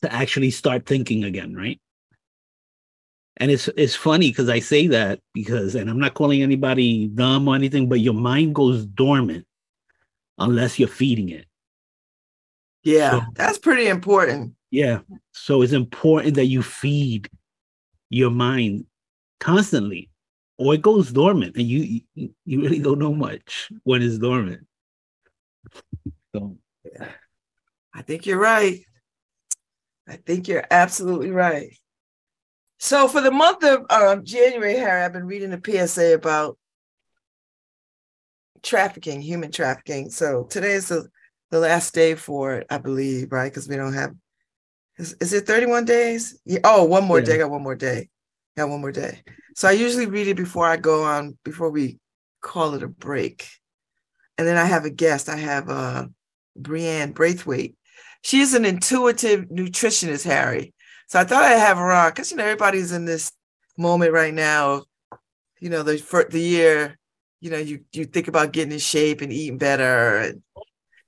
to 0.01 0.13
actually 0.13 0.51
start 0.51 0.85
thinking 0.85 1.23
again, 1.23 1.55
right? 1.55 1.79
And 3.39 3.51
it's 3.51 3.67
it's 3.77 3.95
funny 3.95 4.29
because 4.29 4.49
I 4.49 4.59
say 4.59 4.87
that 4.87 5.19
because, 5.33 5.75
and 5.75 5.89
I'm 5.89 5.99
not 5.99 6.15
calling 6.15 6.41
anybody 6.41 7.07
dumb 7.07 7.47
or 7.47 7.55
anything, 7.55 7.87
but 7.87 7.99
your 7.99 8.15
mind 8.15 8.55
goes 8.55 8.85
dormant 8.85 9.45
unless 10.39 10.79
you're 10.79 10.87
feeding 10.87 11.29
it. 11.29 11.45
Yeah, 12.83 13.11
So- 13.11 13.21
that's 13.35 13.57
pretty 13.59 13.87
important. 13.87 14.53
Yeah. 14.71 14.99
So 15.33 15.61
it's 15.61 15.73
important 15.73 16.35
that 16.35 16.45
you 16.47 16.61
feed 16.61 17.29
your 18.09 18.31
mind 18.31 18.85
constantly, 19.39 20.09
or 20.57 20.73
it 20.73 20.81
goes 20.81 21.11
dormant, 21.11 21.55
and 21.55 21.65
you 21.67 22.01
you, 22.15 22.61
really 22.61 22.79
don't 22.79 22.99
know 22.99 23.13
much 23.13 23.71
when 23.83 24.01
it's 24.01 24.17
dormant. 24.17 24.65
So 26.35 26.57
I 27.93 28.01
think 28.01 28.25
you're 28.25 28.39
right. 28.39 28.79
I 30.07 30.15
think 30.17 30.47
you're 30.47 30.65
absolutely 30.71 31.31
right. 31.31 31.69
So 32.79 33.07
for 33.07 33.21
the 33.21 33.31
month 33.31 33.63
of 33.63 33.85
um, 33.89 34.23
January, 34.23 34.75
Harry, 34.75 35.01
I've 35.01 35.13
been 35.13 35.25
reading 35.25 35.49
the 35.49 35.87
PSA 35.87 36.13
about 36.13 36.57
trafficking, 38.61 39.21
human 39.21 39.51
trafficking. 39.51 40.09
So 40.09 40.43
today 40.43 40.73
is 40.73 40.89
the, 40.89 41.07
the 41.49 41.59
last 41.59 41.93
day 41.93 42.15
for 42.15 42.55
it, 42.55 42.67
I 42.69 42.77
believe, 42.77 43.31
right? 43.31 43.51
Because 43.51 43.67
we 43.67 43.75
don't 43.75 43.93
have. 43.93 44.13
Is, 44.97 45.15
is 45.19 45.33
it 45.33 45.47
31 45.47 45.85
days? 45.85 46.39
Yeah. 46.45 46.59
Oh, 46.63 46.83
one 46.83 47.05
more 47.05 47.19
Yeah. 47.19 47.25
day. 47.25 47.37
Got 47.39 47.51
one 47.51 47.63
more 47.63 47.75
day. 47.75 48.09
Got 48.55 48.69
one 48.69 48.81
more 48.81 48.91
day. 48.91 49.23
So 49.55 49.67
I 49.67 49.71
usually 49.71 50.05
read 50.05 50.27
it 50.27 50.37
before 50.37 50.65
I 50.67 50.77
go 50.77 51.03
on, 51.03 51.37
before 51.43 51.69
we 51.69 51.99
call 52.41 52.75
it 52.75 52.83
a 52.83 52.87
break. 52.87 53.47
And 54.37 54.47
then 54.47 54.57
I 54.57 54.65
have 54.65 54.85
a 54.85 54.91
guest. 54.91 55.29
I 55.29 55.37
have 55.37 55.69
uh, 55.69 56.07
Brianne 56.59 57.13
Braithwaite. 57.13 57.75
She 58.23 58.39
is 58.39 58.53
an 58.53 58.65
intuitive 58.65 59.45
nutritionist, 59.45 60.25
Harry. 60.25 60.73
So 61.07 61.19
I 61.19 61.23
thought 61.23 61.43
I'd 61.43 61.57
have 61.57 61.77
her 61.77 61.91
on 61.91 62.09
because 62.09 62.31
you 62.31 62.37
know 62.37 62.43
everybody's 62.43 62.91
in 62.91 63.05
this 63.05 63.31
moment 63.77 64.11
right 64.11 64.33
now. 64.33 64.83
You 65.59 65.69
know, 65.69 65.81
the 65.81 65.97
for 65.97 66.25
the 66.25 66.39
year, 66.39 66.99
you 67.39 67.49
know, 67.49 67.57
you 67.57 67.85
you 67.93 68.05
think 68.05 68.27
about 68.27 68.51
getting 68.51 68.73
in 68.73 68.79
shape 68.79 69.21
and 69.21 69.31
eating 69.31 69.57
better, 69.57 70.17
and 70.17 70.41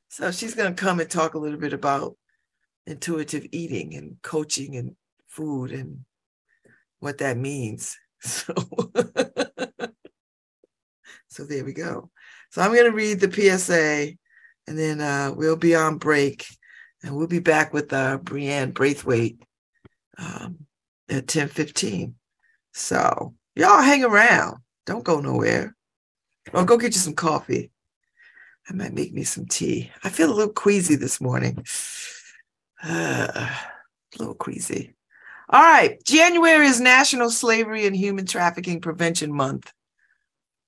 so 0.08 0.32
she's 0.32 0.56
going 0.56 0.74
to 0.74 0.82
come 0.82 1.02
and 1.02 1.10
talk 1.10 1.34
a 1.34 1.40
little 1.40 1.60
bit 1.60 1.74
about 1.74 2.18
intuitive 2.88 3.46
eating 3.52 3.94
and 3.96 4.16
coaching 4.22 4.78
and 4.78 4.96
food 5.28 5.72
and 5.72 6.06
what 7.00 7.20
that 7.20 7.38
means. 7.38 7.98
So, 8.22 8.54
so 11.30 11.46
there 11.46 11.64
we 11.64 11.72
go. 11.72 12.12
So 12.52 12.62
I'm 12.62 12.74
going 12.74 12.84
to 12.84 12.92
read 12.92 13.22
the 13.22 13.32
PSA, 13.32 14.12
and 14.68 14.78
then 14.78 15.00
uh, 15.00 15.32
we'll 15.34 15.56
be 15.56 15.74
on 15.74 16.00
break, 16.00 16.46
and 17.02 17.16
we'll 17.16 17.28
be 17.28 17.40
back 17.40 17.72
with 17.72 17.94
uh, 17.94 18.18
Brianne 18.18 18.74
Braithwaite 18.74 19.42
um, 20.20 20.66
at 21.10 21.28
10:15. 21.28 22.14
So 22.74 23.34
y'all 23.56 23.82
hang 23.82 24.04
around. 24.04 24.58
Don't 24.86 25.04
go 25.04 25.20
nowhere. 25.20 25.76
Or 26.54 26.66
go 26.66 26.78
get 26.78 26.94
you 26.94 27.00
some 27.00 27.14
coffee. 27.14 27.72
I 28.70 28.74
might 28.74 28.94
make 28.94 29.14
me 29.14 29.24
some 29.24 29.46
tea. 29.46 29.92
I 30.04 30.10
feel 30.10 30.32
a 30.32 30.36
little 30.36 30.54
queasy 30.54 30.96
this 30.96 31.20
morning. 31.20 31.64
a 32.84 33.50
little 34.18 34.36
queasy. 34.36 34.96
All 35.50 35.62
right. 35.62 36.04
January 36.06 36.68
is 36.68 36.80
National 36.80 37.30
Slavery 37.30 37.88
and 37.88 37.96
Human 37.96 38.26
Trafficking 38.26 38.82
Prevention 38.82 39.34
Month. 39.34 39.72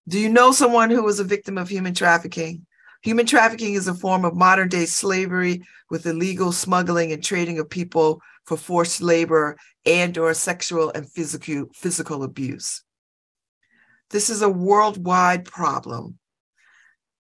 Do 0.07 0.19
you 0.19 0.29
know 0.29 0.51
someone 0.51 0.89
who 0.89 1.03
was 1.03 1.19
a 1.19 1.23
victim 1.23 1.57
of 1.57 1.69
human 1.69 1.93
trafficking? 1.93 2.65
Human 3.03 3.25
trafficking 3.25 3.75
is 3.75 3.87
a 3.87 3.93
form 3.93 4.25
of 4.25 4.35
modern 4.35 4.67
day 4.67 4.85
slavery 4.85 5.63
with 5.89 6.05
illegal 6.05 6.51
smuggling 6.51 7.11
and 7.11 7.23
trading 7.23 7.59
of 7.59 7.69
people 7.69 8.21
for 8.45 8.57
forced 8.57 9.01
labor 9.01 9.57
and 9.85 10.17
or 10.17 10.33
sexual 10.33 10.91
and 10.93 11.09
physical 11.09 11.65
physical 11.73 12.23
abuse. 12.23 12.83
This 14.09 14.29
is 14.29 14.41
a 14.41 14.49
worldwide 14.49 15.45
problem. 15.45 16.17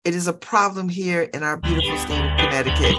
It 0.04 0.14
is 0.14 0.28
a 0.28 0.32
problem 0.32 0.88
here 0.88 1.22
in 1.22 1.42
our 1.42 1.56
beautiful 1.56 1.98
state 1.98 2.24
of 2.24 2.38
Connecticut. 2.38 2.94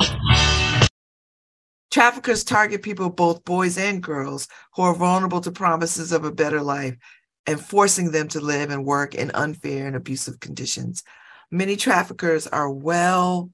Traffickers 1.89 2.43
target 2.43 2.81
people, 2.81 3.09
both 3.09 3.45
boys 3.45 3.77
and 3.77 4.03
girls, 4.03 4.49
who 4.73 4.81
are 4.81 4.93
vulnerable 4.93 5.39
to 5.39 5.51
promises 5.51 6.11
of 6.11 6.25
a 6.25 6.31
better 6.31 6.61
life 6.61 6.97
and 7.45 7.61
forcing 7.61 8.11
them 8.11 8.27
to 8.27 8.41
live 8.41 8.71
and 8.71 8.83
work 8.85 9.15
in 9.15 9.31
unfair 9.33 9.87
and 9.87 9.95
abusive 9.95 10.41
conditions. 10.41 11.03
Many 11.49 11.77
traffickers 11.77 12.45
are 12.45 12.69
well 12.69 13.49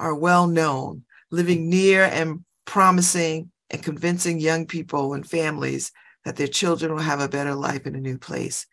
are 0.00 0.14
well 0.16 0.48
known, 0.48 1.04
living 1.30 1.70
near 1.70 2.02
and 2.02 2.44
promising 2.64 3.51
and 3.72 3.82
convincing 3.82 4.38
young 4.38 4.66
people 4.66 5.14
and 5.14 5.26
families 5.26 5.90
that 6.24 6.36
their 6.36 6.46
children 6.46 6.92
will 6.92 7.02
have 7.02 7.20
a 7.20 7.28
better 7.28 7.54
life 7.54 7.86
in 7.86 7.96
a 7.96 8.00
new 8.00 8.18
place. 8.18 8.66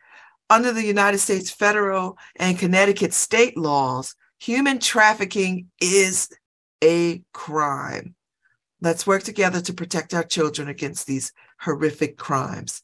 Under 0.50 0.72
the 0.72 0.84
United 0.84 1.20
States 1.20 1.50
federal 1.50 2.18
and 2.36 2.60
Connecticut 2.60 3.14
state 3.14 3.58
laws, 3.58 4.16
human 4.39 4.80
trafficking 4.80 5.68
is 5.82 6.30
a 6.84 7.24
crime. 7.34 8.16
Let's 8.82 9.08
work 9.08 9.24
together 9.24 9.62
to 9.62 9.74
protect 9.74 10.14
our 10.14 10.24
children 10.24 10.68
against 10.68 11.08
these 11.08 11.34
horrific 11.60 12.18
crimes. 12.18 12.82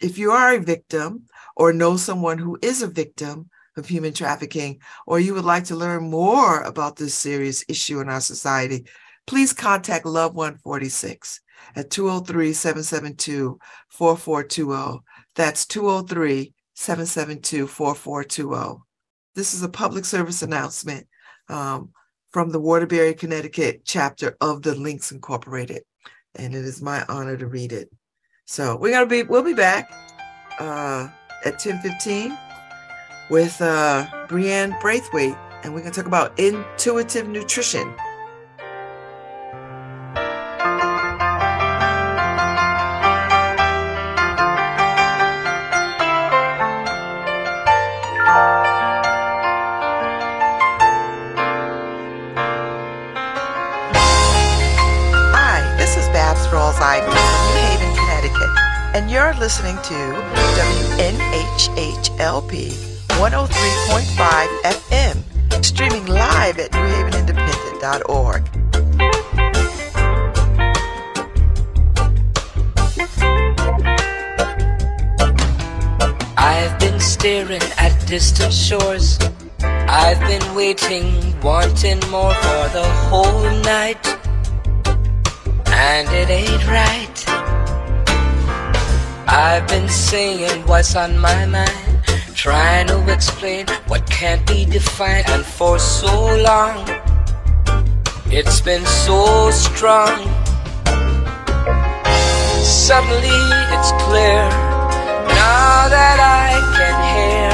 If 0.00 0.18
you 0.18 0.32
are 0.32 0.54
a 0.54 0.60
victim 0.60 1.24
or 1.56 1.72
know 1.72 1.96
someone 1.96 2.38
who 2.38 2.58
is 2.60 2.82
a 2.82 2.88
victim 2.88 3.48
of 3.76 3.86
human 3.86 4.12
trafficking, 4.12 4.80
or 5.06 5.20
you 5.20 5.34
would 5.34 5.44
like 5.44 5.64
to 5.64 5.76
learn 5.76 6.10
more 6.10 6.62
about 6.62 6.96
this 6.96 7.14
serious 7.14 7.64
issue 7.68 8.00
in 8.00 8.08
our 8.08 8.20
society, 8.20 8.86
please 9.26 9.52
contact 9.52 10.06
Love 10.06 10.34
146 10.34 11.40
at 11.74 11.90
203 11.90 12.52
772 12.52 13.58
4420. 13.88 15.00
That's 15.34 15.66
203 15.66 16.52
772 16.74 17.66
4420. 17.66 18.82
This 19.34 19.54
is 19.54 19.62
a 19.62 19.68
public 19.68 20.04
service 20.04 20.42
announcement 20.42 21.06
um, 21.48 21.90
from 22.30 22.50
the 22.50 22.60
Waterbury, 22.60 23.14
Connecticut 23.14 23.82
chapter 23.84 24.36
of 24.40 24.62
the 24.62 24.74
Links 24.74 25.12
Incorporated. 25.12 25.82
And 26.34 26.54
it 26.54 26.64
is 26.64 26.82
my 26.82 27.04
honor 27.08 27.36
to 27.36 27.46
read 27.46 27.72
it. 27.72 27.90
So 28.44 28.76
we're 28.76 28.92
gonna 28.92 29.06
be 29.06 29.24
we'll 29.24 29.42
be 29.42 29.54
back 29.54 29.90
uh, 30.60 31.08
at 31.44 31.58
10:15 31.58 32.36
with 33.28 33.60
uh, 33.60 34.06
Brianne 34.28 34.80
Braithwaite, 34.80 35.36
and 35.64 35.74
we're 35.74 35.80
gonna 35.80 35.92
talk 35.92 36.06
about 36.06 36.38
intuitive 36.38 37.28
nutrition. 37.28 37.92
And 58.96 59.10
you're 59.10 59.34
listening 59.34 59.76
to 59.82 59.92
WNHHLP 60.96 62.70
103.5 63.08 64.46
FM, 64.64 65.22
streaming 65.62 66.06
live 66.06 66.58
at 66.58 66.70
newhavenindependent.org. 66.70 68.48
I've 76.38 76.78
been 76.78 76.98
staring 76.98 77.60
at 77.76 78.06
distant 78.06 78.54
shores. 78.54 79.18
I've 79.60 80.20
been 80.20 80.54
waiting, 80.54 81.38
wanting 81.42 82.00
more 82.08 82.32
for 82.32 82.68
the 82.72 82.88
whole 83.10 83.50
night. 83.60 84.06
And 85.66 86.08
it 86.08 86.30
ain't 86.30 86.66
right. 86.66 87.45
I've 89.28 89.66
been 89.66 89.88
saying 89.88 90.66
what's 90.66 90.94
on 90.94 91.18
my 91.18 91.46
mind, 91.46 92.04
trying 92.34 92.86
to 92.86 93.12
explain 93.12 93.66
what 93.88 94.08
can't 94.08 94.46
be 94.46 94.64
defined, 94.64 95.28
and 95.28 95.44
for 95.44 95.78
so 95.78 96.36
long 96.42 96.88
it's 98.26 98.60
been 98.60 98.86
so 98.86 99.50
strong. 99.50 100.16
Suddenly 102.62 103.40
it's 103.74 103.90
clear 104.04 104.48
now 105.34 105.88
that 105.88 106.18
I 106.22 106.60
can 106.76 106.96
hear 107.14 107.50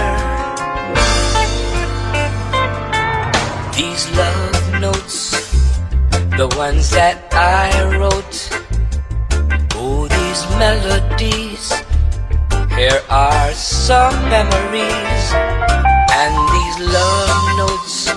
these 3.73 4.11
love 4.17 4.81
notes, 4.81 5.31
the 6.37 6.49
ones 6.57 6.91
that 6.91 7.33
I 7.33 7.97
wrote 7.97 8.62
these 10.33 10.49
melodies. 10.57 11.65
Here 12.75 13.03
are 13.11 13.53
some 13.53 14.15
memories 14.31 15.25
and 16.21 16.33
these 16.55 16.77
love 16.97 17.43
notes 17.61 18.09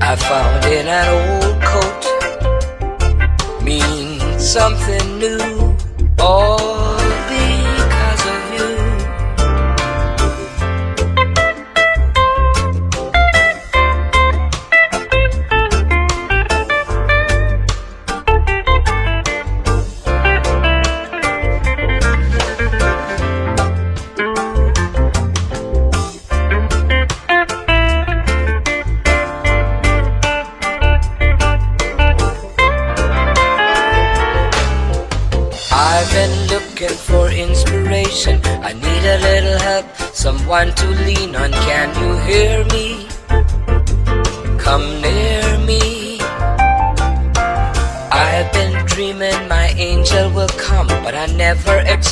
I 0.00 0.16
found 0.16 0.64
in 0.64 0.86
an 0.88 1.08
old 1.20 1.62
coat 1.70 2.02
mean 3.62 4.38
something 4.38 5.18
new. 5.18 5.76
Oh. 6.18 6.77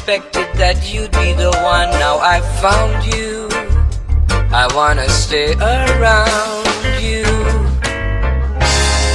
Expected 0.09 0.47
that 0.57 0.95
you'd 0.95 1.11
be 1.11 1.33
the 1.33 1.51
one. 1.67 1.91
Now 1.99 2.19
I 2.23 2.39
found 2.63 3.13
you. 3.13 3.49
I 4.55 4.71
wanna 4.73 5.09
stay 5.09 5.53
around 5.55 6.63
you. 7.03 7.27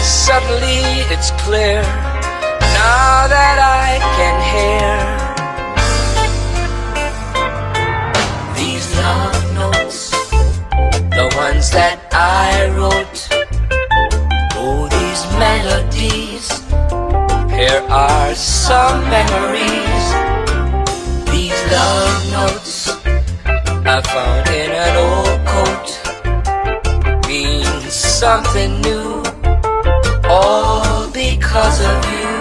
Suddenly 0.04 0.84
it's 1.08 1.32
clear 1.48 1.82
now 2.76 3.24
that 3.32 3.58
I 3.88 4.04
can 4.20 4.36
hear. 4.52 4.92
These 8.60 8.88
love 8.98 9.40
notes, 9.54 10.12
the 11.16 11.32
ones 11.38 11.72
that 11.72 12.00
I 12.12 12.68
wrote. 12.76 13.20
Oh, 14.60 14.90
these 14.92 15.24
melodies. 15.40 16.48
Here 17.50 17.82
are 17.90 18.36
some 18.36 19.10
memories. 19.10 19.91
Love 21.82 22.32
notes 22.32 22.90
I 23.94 24.02
found 24.14 24.48
in 24.50 24.70
an 24.86 24.96
old 25.08 25.40
coat 25.54 25.88
means 27.28 27.94
something 27.94 28.82
new. 28.82 29.24
All 30.30 31.10
because 31.12 31.80
of 31.82 32.06
you. 32.14 32.41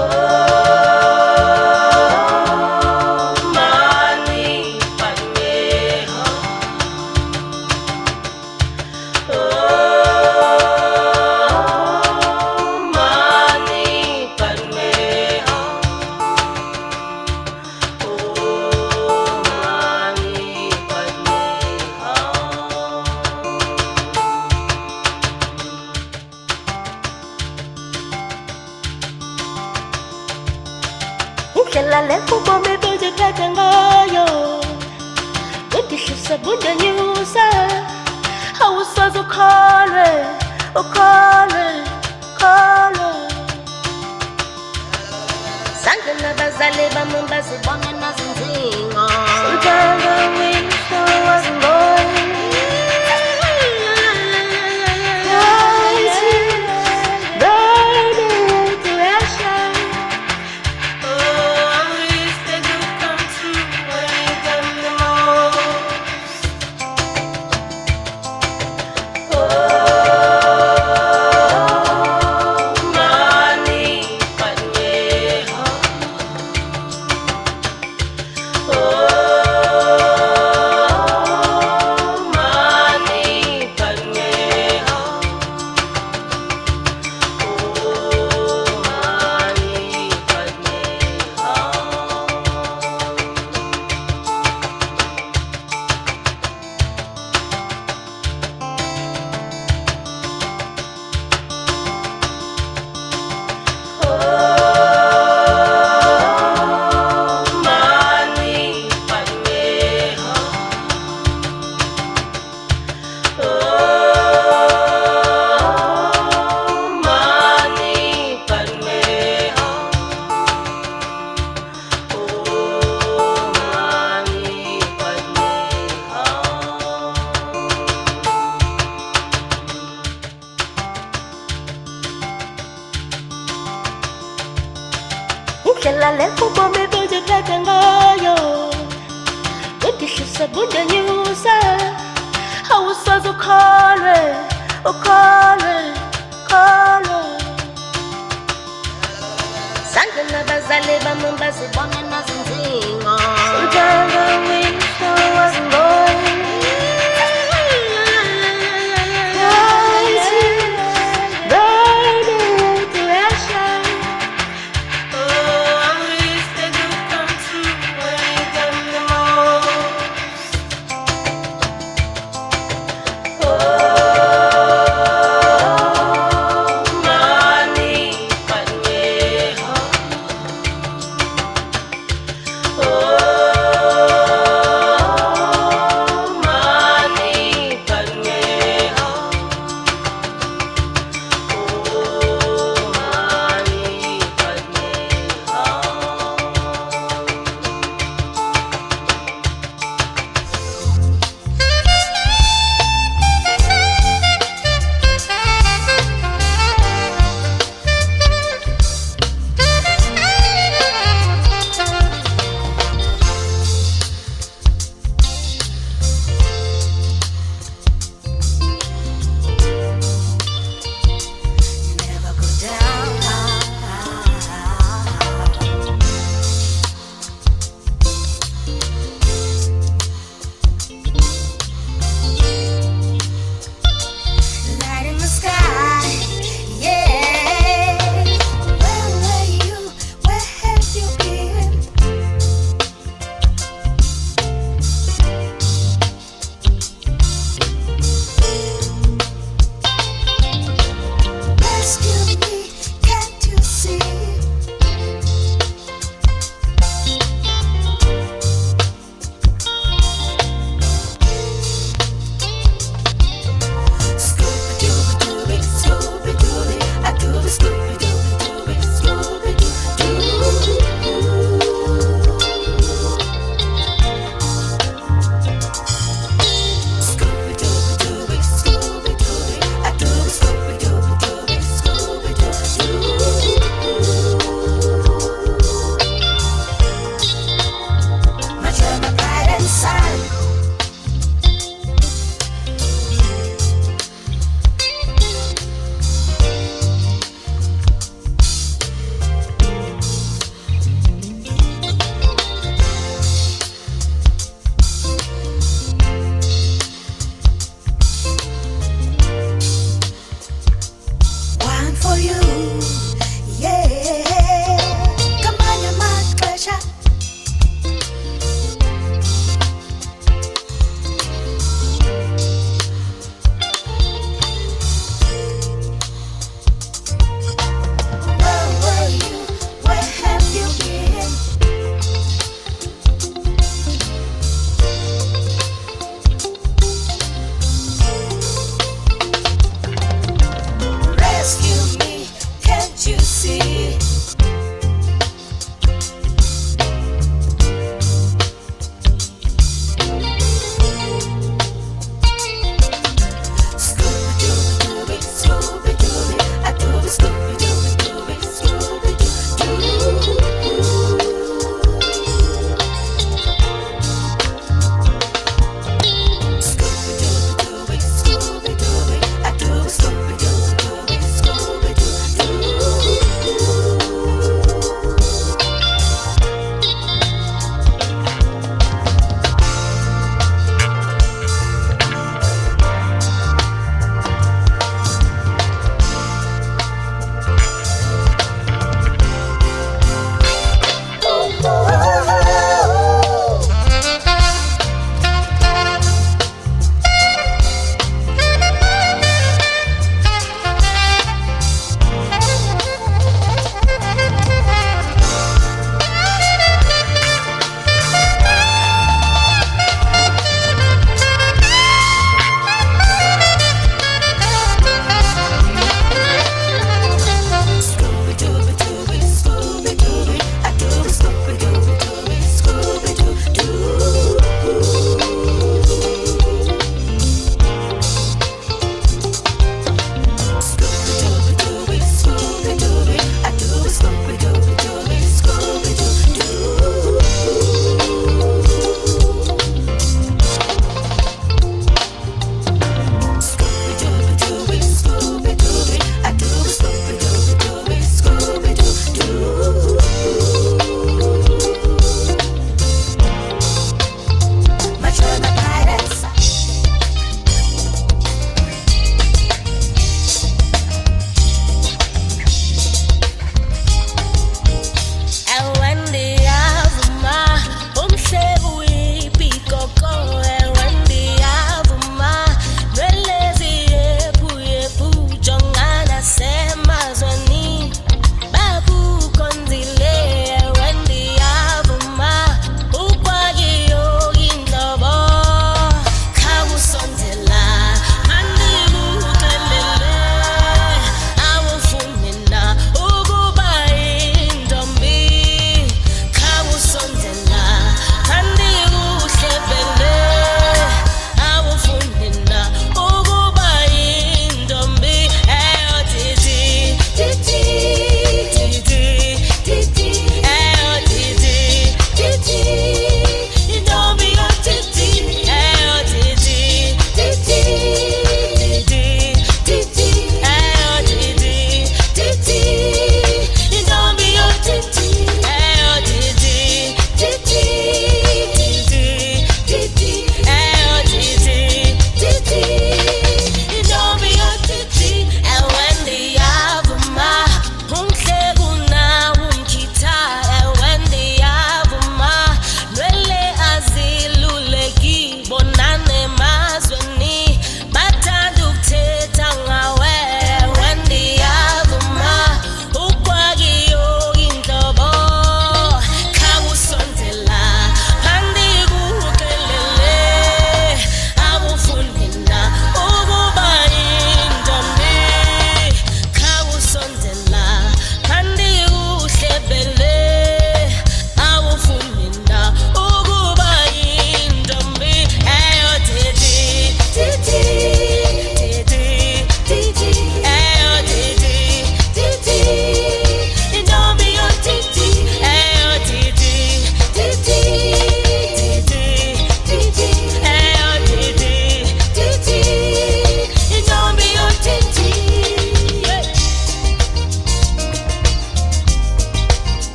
oh. 0.00 0.27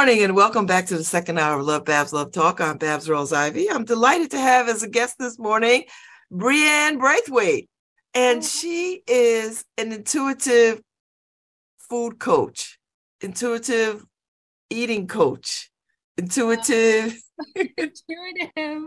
Morning 0.00 0.22
and 0.22 0.34
welcome 0.34 0.64
back 0.64 0.86
to 0.86 0.96
the 0.96 1.04
second 1.04 1.38
hour 1.38 1.58
of 1.58 1.66
Love 1.66 1.84
Babs 1.84 2.10
Love 2.10 2.32
Talk. 2.32 2.58
I'm 2.58 2.78
Babs 2.78 3.06
Rose 3.06 3.34
Ivy. 3.34 3.68
I'm 3.70 3.84
delighted 3.84 4.30
to 4.30 4.38
have 4.38 4.66
as 4.66 4.82
a 4.82 4.88
guest 4.88 5.16
this 5.18 5.38
morning 5.38 5.84
Breanne 6.32 6.98
Braithwaite. 6.98 7.68
And 8.14 8.42
she 8.42 9.02
is 9.06 9.62
an 9.76 9.92
intuitive 9.92 10.80
food 11.90 12.18
coach, 12.18 12.78
intuitive 13.20 14.02
eating 14.70 15.06
coach, 15.06 15.70
intuitive. 16.16 17.20
intuitive 17.54 18.82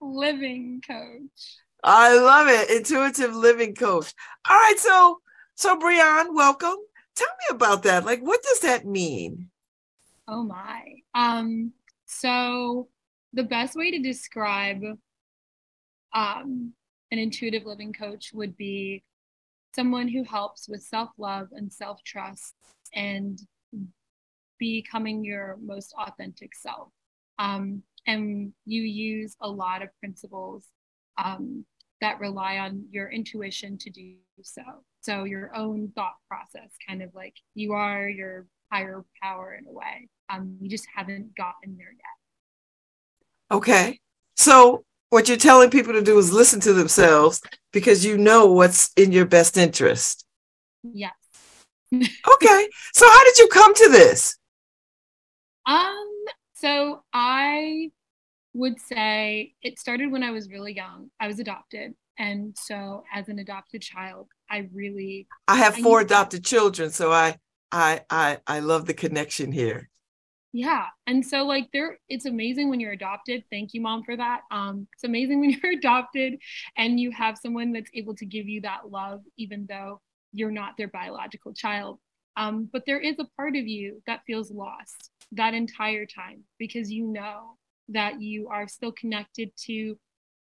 living 0.00 0.82
coach. 0.84 1.56
I 1.84 2.18
love 2.18 2.48
it. 2.48 2.68
Intuitive 2.68 3.32
living 3.32 3.76
coach. 3.76 4.12
All 4.50 4.56
right. 4.56 4.78
So, 4.78 5.20
so 5.54 5.78
Breanne, 5.78 6.34
welcome. 6.34 6.78
Tell 7.14 7.28
me 7.28 7.54
about 7.54 7.84
that. 7.84 8.04
Like, 8.04 8.22
what 8.22 8.42
does 8.42 8.58
that 8.62 8.86
mean? 8.86 9.50
Oh 10.28 10.42
my. 10.42 10.96
Um, 11.14 11.72
so 12.06 12.88
the 13.32 13.42
best 13.42 13.76
way 13.76 13.90
to 13.90 13.98
describe 13.98 14.82
um 16.14 16.72
an 17.10 17.18
intuitive 17.18 17.64
living 17.64 17.92
coach 17.92 18.30
would 18.32 18.56
be 18.56 19.02
someone 19.74 20.08
who 20.08 20.24
helps 20.24 20.68
with 20.68 20.82
self-love 20.82 21.48
and 21.52 21.72
self-trust 21.72 22.54
and 22.94 23.38
becoming 24.58 25.24
your 25.24 25.58
most 25.62 25.94
authentic 25.98 26.54
self. 26.54 26.88
Um, 27.38 27.82
and 28.06 28.52
you 28.64 28.82
use 28.82 29.36
a 29.40 29.48
lot 29.48 29.82
of 29.82 29.88
principles 30.00 30.66
um, 31.22 31.64
that 32.00 32.20
rely 32.20 32.58
on 32.58 32.84
your 32.90 33.08
intuition 33.10 33.78
to 33.78 33.90
do 33.90 34.14
so. 34.42 34.62
So 35.00 35.24
your 35.24 35.54
own 35.54 35.92
thought 35.94 36.16
process, 36.26 36.70
kind 36.86 37.02
of 37.02 37.14
like 37.14 37.34
you 37.54 37.72
are 37.72 38.08
your 38.08 38.46
higher 38.70 39.04
power 39.22 39.56
in 39.58 39.66
a 39.66 39.72
way. 39.72 40.08
Um, 40.30 40.56
you 40.60 40.68
just 40.68 40.86
haven't 40.94 41.34
gotten 41.36 41.76
there 41.76 41.92
yet. 41.92 43.56
Okay. 43.56 44.00
So 44.36 44.84
what 45.10 45.28
you're 45.28 45.38
telling 45.38 45.70
people 45.70 45.94
to 45.94 46.02
do 46.02 46.18
is 46.18 46.32
listen 46.32 46.60
to 46.60 46.72
themselves 46.72 47.40
because 47.72 48.04
you 48.04 48.18
know 48.18 48.46
what's 48.46 48.92
in 48.96 49.12
your 49.12 49.26
best 49.26 49.56
interest. 49.56 50.24
Yes. 50.82 51.14
okay. 51.94 52.68
So 52.92 53.08
how 53.08 53.24
did 53.24 53.38
you 53.38 53.48
come 53.48 53.74
to 53.74 53.88
this? 53.90 54.36
Um, 55.66 56.08
so 56.54 57.02
I 57.12 57.90
would 58.54 58.80
say 58.80 59.54
it 59.62 59.78
started 59.78 60.10
when 60.10 60.22
I 60.22 60.30
was 60.30 60.50
really 60.50 60.74
young. 60.74 61.10
I 61.20 61.26
was 61.26 61.38
adopted. 61.38 61.94
And 62.18 62.56
so 62.58 63.04
as 63.14 63.28
an 63.28 63.38
adopted 63.38 63.80
child, 63.80 64.28
I 64.50 64.68
really 64.72 65.28
I 65.46 65.56
have 65.56 65.76
four 65.76 66.00
I 66.00 66.02
adopted 66.02 66.44
children, 66.44 66.90
so 66.90 67.12
I 67.12 67.36
I 67.70 68.02
I 68.10 68.38
I 68.46 68.60
love 68.60 68.86
the 68.86 68.94
connection 68.94 69.52
here. 69.52 69.88
Yeah. 70.52 70.86
And 71.06 71.24
so 71.24 71.44
like 71.44 71.68
there 71.72 71.98
it's 72.08 72.24
amazing 72.24 72.70
when 72.70 72.80
you're 72.80 72.92
adopted. 72.92 73.44
Thank 73.50 73.74
you 73.74 73.80
mom 73.80 74.02
for 74.04 74.16
that. 74.16 74.40
Um 74.50 74.88
it's 74.94 75.04
amazing 75.04 75.40
when 75.40 75.50
you're 75.62 75.72
adopted 75.72 76.38
and 76.76 76.98
you 76.98 77.10
have 77.12 77.38
someone 77.38 77.72
that's 77.72 77.90
able 77.94 78.14
to 78.16 78.26
give 78.26 78.48
you 78.48 78.62
that 78.62 78.90
love 78.90 79.22
even 79.36 79.66
though 79.68 80.00
you're 80.32 80.50
not 80.50 80.76
their 80.76 80.88
biological 80.88 81.52
child. 81.52 81.98
Um 82.36 82.68
but 82.72 82.84
there 82.86 83.00
is 83.00 83.16
a 83.18 83.28
part 83.36 83.56
of 83.56 83.66
you 83.66 84.02
that 84.06 84.22
feels 84.26 84.50
lost 84.50 85.10
that 85.32 85.52
entire 85.54 86.06
time 86.06 86.44
because 86.58 86.90
you 86.90 87.06
know 87.06 87.56
that 87.90 88.20
you 88.20 88.48
are 88.48 88.68
still 88.68 88.92
connected 88.92 89.50
to 89.66 89.98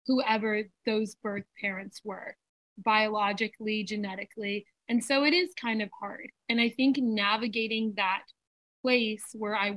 whoever 0.06 0.62
those 0.84 1.14
birth 1.16 1.44
parents 1.60 2.00
were 2.04 2.36
biologically, 2.78 3.84
genetically. 3.84 4.66
And 4.88 5.02
so 5.02 5.24
it 5.24 5.34
is 5.34 5.50
kind 5.60 5.82
of 5.82 5.90
hard. 5.98 6.30
And 6.48 6.60
I 6.60 6.68
think 6.68 6.98
navigating 6.98 7.94
that 7.96 8.22
place 8.82 9.24
where 9.32 9.56
I 9.56 9.76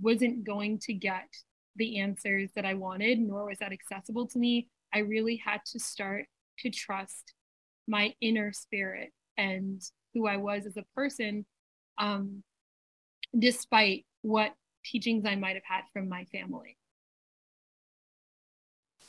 wasn't 0.00 0.44
going 0.44 0.78
to 0.80 0.92
get 0.92 1.28
the 1.76 1.98
answers 1.98 2.50
that 2.54 2.64
I 2.64 2.74
wanted, 2.74 3.18
nor 3.18 3.46
was 3.46 3.58
that 3.58 3.72
accessible 3.72 4.26
to 4.28 4.38
me, 4.38 4.68
I 4.92 4.98
really 4.98 5.36
had 5.36 5.60
to 5.72 5.80
start 5.80 6.26
to 6.60 6.70
trust 6.70 7.34
my 7.88 8.14
inner 8.20 8.52
spirit 8.52 9.12
and 9.36 9.82
who 10.14 10.28
I 10.28 10.36
was 10.36 10.66
as 10.66 10.76
a 10.76 10.84
person, 10.94 11.44
um, 11.98 12.44
despite 13.36 14.06
what 14.22 14.54
teachings 14.84 15.26
I 15.26 15.34
might 15.34 15.56
have 15.56 15.64
had 15.68 15.82
from 15.92 16.08
my 16.08 16.24
family. 16.26 16.76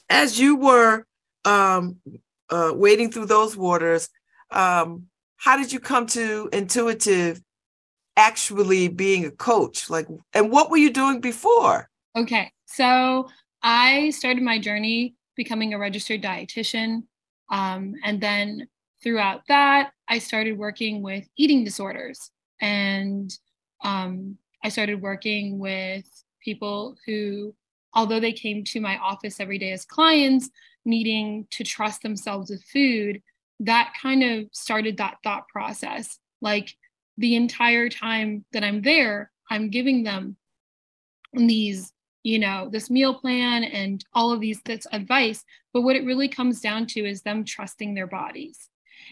As 0.09 0.39
you 0.39 0.55
were 0.55 1.05
um, 1.45 1.97
uh, 2.49 2.72
wading 2.73 3.11
through 3.11 3.27
those 3.27 3.55
waters, 3.55 4.09
um, 4.49 5.05
how 5.37 5.57
did 5.57 5.71
you 5.71 5.79
come 5.79 6.05
to 6.07 6.49
intuitive 6.53 7.41
actually 8.17 8.87
being 8.87 9.25
a 9.25 9.31
coach? 9.31 9.89
Like, 9.89 10.07
and 10.33 10.51
what 10.51 10.69
were 10.69 10.77
you 10.77 10.91
doing 10.91 11.21
before? 11.21 11.89
Okay, 12.15 12.51
so 12.65 13.27
I 13.61 14.11
started 14.11 14.43
my 14.43 14.59
journey 14.59 15.15
becoming 15.35 15.73
a 15.73 15.79
registered 15.79 16.21
dietitian. 16.21 17.03
Um, 17.51 17.95
and 18.03 18.21
then 18.21 18.67
throughout 19.03 19.41
that, 19.47 19.91
I 20.07 20.19
started 20.19 20.57
working 20.57 21.01
with 21.01 21.27
eating 21.37 21.63
disorders. 21.63 22.31
And 22.61 23.31
um, 23.83 24.37
I 24.63 24.69
started 24.69 25.01
working 25.01 25.59
with 25.59 26.05
people 26.41 26.95
who, 27.05 27.53
although 27.93 28.19
they 28.19 28.33
came 28.33 28.63
to 28.63 28.79
my 28.79 28.97
office 28.97 29.39
every 29.39 29.57
day 29.57 29.71
as 29.71 29.85
clients, 29.85 30.49
needing 30.85 31.47
to 31.51 31.63
trust 31.63 32.01
themselves 32.01 32.49
with 32.49 32.63
food, 32.63 33.21
that 33.61 33.94
kind 34.02 34.23
of 34.23 34.48
started 34.52 34.98
that 34.98 35.18
thought 35.23 35.48
process. 35.48 36.19
Like 36.41 36.76
the 37.18 37.36
entire 37.36 37.90
time 37.90 38.45
that 38.52 38.64
I'm 38.64 38.82
there, 38.82 39.32
I'm 39.49 39.69
giving 39.69 40.03
them 40.03 40.36
these, 41.34 41.94
you 42.23 42.40
know, 42.40 42.69
this 42.72 42.90
meal 42.90 43.14
plan 43.14 43.64
and 43.64 44.03
all 44.14 44.32
of 44.32 44.41
these 44.41 44.61
this 44.65 44.88
advice. 44.91 45.44
But 45.73 45.82
what 45.82 45.95
it 45.95 46.06
really 46.06 46.27
comes 46.27 46.61
down 46.61 46.88
to 46.88 47.06
is 47.06 47.22
them 47.22 47.45
trusting 47.45 47.94
their 47.94 48.07
bodies. 48.07 48.69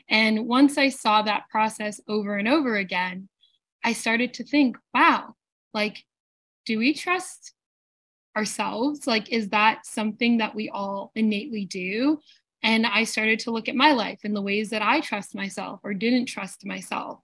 And 0.09 0.47
once 0.47 0.77
I 0.77 0.89
saw 0.89 1.21
that 1.21 1.49
process 1.49 2.01
over 2.07 2.37
and 2.37 2.47
over 2.47 2.75
again, 2.75 3.29
I 3.83 3.93
started 3.93 4.33
to 4.35 4.43
think, 4.43 4.77
wow, 4.93 5.35
like, 5.73 6.03
do 6.65 6.79
we 6.79 6.93
trust 6.93 7.53
ourselves? 8.35 9.05
Like, 9.05 9.31
is 9.31 9.49
that 9.49 9.85
something 9.85 10.37
that 10.37 10.55
we 10.55 10.69
all 10.69 11.11
innately 11.15 11.65
do? 11.65 12.19
And 12.63 12.85
I 12.85 13.03
started 13.03 13.39
to 13.39 13.51
look 13.51 13.67
at 13.67 13.75
my 13.75 13.91
life 13.91 14.21
and 14.23 14.35
the 14.35 14.41
ways 14.41 14.69
that 14.69 14.81
I 14.81 15.01
trust 15.01 15.35
myself 15.35 15.81
or 15.83 15.93
didn't 15.93 16.25
trust 16.25 16.65
myself. 16.65 17.19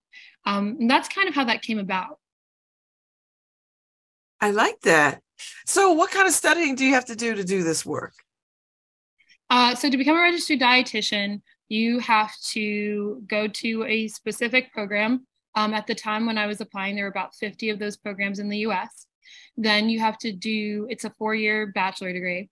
Um, 0.45 0.77
and 0.79 0.89
that's 0.89 1.07
kind 1.07 1.29
of 1.29 1.35
how 1.35 1.45
that 1.45 1.61
came 1.61 1.79
about. 1.79 2.19
I 4.41 4.51
like 4.51 4.81
that. 4.81 5.21
So, 5.65 5.93
what 5.93 6.11
kind 6.11 6.27
of 6.27 6.33
studying 6.33 6.75
do 6.75 6.85
you 6.85 6.93
have 6.93 7.05
to 7.05 7.15
do 7.15 7.35
to 7.35 7.43
do 7.43 7.63
this 7.63 7.85
work? 7.85 8.13
Uh, 9.49 9.75
so, 9.75 9.89
to 9.89 9.97
become 9.97 10.17
a 10.17 10.21
registered 10.21 10.59
dietitian, 10.59 11.41
you 11.69 11.99
have 11.99 12.37
to 12.49 13.23
go 13.27 13.47
to 13.47 13.85
a 13.85 14.07
specific 14.07 14.73
program. 14.73 15.25
Um, 15.55 15.73
at 15.73 15.87
the 15.87 15.95
time 15.95 16.25
when 16.25 16.37
I 16.37 16.47
was 16.47 16.61
applying, 16.61 16.95
there 16.95 17.05
were 17.05 17.11
about 17.11 17.35
50 17.35 17.69
of 17.69 17.79
those 17.79 17.97
programs 17.97 18.39
in 18.39 18.49
the 18.49 18.59
US. 18.59 19.07
Then 19.57 19.89
you 19.89 19.99
have 19.99 20.17
to 20.19 20.31
do, 20.31 20.87
it's 20.89 21.05
a 21.05 21.13
four 21.17 21.35
year 21.35 21.67
bachelor 21.67 22.13
degree. 22.13 22.49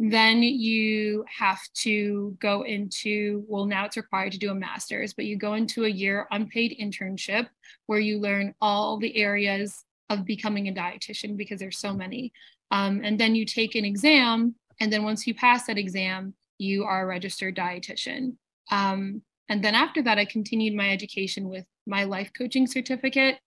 Then 0.00 0.44
you 0.44 1.24
have 1.26 1.60
to 1.78 2.36
go 2.40 2.62
into, 2.62 3.44
well, 3.48 3.66
now 3.66 3.84
it's 3.84 3.96
required 3.96 4.30
to 4.32 4.38
do 4.38 4.52
a 4.52 4.54
master's, 4.54 5.12
but 5.12 5.24
you 5.24 5.36
go 5.36 5.54
into 5.54 5.86
a 5.86 5.90
year 5.90 6.28
unpaid 6.30 6.76
internship 6.80 7.48
where 7.86 7.98
you 7.98 8.20
learn 8.20 8.54
all 8.60 8.98
the 8.98 9.16
areas 9.16 9.84
of 10.08 10.24
becoming 10.24 10.68
a 10.68 10.72
dietitian 10.72 11.36
because 11.36 11.58
there's 11.58 11.78
so 11.78 11.92
many. 11.92 12.32
Um, 12.70 13.00
and 13.02 13.18
then 13.18 13.34
you 13.34 13.44
take 13.44 13.74
an 13.74 13.84
exam. 13.84 14.54
And 14.80 14.92
then 14.92 15.02
once 15.02 15.26
you 15.26 15.34
pass 15.34 15.66
that 15.66 15.78
exam, 15.78 16.34
you 16.58 16.84
are 16.84 17.02
a 17.02 17.06
registered 17.06 17.56
dietitian. 17.56 18.36
Um, 18.70 19.22
and 19.48 19.64
then 19.64 19.74
after 19.74 20.02
that, 20.02 20.18
I 20.18 20.26
continued 20.26 20.74
my 20.74 20.90
education 20.90 21.48
with 21.48 21.64
my 21.86 22.04
life 22.04 22.30
coaching 22.36 22.68
certificate. 22.68 23.38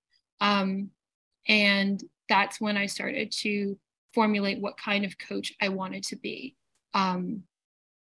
Um, 0.41 0.89
and 1.47 2.03
that's 2.27 2.59
when 2.59 2.75
I 2.75 2.87
started 2.87 3.31
to 3.39 3.77
formulate 4.13 4.61
what 4.61 4.77
kind 4.77 5.05
of 5.05 5.17
coach 5.17 5.53
I 5.61 5.69
wanted 5.69 6.03
to 6.05 6.15
be. 6.15 6.55
Um, 6.93 7.43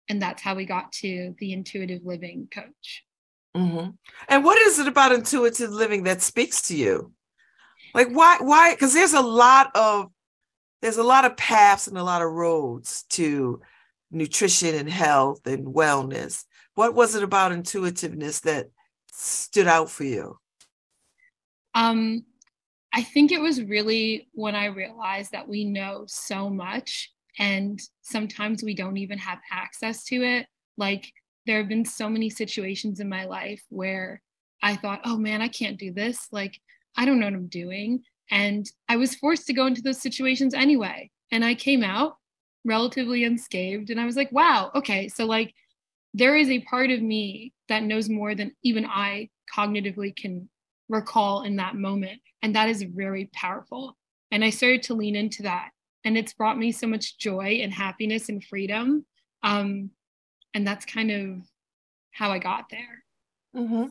and 0.09 0.21
that's 0.21 0.41
how 0.41 0.55
we 0.55 0.65
got 0.65 0.91
to 0.93 1.35
the 1.39 1.53
intuitive 1.53 2.01
living 2.03 2.47
coach. 2.53 3.05
Mm-hmm. 3.55 3.91
And 4.29 4.43
what 4.43 4.57
is 4.59 4.79
it 4.79 4.87
about 4.87 5.11
intuitive 5.11 5.71
living 5.71 6.03
that 6.03 6.21
speaks 6.21 6.63
to 6.63 6.75
you? 6.75 7.13
Like 7.93 8.09
why? 8.09 8.37
Why? 8.39 8.73
Because 8.73 8.93
there's 8.93 9.13
a 9.13 9.21
lot 9.21 9.71
of 9.75 10.09
there's 10.81 10.97
a 10.97 11.03
lot 11.03 11.25
of 11.25 11.37
paths 11.37 11.87
and 11.87 11.97
a 11.97 12.03
lot 12.03 12.21
of 12.21 12.31
roads 12.31 13.03
to 13.09 13.61
nutrition 14.11 14.75
and 14.75 14.89
health 14.89 15.45
and 15.45 15.67
wellness. 15.67 16.45
What 16.75 16.95
was 16.95 17.15
it 17.15 17.23
about 17.23 17.51
intuitiveness 17.51 18.41
that 18.41 18.69
stood 19.11 19.67
out 19.67 19.89
for 19.89 20.03
you? 20.03 20.37
Um, 21.73 22.25
I 22.93 23.03
think 23.03 23.31
it 23.31 23.41
was 23.41 23.61
really 23.63 24.27
when 24.33 24.55
I 24.55 24.65
realized 24.65 25.31
that 25.31 25.47
we 25.47 25.63
know 25.63 26.05
so 26.07 26.49
much 26.49 27.11
and 27.39 27.79
sometimes 28.01 28.63
we 28.63 28.73
don't 28.73 28.97
even 28.97 29.17
have 29.17 29.39
access 29.51 30.03
to 30.05 30.23
it. 30.23 30.47
Like 30.77 31.11
there 31.45 31.57
have 31.57 31.69
been 31.69 31.85
so 31.85 32.09
many 32.09 32.29
situations 32.29 32.99
in 32.99 33.07
my 33.09 33.25
life 33.25 33.63
where 33.69 34.21
I 34.61 34.75
thought, 34.75 35.01
oh 35.05 35.17
man, 35.17 35.41
I 35.41 35.47
can't 35.47 35.79
do 35.79 35.93
this. 35.93 36.27
Like 36.31 36.59
I 36.97 37.05
don't 37.05 37.19
know 37.19 37.27
what 37.27 37.35
I'm 37.35 37.47
doing. 37.47 38.03
and 38.31 38.65
I 38.87 38.95
was 38.95 39.15
forced 39.15 39.45
to 39.47 39.53
go 39.53 39.65
into 39.67 39.81
those 39.81 40.01
situations 40.01 40.53
anyway. 40.53 41.11
And 41.31 41.43
I 41.45 41.53
came 41.55 41.83
out 41.83 42.17
relatively 42.65 43.23
unscathed. 43.25 43.89
And 43.89 43.99
I 43.99 44.05
was 44.05 44.15
like, 44.15 44.31
wow, 44.31 44.71
okay. 44.75 45.07
So, 45.09 45.25
like, 45.25 45.53
there 46.13 46.35
is 46.35 46.49
a 46.49 46.61
part 46.61 46.91
of 46.91 47.01
me 47.01 47.53
that 47.69 47.83
knows 47.83 48.09
more 48.09 48.35
than 48.35 48.53
even 48.63 48.85
I 48.85 49.29
cognitively 49.53 50.15
can 50.15 50.49
recall 50.91 51.43
in 51.43 51.55
that 51.55 51.75
moment. 51.75 52.21
And 52.43 52.55
that 52.55 52.69
is 52.69 52.83
very 52.83 53.29
powerful. 53.33 53.97
And 54.29 54.43
I 54.43 54.49
started 54.49 54.83
to 54.83 54.93
lean 54.93 55.15
into 55.15 55.43
that. 55.43 55.69
And 56.03 56.17
it's 56.17 56.33
brought 56.33 56.57
me 56.57 56.71
so 56.71 56.87
much 56.87 57.17
joy 57.17 57.59
and 57.61 57.73
happiness 57.73 58.29
and 58.29 58.43
freedom. 58.43 59.05
Um, 59.43 59.91
and 60.53 60.67
that's 60.67 60.85
kind 60.85 61.11
of 61.11 61.41
how 62.11 62.31
I 62.31 62.39
got 62.39 62.65
there. 62.69 63.03
Mm-hmm. 63.55 63.85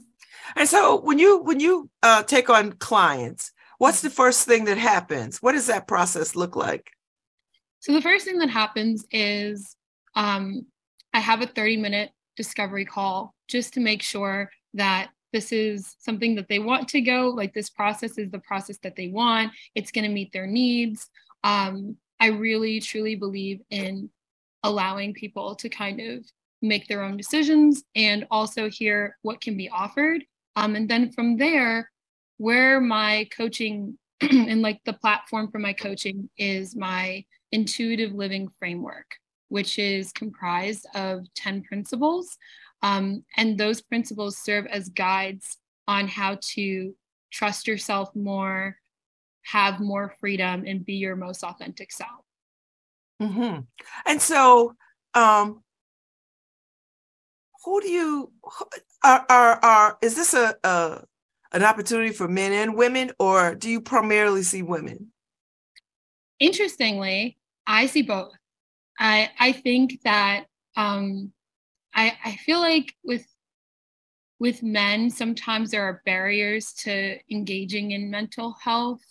And 0.57 0.69
so 0.69 1.01
when 1.01 1.19
you 1.19 1.39
when 1.39 1.61
you 1.61 1.91
uh, 2.03 2.23
take 2.23 2.49
on 2.49 2.73
clients, 2.73 3.53
what's 3.79 4.01
the 4.01 4.11
first 4.11 4.47
thing 4.47 4.65
that 4.67 4.79
happens? 4.79 5.43
What 5.43 5.53
does 5.53 5.67
that 5.67 5.89
process 5.89 6.35
look 6.35 6.57
like? 6.57 6.91
So 7.81 7.93
the 7.93 8.03
first 8.03 8.25
thing 8.25 8.39
that 8.39 8.51
happens 8.51 9.05
is 9.11 9.77
um, 10.15 10.67
I 11.13 11.21
have 11.21 11.41
a 11.41 11.47
30 11.47 11.77
minute 11.79 12.11
discovery 12.37 12.85
call 12.85 13.35
just 13.49 13.75
to 13.75 13.81
make 13.81 14.03
sure 14.03 14.51
that 14.75 15.11
this 15.33 15.53
is 15.53 15.97
something 15.99 16.35
that 16.35 16.49
they 16.49 16.59
want 16.59 16.89
to 16.89 17.01
go 17.01 17.29
like 17.29 17.55
this 17.55 17.71
process 17.71 18.19
is 18.19 18.31
the 18.31 18.39
process 18.41 18.79
that 18.83 18.97
they 18.97 19.09
want 19.09 19.53
it's 19.75 19.91
going 19.91 20.05
to 20.05 20.11
meet 20.11 20.33
their 20.33 20.47
needs. 20.47 21.09
Um, 21.45 21.97
i 22.19 22.27
really 22.27 22.81
truly 22.81 23.17
believe 23.17 23.61
in 23.71 24.11
allowing 24.63 25.15
people 25.15 25.55
to 25.55 25.69
kind 25.69 26.01
of 26.01 26.25
make 26.63 26.87
their 26.87 27.03
own 27.03 27.17
decisions 27.17 27.83
and 27.95 28.27
also 28.31 28.69
hear 28.69 29.17
what 29.23 29.41
can 29.41 29.57
be 29.57 29.71
offered. 29.71 30.23
Um, 30.57 30.77
and 30.77 30.87
then 30.87 31.11
from 31.13 31.39
there 31.39 31.91
where 32.37 32.81
my 32.81 33.27
coaching 33.35 33.99
and 34.21 34.61
like 34.61 34.81
the 34.85 34.93
platform 34.93 35.51
for 35.51 35.59
my 35.59 35.73
coaching 35.73 36.29
is 36.37 36.77
my 36.77 37.25
intuitive 37.53 38.13
living 38.13 38.49
framework 38.59 39.07
which 39.51 39.79
is 39.79 40.13
comprised 40.13 40.87
of 40.95 41.27
10 41.35 41.63
principles 41.65 42.39
um, 42.83 43.25
and 43.37 43.59
those 43.59 43.81
principles 43.81 44.39
serve 44.39 44.67
as 44.67 44.89
guides 44.89 45.59
on 45.87 46.09
how 46.09 46.39
to 46.41 46.95
trust 47.31 47.67
yourself 47.67 48.15
more, 48.15 48.77
have 49.45 49.81
more 49.81 50.15
freedom, 50.21 50.65
and 50.67 50.85
be 50.85 50.95
your 50.95 51.17
most 51.17 51.43
authentic 51.43 51.93
self. 51.93 52.25
Mm-hmm. 53.21 53.61
And 54.07 54.23
so, 54.23 54.75
um, 55.15 55.63
who 57.65 57.81
do 57.83 57.89
you 57.89 58.33
are 59.05 59.27
are, 59.29 59.59
are 59.63 59.99
is 60.01 60.17
this 60.17 60.33
a, 60.33 60.57
a 60.65 61.05
an 61.53 61.65
opportunity 61.65 62.13
for 62.13 62.29
men 62.29 62.53
and 62.53 62.77
women, 62.77 63.11
or 63.19 63.55
do 63.55 63.69
you 63.69 63.81
primarily 63.81 64.43
see 64.43 64.63
women? 64.63 65.13
Interestingly, 66.39 67.37
I 67.67 67.87
see 67.87 68.03
both. 68.03 68.33
I 68.99 69.31
I 69.39 69.53
think 69.53 70.01
that 70.05 70.47
um, 70.77 71.33
I, 71.95 72.17
I 72.25 72.37
feel 72.37 72.61
like 72.61 72.95
with 73.05 73.27
with 74.39 74.63
men, 74.63 75.11
sometimes 75.11 75.71
there 75.71 75.85
are 75.85 76.03
barriers 76.07 76.73
to 76.73 77.19
engaging 77.31 77.91
in 77.91 78.11
mental 78.11 78.57
health 78.63 79.03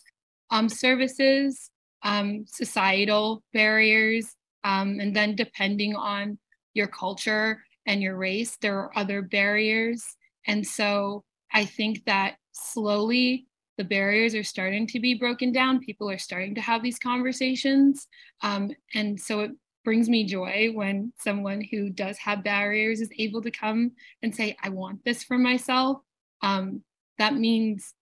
um, 0.49 0.67
services, 0.67 1.69
um, 2.01 2.45
societal 2.47 3.43
barriers, 3.53 4.35
um, 4.63 4.99
and 4.99 5.15
then 5.15 5.35
depending 5.35 5.95
on 5.95 6.39
your 6.73 6.87
culture 6.87 7.63
and 7.85 8.01
your 8.01 8.17
race, 8.17 8.57
there 8.61 8.77
are 8.79 8.97
other 8.97 9.21
barriers. 9.21 10.03
And 10.47 10.65
so 10.65 11.23
I 11.53 11.65
think 11.65 12.05
that 12.05 12.37
slowly 12.51 13.45
the 13.77 13.83
barriers 13.83 14.35
are 14.35 14.43
starting 14.43 14.87
to 14.87 14.99
be 14.99 15.13
broken 15.13 15.51
down. 15.51 15.79
People 15.79 16.09
are 16.09 16.17
starting 16.17 16.55
to 16.55 16.61
have 16.61 16.83
these 16.83 16.99
conversations. 16.99 18.07
Um, 18.41 18.71
and 18.93 19.19
so 19.19 19.41
it 19.41 19.51
brings 19.83 20.09
me 20.09 20.25
joy 20.25 20.69
when 20.73 21.13
someone 21.19 21.61
who 21.61 21.89
does 21.89 22.17
have 22.17 22.43
barriers 22.43 23.01
is 23.01 23.09
able 23.17 23.41
to 23.41 23.51
come 23.51 23.91
and 24.21 24.35
say, 24.35 24.55
I 24.61 24.69
want 24.69 25.03
this 25.05 25.23
for 25.23 25.37
myself. 25.37 25.99
Um, 26.41 26.83
that 27.17 27.35
means 27.35 27.93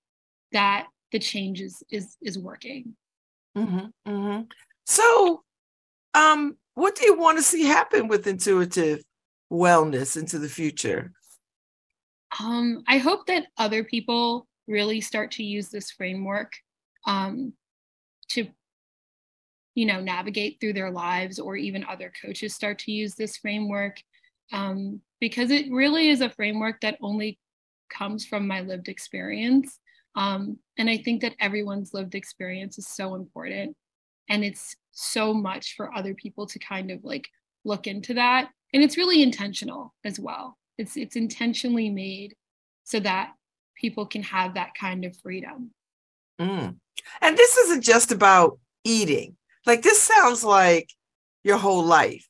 that 0.51 0.87
the 1.11 1.19
change 1.19 1.61
is 1.61 1.83
is, 1.89 2.17
is 2.21 2.37
working. 2.37 2.95
Mm-hmm, 3.57 4.11
mm-hmm. 4.11 4.41
So, 4.85 5.43
um, 6.13 6.57
what 6.75 6.95
do 6.95 7.05
you 7.05 7.17
want 7.17 7.37
to 7.37 7.43
see 7.43 7.63
happen 7.63 8.07
with 8.07 8.27
intuitive 8.27 9.03
wellness 9.51 10.17
into 10.17 10.37
the 10.39 10.49
future? 10.49 11.11
Um, 12.39 12.83
I 12.87 12.97
hope 12.97 13.25
that 13.27 13.47
other 13.57 13.83
people 13.83 14.47
really 14.67 15.01
start 15.01 15.31
to 15.31 15.43
use 15.43 15.69
this 15.69 15.91
framework 15.91 16.53
um, 17.05 17.53
to 18.29 18.47
you 19.77 19.85
know 19.85 20.01
navigate 20.01 20.57
through 20.59 20.73
their 20.73 20.89
lives 20.89 21.37
or 21.37 21.55
even 21.55 21.85
other 21.85 22.11
coaches 22.19 22.55
start 22.55 22.79
to 22.79 22.91
use 22.91 23.13
this 23.13 23.37
framework. 23.37 24.01
Um, 24.51 25.01
because 25.19 25.51
it 25.51 25.71
really 25.71 26.09
is 26.09 26.21
a 26.21 26.31
framework 26.31 26.81
that 26.81 26.97
only 26.99 27.37
comes 27.93 28.25
from 28.25 28.47
my 28.47 28.61
lived 28.61 28.87
experience. 28.87 29.79
Um, 30.15 30.57
and 30.79 30.89
i 30.89 30.97
think 30.97 31.21
that 31.21 31.35
everyone's 31.39 31.93
lived 31.93 32.15
experience 32.15 32.79
is 32.79 32.87
so 32.87 33.13
important. 33.13 33.77
And 34.29 34.43
it's 34.43 34.75
so 34.91 35.31
much 35.31 35.75
for 35.77 35.93
other 35.93 36.15
people 36.15 36.47
to 36.47 36.59
kind 36.59 36.89
of 36.89 37.03
like 37.03 37.27
look 37.63 37.85
into 37.85 38.15
that. 38.15 38.49
And 38.73 38.81
it's 38.83 38.97
really 38.97 39.21
intentional 39.21 39.93
as 40.03 40.19
well. 40.19 40.57
It's 40.79 40.97
it's 40.97 41.15
intentionally 41.15 41.91
made 41.91 42.33
so 42.83 42.99
that 43.01 43.33
people 43.79 44.07
can 44.07 44.23
have 44.23 44.55
that 44.55 44.71
kind 44.73 45.05
of 45.05 45.15
freedom. 45.17 45.69
Mm. 46.41 46.75
and 47.21 47.37
this 47.37 47.57
isn't 47.57 47.83
just 47.83 48.11
about 48.11 48.59
eating 48.83 49.36
like 49.67 49.81
this 49.81 50.01
sounds 50.01 50.43
like 50.43 50.89
your 51.43 51.57
whole 51.57 51.83
life. 51.83 52.27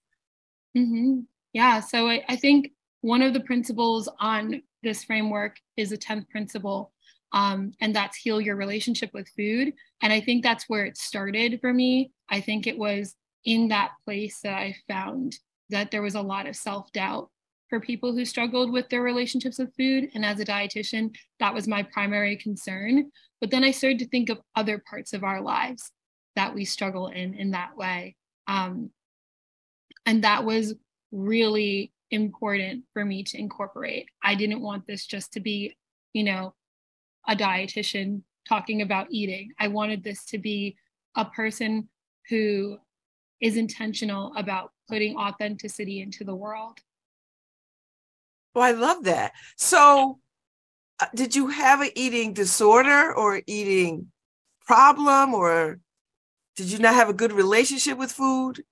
Mm-hmm. 0.75 1.19
Yeah. 1.53 1.79
So 1.79 2.07
I, 2.07 2.23
I 2.27 2.35
think 2.35 2.71
one 3.01 3.21
of 3.21 3.33
the 3.33 3.39
principles 3.39 4.09
on 4.19 4.61
this 4.83 5.03
framework 5.03 5.57
is 5.77 5.91
a 5.91 5.97
10th 5.97 6.29
principle, 6.29 6.91
um, 7.31 7.73
and 7.79 7.95
that's 7.95 8.17
heal 8.17 8.41
your 8.41 8.55
relationship 8.55 9.11
with 9.13 9.29
food. 9.29 9.73
And 10.01 10.11
I 10.11 10.19
think 10.19 10.43
that's 10.43 10.65
where 10.67 10.85
it 10.85 10.97
started 10.97 11.59
for 11.61 11.73
me. 11.73 12.11
I 12.29 12.41
think 12.41 12.67
it 12.67 12.77
was 12.77 13.15
in 13.45 13.69
that 13.69 13.91
place 14.03 14.39
that 14.43 14.53
I 14.53 14.75
found 14.87 15.35
that 15.69 15.91
there 15.91 16.01
was 16.01 16.15
a 16.15 16.21
lot 16.21 16.47
of 16.47 16.55
self 16.55 16.91
doubt 16.91 17.29
for 17.69 17.79
people 17.79 18.13
who 18.13 18.23
struggled 18.23 18.71
with 18.71 18.87
their 18.89 19.01
relationships 19.01 19.59
with 19.59 19.75
food. 19.75 20.09
And 20.15 20.25
as 20.25 20.39
a 20.39 20.45
dietitian, 20.45 21.13
that 21.39 21.53
was 21.53 21.67
my 21.67 21.83
primary 21.83 22.37
concern. 22.37 23.11
But 23.41 23.51
then 23.51 23.63
I 23.63 23.71
started 23.71 23.99
to 23.99 24.07
think 24.07 24.29
of 24.29 24.39
other 24.55 24.81
parts 24.89 25.13
of 25.13 25.23
our 25.23 25.41
lives 25.41 25.91
that 26.37 26.53
we 26.53 26.65
struggle 26.65 27.07
in 27.07 27.33
in 27.33 27.51
that 27.51 27.75
way. 27.75 28.15
Um, 28.47 28.91
and 30.05 30.23
that 30.23 30.45
was 30.45 30.75
really 31.11 31.91
important 32.11 32.83
for 32.93 33.03
me 33.03 33.23
to 33.23 33.39
incorporate. 33.39 34.05
I 34.23 34.35
didn't 34.35 34.61
want 34.61 34.85
this 34.85 35.07
just 35.07 35.33
to 35.33 35.39
be 35.39 35.75
you 36.13 36.23
know 36.23 36.53
a 37.27 37.35
dietitian 37.35 38.21
talking 38.47 38.83
about 38.83 39.07
eating. 39.09 39.51
I 39.59 39.67
wanted 39.67 40.03
this 40.03 40.25
to 40.25 40.37
be 40.37 40.77
a 41.15 41.25
person 41.25 41.89
who 42.29 42.77
is 43.41 43.57
intentional 43.57 44.31
about 44.37 44.71
putting 44.87 45.17
authenticity 45.17 46.01
into 46.01 46.23
the 46.23 46.35
world. 46.35 46.77
Well 48.53 48.63
i 48.63 48.71
love 48.71 49.05
that. 49.05 49.33
So 49.57 50.19
uh, 50.99 51.07
did 51.15 51.35
you 51.35 51.47
have 51.47 51.81
an 51.81 51.89
eating 51.95 52.33
disorder 52.33 53.11
or 53.13 53.41
eating 53.47 54.11
problem 54.67 55.33
or 55.33 55.79
did 56.57 56.71
you 56.71 56.79
not 56.79 56.95
have 56.95 57.07
a 57.07 57.13
good 57.13 57.31
relationship 57.31 57.97
with 57.97 58.11
food? 58.11 58.63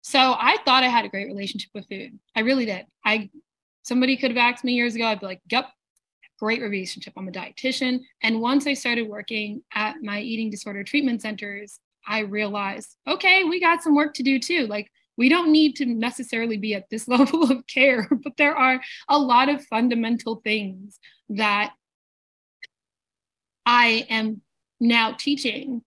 So 0.00 0.18
I 0.18 0.56
thought 0.64 0.82
I 0.82 0.88
had 0.88 1.04
a 1.04 1.10
great 1.10 1.26
relationship 1.26 1.70
with 1.74 1.86
food. 1.86 2.18
I 2.34 2.40
really 2.40 2.64
did. 2.64 2.86
I 3.04 3.30
somebody 3.82 4.16
could 4.16 4.30
have 4.30 4.38
asked 4.38 4.64
me 4.64 4.72
years 4.72 4.94
ago, 4.94 5.04
I'd 5.04 5.20
be 5.20 5.26
like, 5.26 5.42
yep, 5.50 5.66
great 6.38 6.62
relationship. 6.62 7.12
I'm 7.16 7.28
a 7.28 7.30
dietitian. 7.30 8.00
And 8.22 8.40
once 8.40 8.66
I 8.66 8.72
started 8.72 9.06
working 9.06 9.62
at 9.74 9.96
my 10.02 10.20
eating 10.20 10.50
disorder 10.50 10.82
treatment 10.82 11.20
centers, 11.20 11.78
I 12.06 12.20
realized, 12.20 12.96
okay, 13.06 13.44
we 13.44 13.60
got 13.60 13.82
some 13.82 13.94
work 13.94 14.14
to 14.14 14.22
do 14.22 14.38
too. 14.38 14.66
Like 14.66 14.90
we 15.18 15.28
don't 15.28 15.52
need 15.52 15.76
to 15.76 15.84
necessarily 15.84 16.56
be 16.56 16.74
at 16.74 16.88
this 16.90 17.06
level 17.16 17.52
of 17.52 17.66
care, 17.66 18.08
but 18.10 18.38
there 18.38 18.56
are 18.56 18.80
a 19.10 19.18
lot 19.18 19.50
of 19.50 19.64
fundamental 19.66 20.36
things 20.42 20.98
that 21.28 21.74
I 23.66 24.06
am 24.08 24.40
now 24.80 25.12
teaching 25.12 25.82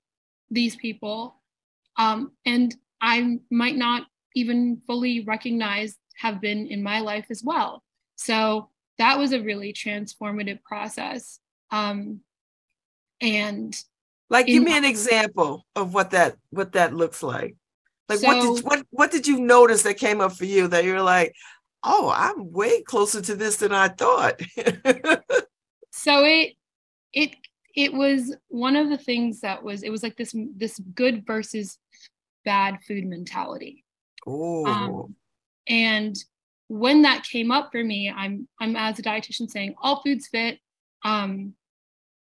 these 0.53 0.75
people 0.75 1.35
um, 1.97 2.31
and 2.45 2.75
i 3.01 3.39
might 3.49 3.75
not 3.75 4.03
even 4.35 4.81
fully 4.87 5.23
recognize 5.23 5.97
have 6.15 6.41
been 6.41 6.67
in 6.67 6.81
my 6.81 6.99
life 6.99 7.25
as 7.29 7.43
well. 7.43 7.83
So 8.15 8.69
that 8.97 9.17
was 9.17 9.33
a 9.33 9.41
really 9.41 9.73
transformative 9.73 10.63
process 10.63 11.39
um, 11.71 12.21
and 13.21 13.75
like 14.29 14.47
give 14.47 14.63
me 14.63 14.77
an 14.77 14.85
example 14.85 15.65
of 15.75 15.93
what 15.93 16.11
that 16.11 16.35
what 16.49 16.73
that 16.73 16.93
looks 16.93 17.23
like. 17.23 17.55
Like 18.09 18.19
so, 18.19 18.27
what 18.27 18.41
did 18.55 18.65
what 18.65 18.85
what 18.89 19.11
did 19.11 19.27
you 19.27 19.39
notice 19.39 19.83
that 19.83 19.95
came 19.95 20.21
up 20.21 20.33
for 20.33 20.45
you 20.45 20.67
that 20.69 20.83
you're 20.83 21.01
like 21.01 21.33
oh 21.83 22.11
i'm 22.15 22.51
way 22.51 22.81
closer 22.81 23.21
to 23.21 23.35
this 23.35 23.57
than 23.57 23.73
i 23.73 23.87
thought. 23.87 24.39
So 25.95 26.23
it 26.25 26.55
it 27.13 27.35
it 27.75 27.93
was 27.93 28.35
one 28.49 28.75
of 28.75 28.89
the 28.89 28.97
things 28.97 29.41
that 29.41 29.63
was 29.63 29.83
it 29.83 29.89
was 29.89 30.03
like 30.03 30.15
this 30.15 30.35
this 30.55 30.79
good 30.93 31.25
versus 31.25 31.77
bad 32.45 32.79
food 32.87 33.05
mentality. 33.05 33.83
Oh, 34.27 34.65
Um, 34.65 35.15
and 35.67 36.15
when 36.67 37.01
that 37.03 37.23
came 37.23 37.51
up 37.51 37.71
for 37.71 37.83
me, 37.83 38.09
I'm 38.09 38.47
I'm 38.59 38.75
as 38.75 38.99
a 38.99 39.03
dietitian 39.03 39.49
saying 39.49 39.75
all 39.81 40.01
foods 40.01 40.27
fit. 40.27 40.59
Um, 41.03 41.53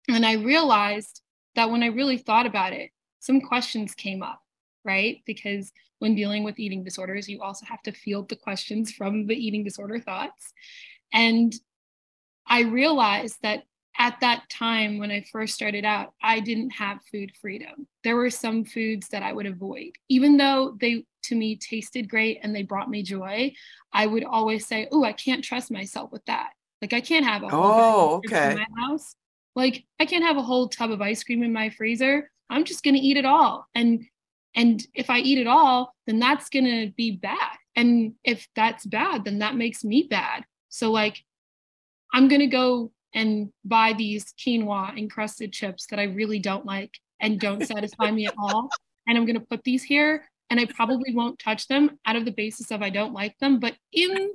and 0.09 0.25
I 0.25 0.35
realized 0.35 1.23
that 1.57 1.71
when 1.71 1.83
I 1.83 1.87
really 1.87 2.19
thought 2.19 2.47
about 2.47 2.73
it, 2.73 2.91
some 3.21 3.41
questions 3.41 3.95
came 3.95 4.23
up, 4.23 4.41
right? 4.85 5.19
Because 5.27 5.73
when 5.99 6.15
dealing 6.15 6.45
with 6.45 6.59
eating 6.59 6.85
disorders, 6.85 7.29
you 7.29 7.43
also 7.43 7.67
have 7.67 7.83
to 7.83 7.93
field 7.93 8.29
the 8.29 8.37
questions 8.37 8.93
from 8.93 9.27
the 9.27 9.35
eating 9.35 9.65
disorder 9.65 10.01
thoughts. 10.01 10.53
And 11.13 11.53
I 12.47 12.63
realized 12.63 13.37
that 13.43 13.65
at 13.99 14.19
that 14.21 14.49
time 14.49 14.99
when 14.99 15.11
I 15.11 15.25
first 15.31 15.55
started 15.55 15.85
out, 15.85 16.15
I 16.23 16.41
didn't 16.41 16.71
have 16.71 17.01
food 17.11 17.33
freedom. 17.41 17.87
There 18.05 18.17
were 18.17 18.31
some 18.31 18.65
foods 18.65 19.09
that 19.09 19.23
I 19.23 19.33
would 19.33 19.47
avoid, 19.47 19.93
even 20.09 20.37
though 20.37 20.77
they 20.81 21.05
to 21.25 21.35
me 21.35 21.57
tasted 21.57 22.09
great 22.09 22.39
and 22.43 22.55
they 22.55 22.63
brought 22.63 22.89
me 22.89 23.03
joy. 23.03 23.53
I 23.93 24.07
would 24.07 24.25
always 24.25 24.67
say, 24.67 24.89
"Oh, 24.91 25.05
I 25.05 25.13
can't 25.13 25.45
trust 25.45 25.71
myself 25.71 26.13
with 26.13 26.25
that. 26.27 26.51
Like 26.81 26.93
I 26.93 27.01
can't 27.01 27.27
have 27.27 27.43
a 27.43 27.51
whole 27.51 27.69
Oh, 27.73 28.23
okay. 28.27 28.53
in 28.53 28.55
my 28.59 28.67
house. 28.79 29.15
Like 29.55 29.85
I 29.99 30.07
can't 30.07 30.25
have 30.25 30.37
a 30.39 30.43
whole 30.43 30.69
tub 30.69 30.91
of 30.91 31.03
ice 31.03 31.23
cream 31.25 31.43
in 31.43 31.53
my 31.53 31.71
freezer. 31.71 32.31
I'm 32.49 32.65
just 32.65 32.83
gonna 32.83 32.99
eat 33.01 33.17
it 33.17 33.25
all. 33.27 33.67
And 33.75 34.05
and 34.55 34.85
if 34.95 35.11
I 35.11 35.19
eat 35.19 35.39
it 35.39 35.47
all, 35.47 35.95
then 36.07 36.19
that's 36.19 36.49
gonna 36.49 36.89
be 36.97 37.13
bad. 37.13 37.57
And 37.77 38.15
if 38.25 38.49
that's 38.57 38.87
bad, 38.87 39.25
then 39.25 39.41
that 39.41 39.57
makes 39.57 39.85
me 39.85 40.05
bad. 40.09 40.45
So 40.69 40.91
like 40.91 41.23
I'm 42.13 42.29
gonna 42.29 42.47
go 42.47 42.93
and 43.15 43.53
buy 43.65 43.93
these 43.93 44.33
quinoa 44.39 44.97
encrusted 44.97 45.53
chips 45.53 45.87
that 45.87 45.99
I 45.99 46.05
really 46.05 46.39
don't 46.39 46.67
like 46.67 46.93
and 47.21 47.41
don't 47.41 47.67
satisfy 47.67 48.11
me 48.11 48.27
at 48.27 48.35
all. 48.39 48.69
And 49.07 49.19
I'm 49.19 49.27
gonna 49.27 49.41
put 49.41 49.65
these 49.65 49.83
here 49.83 50.25
and 50.51 50.59
I 50.59 50.67
probably 50.67 51.15
won't 51.15 51.39
touch 51.39 51.69
them 51.69 51.99
out 52.07 52.17
of 52.17 52.25
the 52.25 52.33
basis 52.33 52.71
of 52.71 52.83
I 52.83 52.91
don't 52.91 53.13
like 53.13 53.39
them. 53.39 53.61
But 53.61 53.77
in, 53.93 54.33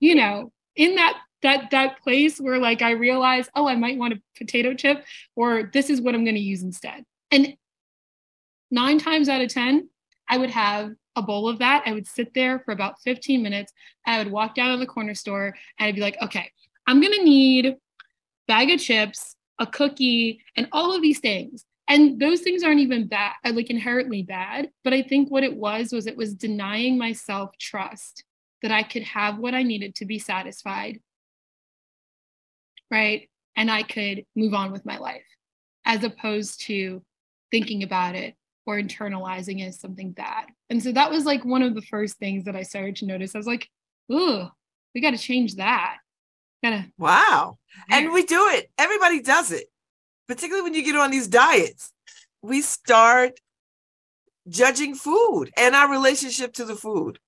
you 0.00 0.14
know, 0.14 0.52
in 0.76 0.96
that 0.96 1.18
that 1.42 1.70
that 1.70 2.00
place 2.02 2.38
where 2.38 2.58
like 2.58 2.82
I 2.82 2.92
realize, 2.92 3.48
oh, 3.54 3.66
I 3.66 3.74
might 3.74 3.98
want 3.98 4.14
a 4.14 4.22
potato 4.36 4.74
chip, 4.74 5.04
or 5.34 5.70
this 5.72 5.90
is 5.90 6.00
what 6.00 6.14
I'm 6.14 6.24
gonna 6.24 6.38
use 6.38 6.62
instead. 6.62 7.04
And 7.30 7.56
nine 8.70 8.98
times 8.98 9.28
out 9.28 9.40
of 9.40 9.48
10, 9.48 9.88
I 10.28 10.38
would 10.38 10.50
have 10.50 10.92
a 11.16 11.22
bowl 11.22 11.48
of 11.48 11.58
that. 11.58 11.82
I 11.86 11.92
would 11.92 12.06
sit 12.06 12.32
there 12.34 12.60
for 12.60 12.72
about 12.72 13.00
15 13.02 13.42
minutes. 13.42 13.72
I 14.06 14.18
would 14.18 14.30
walk 14.30 14.54
down 14.54 14.72
to 14.72 14.78
the 14.78 14.86
corner 14.86 15.14
store 15.14 15.54
and 15.78 15.86
I'd 15.86 15.94
be 15.94 16.00
like, 16.00 16.16
okay, 16.22 16.50
I'm 16.86 17.00
gonna 17.00 17.22
need 17.22 17.76
bag 18.48 18.70
of 18.70 18.80
chips, 18.80 19.36
a 19.58 19.66
cookie, 19.66 20.42
and 20.56 20.68
all 20.72 20.94
of 20.94 21.02
these 21.02 21.20
things. 21.20 21.64
And 21.88 22.20
those 22.20 22.40
things 22.40 22.62
aren't 22.62 22.80
even 22.80 23.08
bad, 23.08 23.32
uh, 23.44 23.52
like 23.52 23.68
inherently 23.68 24.22
bad. 24.22 24.70
But 24.84 24.92
I 24.92 25.02
think 25.02 25.30
what 25.30 25.44
it 25.44 25.56
was 25.56 25.92
was 25.92 26.06
it 26.06 26.16
was 26.16 26.34
denying 26.34 26.96
myself 26.96 27.50
trust 27.58 28.24
that 28.62 28.70
I 28.70 28.82
could 28.82 29.02
have 29.02 29.38
what 29.38 29.54
I 29.54 29.62
needed 29.62 29.96
to 29.96 30.06
be 30.06 30.18
satisfied. 30.18 31.00
Right. 32.90 33.28
And 33.56 33.70
I 33.70 33.82
could 33.82 34.24
move 34.36 34.54
on 34.54 34.72
with 34.72 34.86
my 34.86 34.98
life 34.98 35.24
as 35.84 36.04
opposed 36.04 36.62
to 36.66 37.02
thinking 37.50 37.82
about 37.82 38.14
it 38.14 38.34
or 38.66 38.80
internalizing 38.80 39.60
it 39.60 39.68
as 39.68 39.80
something 39.80 40.12
bad. 40.12 40.46
And 40.70 40.82
so 40.82 40.92
that 40.92 41.10
was 41.10 41.24
like 41.24 41.44
one 41.44 41.62
of 41.62 41.74
the 41.74 41.82
first 41.82 42.18
things 42.18 42.44
that 42.44 42.56
I 42.56 42.62
started 42.62 42.96
to 42.96 43.06
notice. 43.06 43.34
I 43.34 43.38
was 43.38 43.46
like, 43.46 43.68
ooh, 44.10 44.46
we 44.94 45.00
got 45.00 45.10
to 45.10 45.18
change 45.18 45.56
that. 45.56 45.96
Gotta 46.62 46.86
wow. 46.98 47.58
And 47.90 48.12
we 48.12 48.22
do 48.24 48.48
it. 48.50 48.70
Everybody 48.78 49.20
does 49.22 49.50
it, 49.50 49.66
particularly 50.28 50.62
when 50.62 50.74
you 50.74 50.84
get 50.84 50.94
on 50.96 51.10
these 51.10 51.28
diets. 51.28 51.92
We 52.42 52.60
start 52.62 53.40
judging 54.48 54.94
food 54.94 55.50
and 55.56 55.74
our 55.74 55.90
relationship 55.90 56.52
to 56.54 56.64
the 56.64 56.76
food. 56.76 57.18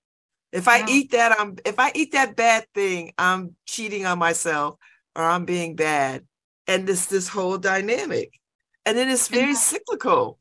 If 0.52 0.68
I 0.68 0.78
Yeah. 0.78 0.86
eat 0.88 1.10
that, 1.12 1.38
I'm 1.38 1.56
if 1.64 1.78
I 1.78 1.90
eat 1.94 2.12
that 2.12 2.36
bad 2.36 2.66
thing, 2.74 3.12
I'm 3.18 3.56
cheating 3.66 4.06
on 4.06 4.18
myself 4.18 4.76
or 5.16 5.22
I'm 5.24 5.44
being 5.44 5.74
bad. 5.76 6.26
And 6.66 6.86
this 6.86 7.06
this 7.06 7.28
whole 7.28 7.58
dynamic. 7.58 8.38
And 8.86 8.96
then 8.96 9.08
it's 9.08 9.28
very 9.28 9.52
that- 9.54 9.58
cyclical. 9.60 10.38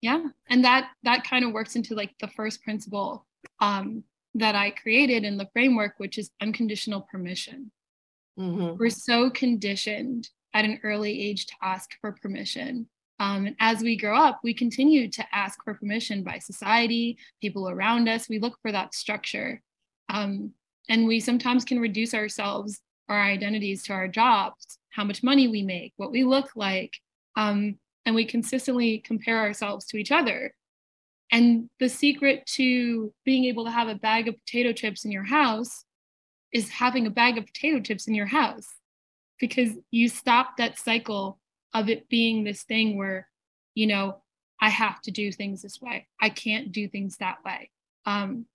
yeah 0.00 0.22
and 0.48 0.64
that 0.64 0.90
that 1.02 1.24
kind 1.24 1.44
of 1.44 1.52
works 1.52 1.74
into 1.76 1.94
like 1.96 2.12
the 2.20 2.28
first 2.28 2.62
principle 2.62 3.26
um 3.60 4.04
that 4.34 4.54
i 4.54 4.70
created 4.70 5.24
in 5.24 5.36
the 5.36 5.48
framework 5.52 5.94
which 5.98 6.18
is 6.18 6.30
unconditional 6.40 7.00
permission 7.10 7.72
Mhm. 8.38 8.78
we're 8.78 8.90
so 8.90 9.30
conditioned 9.30 10.28
at 10.54 10.64
an 10.64 10.80
early 10.82 11.20
age 11.20 11.46
to 11.46 11.54
ask 11.62 11.90
for 12.00 12.12
permission 12.12 12.88
um, 13.20 13.46
and 13.46 13.56
as 13.58 13.80
we 13.82 13.96
grow 13.96 14.16
up 14.16 14.40
we 14.42 14.54
continue 14.54 15.10
to 15.10 15.24
ask 15.34 15.62
for 15.64 15.74
permission 15.74 16.22
by 16.22 16.38
society 16.38 17.18
people 17.40 17.68
around 17.68 18.08
us 18.08 18.28
we 18.28 18.38
look 18.38 18.58
for 18.62 18.72
that 18.72 18.94
structure 18.94 19.60
um, 20.08 20.52
and 20.88 21.06
we 21.06 21.20
sometimes 21.20 21.64
can 21.64 21.80
reduce 21.80 22.14
ourselves 22.14 22.80
our 23.08 23.20
identities 23.20 23.82
to 23.82 23.92
our 23.92 24.08
jobs 24.08 24.78
how 24.90 25.04
much 25.04 25.22
money 25.22 25.48
we 25.48 25.62
make 25.62 25.92
what 25.96 26.10
we 26.10 26.24
look 26.24 26.50
like 26.54 26.96
um, 27.36 27.78
and 28.08 28.14
we 28.14 28.24
consistently 28.24 28.98
compare 28.98 29.38
ourselves 29.38 29.84
to 29.86 29.98
each 29.98 30.10
other. 30.10 30.54
And 31.30 31.68
the 31.78 31.90
secret 31.90 32.46
to 32.54 33.12
being 33.24 33.44
able 33.44 33.66
to 33.66 33.70
have 33.70 33.88
a 33.88 33.94
bag 33.94 34.28
of 34.28 34.36
potato 34.38 34.72
chips 34.72 35.04
in 35.04 35.12
your 35.12 35.24
house 35.24 35.84
is 36.52 36.68
having 36.70 37.06
a 37.06 37.10
bag 37.10 37.38
of 37.38 37.46
potato 37.46 37.80
chips 37.80 38.06
in 38.06 38.14
your 38.14 38.26
house 38.26 38.68
because 39.38 39.70
you 39.90 40.08
stop 40.08 40.56
that 40.56 40.78
cycle 40.78 41.38
of 41.74 41.88
it 41.88 42.08
being 42.08 42.44
this 42.44 42.62
thing 42.62 42.96
where, 42.96 43.28
you 43.74 43.86
know, 43.86 44.22
I 44.60 44.70
have 44.70 45.00
to 45.02 45.10
do 45.10 45.30
things 45.30 45.62
this 45.62 45.80
way. 45.80 46.08
I 46.20 46.30
can't 46.30 46.72
do 46.72 46.88
things 46.88 47.18
that 47.18 47.38
way. 47.44 47.70
Um, 48.06 48.46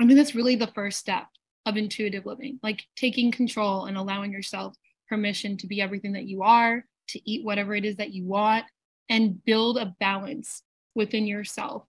I 0.00 0.04
mean, 0.04 0.16
that's 0.16 0.34
really 0.34 0.56
the 0.56 0.72
first 0.74 0.98
step 0.98 1.26
of 1.66 1.76
intuitive 1.76 2.26
living, 2.26 2.58
like 2.62 2.84
taking 2.96 3.30
control 3.30 3.84
and 3.84 3.96
allowing 3.96 4.32
yourself 4.32 4.74
permission 5.08 5.56
to 5.58 5.66
be 5.66 5.80
everything 5.80 6.12
that 6.12 6.26
you 6.26 6.42
are, 6.42 6.84
to 7.08 7.30
eat 7.30 7.44
whatever 7.44 7.74
it 7.74 7.84
is 7.84 7.96
that 7.96 8.12
you 8.12 8.24
want, 8.24 8.64
and 9.08 9.42
build 9.44 9.78
a 9.78 9.94
balance 10.00 10.62
within 10.94 11.26
yourself 11.26 11.84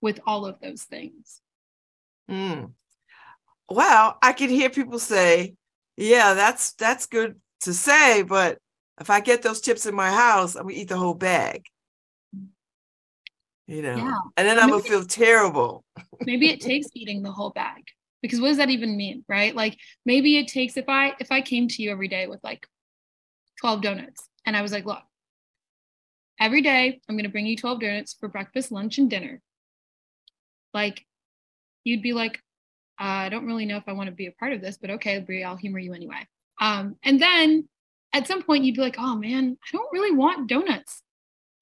with 0.00 0.20
all 0.26 0.46
of 0.46 0.60
those 0.60 0.82
things. 0.82 1.40
Mm. 2.30 2.72
Well, 3.68 4.16
I 4.22 4.32
can 4.32 4.48
hear 4.48 4.70
people 4.70 4.98
say, 4.98 5.54
"Yeah, 5.96 6.34
that's 6.34 6.72
that's 6.72 7.06
good 7.06 7.40
to 7.60 7.74
say, 7.74 8.22
but 8.22 8.58
if 9.00 9.10
I 9.10 9.20
get 9.20 9.42
those 9.42 9.60
chips 9.60 9.86
in 9.86 9.94
my 9.94 10.10
house, 10.10 10.54
I'm 10.54 10.62
gonna 10.64 10.74
eat 10.74 10.88
the 10.88 10.96
whole 10.96 11.14
bag." 11.14 11.64
You 13.66 13.82
know, 13.82 13.96
Yeah. 13.98 14.18
and 14.36 14.48
then 14.48 14.58
I'm 14.58 14.70
gonna 14.70 14.82
feel 14.82 15.04
terrible. 15.04 15.84
maybe 16.20 16.48
it 16.48 16.60
takes 16.60 16.86
eating 16.94 17.22
the 17.22 17.30
whole 17.30 17.50
bag 17.50 17.84
because 18.22 18.40
what 18.40 18.48
does 18.48 18.56
that 18.56 18.70
even 18.70 18.96
mean 18.96 19.24
right 19.28 19.54
like 19.54 19.78
maybe 20.04 20.36
it 20.36 20.48
takes 20.48 20.76
if 20.76 20.88
i 20.88 21.14
if 21.20 21.30
i 21.30 21.40
came 21.40 21.68
to 21.68 21.82
you 21.82 21.90
every 21.92 22.08
day 22.08 22.26
with 22.26 22.40
like 22.42 22.66
12 23.60 23.80
donuts 23.82 24.28
and 24.44 24.56
i 24.56 24.62
was 24.62 24.72
like 24.72 24.84
look 24.84 25.02
every 26.40 26.60
day 26.60 27.00
i'm 27.08 27.14
going 27.14 27.24
to 27.24 27.30
bring 27.30 27.46
you 27.46 27.56
12 27.56 27.80
donuts 27.80 28.14
for 28.18 28.28
breakfast 28.28 28.72
lunch 28.72 28.98
and 28.98 29.10
dinner 29.10 29.40
like 30.74 31.06
you'd 31.84 32.02
be 32.02 32.12
like 32.12 32.42
i 32.98 33.28
don't 33.28 33.46
really 33.46 33.66
know 33.66 33.76
if 33.76 33.84
i 33.86 33.92
want 33.92 34.08
to 34.08 34.14
be 34.14 34.26
a 34.26 34.32
part 34.32 34.52
of 34.52 34.60
this 34.60 34.76
but 34.76 34.90
okay 34.90 35.18
Brie, 35.20 35.44
i'll 35.44 35.56
humor 35.56 35.78
you 35.78 35.92
anyway 35.94 36.26
um, 36.60 36.96
and 37.04 37.20
then 37.20 37.68
at 38.12 38.26
some 38.26 38.42
point 38.42 38.64
you'd 38.64 38.74
be 38.74 38.80
like 38.80 38.96
oh 38.98 39.16
man 39.16 39.56
i 39.62 39.76
don't 39.76 39.92
really 39.92 40.14
want 40.14 40.48
donuts 40.48 41.02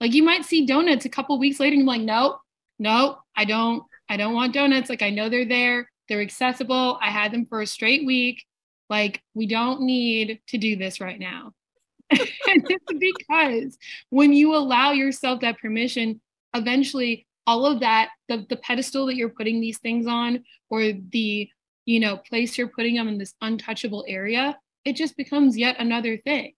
like 0.01 0.15
you 0.15 0.23
might 0.23 0.45
see 0.45 0.67
donuts 0.67 1.05
a 1.05 1.11
couple 1.11 1.39
weeks 1.39 1.61
later 1.61 1.75
and 1.75 1.83
you're 1.83 1.89
like 1.89 2.03
nope 2.03 2.39
nope 2.79 3.19
i 3.37 3.45
don't 3.45 3.83
I 4.09 4.17
don't 4.17 4.35
want 4.35 4.55
donuts. 4.55 4.89
Like 4.89 5.03
I 5.03 5.11
know 5.11 5.29
they're 5.29 5.45
there. 5.45 5.91
They're 6.09 6.23
accessible. 6.23 6.99
I 7.01 7.11
had 7.11 7.33
them 7.33 7.47
for 7.47 7.61
a 7.61 7.67
straight 7.67 8.07
week. 8.07 8.45
Like 8.89 9.23
we 9.35 9.47
don't 9.47 9.83
need 9.83 10.41
to 10.49 10.59
do 10.59 10.77
this 10.77 11.01
right 11.01 11.19
now. 11.19 11.53
and 12.11 12.21
it's 12.69 12.93
because 12.93 13.77
when 14.11 14.33
you 14.33 14.55
allow 14.55 14.93
yourself 14.93 15.41
that 15.41 15.59
permission, 15.59 16.21
eventually 16.55 17.26
all 17.47 17.67
of 17.67 17.81
that, 17.81 18.11
the, 18.29 18.47
the 18.49 18.57
pedestal 18.57 19.07
that 19.07 19.17
you're 19.17 19.29
putting 19.29 19.61
these 19.61 19.79
things 19.79 20.07
on, 20.07 20.45
or 20.71 20.93
the 20.93 21.49
you 21.85 22.01
know 22.01 22.17
place 22.17 22.59
you're 22.59 22.69
putting 22.69 22.97
them 22.97 23.09
in 23.09 23.19
this 23.19 23.35
untouchable 23.41 24.05
area, 24.09 24.59
it 24.85 24.97
just 24.97 25.17
becomes 25.17 25.57
yet 25.57 25.77
another 25.79 26.17
thing. 26.17 26.55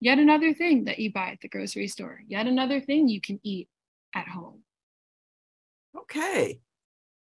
Yet 0.00 0.18
another 0.18 0.54
thing 0.54 0.84
that 0.84 0.98
you 0.98 1.12
buy 1.12 1.30
at 1.30 1.40
the 1.40 1.48
grocery 1.48 1.86
store. 1.86 2.20
Yet 2.26 2.46
another 2.46 2.80
thing 2.80 3.08
you 3.08 3.20
can 3.20 3.38
eat 3.42 3.68
at 4.14 4.26
home. 4.26 4.62
Okay, 5.94 6.60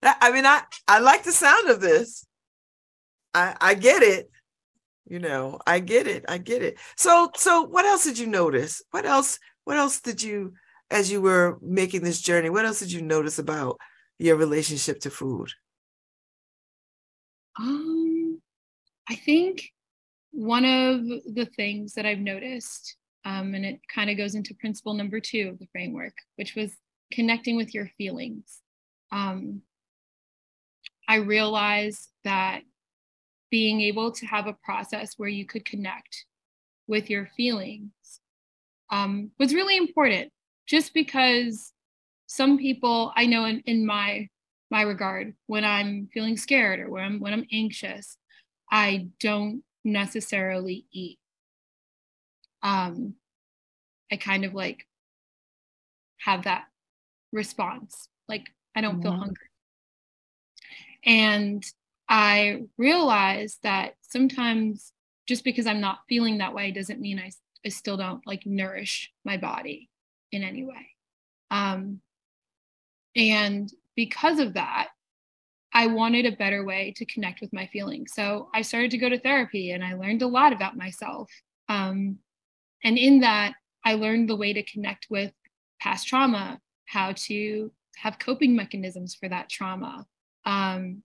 I 0.02 0.32
mean, 0.32 0.46
I 0.46 0.64
I 0.88 1.00
like 1.00 1.24
the 1.24 1.32
sound 1.32 1.70
of 1.70 1.82
this. 1.82 2.26
I 3.34 3.56
I 3.60 3.74
get 3.76 4.04
it. 4.04 4.30
You 5.06 5.20
know, 5.20 5.60
I 5.68 5.80
get 5.80 6.08
it. 6.08 6.26
I 6.28 6.38
get 6.38 6.62
it. 6.62 6.78
So 6.98 7.30
so, 7.36 7.64
what 7.64 7.86
else 7.86 8.04
did 8.04 8.18
you 8.18 8.28
notice? 8.28 8.82
What 8.92 9.06
else? 9.06 9.40
What 9.66 9.78
else 9.78 10.02
did 10.02 10.22
you, 10.22 10.54
as 10.94 11.12
you 11.12 11.22
were 11.22 11.58
making 11.62 12.04
this 12.04 12.22
journey, 12.22 12.50
what 12.50 12.66
else 12.66 12.80
did 12.80 12.92
you 12.92 13.02
notice 13.02 13.40
about 13.40 13.80
your 14.20 14.36
relationship 14.36 15.00
to 15.02 15.10
food? 15.10 15.50
Um, 17.60 18.40
I 19.10 19.16
think 19.16 19.72
one 20.32 20.66
of 20.66 21.04
the 21.06 21.48
things 21.56 21.94
that 21.94 22.06
I've 22.06 22.20
noticed, 22.20 22.96
um, 23.26 23.56
and 23.56 23.66
it 23.66 23.80
kind 23.94 24.12
of 24.12 24.18
goes 24.18 24.36
into 24.36 24.54
principle 24.54 24.94
number 24.94 25.20
two 25.20 25.50
of 25.50 25.60
the 25.60 25.68
framework, 25.72 26.14
which 26.36 26.56
was 26.56 26.72
connecting 27.12 27.56
with 27.56 27.74
your 27.74 27.90
feelings. 27.98 28.60
Um, 29.12 29.64
I 31.10 31.16
realized 31.16 32.10
that 32.24 32.62
being 33.50 33.82
able 33.82 34.12
to 34.12 34.26
have 34.28 34.46
a 34.46 34.58
process 34.64 35.16
where 35.18 35.30
you 35.30 35.46
could 35.46 35.66
connect 35.66 36.26
with 36.88 37.10
your 37.10 37.30
feelings 37.36 37.92
um, 38.92 39.32
was 39.40 39.56
really 39.56 39.78
important 39.78 40.32
just 40.68 40.94
because 40.94 41.74
some 42.28 42.58
people 42.58 43.14
I 43.16 43.26
know 43.26 43.46
in, 43.46 43.62
in 43.62 43.86
my 43.86 44.30
my 44.72 44.84
regard 44.84 45.36
when 45.48 45.66
I'm 45.66 46.10
feeling 46.14 46.38
scared 46.38 46.80
or 46.80 46.90
when 46.92 47.04
I'm 47.04 47.20
when 47.20 47.34
I'm 47.34 47.48
anxious, 47.52 48.18
I 48.72 49.10
don't 49.20 49.64
necessarily 49.84 50.88
eat. 50.92 51.20
Um, 52.62 53.16
I 54.12 54.18
kind 54.18 54.46
of 54.46 54.54
like 54.54 54.88
have 56.20 56.44
that 56.44 56.68
response, 57.32 58.10
like 58.30 58.50
I 58.76 58.82
don't 58.82 59.02
feel 59.02 59.12
Mhm. 59.12 59.20
hungry. 59.20 59.48
And 61.06 61.64
I 62.10 62.64
realized 62.78 63.60
that 63.64 63.96
sometimes 64.02 64.94
just 65.28 65.44
because 65.44 65.66
I'm 65.68 65.82
not 65.82 66.00
feeling 66.10 66.38
that 66.38 66.54
way 66.54 66.72
doesn't 66.72 67.00
mean 67.00 67.20
I, 67.20 67.32
I 67.66 67.70
still 67.70 67.98
don't 67.98 68.26
like 68.28 68.46
nourish 68.46 69.12
my 69.24 69.38
body 69.38 69.90
in 70.34 70.44
any 70.44 70.64
way. 70.64 70.90
Um, 71.52 72.02
and 73.16 73.72
because 73.96 74.40
of 74.40 74.54
that, 74.54 74.90
I 75.74 75.88
wanted 75.88 76.26
a 76.26 76.36
better 76.36 76.64
way 76.64 76.94
to 76.98 77.06
connect 77.06 77.42
with 77.42 77.52
my 77.52 77.68
feelings. 77.68 78.12
So 78.14 78.50
I 78.54 78.62
started 78.62 78.92
to 78.92 78.98
go 78.98 79.10
to 79.10 79.20
therapy 79.20 79.72
and 79.72 79.84
I 79.84 79.96
learned 79.96 80.22
a 80.22 80.28
lot 80.28 80.54
about 80.54 80.78
myself. 80.78 81.30
Um, 81.68 82.20
and 82.84 82.98
in 82.98 83.22
that, 83.22 83.54
I 83.84 83.96
learned 83.96 84.30
the 84.30 84.36
way 84.36 84.54
to 84.54 84.64
connect 84.64 85.08
with 85.10 85.32
past 85.80 86.08
trauma, 86.08 86.60
how 86.86 87.14
to 87.14 87.72
have 87.98 88.20
coping 88.20 88.56
mechanisms 88.56 89.16
for 89.16 89.28
that 89.30 89.50
trauma, 89.50 90.06
um, 90.46 91.04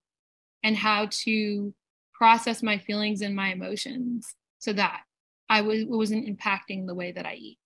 and 0.62 0.76
how 0.76 1.08
to 1.10 1.74
process 2.12 2.62
my 2.62 2.78
feelings 2.78 3.22
and 3.22 3.34
my 3.34 3.52
emotions 3.52 4.34
so 4.58 4.72
that 4.72 5.02
I 5.48 5.62
was, 5.62 5.84
wasn't 5.84 6.26
impacting 6.26 6.86
the 6.86 6.94
way 6.94 7.12
that 7.12 7.24
I 7.24 7.34
eat. 7.34 7.58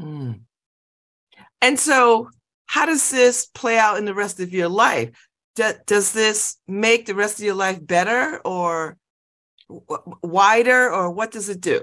Mm. 0.00 0.40
And 1.60 1.78
so, 1.78 2.30
how 2.66 2.86
does 2.86 3.10
this 3.10 3.46
play 3.46 3.78
out 3.78 3.98
in 3.98 4.04
the 4.04 4.14
rest 4.14 4.40
of 4.40 4.52
your 4.52 4.68
life? 4.68 5.28
Do, 5.54 5.72
does 5.86 6.12
this 6.12 6.56
make 6.68 7.06
the 7.06 7.14
rest 7.14 7.38
of 7.38 7.44
your 7.44 7.54
life 7.54 7.78
better 7.84 8.40
or 8.44 8.98
w- 9.68 10.18
wider, 10.22 10.92
or 10.92 11.10
what 11.10 11.30
does 11.30 11.48
it 11.48 11.60
do? 11.60 11.82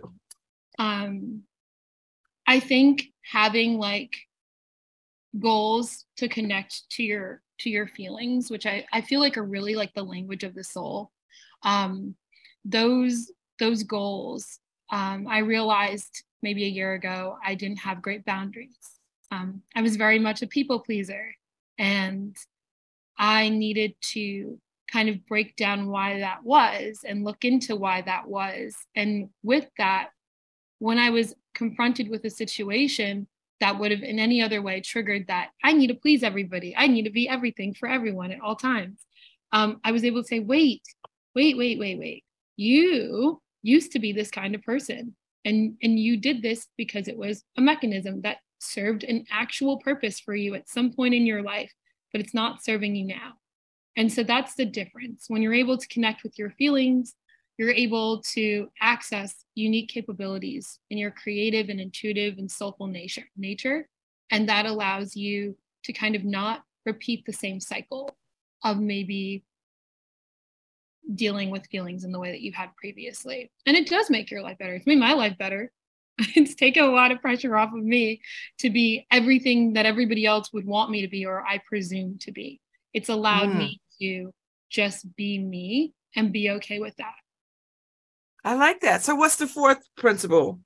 um 0.79 1.43
i 2.47 2.59
think 2.59 3.03
having 3.21 3.77
like 3.77 4.15
goals 5.39 6.05
to 6.17 6.27
connect 6.27 6.89
to 6.89 7.03
your 7.03 7.41
to 7.59 7.69
your 7.69 7.87
feelings 7.87 8.49
which 8.49 8.65
i 8.65 8.85
i 8.91 9.01
feel 9.01 9.19
like 9.19 9.37
are 9.37 9.43
really 9.43 9.75
like 9.75 9.93
the 9.93 10.03
language 10.03 10.43
of 10.43 10.53
the 10.55 10.63
soul 10.63 11.11
um 11.63 12.15
those 12.65 13.31
those 13.59 13.83
goals 13.83 14.59
um 14.91 15.27
i 15.27 15.39
realized 15.39 16.23
maybe 16.43 16.65
a 16.65 16.69
year 16.69 16.93
ago 16.93 17.37
i 17.45 17.55
didn't 17.55 17.79
have 17.79 18.01
great 18.01 18.23
boundaries 18.25 18.77
um 19.31 19.61
i 19.75 19.81
was 19.81 19.95
very 19.95 20.19
much 20.19 20.41
a 20.41 20.47
people 20.47 20.79
pleaser 20.79 21.33
and 21.77 22.35
i 23.17 23.49
needed 23.49 23.95
to 24.01 24.59
kind 24.91 25.09
of 25.09 25.25
break 25.25 25.55
down 25.55 25.87
why 25.87 26.19
that 26.19 26.43
was 26.43 26.99
and 27.03 27.23
look 27.23 27.43
into 27.43 27.75
why 27.75 28.01
that 28.01 28.27
was 28.27 28.75
and 28.95 29.29
with 29.41 29.67
that 29.79 30.09
when 30.83 30.99
I 30.99 31.11
was 31.11 31.33
confronted 31.55 32.09
with 32.09 32.25
a 32.25 32.29
situation 32.29 33.25
that 33.61 33.79
would 33.79 33.91
have 33.91 34.03
in 34.03 34.19
any 34.19 34.41
other 34.41 34.61
way 34.61 34.81
triggered 34.81 35.27
that 35.27 35.51
I 35.63 35.71
need 35.71 35.87
to 35.87 35.93
please 35.93 36.23
everybody, 36.23 36.75
I 36.75 36.87
need 36.87 37.03
to 37.03 37.09
be 37.09 37.29
everything 37.29 37.73
for 37.73 37.87
everyone 37.87 38.31
at 38.31 38.41
all 38.41 38.57
times. 38.57 38.99
Um, 39.53 39.79
I 39.85 39.93
was 39.93 40.03
able 40.03 40.23
to 40.23 40.27
say, 40.27 40.41
wait, 40.41 40.81
wait, 41.35 41.57
wait, 41.57 41.79
wait, 41.79 41.97
wait. 41.97 42.25
You 42.57 43.41
used 43.61 43.93
to 43.93 43.99
be 43.99 44.11
this 44.11 44.29
kind 44.29 44.55
of 44.55 44.63
person, 44.63 45.15
and 45.45 45.75
and 45.81 45.99
you 45.99 46.17
did 46.17 46.41
this 46.41 46.67
because 46.77 47.07
it 47.07 47.17
was 47.17 47.43
a 47.57 47.61
mechanism 47.61 48.21
that 48.21 48.37
served 48.59 49.03
an 49.03 49.25
actual 49.31 49.77
purpose 49.79 50.19
for 50.19 50.35
you 50.35 50.55
at 50.55 50.69
some 50.69 50.91
point 50.93 51.13
in 51.13 51.25
your 51.25 51.41
life, 51.41 51.71
but 52.11 52.21
it's 52.21 52.33
not 52.33 52.63
serving 52.63 52.95
you 52.95 53.05
now. 53.05 53.33
And 53.97 54.11
so 54.11 54.23
that's 54.23 54.55
the 54.55 54.65
difference. 54.65 55.25
When 55.27 55.41
you're 55.41 55.53
able 55.53 55.77
to 55.77 55.87
connect 55.87 56.23
with 56.23 56.39
your 56.39 56.51
feelings, 56.51 57.13
you're 57.57 57.71
able 57.71 58.21
to 58.33 58.69
access 58.81 59.45
unique 59.53 59.89
capabilities 59.89 60.79
in 60.89 60.97
your 60.97 61.11
creative 61.11 61.69
and 61.69 61.79
intuitive 61.79 62.37
and 62.37 62.49
soulful 62.49 62.87
nature 62.87 63.25
nature 63.37 63.87
and 64.33 64.49
that 64.49 64.65
allows 64.65 65.15
you 65.15 65.55
to 65.83 65.93
kind 65.93 66.15
of 66.15 66.23
not 66.23 66.63
repeat 66.85 67.23
the 67.25 67.33
same 67.33 67.59
cycle 67.59 68.09
of 68.63 68.79
maybe 68.79 69.43
dealing 71.15 71.49
with 71.49 71.67
feelings 71.67 72.03
in 72.03 72.11
the 72.11 72.19
way 72.19 72.31
that 72.31 72.41
you 72.41 72.51
had 72.51 72.69
previously 72.75 73.51
and 73.65 73.75
it 73.75 73.87
does 73.87 74.09
make 74.09 74.31
your 74.31 74.41
life 74.41 74.57
better 74.57 74.75
it's 74.75 74.87
made 74.87 74.99
my 74.99 75.13
life 75.13 75.37
better 75.37 75.71
it's 76.35 76.55
taken 76.55 76.83
a 76.83 76.91
lot 76.91 77.11
of 77.11 77.21
pressure 77.21 77.55
off 77.57 77.73
of 77.73 77.83
me 77.83 78.21
to 78.59 78.69
be 78.69 79.05
everything 79.11 79.73
that 79.73 79.85
everybody 79.85 80.25
else 80.25 80.51
would 80.53 80.65
want 80.65 80.89
me 80.89 81.01
to 81.01 81.07
be 81.09 81.25
or 81.25 81.43
i 81.45 81.59
presume 81.67 82.17
to 82.19 82.31
be 82.31 82.59
it's 82.93 83.09
allowed 83.09 83.49
Mm. 83.49 83.57
me 83.57 83.81
to 84.01 84.33
just 84.69 85.13
be 85.15 85.37
me 85.39 85.93
and 86.15 86.31
be 86.31 86.49
okay 86.51 86.79
with 86.79 86.95
that 86.97 87.15
I 88.45 88.55
like 88.55 88.81
that. 88.81 89.01
So, 89.03 89.15
what's 89.15 89.37
the 89.37 89.47
fourth 89.47 89.79
principle? 89.95 90.59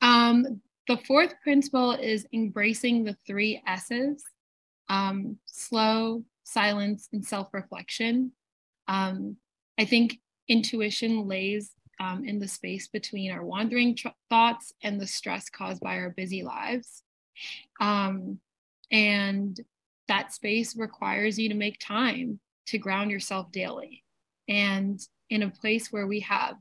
Um, 0.00 0.60
the 0.86 0.98
fourth 0.98 1.34
principle 1.42 1.92
is 1.92 2.26
embracing 2.32 3.02
the 3.02 3.16
three 3.26 3.60
S's 3.66 4.22
um, 4.88 5.36
slow, 5.46 6.24
silence, 6.44 7.08
and 7.12 7.24
self 7.26 7.52
reflection. 7.52 8.30
Um, 8.88 9.36
I 9.78 9.84
think 9.84 10.18
intuition 10.48 11.26
lays 11.26 11.72
um, 11.98 12.24
in 12.24 12.38
the 12.38 12.48
space 12.48 12.88
between 12.88 13.32
our 13.32 13.44
wandering 13.44 13.96
tr- 13.96 14.08
thoughts 14.30 14.72
and 14.82 15.00
the 15.00 15.06
stress 15.06 15.48
caused 15.48 15.80
by 15.80 15.96
our 15.98 16.10
busy 16.10 16.42
lives. 16.42 17.02
Um, 17.80 18.38
and 18.90 19.58
that 20.08 20.32
space 20.32 20.76
requires 20.76 21.38
you 21.38 21.48
to 21.48 21.54
make 21.54 21.78
time 21.80 22.38
to 22.66 22.78
ground 22.78 23.10
yourself 23.10 23.50
daily. 23.50 24.04
And 24.48 25.00
in 25.30 25.42
a 25.42 25.50
place 25.50 25.88
where 25.90 26.06
we 26.06 26.20
have 26.20 26.56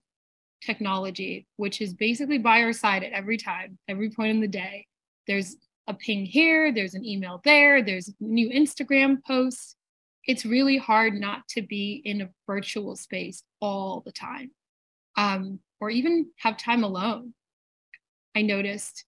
technology, 0.65 1.45
which 1.57 1.81
is 1.81 1.93
basically 1.93 2.37
by 2.37 2.61
our 2.61 2.73
side 2.73 3.03
at 3.03 3.11
every 3.11 3.37
time, 3.37 3.77
every 3.87 4.09
point 4.09 4.31
in 4.31 4.41
the 4.41 4.47
day. 4.47 4.87
There's 5.27 5.55
a 5.87 5.93
ping 5.93 6.25
here, 6.25 6.73
there's 6.73 6.95
an 6.95 7.05
email 7.05 7.41
there, 7.43 7.83
there's 7.83 8.11
new 8.19 8.49
Instagram 8.49 9.23
posts. 9.23 9.75
It's 10.27 10.45
really 10.45 10.77
hard 10.77 11.13
not 11.13 11.47
to 11.49 11.61
be 11.61 12.01
in 12.03 12.21
a 12.21 12.29
virtual 12.47 12.95
space 12.95 13.43
all 13.61 14.01
the 14.05 14.11
time, 14.11 14.51
um, 15.17 15.59
or 15.79 15.89
even 15.89 16.27
have 16.37 16.57
time 16.57 16.83
alone. 16.83 17.33
I 18.35 18.41
noticed 18.41 19.05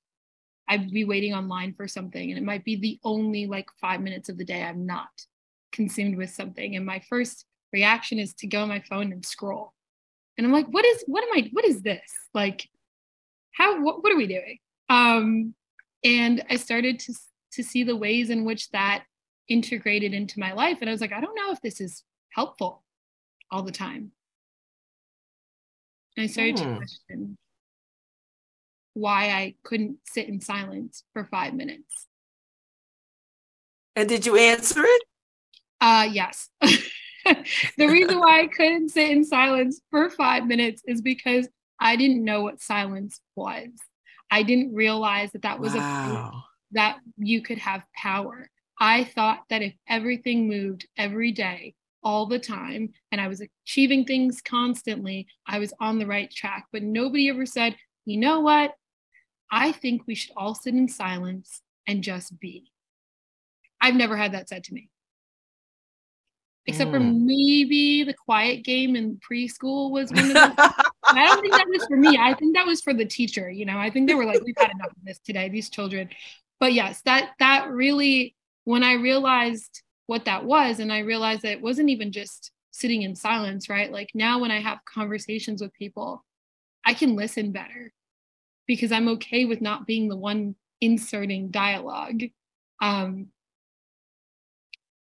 I'd 0.70 0.92
be 0.92 1.06
waiting 1.06 1.34
online 1.34 1.74
for 1.74 1.88
something, 1.88 2.30
and 2.30 2.38
it 2.38 2.44
might 2.44 2.64
be 2.64 2.76
the 2.76 3.00
only 3.04 3.48
like 3.48 3.68
five 3.82 4.02
minutes 4.02 4.30
of 4.30 4.38
the 4.38 4.46
day 4.46 4.64
I'm 4.64 4.86
not 4.86 5.10
consumed 5.72 6.18
with 6.18 6.30
something. 6.30 6.76
And 6.76 6.86
my 6.86 7.02
first 7.10 7.46
reaction 7.74 8.20
is 8.20 8.34
to 8.36 8.48
go 8.48 8.62
on 8.62 8.70
my 8.70 8.82
phone 8.82 9.12
and 9.12 9.26
scroll 9.26 9.74
and 10.38 10.46
i'm 10.46 10.54
like 10.54 10.68
what 10.68 10.86
is 10.86 11.04
what 11.08 11.24
am 11.24 11.30
i 11.34 11.50
what 11.52 11.66
is 11.66 11.82
this 11.82 12.12
like 12.34 12.68
how 13.52 13.82
what, 13.82 14.04
what 14.04 14.12
are 14.12 14.18
we 14.18 14.28
doing 14.28 14.58
um 14.90 15.54
and 16.04 16.44
i 16.50 16.56
started 16.56 17.00
to 17.00 17.14
to 17.52 17.64
see 17.64 17.84
the 17.84 17.96
ways 17.96 18.30
in 18.30 18.46
which 18.46 18.70
that 18.70 19.04
integrated 19.50 20.14
into 20.14 20.40
my 20.40 20.54
life 20.54 20.78
and 20.82 20.90
i 20.90 20.94
was 20.94 21.02
like 21.02 21.14
i 21.14 21.22
don't 21.22 21.36
know 21.36 21.52
if 21.52 21.62
this 21.62 21.80
is 21.82 22.04
helpful 22.30 22.84
all 23.52 23.64
the 23.64 23.72
time 23.72 24.12
and 26.16 26.24
i 26.24 26.28
started 26.28 26.58
Hmm. 26.58 26.64
to 26.64 26.76
question 26.78 27.38
why 28.94 29.30
i 29.30 29.56
couldn't 29.64 29.98
sit 30.06 30.28
in 30.28 30.42
silence 30.42 31.04
for 31.14 31.24
five 31.26 31.54
minutes 31.54 32.08
And 33.96 34.08
did 34.08 34.28
you 34.28 34.36
answer 34.38 34.84
it? 34.86 35.04
Uh, 35.82 36.08
yes. 36.12 36.50
the 36.62 37.88
reason 37.88 38.20
why 38.20 38.42
I 38.42 38.48
couldn't 38.48 38.90
sit 38.90 39.10
in 39.10 39.24
silence 39.26 39.82
for 39.90 40.12
five 40.12 40.46
minutes 40.46 40.84
is 40.88 41.02
because 41.02 41.48
I 41.80 41.96
didn't 41.96 42.24
know 42.24 42.44
what 42.44 42.62
silence 42.62 43.20
was. 43.36 43.70
I 44.30 44.44
didn't 44.44 44.76
realize 44.76 45.32
that 45.32 45.42
that 45.42 45.60
was 45.60 45.74
a 45.74 45.80
that 46.74 46.98
you 47.18 47.42
could 47.42 47.58
have 47.58 47.86
power. 47.96 48.52
I 48.80 49.04
thought 49.06 49.44
that 49.50 49.62
if 49.62 49.74
everything 49.88 50.48
moved 50.48 50.88
every 50.98 51.32
day, 51.32 51.74
all 52.04 52.26
the 52.28 52.40
time, 52.40 52.94
and 53.12 53.20
I 53.20 53.28
was 53.28 53.42
achieving 53.42 54.06
things 54.06 54.42
constantly, 54.42 55.28
I 55.46 55.60
was 55.60 55.74
on 55.80 56.00
the 56.00 56.06
right 56.06 56.32
track. 56.32 56.68
But 56.72 56.84
nobody 56.84 57.28
ever 57.30 57.46
said, 57.46 57.76
you 58.06 58.18
know 58.18 58.40
what? 58.40 58.74
I 59.52 59.72
think 59.72 60.04
we 60.06 60.16
should 60.16 60.32
all 60.38 60.56
sit 60.56 60.74
in 60.74 60.88
silence 60.88 61.62
and 61.86 62.04
just 62.04 62.40
be. 62.40 62.72
I've 63.82 63.96
never 63.96 64.16
had 64.16 64.34
that 64.34 64.48
said 64.48 64.64
to 64.66 64.74
me. 64.74 64.90
Except 66.66 66.92
for 66.92 67.00
Mm. 67.00 67.22
maybe 67.24 68.04
the 68.04 68.14
quiet 68.14 68.64
game 68.64 68.96
in 68.96 69.18
preschool 69.18 69.90
was 69.92 70.12
one 70.12 70.26
of 70.26 70.34
those 70.34 70.54
I 71.04 71.26
don't 71.26 71.42
think 71.42 71.54
that 71.54 71.68
was 71.70 71.86
for 71.88 71.98
me. 71.98 72.18
I 72.18 72.34
think 72.34 72.56
that 72.56 72.66
was 72.66 72.82
for 72.82 72.94
the 72.94 73.06
teacher. 73.06 73.50
You 73.50 73.66
know, 73.66 73.78
I 73.78 73.90
think 73.90 74.08
they 74.08 74.16
were 74.16 74.26
like, 74.26 74.44
we've 74.44 74.56
had 74.58 74.72
enough 74.72 74.92
of 74.92 75.04
this 75.04 75.20
today, 75.20 75.48
these 75.50 75.70
children. 75.70 76.10
But 76.60 76.74
yes, 76.74 77.02
that 77.04 77.32
that 77.40 77.70
really, 77.70 78.36
when 78.68 78.84
I 78.84 78.96
realized 78.96 79.82
what 80.08 80.26
that 80.26 80.44
was, 80.44 80.82
and 80.82 80.92
I 80.92 81.00
realized 81.00 81.44
that 81.44 81.54
it 81.54 81.62
wasn't 81.62 81.88
even 81.90 82.12
just 82.12 82.52
sitting 82.72 83.04
in 83.04 83.16
silence, 83.16 83.70
right? 83.70 83.90
Like 83.90 84.10
now 84.14 84.40
when 84.42 84.52
I 84.52 84.60
have 84.60 84.80
conversations 84.84 85.62
with 85.62 85.72
people, 85.74 86.26
I 86.86 86.94
can 86.94 87.16
listen 87.16 87.54
better 87.54 87.94
because 88.68 88.92
I'm 88.92 89.08
okay 89.08 89.46
with 89.46 89.62
not 89.62 89.88
being 89.88 90.10
the 90.10 90.18
one 90.18 90.56
inserting 90.82 91.50
dialogue. 91.50 92.24
Um, 92.82 93.28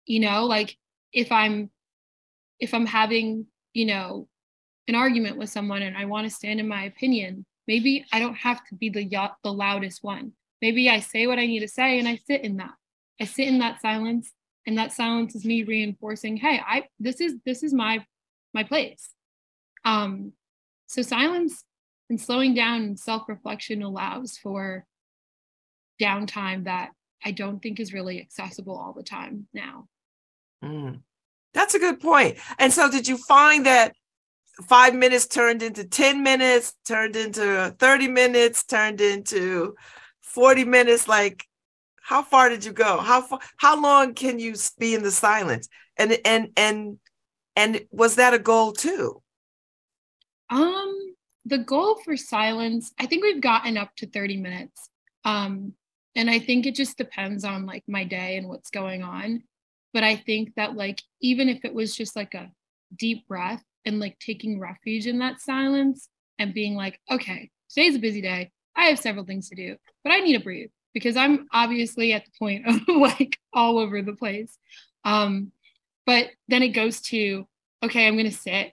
you 0.05 0.19
know, 0.19 0.45
like 0.45 0.77
if 1.11 1.31
I'm 1.31 1.71
if 2.59 2.71
I'm 2.71 2.85
having, 2.85 3.47
you 3.73 3.87
know, 3.87 4.27
an 4.87 4.93
argument 4.93 5.37
with 5.37 5.49
someone 5.49 5.81
and 5.81 5.97
I 5.97 6.05
want 6.05 6.29
to 6.29 6.35
stand 6.35 6.59
in 6.59 6.67
my 6.67 6.83
opinion, 6.83 7.47
maybe 7.67 8.05
I 8.13 8.19
don't 8.19 8.35
have 8.35 8.63
to 8.65 8.75
be 8.75 8.89
the 8.89 9.09
the 9.43 9.51
loudest 9.51 10.03
one. 10.03 10.33
Maybe 10.61 10.87
I 10.87 10.99
say 10.99 11.25
what 11.25 11.39
I 11.39 11.47
need 11.47 11.61
to 11.61 11.67
say 11.67 11.97
and 11.97 12.07
I 12.07 12.19
sit 12.27 12.41
in 12.41 12.57
that. 12.57 12.75
I 13.19 13.25
sit 13.25 13.47
in 13.47 13.59
that 13.59 13.81
silence 13.81 14.31
and 14.67 14.77
that 14.77 14.93
silence 14.93 15.35
is 15.35 15.45
me 15.45 15.63
reinforcing, 15.63 16.37
hey, 16.37 16.59
I 16.65 16.83
this 16.99 17.21
is 17.21 17.35
this 17.45 17.63
is 17.63 17.73
my 17.73 18.05
my 18.53 18.63
place. 18.63 19.09
Um 19.83 20.33
so 20.87 21.01
silence 21.01 21.63
and 22.09 22.19
slowing 22.19 22.53
down 22.53 22.81
and 22.83 22.99
self-reflection 22.99 23.81
allows 23.81 24.37
for 24.37 24.85
downtime 25.99 26.65
that 26.65 26.91
I 27.23 27.31
don't 27.31 27.59
think 27.59 27.79
is 27.79 27.93
really 27.93 28.21
accessible 28.21 28.77
all 28.77 28.93
the 28.93 29.03
time 29.03 29.47
now. 29.53 29.87
Mm. 30.63 31.01
That's 31.53 31.73
a 31.73 31.79
good 31.79 31.99
point. 31.99 32.37
And 32.59 32.71
so, 32.71 32.91
did 32.91 33.07
you 33.07 33.17
find 33.17 33.65
that 33.65 33.93
five 34.67 34.93
minutes 34.93 35.25
turned 35.25 35.63
into 35.63 35.85
10 35.85 36.21
minutes, 36.21 36.75
turned 36.85 37.15
into 37.15 37.75
30 37.79 38.07
minutes, 38.09 38.63
turned 38.63 39.01
into 39.01 39.75
40 40.21 40.65
minutes? 40.65 41.07
Like, 41.07 41.45
how 42.05 42.21
far 42.21 42.49
did 42.49 42.63
you 42.63 42.71
go? 42.71 42.97
How 42.97 43.21
far, 43.21 43.39
how 43.57 43.81
long 43.81 44.13
can 44.13 44.39
you 44.39 44.55
be 44.77 44.93
in 44.93 45.03
the 45.03 45.11
silence? 45.11 45.67
And 45.97 46.17
and 46.25 46.49
and 46.55 46.97
and 47.55 47.81
was 47.91 48.15
that 48.15 48.33
a 48.33 48.39
goal 48.39 48.73
too? 48.73 49.21
Um, 50.49 51.15
the 51.45 51.57
goal 51.57 51.99
for 52.03 52.15
silence, 52.15 52.91
I 52.99 53.05
think 53.07 53.23
we've 53.23 53.41
gotten 53.41 53.77
up 53.77 53.89
to 53.97 54.07
30 54.07 54.37
minutes. 54.37 54.89
Um, 55.23 55.73
and 56.15 56.29
I 56.29 56.39
think 56.39 56.65
it 56.65 56.75
just 56.75 56.97
depends 56.97 57.43
on 57.43 57.65
like 57.65 57.83
my 57.87 58.03
day 58.03 58.37
and 58.37 58.47
what's 58.47 58.69
going 58.69 59.03
on 59.03 59.43
but 59.95 60.03
i 60.03 60.15
think 60.15 60.53
that 60.55 60.75
like 60.75 61.01
even 61.21 61.49
if 61.49 61.65
it 61.65 61.73
was 61.73 61.95
just 61.95 62.15
like 62.15 62.35
a 62.35 62.51
deep 62.95 63.27
breath 63.27 63.63
and 63.85 63.99
like 63.99 64.19
taking 64.19 64.59
refuge 64.59 65.07
in 65.07 65.17
that 65.19 65.39
silence 65.41 66.09
and 66.37 66.53
being 66.53 66.75
like 66.75 66.99
okay 67.09 67.49
today's 67.73 67.95
a 67.95 67.99
busy 67.99 68.21
day 68.21 68.51
i 68.75 68.85
have 68.85 68.99
several 68.99 69.25
things 69.25 69.49
to 69.49 69.55
do 69.55 69.75
but 70.03 70.11
i 70.11 70.19
need 70.19 70.37
to 70.37 70.43
breathe 70.43 70.69
because 70.95 71.15
i'm 71.15 71.47
obviously 71.53 72.13
at 72.13 72.25
the 72.25 72.31
point 72.39 72.65
of 72.65 72.81
like 72.87 73.37
all 73.53 73.77
over 73.77 74.01
the 74.01 74.15
place. 74.15 74.57
Um 75.03 75.51
but 76.07 76.29
then 76.47 76.63
it 76.63 76.69
goes 76.69 77.01
to 77.01 77.47
okay 77.83 78.07
i'm 78.07 78.15
going 78.15 78.25
to 78.25 78.35
sit. 78.35 78.71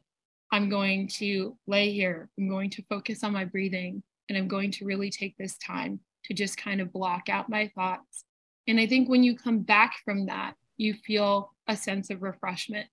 I'm 0.50 0.68
going 0.68 1.08
to 1.18 1.56
lay 1.66 1.92
here. 1.92 2.28
I'm 2.38 2.48
going 2.48 2.68
to 2.70 2.84
focus 2.90 3.24
on 3.24 3.32
my 3.32 3.44
breathing 3.44 4.02
and 4.30 4.38
i'm 4.38 4.48
going 4.48 4.70
to 4.72 4.86
really 4.86 5.10
take 5.10 5.36
this 5.36 5.58
time 5.58 6.00
to 6.24 6.34
just 6.34 6.56
kind 6.56 6.80
of 6.80 6.92
block 6.92 7.28
out 7.28 7.50
my 7.50 7.70
thoughts. 7.74 8.24
And 8.66 8.80
i 8.80 8.86
think 8.86 9.10
when 9.10 9.22
you 9.22 9.36
come 9.36 9.58
back 9.58 9.96
from 10.06 10.26
that 10.26 10.54
you 10.78 10.94
feel 10.94 11.52
a 11.68 11.76
sense 11.76 12.10
of 12.10 12.22
refreshment. 12.22 12.88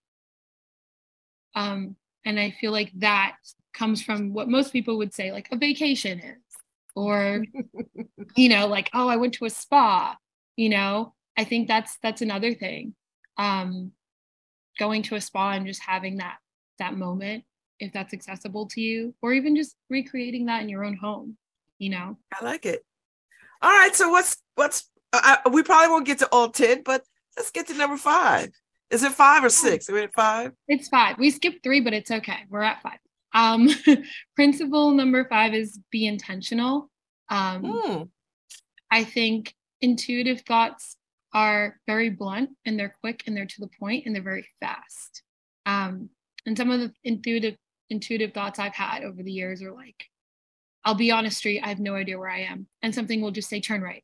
Um, 1.56 1.96
and 2.26 2.40
I 2.40 2.52
feel 2.62 2.72
like 2.72 2.92
that 3.00 3.36
comes 3.74 4.02
from 4.02 4.34
what 4.34 4.50
most 4.50 4.72
people 4.72 4.98
would 4.98 5.14
say, 5.14 5.32
like 5.32 5.50
a 5.52 5.58
vacation 5.58 6.20
is, 6.20 6.49
or, 6.96 7.46
you 8.36 8.50
know, 8.50 8.68
like, 8.68 8.90
oh, 8.94 9.08
I 9.08 9.18
went 9.18 9.34
to 9.36 9.46
a 9.46 9.50
spa, 9.50 10.16
you 10.56 10.70
know, 10.70 11.14
I 11.38 11.44
think 11.44 11.68
that's, 11.68 11.98
that's 12.02 12.22
another 12.22 12.54
thing. 12.54 12.96
Um, 13.38 13.92
going 14.78 15.04
to 15.04 15.16
a 15.16 15.22
spa 15.22 15.52
and 15.52 15.66
just 15.66 15.82
having 15.82 16.18
that, 16.18 16.38
that 16.80 16.96
moment, 16.96 17.44
if 17.80 17.94
that's 17.94 18.14
accessible 18.14 18.68
to 18.68 18.82
you, 18.82 19.16
or 19.22 19.34
even 19.34 19.56
just 19.56 19.76
recreating 19.90 20.48
that 20.48 20.62
in 20.62 20.70
your 20.70 20.84
own 20.84 20.98
home, 20.98 21.38
you 21.78 21.90
know? 21.90 22.18
I 22.34 22.44
like 22.44 22.66
it. 22.66 22.84
All 23.62 23.72
right. 23.72 23.96
So 23.96 24.10
what's, 24.10 24.38
what's, 24.56 24.90
uh, 25.14 25.38
we 25.52 25.64
probably 25.64 25.90
won't 25.90 26.06
get 26.06 26.20
to 26.20 26.30
all 26.32 26.50
10, 26.50 26.84
but 26.84 27.04
Let's 27.40 27.52
get 27.52 27.68
to 27.68 27.74
number 27.74 27.96
five. 27.96 28.50
Is 28.90 29.02
it 29.02 29.14
five 29.14 29.46
or 29.46 29.50
six? 29.50 29.90
Are 29.90 29.94
we 29.94 30.02
at 30.02 30.14
five? 30.14 30.52
It's 30.68 30.90
five. 30.90 31.18
We 31.18 31.32
skipped 31.32 31.64
three, 31.64 31.80
but 31.80 31.94
it's 31.94 32.12
okay. 32.12 32.40
We're 32.50 32.64
at 32.64 32.82
five. 32.82 33.00
Um, 33.34 33.70
principle 34.36 34.92
number 34.92 35.26
five 35.26 35.54
is 35.54 35.80
be 35.92 36.08
intentional. 36.08 36.90
Um, 37.30 37.64
mm. 37.64 38.10
I 38.92 39.04
think 39.04 39.54
intuitive 39.82 40.42
thoughts 40.42 40.98
are 41.34 41.80
very 41.86 42.10
blunt 42.10 42.50
and 42.66 42.80
they're 42.80 42.96
quick 43.02 43.24
and 43.28 43.38
they're 43.38 43.46
to 43.46 43.62
the 43.62 43.70
point 43.80 44.06
and 44.06 44.16
they're 44.16 44.24
very 44.24 44.48
fast. 44.60 45.24
Um, 45.66 46.10
and 46.46 46.58
some 46.58 46.72
of 46.72 46.80
the 46.80 46.92
intuitive 47.04 47.56
intuitive 47.92 48.34
thoughts 48.34 48.60
I've 48.60 48.76
had 48.76 49.04
over 49.04 49.22
the 49.24 49.32
years 49.32 49.62
are 49.62 49.72
like, 49.72 50.06
I'll 50.86 50.96
be 50.96 51.12
on 51.12 51.26
a 51.26 51.32
street, 51.32 51.62
I 51.64 51.70
have 51.70 51.80
no 51.80 51.96
idea 51.96 52.18
where 52.18 52.30
I 52.30 52.42
am, 52.42 52.68
and 52.82 52.94
something 52.94 53.22
will 53.22 53.32
just 53.32 53.50
say 53.50 53.60
turn 53.60 53.82
right, 53.82 54.04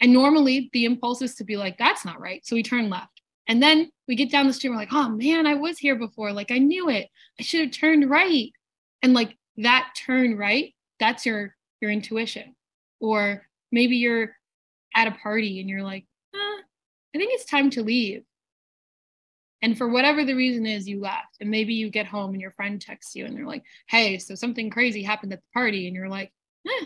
and 0.00 0.12
normally 0.12 0.70
the 0.72 0.84
impulse 0.84 1.22
is 1.22 1.34
to 1.36 1.44
be 1.44 1.56
like, 1.56 1.78
that's 1.78 2.04
not 2.04 2.20
right. 2.20 2.44
So 2.44 2.56
we 2.56 2.62
turn 2.62 2.90
left. 2.90 3.15
And 3.48 3.62
then 3.62 3.90
we 4.08 4.16
get 4.16 4.30
down 4.30 4.46
the 4.46 4.52
street, 4.52 4.70
we're 4.70 4.76
like, 4.76 4.92
oh 4.92 5.08
man, 5.08 5.46
I 5.46 5.54
was 5.54 5.78
here 5.78 5.96
before. 5.96 6.32
Like 6.32 6.50
I 6.50 6.58
knew 6.58 6.88
it. 6.88 7.08
I 7.38 7.42
should 7.42 7.60
have 7.60 7.70
turned 7.70 8.08
right. 8.10 8.50
And 9.02 9.14
like 9.14 9.36
that 9.58 9.94
turn 10.06 10.36
right, 10.36 10.74
that's 10.98 11.26
your 11.26 11.54
your 11.80 11.90
intuition. 11.90 12.54
Or 13.00 13.46
maybe 13.70 13.96
you're 13.96 14.32
at 14.94 15.08
a 15.08 15.12
party 15.12 15.60
and 15.60 15.68
you're 15.68 15.82
like, 15.82 16.06
ah, 16.34 16.58
I 17.14 17.18
think 17.18 17.32
it's 17.34 17.44
time 17.44 17.70
to 17.70 17.82
leave. 17.82 18.22
And 19.62 19.76
for 19.76 19.88
whatever 19.88 20.24
the 20.24 20.34
reason 20.34 20.66
is, 20.66 20.88
you 20.88 21.00
left. 21.00 21.36
And 21.40 21.50
maybe 21.50 21.74
you 21.74 21.90
get 21.90 22.06
home 22.06 22.32
and 22.32 22.40
your 22.40 22.52
friend 22.52 22.80
texts 22.80 23.14
you 23.14 23.24
and 23.24 23.36
they're 23.36 23.46
like, 23.46 23.64
hey, 23.88 24.18
so 24.18 24.34
something 24.34 24.70
crazy 24.70 25.02
happened 25.02 25.32
at 25.32 25.40
the 25.40 25.58
party. 25.58 25.86
And 25.86 25.96
you're 25.96 26.08
like, 26.08 26.32
eh, 26.66 26.84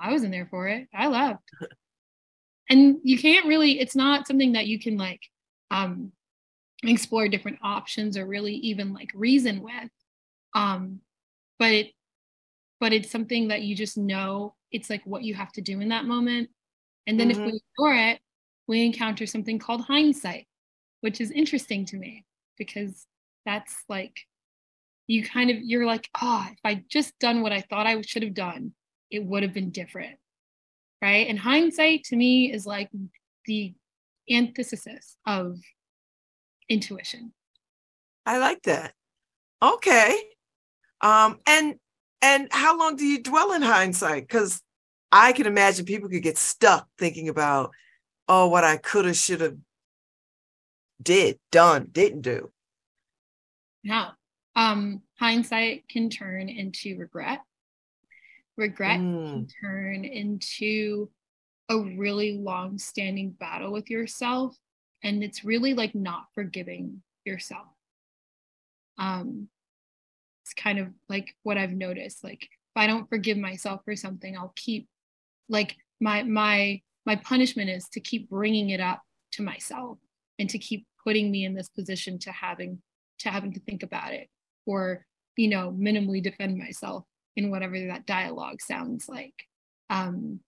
I 0.00 0.10
wasn't 0.12 0.32
there 0.32 0.46
for 0.46 0.68
it. 0.68 0.88
I 0.94 1.08
left. 1.08 1.42
and 2.70 2.98
you 3.02 3.18
can't 3.18 3.46
really 3.46 3.78
it's 3.80 3.96
not 3.96 4.26
something 4.26 4.52
that 4.52 4.66
you 4.66 4.78
can 4.78 4.96
like 4.96 5.20
um 5.70 6.12
explore 6.82 7.28
different 7.28 7.58
options 7.62 8.16
or 8.16 8.26
really 8.26 8.54
even 8.54 8.92
like 8.92 9.10
reason 9.14 9.62
with 9.62 9.90
um 10.54 11.00
but 11.58 11.72
it 11.72 11.92
but 12.80 12.92
it's 12.92 13.10
something 13.10 13.48
that 13.48 13.62
you 13.62 13.74
just 13.74 13.96
know 13.96 14.54
it's 14.70 14.90
like 14.90 15.02
what 15.04 15.22
you 15.22 15.34
have 15.34 15.50
to 15.52 15.62
do 15.62 15.80
in 15.80 15.88
that 15.88 16.04
moment 16.04 16.50
and 17.06 17.18
then 17.18 17.30
mm-hmm. 17.30 17.40
if 17.40 17.52
we 17.52 17.60
ignore 17.78 17.94
it 17.94 18.20
we 18.66 18.84
encounter 18.84 19.26
something 19.26 19.58
called 19.58 19.80
hindsight 19.82 20.46
which 21.00 21.20
is 21.20 21.30
interesting 21.30 21.86
to 21.86 21.96
me 21.96 22.24
because 22.58 23.06
that's 23.46 23.74
like 23.88 24.16
you 25.06 25.24
kind 25.24 25.50
of 25.50 25.56
you're 25.62 25.86
like 25.86 26.08
oh 26.20 26.46
if 26.50 26.58
i 26.64 26.82
just 26.90 27.18
done 27.18 27.40
what 27.40 27.52
i 27.52 27.62
thought 27.62 27.86
i 27.86 28.00
should 28.02 28.22
have 28.22 28.34
done 28.34 28.72
it 29.10 29.24
would 29.24 29.42
have 29.42 29.54
been 29.54 29.70
different 29.70 30.18
right? 31.04 31.28
And 31.28 31.38
hindsight 31.38 32.04
to 32.04 32.16
me 32.16 32.50
is 32.50 32.66
like 32.66 32.88
the 33.44 33.74
antithesis 34.30 35.16
of 35.26 35.58
intuition. 36.68 37.32
I 38.26 38.38
like 38.38 38.62
that. 38.62 38.94
Okay. 39.62 40.18
Um, 41.00 41.38
and 41.46 41.76
and 42.22 42.48
how 42.50 42.78
long 42.78 42.96
do 42.96 43.04
you 43.04 43.22
dwell 43.22 43.52
in 43.52 43.62
hindsight? 43.62 44.26
Because 44.26 44.62
I 45.12 45.32
can 45.32 45.46
imagine 45.46 45.84
people 45.84 46.08
could 46.08 46.22
get 46.22 46.38
stuck 46.38 46.88
thinking 46.98 47.28
about, 47.28 47.70
oh, 48.28 48.48
what 48.48 48.64
I 48.64 48.78
could 48.78 49.04
have, 49.04 49.16
should 49.16 49.42
have, 49.42 49.56
did, 51.02 51.38
done, 51.52 51.88
didn't 51.92 52.22
do. 52.22 52.50
Yeah. 53.82 54.10
Um, 54.56 55.02
hindsight 55.18 55.84
can 55.88 56.08
turn 56.08 56.48
into 56.48 56.96
regret 56.96 57.40
regret 58.56 59.00
mm. 59.00 59.26
can 59.26 59.46
turn 59.60 60.04
into 60.04 61.08
a 61.68 61.78
really 61.78 62.38
long 62.38 62.78
standing 62.78 63.30
battle 63.30 63.72
with 63.72 63.90
yourself 63.90 64.56
and 65.02 65.22
it's 65.22 65.44
really 65.44 65.74
like 65.74 65.94
not 65.94 66.24
forgiving 66.34 67.02
yourself 67.24 67.66
um 68.98 69.48
it's 70.42 70.54
kind 70.54 70.78
of 70.78 70.88
like 71.08 71.34
what 71.42 71.56
i've 71.56 71.72
noticed 71.72 72.22
like 72.22 72.42
if 72.42 72.76
i 72.76 72.86
don't 72.86 73.08
forgive 73.08 73.38
myself 73.38 73.80
for 73.84 73.96
something 73.96 74.36
i'll 74.36 74.52
keep 74.56 74.86
like 75.48 75.76
my 76.00 76.22
my 76.22 76.80
my 77.06 77.16
punishment 77.16 77.70
is 77.70 77.88
to 77.88 78.00
keep 78.00 78.28
bringing 78.28 78.70
it 78.70 78.80
up 78.80 79.00
to 79.32 79.42
myself 79.42 79.98
and 80.38 80.50
to 80.50 80.58
keep 80.58 80.86
putting 81.02 81.30
me 81.30 81.44
in 81.44 81.54
this 81.54 81.68
position 81.68 82.18
to 82.18 82.30
having 82.30 82.80
to 83.18 83.30
having 83.30 83.52
to 83.52 83.60
think 83.60 83.82
about 83.82 84.12
it 84.12 84.28
or 84.66 85.04
you 85.36 85.48
know 85.48 85.74
minimally 85.76 86.22
defend 86.22 86.58
myself 86.58 87.04
in 87.36 87.50
whatever 87.50 87.78
that 87.86 88.06
dialogue 88.06 88.60
sounds 88.60 89.08
like. 89.08 89.34
Um, 89.90 90.40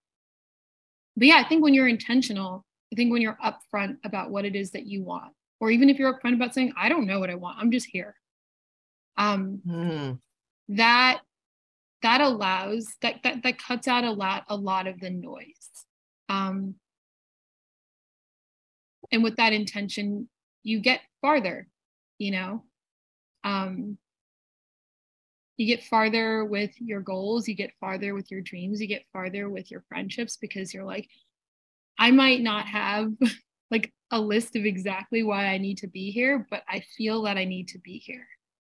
but 1.16 1.26
yeah, 1.26 1.36
I 1.36 1.48
think 1.48 1.62
when 1.62 1.74
you're 1.74 1.88
intentional, 1.88 2.64
I 2.92 2.96
think 2.96 3.10
when 3.12 3.22
you're 3.22 3.38
upfront 3.44 3.96
about 4.04 4.30
what 4.30 4.44
it 4.44 4.54
is 4.54 4.70
that 4.72 4.86
you 4.86 5.02
want, 5.02 5.32
or 5.60 5.70
even 5.70 5.88
if 5.88 5.98
you're 5.98 6.12
upfront 6.12 6.34
about 6.34 6.54
saying, 6.54 6.72
I 6.76 6.88
don't 6.88 7.06
know 7.06 7.18
what 7.20 7.30
I 7.30 7.34
want, 7.34 7.58
I'm 7.58 7.70
just 7.70 7.86
here. 7.86 8.14
Um, 9.16 9.62
Mm. 9.66 10.18
that 10.68 11.20
that 12.02 12.20
allows 12.20 12.94
that, 13.02 13.22
that 13.24 13.42
that 13.42 13.58
cuts 13.58 13.88
out 13.88 14.04
a 14.04 14.10
lot 14.10 14.44
a 14.48 14.56
lot 14.56 14.86
of 14.86 15.00
the 15.00 15.10
noise 15.10 15.70
um 16.28 16.74
and 19.10 19.22
with 19.22 19.36
that 19.36 19.52
intention 19.52 20.28
you 20.62 20.80
get 20.80 21.00
farther 21.20 21.66
you 22.18 22.30
know 22.30 22.62
um 23.44 23.96
you 25.56 25.66
get 25.66 25.84
farther 25.84 26.44
with 26.44 26.70
your 26.80 27.00
goals 27.00 27.48
you 27.48 27.54
get 27.54 27.72
farther 27.80 28.14
with 28.14 28.30
your 28.30 28.40
dreams 28.40 28.80
you 28.80 28.86
get 28.86 29.04
farther 29.12 29.48
with 29.48 29.70
your 29.70 29.82
friendships 29.88 30.36
because 30.36 30.72
you're 30.72 30.84
like 30.84 31.08
i 31.98 32.10
might 32.10 32.40
not 32.40 32.66
have 32.66 33.12
like 33.70 33.92
a 34.12 34.20
list 34.20 34.54
of 34.54 34.64
exactly 34.64 35.22
why 35.22 35.46
i 35.46 35.58
need 35.58 35.78
to 35.78 35.88
be 35.88 36.10
here 36.10 36.46
but 36.50 36.62
i 36.68 36.80
feel 36.96 37.22
that 37.22 37.36
i 37.36 37.44
need 37.44 37.68
to 37.68 37.78
be 37.78 37.98
here. 37.98 38.26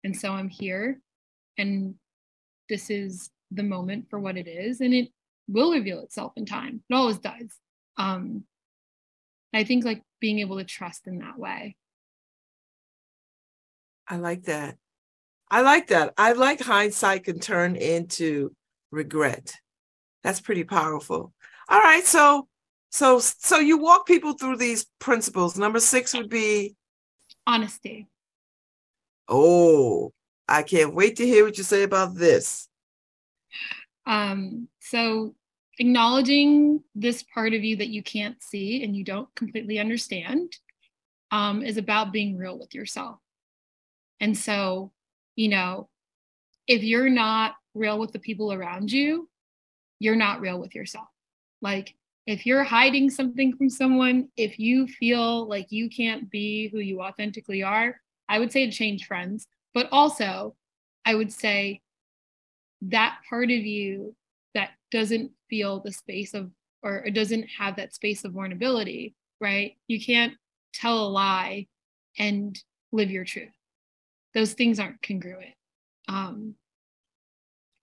And 0.03 0.15
so 0.15 0.31
i'm 0.31 0.49
here 0.49 1.01
and 1.57 1.95
this 2.69 2.89
is 2.89 3.29
the 3.51 3.63
moment 3.63 4.09
for 4.09 4.19
what 4.19 4.37
it 4.37 4.47
is 4.47 4.79
and 4.79 4.93
it 4.93 5.09
will 5.47 5.73
reveal 5.73 5.99
itself 6.01 6.33
in 6.35 6.45
time. 6.45 6.83
It 6.89 6.93
always 6.95 7.19
does. 7.19 7.57
Um 7.97 8.45
i 9.53 9.63
think 9.63 9.83
like 9.83 10.03
being 10.19 10.39
able 10.39 10.57
to 10.57 10.63
trust 10.63 11.07
in 11.07 11.19
that 11.19 11.37
way. 11.37 11.75
I 14.07 14.15
like 14.17 14.43
that. 14.43 14.77
I 15.51 15.61
like 15.61 15.87
that. 15.87 16.13
I 16.17 16.33
like 16.33 16.61
hindsight 16.61 17.23
can 17.25 17.39
turn 17.39 17.75
into 17.75 18.55
regret. 18.91 19.55
That's 20.23 20.41
pretty 20.41 20.63
powerful. 20.63 21.33
All 21.69 21.79
right, 21.79 22.05
so 22.05 22.47
so 22.91 23.19
so 23.19 23.57
you 23.59 23.77
walk 23.77 24.05
people 24.07 24.33
through 24.33 24.57
these 24.57 24.85
principles. 24.99 25.57
Number 25.57 25.79
6 25.79 26.13
would 26.15 26.29
be 26.29 26.75
honesty 27.47 28.07
oh, 29.29 30.11
I 30.47 30.63
can't 30.63 30.95
wait 30.95 31.17
to 31.17 31.25
hear 31.25 31.45
what 31.45 31.57
you 31.57 31.63
say 31.63 31.83
about 31.83 32.15
this. 32.15 32.67
um 34.05 34.67
so 34.79 35.35
acknowledging 35.77 36.83
this 36.95 37.23
part 37.23 37.53
of 37.53 37.63
you 37.63 37.77
that 37.77 37.89
you 37.89 38.01
can't 38.03 38.41
see 38.41 38.83
and 38.83 38.95
you 38.95 39.03
don't 39.03 39.33
completely 39.35 39.79
understand 39.79 40.51
um 41.31 41.61
is 41.63 41.77
about 41.77 42.11
being 42.11 42.35
real 42.35 42.57
with 42.57 42.73
yourself 42.73 43.19
and 44.19 44.37
so 44.37 44.91
you 45.39 45.47
know 45.47 45.87
if 46.67 46.83
you're 46.83 47.09
not 47.09 47.55
real 47.73 47.97
with 47.97 48.11
the 48.11 48.19
people 48.19 48.51
around 48.51 48.91
you 48.91 49.29
you're 50.01 50.15
not 50.15 50.39
real 50.39 50.59
with 50.59 50.73
yourself. 50.75 51.07
Like 51.61 51.93
if 52.25 52.45
you're 52.45 52.63
hiding 52.63 53.09
something 53.09 53.55
from 53.55 53.69
someone 53.69 54.27
if 54.35 54.59
you 54.59 54.87
feel 54.87 55.47
like 55.47 55.67
you 55.71 55.89
can't 55.89 56.29
be 56.29 56.67
who 56.69 56.79
you 56.79 57.01
authentically 57.01 57.63
are 57.63 57.95
i 58.27 58.37
would 58.37 58.51
say 58.51 58.69
change 58.69 59.07
friends. 59.07 59.47
But 59.73 59.87
also 59.93 60.55
i 61.05 61.15
would 61.15 61.31
say 61.31 61.81
that 62.81 63.19
part 63.29 63.45
of 63.45 63.65
you 63.75 64.15
that 64.55 64.71
doesn't 64.91 65.31
feel 65.49 65.79
the 65.79 65.93
space 65.93 66.33
of 66.33 66.51
or 66.83 66.97
it 67.05 67.11
doesn't 67.11 67.47
have 67.57 67.77
that 67.77 67.95
space 67.95 68.25
of 68.25 68.33
vulnerability 68.33 69.15
right? 69.41 69.77
You 69.87 70.03
can't 70.03 70.33
tell 70.73 70.97
a 71.05 71.07
lie 71.07 71.67
and 72.17 72.61
live 72.91 73.09
your 73.09 73.23
truth 73.23 73.58
those 74.33 74.53
things 74.53 74.79
aren't 74.79 75.01
congruent 75.01 75.55
um 76.07 76.55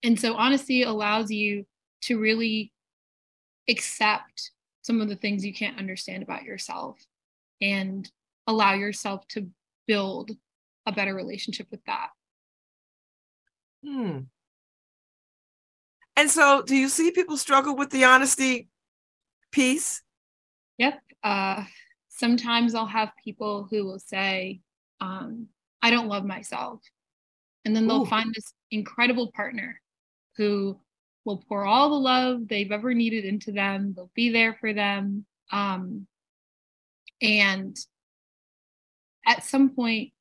and 0.03 0.19
so 0.19 0.35
honesty 0.35 0.83
allows 0.83 1.31
you 1.31 1.65
to 2.01 2.19
really 2.19 2.71
accept 3.69 4.51
some 4.81 5.01
of 5.01 5.09
the 5.09 5.15
things 5.15 5.45
you 5.45 5.53
can't 5.53 5.79
understand 5.79 6.23
about 6.23 6.43
yourself 6.43 6.97
and 7.61 8.09
allow 8.45 8.73
yourself 8.73 9.27
to 9.27 9.49
build 9.87 10.31
a 10.85 10.91
better 10.91 11.13
relationship 11.13 11.67
with 11.69 11.83
that 11.85 12.09
Hmm. 13.83 14.19
And 16.15 16.29
so 16.29 16.63
do 16.63 16.75
you 16.75 16.89
see 16.89 17.11
people 17.11 17.37
struggle 17.37 17.75
with 17.75 17.91
the 17.91 18.05
honesty 18.05 18.69
piece? 19.51 20.01
Yep. 20.77 20.99
Uh, 21.23 21.63
sometimes 22.09 22.73
I'll 22.73 22.87
have 22.87 23.11
people 23.23 23.67
who 23.69 23.85
will 23.85 23.99
say, 23.99 24.61
um, 24.99 25.47
I 25.81 25.89
don't 25.89 26.07
love 26.07 26.25
myself. 26.25 26.81
And 27.65 27.75
then 27.75 27.87
they'll 27.87 28.03
Ooh. 28.03 28.05
find 28.05 28.33
this 28.33 28.53
incredible 28.71 29.31
partner 29.31 29.81
who 30.37 30.79
will 31.25 31.43
pour 31.47 31.65
all 31.65 31.89
the 31.89 31.95
love 31.95 32.47
they've 32.47 32.71
ever 32.71 32.93
needed 32.93 33.25
into 33.25 33.51
them. 33.51 33.93
They'll 33.95 34.11
be 34.15 34.29
there 34.29 34.53
for 34.59 34.73
them. 34.73 35.25
Um, 35.51 36.07
and 37.21 37.75
at 39.25 39.43
some 39.43 39.69
point, 39.69 40.13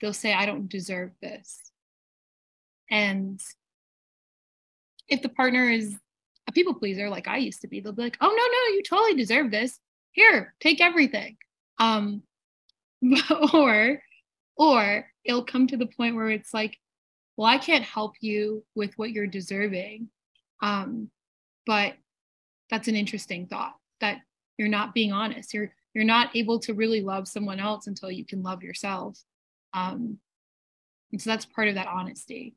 they'll 0.00 0.12
say, 0.12 0.32
I 0.32 0.46
don't 0.46 0.68
deserve 0.68 1.10
this. 1.20 1.58
And 2.90 3.40
if 5.08 5.22
the 5.22 5.28
partner 5.28 5.68
is 5.68 5.96
a 6.48 6.52
people 6.52 6.74
pleaser 6.74 7.08
like 7.10 7.28
I 7.28 7.38
used 7.38 7.62
to 7.62 7.68
be, 7.68 7.80
they'll 7.80 7.92
be 7.92 8.02
like, 8.02 8.16
"Oh 8.20 8.28
no, 8.28 8.34
no, 8.34 8.74
you 8.74 8.82
totally 8.82 9.16
deserve 9.16 9.50
this. 9.50 9.78
Here, 10.12 10.54
take 10.60 10.80
everything." 10.80 11.36
Um 11.78 12.22
or 13.52 14.00
or 14.56 15.06
it'll 15.24 15.44
come 15.44 15.66
to 15.68 15.76
the 15.76 15.86
point 15.86 16.16
where 16.16 16.30
it's 16.30 16.54
like, 16.54 16.78
"Well, 17.36 17.46
I 17.48 17.58
can't 17.58 17.84
help 17.84 18.14
you 18.20 18.64
with 18.74 18.96
what 18.98 19.12
you're 19.12 19.26
deserving." 19.26 20.10
Um 20.62 21.10
but 21.66 21.96
that's 22.70 22.88
an 22.88 22.96
interesting 22.96 23.46
thought 23.48 23.74
that 24.00 24.20
you're 24.58 24.68
not 24.68 24.94
being 24.94 25.12
honest. 25.12 25.54
You're 25.54 25.72
you're 25.94 26.04
not 26.04 26.34
able 26.36 26.58
to 26.60 26.74
really 26.74 27.00
love 27.00 27.28
someone 27.28 27.60
else 27.60 27.86
until 27.86 28.10
you 28.10 28.24
can 28.24 28.42
love 28.42 28.62
yourself. 28.62 29.18
Um 29.74 30.18
and 31.12 31.20
so 31.22 31.30
that's 31.30 31.46
part 31.46 31.68
of 31.68 31.74
that 31.76 31.88
honesty. 31.88 32.56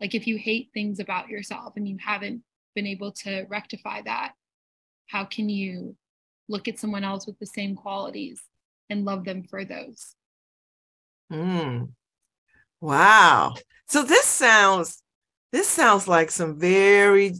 Like 0.00 0.14
if 0.14 0.26
you 0.26 0.38
hate 0.38 0.70
things 0.72 1.00
about 1.00 1.28
yourself 1.28 1.74
and 1.76 1.88
you 1.88 1.98
haven't 2.04 2.42
been 2.74 2.86
able 2.86 3.12
to 3.12 3.44
rectify 3.48 4.02
that, 4.02 4.34
how 5.08 5.24
can 5.24 5.48
you 5.48 5.96
look 6.48 6.68
at 6.68 6.78
someone 6.78 7.04
else 7.04 7.26
with 7.26 7.38
the 7.38 7.46
same 7.46 7.74
qualities 7.74 8.40
and 8.88 9.04
love 9.04 9.24
them 9.24 9.42
for 9.42 9.64
those? 9.64 10.14
Hmm. 11.30 11.84
Wow. 12.80 13.54
So 13.88 14.02
this 14.02 14.24
sounds 14.24 15.02
this 15.52 15.68
sounds 15.68 16.06
like 16.06 16.30
some 16.30 16.58
very 16.58 17.34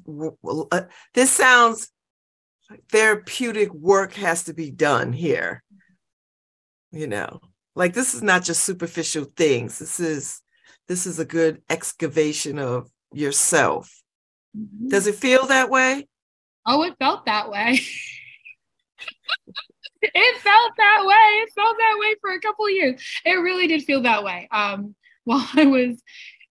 uh, 0.70 0.82
this 1.14 1.30
sounds 1.30 1.90
like 2.70 2.82
therapeutic 2.90 3.72
work 3.72 4.14
has 4.14 4.44
to 4.44 4.54
be 4.54 4.70
done 4.70 5.12
here. 5.12 5.62
You 6.90 7.06
know, 7.06 7.40
like 7.74 7.94
this 7.94 8.14
is 8.14 8.22
not 8.22 8.44
just 8.44 8.64
superficial 8.64 9.24
things. 9.36 9.78
This 9.78 10.00
is 10.00 10.40
this 10.86 11.06
is 11.06 11.18
a 11.18 11.24
good 11.24 11.62
excavation 11.68 12.58
of 12.58 12.90
yourself. 13.12 14.02
Does 14.88 15.06
it 15.06 15.14
feel 15.14 15.46
that 15.46 15.68
way? 15.70 16.08
Oh, 16.66 16.82
it 16.82 16.94
felt 16.98 17.26
that 17.26 17.50
way. 17.50 17.80
it 20.02 20.40
felt 20.40 20.72
that 20.76 21.02
way. 21.04 21.14
It 21.14 21.50
felt 21.54 21.76
that 21.78 21.96
way 21.98 22.14
for 22.20 22.32
a 22.32 22.40
couple 22.40 22.66
of 22.66 22.72
years. 22.72 23.00
It 23.24 23.34
really 23.34 23.66
did 23.66 23.84
feel 23.84 24.02
that 24.02 24.24
way. 24.24 24.48
Um, 24.50 24.94
while 25.24 25.46
I 25.54 25.66
was 25.66 26.02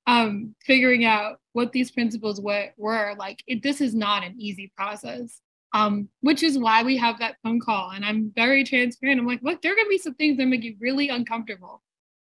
um, 0.06 0.56
figuring 0.64 1.03
out 1.03 1.40
what 1.53 1.72
these 1.72 1.90
principles 1.90 2.40
were, 2.40 2.69
were 2.78 3.15
like, 3.18 3.44
it, 3.48 3.64
this 3.64 3.82
is 3.82 3.95
not 3.95 4.24
an 4.24 4.36
easy 4.38 4.72
process. 4.76 5.41
Um, 5.74 6.07
which 6.22 6.44
is 6.44 6.57
why 6.57 6.82
we 6.84 6.95
have 6.98 7.19
that 7.19 7.36
phone 7.44 7.60
call. 7.60 7.91
And 7.91 8.06
I'm 8.06 8.32
very 8.34 8.64
transparent. 8.64 9.19
I'm 9.19 9.28
like, 9.28 9.41
look, 9.44 9.61
there 9.61 9.74
are 9.74 9.76
gonna 9.76 9.90
be 9.90 9.98
some 9.98 10.15
things 10.15 10.38
that 10.38 10.45
make 10.45 10.64
you 10.64 10.76
really 10.80 11.10
uncomfortable. 11.10 11.84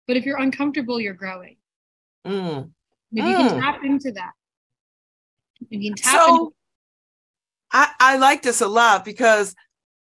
But 0.08 0.16
if 0.16 0.26
you're 0.26 0.40
uncomfortable, 0.40 1.02
you're 1.02 1.14
growing. 1.14 1.58
Mm. 2.26 2.72
If 3.12 3.26
you 3.26 3.36
Mm. 3.36 3.50
can 3.50 3.62
tap 3.62 3.84
into 3.84 4.12
that. 4.14 4.32
If 5.62 5.68
you 5.70 5.92
can 5.92 5.96
tap 5.96 6.14
So 6.14 6.28
into 6.28 6.56
I, 7.72 7.92
I 8.00 8.18
like 8.18 8.42
this 8.42 8.62
a 8.62 8.68
lot 8.68 9.04
because 9.04 9.54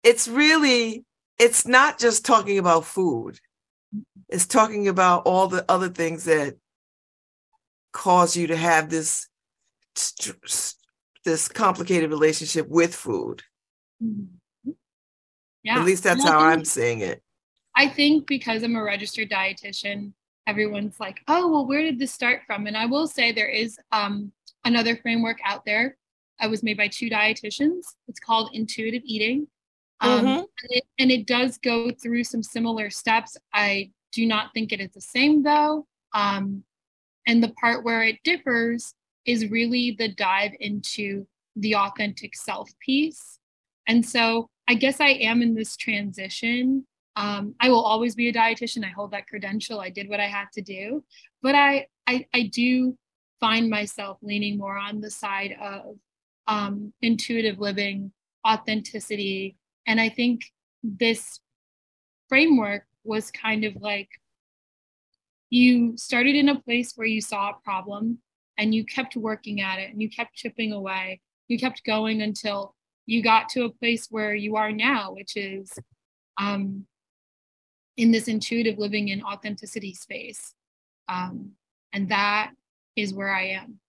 it's 0.03 0.27
really 0.27 1.05
it's 1.37 1.65
not 1.65 1.99
just 1.99 2.25
talking 2.25 2.57
about 2.57 2.85
food. 2.85 3.39
It's 4.27 4.45
talking 4.45 4.87
about 4.87 5.23
all 5.25 5.47
the 5.47 5.65
other 5.69 5.89
things 5.89 6.25
that 6.25 6.55
cause 7.91 8.35
you 8.35 8.47
to 8.47 8.57
have 8.57 8.89
this 8.89 9.27
this 11.25 11.47
complicated 11.47 12.09
relationship 12.09 12.67
with 12.69 12.93
food. 12.95 13.41
yeah. 15.63 15.79
At 15.79 15.85
least 15.85 16.03
that's 16.03 16.23
how 16.23 16.39
I'm 16.39 16.63
seeing 16.65 17.01
it. 17.01 17.21
I 17.75 17.87
think 17.87 18.27
because 18.27 18.63
I'm 18.63 18.75
a 18.75 18.83
registered 18.83 19.29
dietitian, 19.29 20.13
everyone's 20.47 20.99
like, 20.99 21.21
oh, 21.27 21.49
well, 21.49 21.65
where 21.65 21.81
did 21.81 21.99
this 21.99 22.11
start 22.11 22.41
from? 22.45 22.67
And 22.67 22.75
I 22.75 22.85
will 22.85 23.07
say 23.07 23.31
there 23.31 23.49
is 23.49 23.77
um, 23.91 24.31
another 24.65 24.97
framework 24.97 25.37
out 25.45 25.63
there. 25.65 25.97
I 26.39 26.47
was 26.47 26.63
made 26.63 26.77
by 26.77 26.87
two 26.87 27.09
dietitians. 27.09 27.83
It's 28.07 28.19
called 28.19 28.51
intuitive 28.53 29.01
eating. 29.05 29.47
Um, 30.01 30.25
Mhm. 30.25 30.37
and, 30.37 30.71
it, 30.71 30.83
and 30.97 31.11
it 31.11 31.27
does 31.27 31.57
go 31.57 31.91
through 31.91 32.23
some 32.23 32.43
similar 32.43 32.89
steps. 32.89 33.37
I 33.53 33.91
do 34.13 34.25
not 34.25 34.53
think 34.53 34.71
it 34.71 34.79
is 34.79 34.91
the 34.91 35.01
same 35.01 35.43
though. 35.43 35.87
Um, 36.13 36.63
and 37.27 37.43
the 37.43 37.53
part 37.61 37.83
where 37.83 38.03
it 38.03 38.17
differs 38.23 38.93
is 39.25 39.49
really 39.51 39.91
the 39.91 40.07
dive 40.07 40.53
into 40.59 41.27
the 41.55 41.75
authentic 41.75 42.35
self 42.35 42.69
piece. 42.79 43.39
And 43.87 44.05
so 44.05 44.49
I 44.67 44.75
guess 44.75 44.99
I 45.01 45.09
am 45.09 45.41
in 45.41 45.53
this 45.53 45.75
transition. 45.75 46.87
Um, 47.15 47.55
I 47.59 47.69
will 47.69 47.83
always 47.83 48.15
be 48.15 48.29
a 48.29 48.33
dietitian. 48.33 48.85
I 48.85 48.89
hold 48.89 49.11
that 49.11 49.27
credential. 49.27 49.79
I 49.81 49.89
did 49.89 50.07
what 50.09 50.19
I 50.21 50.27
had 50.27 50.45
to 50.53 50.61
do, 50.61 51.03
but 51.41 51.55
I 51.55 51.87
I, 52.07 52.25
I 52.33 52.43
do 52.43 52.97
find 53.39 53.69
myself 53.69 54.17
leaning 54.21 54.57
more 54.57 54.77
on 54.77 55.01
the 55.01 55.11
side 55.11 55.55
of 55.61 55.97
um, 56.47 56.93
intuitive 57.01 57.59
living, 57.59 58.11
authenticity. 58.47 59.55
And 59.87 59.99
I 59.99 60.09
think 60.09 60.41
this 60.83 61.39
framework 62.27 62.85
was 63.03 63.31
kind 63.31 63.65
of 63.65 63.75
like 63.77 64.09
you 65.49 65.97
started 65.97 66.35
in 66.35 66.49
a 66.49 66.59
place 66.59 66.93
where 66.95 67.07
you 67.07 67.21
saw 67.21 67.49
a 67.49 67.63
problem 67.63 68.19
and 68.57 68.75
you 68.75 68.85
kept 68.85 69.15
working 69.15 69.61
at 69.61 69.79
it 69.79 69.91
and 69.91 70.01
you 70.01 70.09
kept 70.09 70.35
chipping 70.35 70.73
away. 70.73 71.21
You 71.47 71.57
kept 71.57 71.83
going 71.83 72.21
until 72.21 72.75
you 73.05 73.23
got 73.23 73.49
to 73.49 73.65
a 73.65 73.69
place 73.69 74.07
where 74.11 74.35
you 74.35 74.55
are 74.55 74.71
now, 74.71 75.13
which 75.13 75.35
is 75.35 75.71
um, 76.37 76.85
in 77.97 78.11
this 78.11 78.27
intuitive 78.27 78.77
living 78.77 79.07
in 79.07 79.23
authenticity 79.23 79.93
space. 79.93 80.53
Um, 81.07 81.53
and 81.91 82.09
that 82.09 82.51
is 82.95 83.13
where 83.13 83.33
I 83.33 83.47
am. 83.47 83.79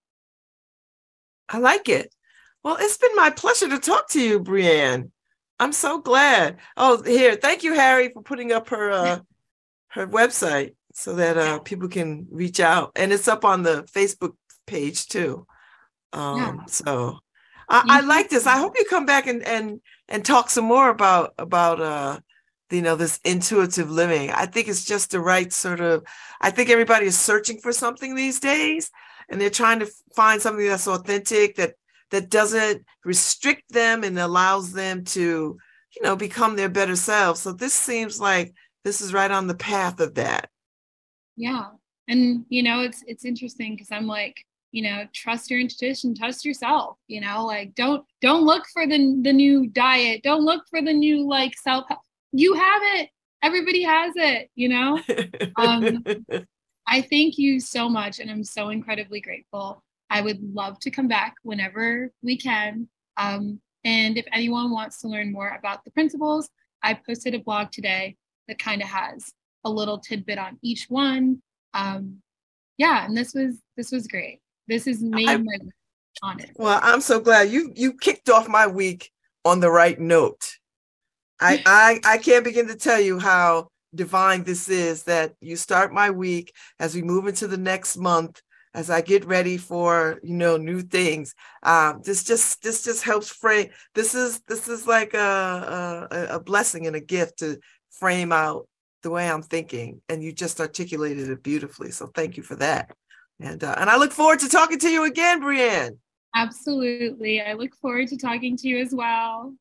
I 1.49 1.59
like 1.59 1.89
it. 1.89 2.15
Well, 2.63 2.77
it's 2.81 2.97
been 2.97 3.15
my 3.17 3.31
pleasure 3.31 3.69
to 3.69 3.79
talk 3.79 4.09
to 4.11 4.21
you, 4.21 4.41
Brianne. 4.41 5.11
I'm 5.61 5.73
so 5.73 6.01
glad. 6.01 6.57
Oh, 6.79 7.03
here, 7.03 7.37
thank 7.37 7.63
you, 7.63 7.75
Harry, 7.75 8.09
for 8.09 8.23
putting 8.23 8.51
up 8.51 8.71
her 8.71 8.91
uh, 8.91 9.19
her 9.89 10.07
website 10.07 10.75
so 10.95 11.15
that 11.17 11.37
uh, 11.37 11.59
people 11.61 11.89
can 11.89 12.27
reach 12.31 12.61
out, 12.61 12.93
and 12.97 13.13
it's 13.13 13.29
up 13.29 13.45
on 13.45 13.63
the 13.63 13.83
Facebook 13.95 14.33
page 14.67 15.07
too. 15.07 15.47
Um, 16.15 16.39
yeah. 16.39 16.65
So 16.67 17.19
I, 17.69 17.85
I, 17.87 18.01
like 18.01 18.31
this. 18.31 18.47
I 18.47 18.59
hope 18.59 18.75
you 18.79 18.87
come 18.87 19.05
back 19.05 19.27
and 19.27 19.43
and 19.43 19.81
and 20.09 20.25
talk 20.25 20.49
some 20.49 20.65
more 20.65 20.89
about 20.89 21.35
about 21.39 21.81
uh, 21.81 22.21
you 22.71 22.81
know 22.81 22.97
this 22.97 23.21
intuitive 23.23 23.91
living. 23.91 24.31
I 24.31 24.47
think 24.47 24.67
it's 24.67 24.85
just 24.85 25.11
the 25.11 25.21
right 25.21 25.53
sort 25.53 25.81
of. 25.81 26.05
I 26.41 26.51
think 26.51 26.71
everybody 26.71 27.05
is 27.05 27.19
searching 27.19 27.59
for 27.61 27.73
something 27.73 28.15
these 28.15 28.41
days, 28.41 28.91
and 29.29 29.39
they're 29.39 29.51
trying 29.51 29.81
to 29.81 29.91
find 30.17 30.41
something 30.41 30.67
that's 30.67 30.89
authentic 30.89 31.57
that 31.57 31.75
that 32.11 32.31
doesn't 32.31 32.85
restrict 33.05 33.71
them 33.71 34.05
and 34.05 34.19
allows 34.19 34.73
them 34.73 35.05
to, 35.05 35.21
you 35.97 36.03
know, 36.03 36.17
become 36.17 36.57
their 36.57 36.69
better 36.69 36.97
selves. 36.97 37.41
So 37.41 37.53
this 37.53 37.75
seems 37.75 38.21
like 38.21 38.55
this 38.85 39.01
is 39.01 39.13
right 39.13 39.31
on 39.31 39.47
the 39.47 39.55
path 39.55 40.01
of 40.01 40.15
that. 40.15 40.49
Yeah. 41.37 41.67
And 42.09 42.45
you 42.49 42.63
know, 42.63 42.81
it's 42.81 43.05
it's 43.07 43.25
interesting 43.25 43.75
because 43.75 43.93
I'm 43.93 44.07
like, 44.07 44.45
you 44.73 44.83
know, 44.83 45.05
trust 45.13 45.51
your 45.51 45.61
intuition, 45.61 46.15
trust 46.15 46.45
yourself, 46.45 46.97
you 47.07 47.21
know, 47.21 47.47
like 47.47 47.75
don't 47.75 48.05
don't 48.21 48.45
look 48.45 48.65
for 48.73 48.87
the 48.87 49.21
the 49.23 49.33
new 49.33 49.69
diet, 49.69 50.23
don't 50.23 50.45
look 50.45 50.65
for 50.69 50.83
the 50.83 50.93
new 50.93 51.27
like 51.29 51.57
self 51.57 51.85
you 52.33 52.55
have 52.55 52.83
it. 52.97 53.11
Everybody 53.43 53.83
has 53.83 54.13
it, 54.17 54.51
you 54.55 54.69
know? 54.69 55.01
um 55.57 56.05
I 56.87 57.03
thank 57.03 57.39
you 57.39 57.61
so 57.61 57.89
much 57.89 58.19
and 58.19 58.31
I'm 58.31 58.45
so 58.45 58.71
incredibly 58.71 59.21
grateful 59.21 59.85
I 60.11 60.21
would 60.21 60.41
love 60.55 60.79
to 60.81 60.91
come 60.91 61.09
back 61.09 61.37
whenever 61.43 62.11
we 62.23 62.37
can. 62.37 62.89
Um, 63.17 63.61
and 63.85 64.19
if 64.19 64.27
anyone 64.33 64.71
wants 64.71 65.01
to 65.01 65.09
learn 65.09 65.33
more 65.33 65.57
about 65.57 65.85
the 65.85 65.91
principles, 65.93 66.49
I 66.83 66.95
posted 66.95 67.35
a 67.35 67.39
blog 67.39 67.71
today 67.71 68.17
that 68.49 68.59
kind 68.59 68.83
of 68.83 68.89
has 68.89 69.33
a 69.65 69.71
little 69.71 69.99
tidbit 69.99 70.39
on 70.39 70.59
each 70.63 70.87
one. 70.89 71.41
Um, 71.75 72.17
yeah, 72.77 73.05
and 73.05 73.17
this 73.17 73.35
was 73.35 73.59
this 73.77 73.93
was 73.93 74.07
great. 74.07 74.41
This 74.67 74.87
is 74.87 75.03
made 75.03 75.29
I, 75.29 75.37
my 75.37 75.59
honest. 76.23 76.53
Well, 76.57 76.81
I'm 76.83 77.01
so 77.01 77.21
glad 77.21 77.51
you 77.51 77.73
you 77.77 77.95
kicked 77.95 78.29
off 78.29 78.49
my 78.49 78.67
week 78.67 79.11
on 79.45 79.61
the 79.61 79.71
right 79.71 79.99
note. 79.99 80.57
I 81.41 81.63
I 81.67 82.01
I 82.05 82.19
can't 82.19 82.45
begin 82.45 82.69
to 82.69 82.77
tell 82.77 83.01
you 83.01 83.19
how 83.19 83.69
divine 83.95 84.45
this 84.45 84.69
is 84.69 85.05
that 85.05 85.35
you 85.41 85.57
start 85.57 85.93
my 85.93 86.11
week 86.11 86.53
as 86.79 86.95
we 86.95 87.03
move 87.03 87.27
into 87.27 87.47
the 87.47 87.57
next 87.57 87.97
month 87.97 88.41
as 88.75 88.91
I 88.91 89.01
get 89.01 89.25
ready 89.25 89.57
for 89.57 90.21
you 90.23 90.35
know 90.35 90.57
new 90.57 90.83
things. 90.83 91.35
Um, 91.63 92.03
this 92.05 92.25
just 92.25 92.63
this 92.63 92.85
just 92.85 93.03
helps 93.03 93.29
frame. 93.31 93.71
This 93.95 94.15
is 94.15 94.41
this 94.43 94.69
is 94.69 94.87
like 94.87 95.15
a, 95.15 96.09
a 96.11 96.37
a 96.37 96.41
blessing 96.41 96.87
and 96.87 96.97
a 96.97 97.01
gift 97.01 97.39
to 97.39 97.59
frame 97.91 98.33
out 98.33 98.69
the 99.03 99.11
way 99.11 99.29
I'm 99.29 99.43
thinking, 99.43 100.01
and 100.09 100.23
you 100.23 100.33
just 100.33 100.61
articulated 100.61 101.29
it 101.29 101.43
beautifully. 101.43 101.91
So 101.91 102.07
thank 102.15 102.37
you 102.37 102.43
for 102.43 102.57
that. 102.57 102.95
And 103.41 103.63
uh, 103.65 103.75
and 103.79 103.91
I 103.91 103.97
look 103.97 104.13
forward 104.13 104.41
to 104.41 104.49
talking 104.49 104.79
to 104.79 104.89
you 104.89 105.05
again, 105.05 105.41
Brianne. 105.41 105.97
Absolutely, 106.35 107.41
I 107.41 107.55
look 107.55 107.75
forward 107.77 108.09
to 108.09 108.17
talking 108.17 108.57
to 108.59 108.69
you 108.69 108.79
as 108.79 108.95
well. 108.95 109.55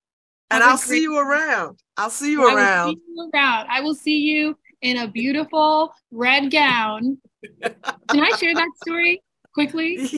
And 0.52 0.64
I'll 0.64 0.78
see 0.78 1.02
you 1.02 1.18
around. 1.18 1.80
I'll 1.96 2.10
see 2.10 2.32
you 2.32 2.48
I 2.48 2.56
around. 2.56 2.96
See 2.96 3.02
you 3.08 3.32
around. 3.34 3.68
I 3.70 3.82
will 3.82 3.94
see 3.94 4.18
you 4.18 4.58
in 4.82 4.98
a 4.98 5.08
beautiful 5.08 5.94
red 6.12 6.50
gown 6.50 7.20
can 7.64 8.24
I 8.24 8.32
share 8.38 8.54
that 8.54 8.70
story 8.84 9.22
quickly? 9.54 10.10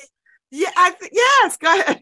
Yeah, 0.52 0.70
I 0.76 0.92
th- 0.92 1.12
yes, 1.14 1.58
go 1.58 1.80
ahead. 1.80 2.02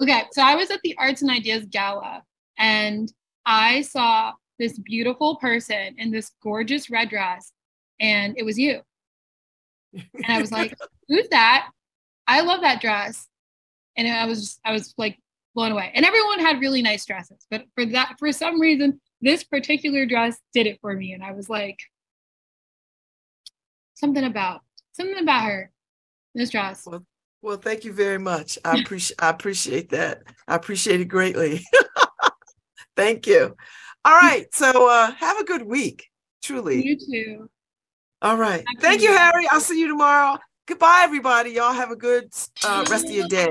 okay, 0.00 0.22
so 0.32 0.42
I 0.42 0.54
was 0.54 0.70
at 0.70 0.80
the 0.82 0.96
Arts 0.98 1.22
and 1.22 1.30
Ideas 1.30 1.66
Gala 1.66 2.22
and 2.58 3.12
I 3.46 3.82
saw 3.82 4.32
this 4.58 4.78
beautiful 4.78 5.36
person 5.36 5.94
in 5.96 6.10
this 6.10 6.32
gorgeous 6.42 6.90
red 6.90 7.08
dress, 7.08 7.52
and 8.00 8.36
it 8.36 8.44
was 8.44 8.58
you. 8.58 8.80
And 9.94 10.26
I 10.28 10.40
was 10.40 10.52
like, 10.52 10.76
"Who's 11.08 11.28
that? 11.30 11.70
I 12.26 12.42
love 12.42 12.60
that 12.60 12.80
dress." 12.80 13.26
And 13.96 14.06
I 14.06 14.26
was, 14.26 14.60
I 14.64 14.72
was 14.72 14.94
like 14.98 15.18
blown 15.54 15.72
away. 15.72 15.90
And 15.94 16.04
everyone 16.04 16.40
had 16.40 16.60
really 16.60 16.82
nice 16.82 17.04
dresses, 17.04 17.46
but 17.50 17.64
for 17.74 17.86
that, 17.86 18.16
for 18.18 18.30
some 18.32 18.60
reason, 18.60 19.00
this 19.20 19.42
particular 19.44 20.06
dress 20.06 20.38
did 20.52 20.66
it 20.66 20.78
for 20.80 20.94
me, 20.94 21.12
and 21.12 21.22
I 21.22 21.32
was 21.32 21.48
like, 21.48 21.78
something 23.98 24.24
about 24.24 24.62
something 24.92 25.18
about 25.18 25.44
her. 25.44 25.70
This 26.34 26.50
dress. 26.50 26.84
Well, 26.86 27.04
well, 27.42 27.56
thank 27.56 27.84
you 27.84 27.92
very 27.92 28.18
much. 28.18 28.58
I 28.64 28.78
appreciate 28.80 29.16
I 29.20 29.30
appreciate 29.30 29.90
that. 29.90 30.22
I 30.46 30.54
appreciate 30.54 31.00
it 31.00 31.06
greatly. 31.06 31.64
thank 32.96 33.26
you. 33.26 33.56
All 34.04 34.16
right. 34.16 34.46
So 34.54 34.88
uh 34.88 35.10
have 35.12 35.38
a 35.38 35.44
good 35.44 35.62
week. 35.62 36.08
Truly. 36.42 36.84
You 36.86 36.96
too. 36.96 37.50
All 38.22 38.36
right. 38.36 38.64
Thank, 38.66 38.80
thank 38.80 39.02
you, 39.02 39.16
Harry. 39.16 39.46
I'll 39.50 39.60
see 39.60 39.80
you 39.80 39.88
tomorrow. 39.88 40.38
Goodbye, 40.66 41.02
everybody. 41.04 41.50
Y'all 41.50 41.72
have 41.72 41.90
a 41.90 41.96
good 41.96 42.32
uh, 42.64 42.84
rest 42.90 43.06
of 43.06 43.12
your 43.12 43.28
day. 43.28 43.48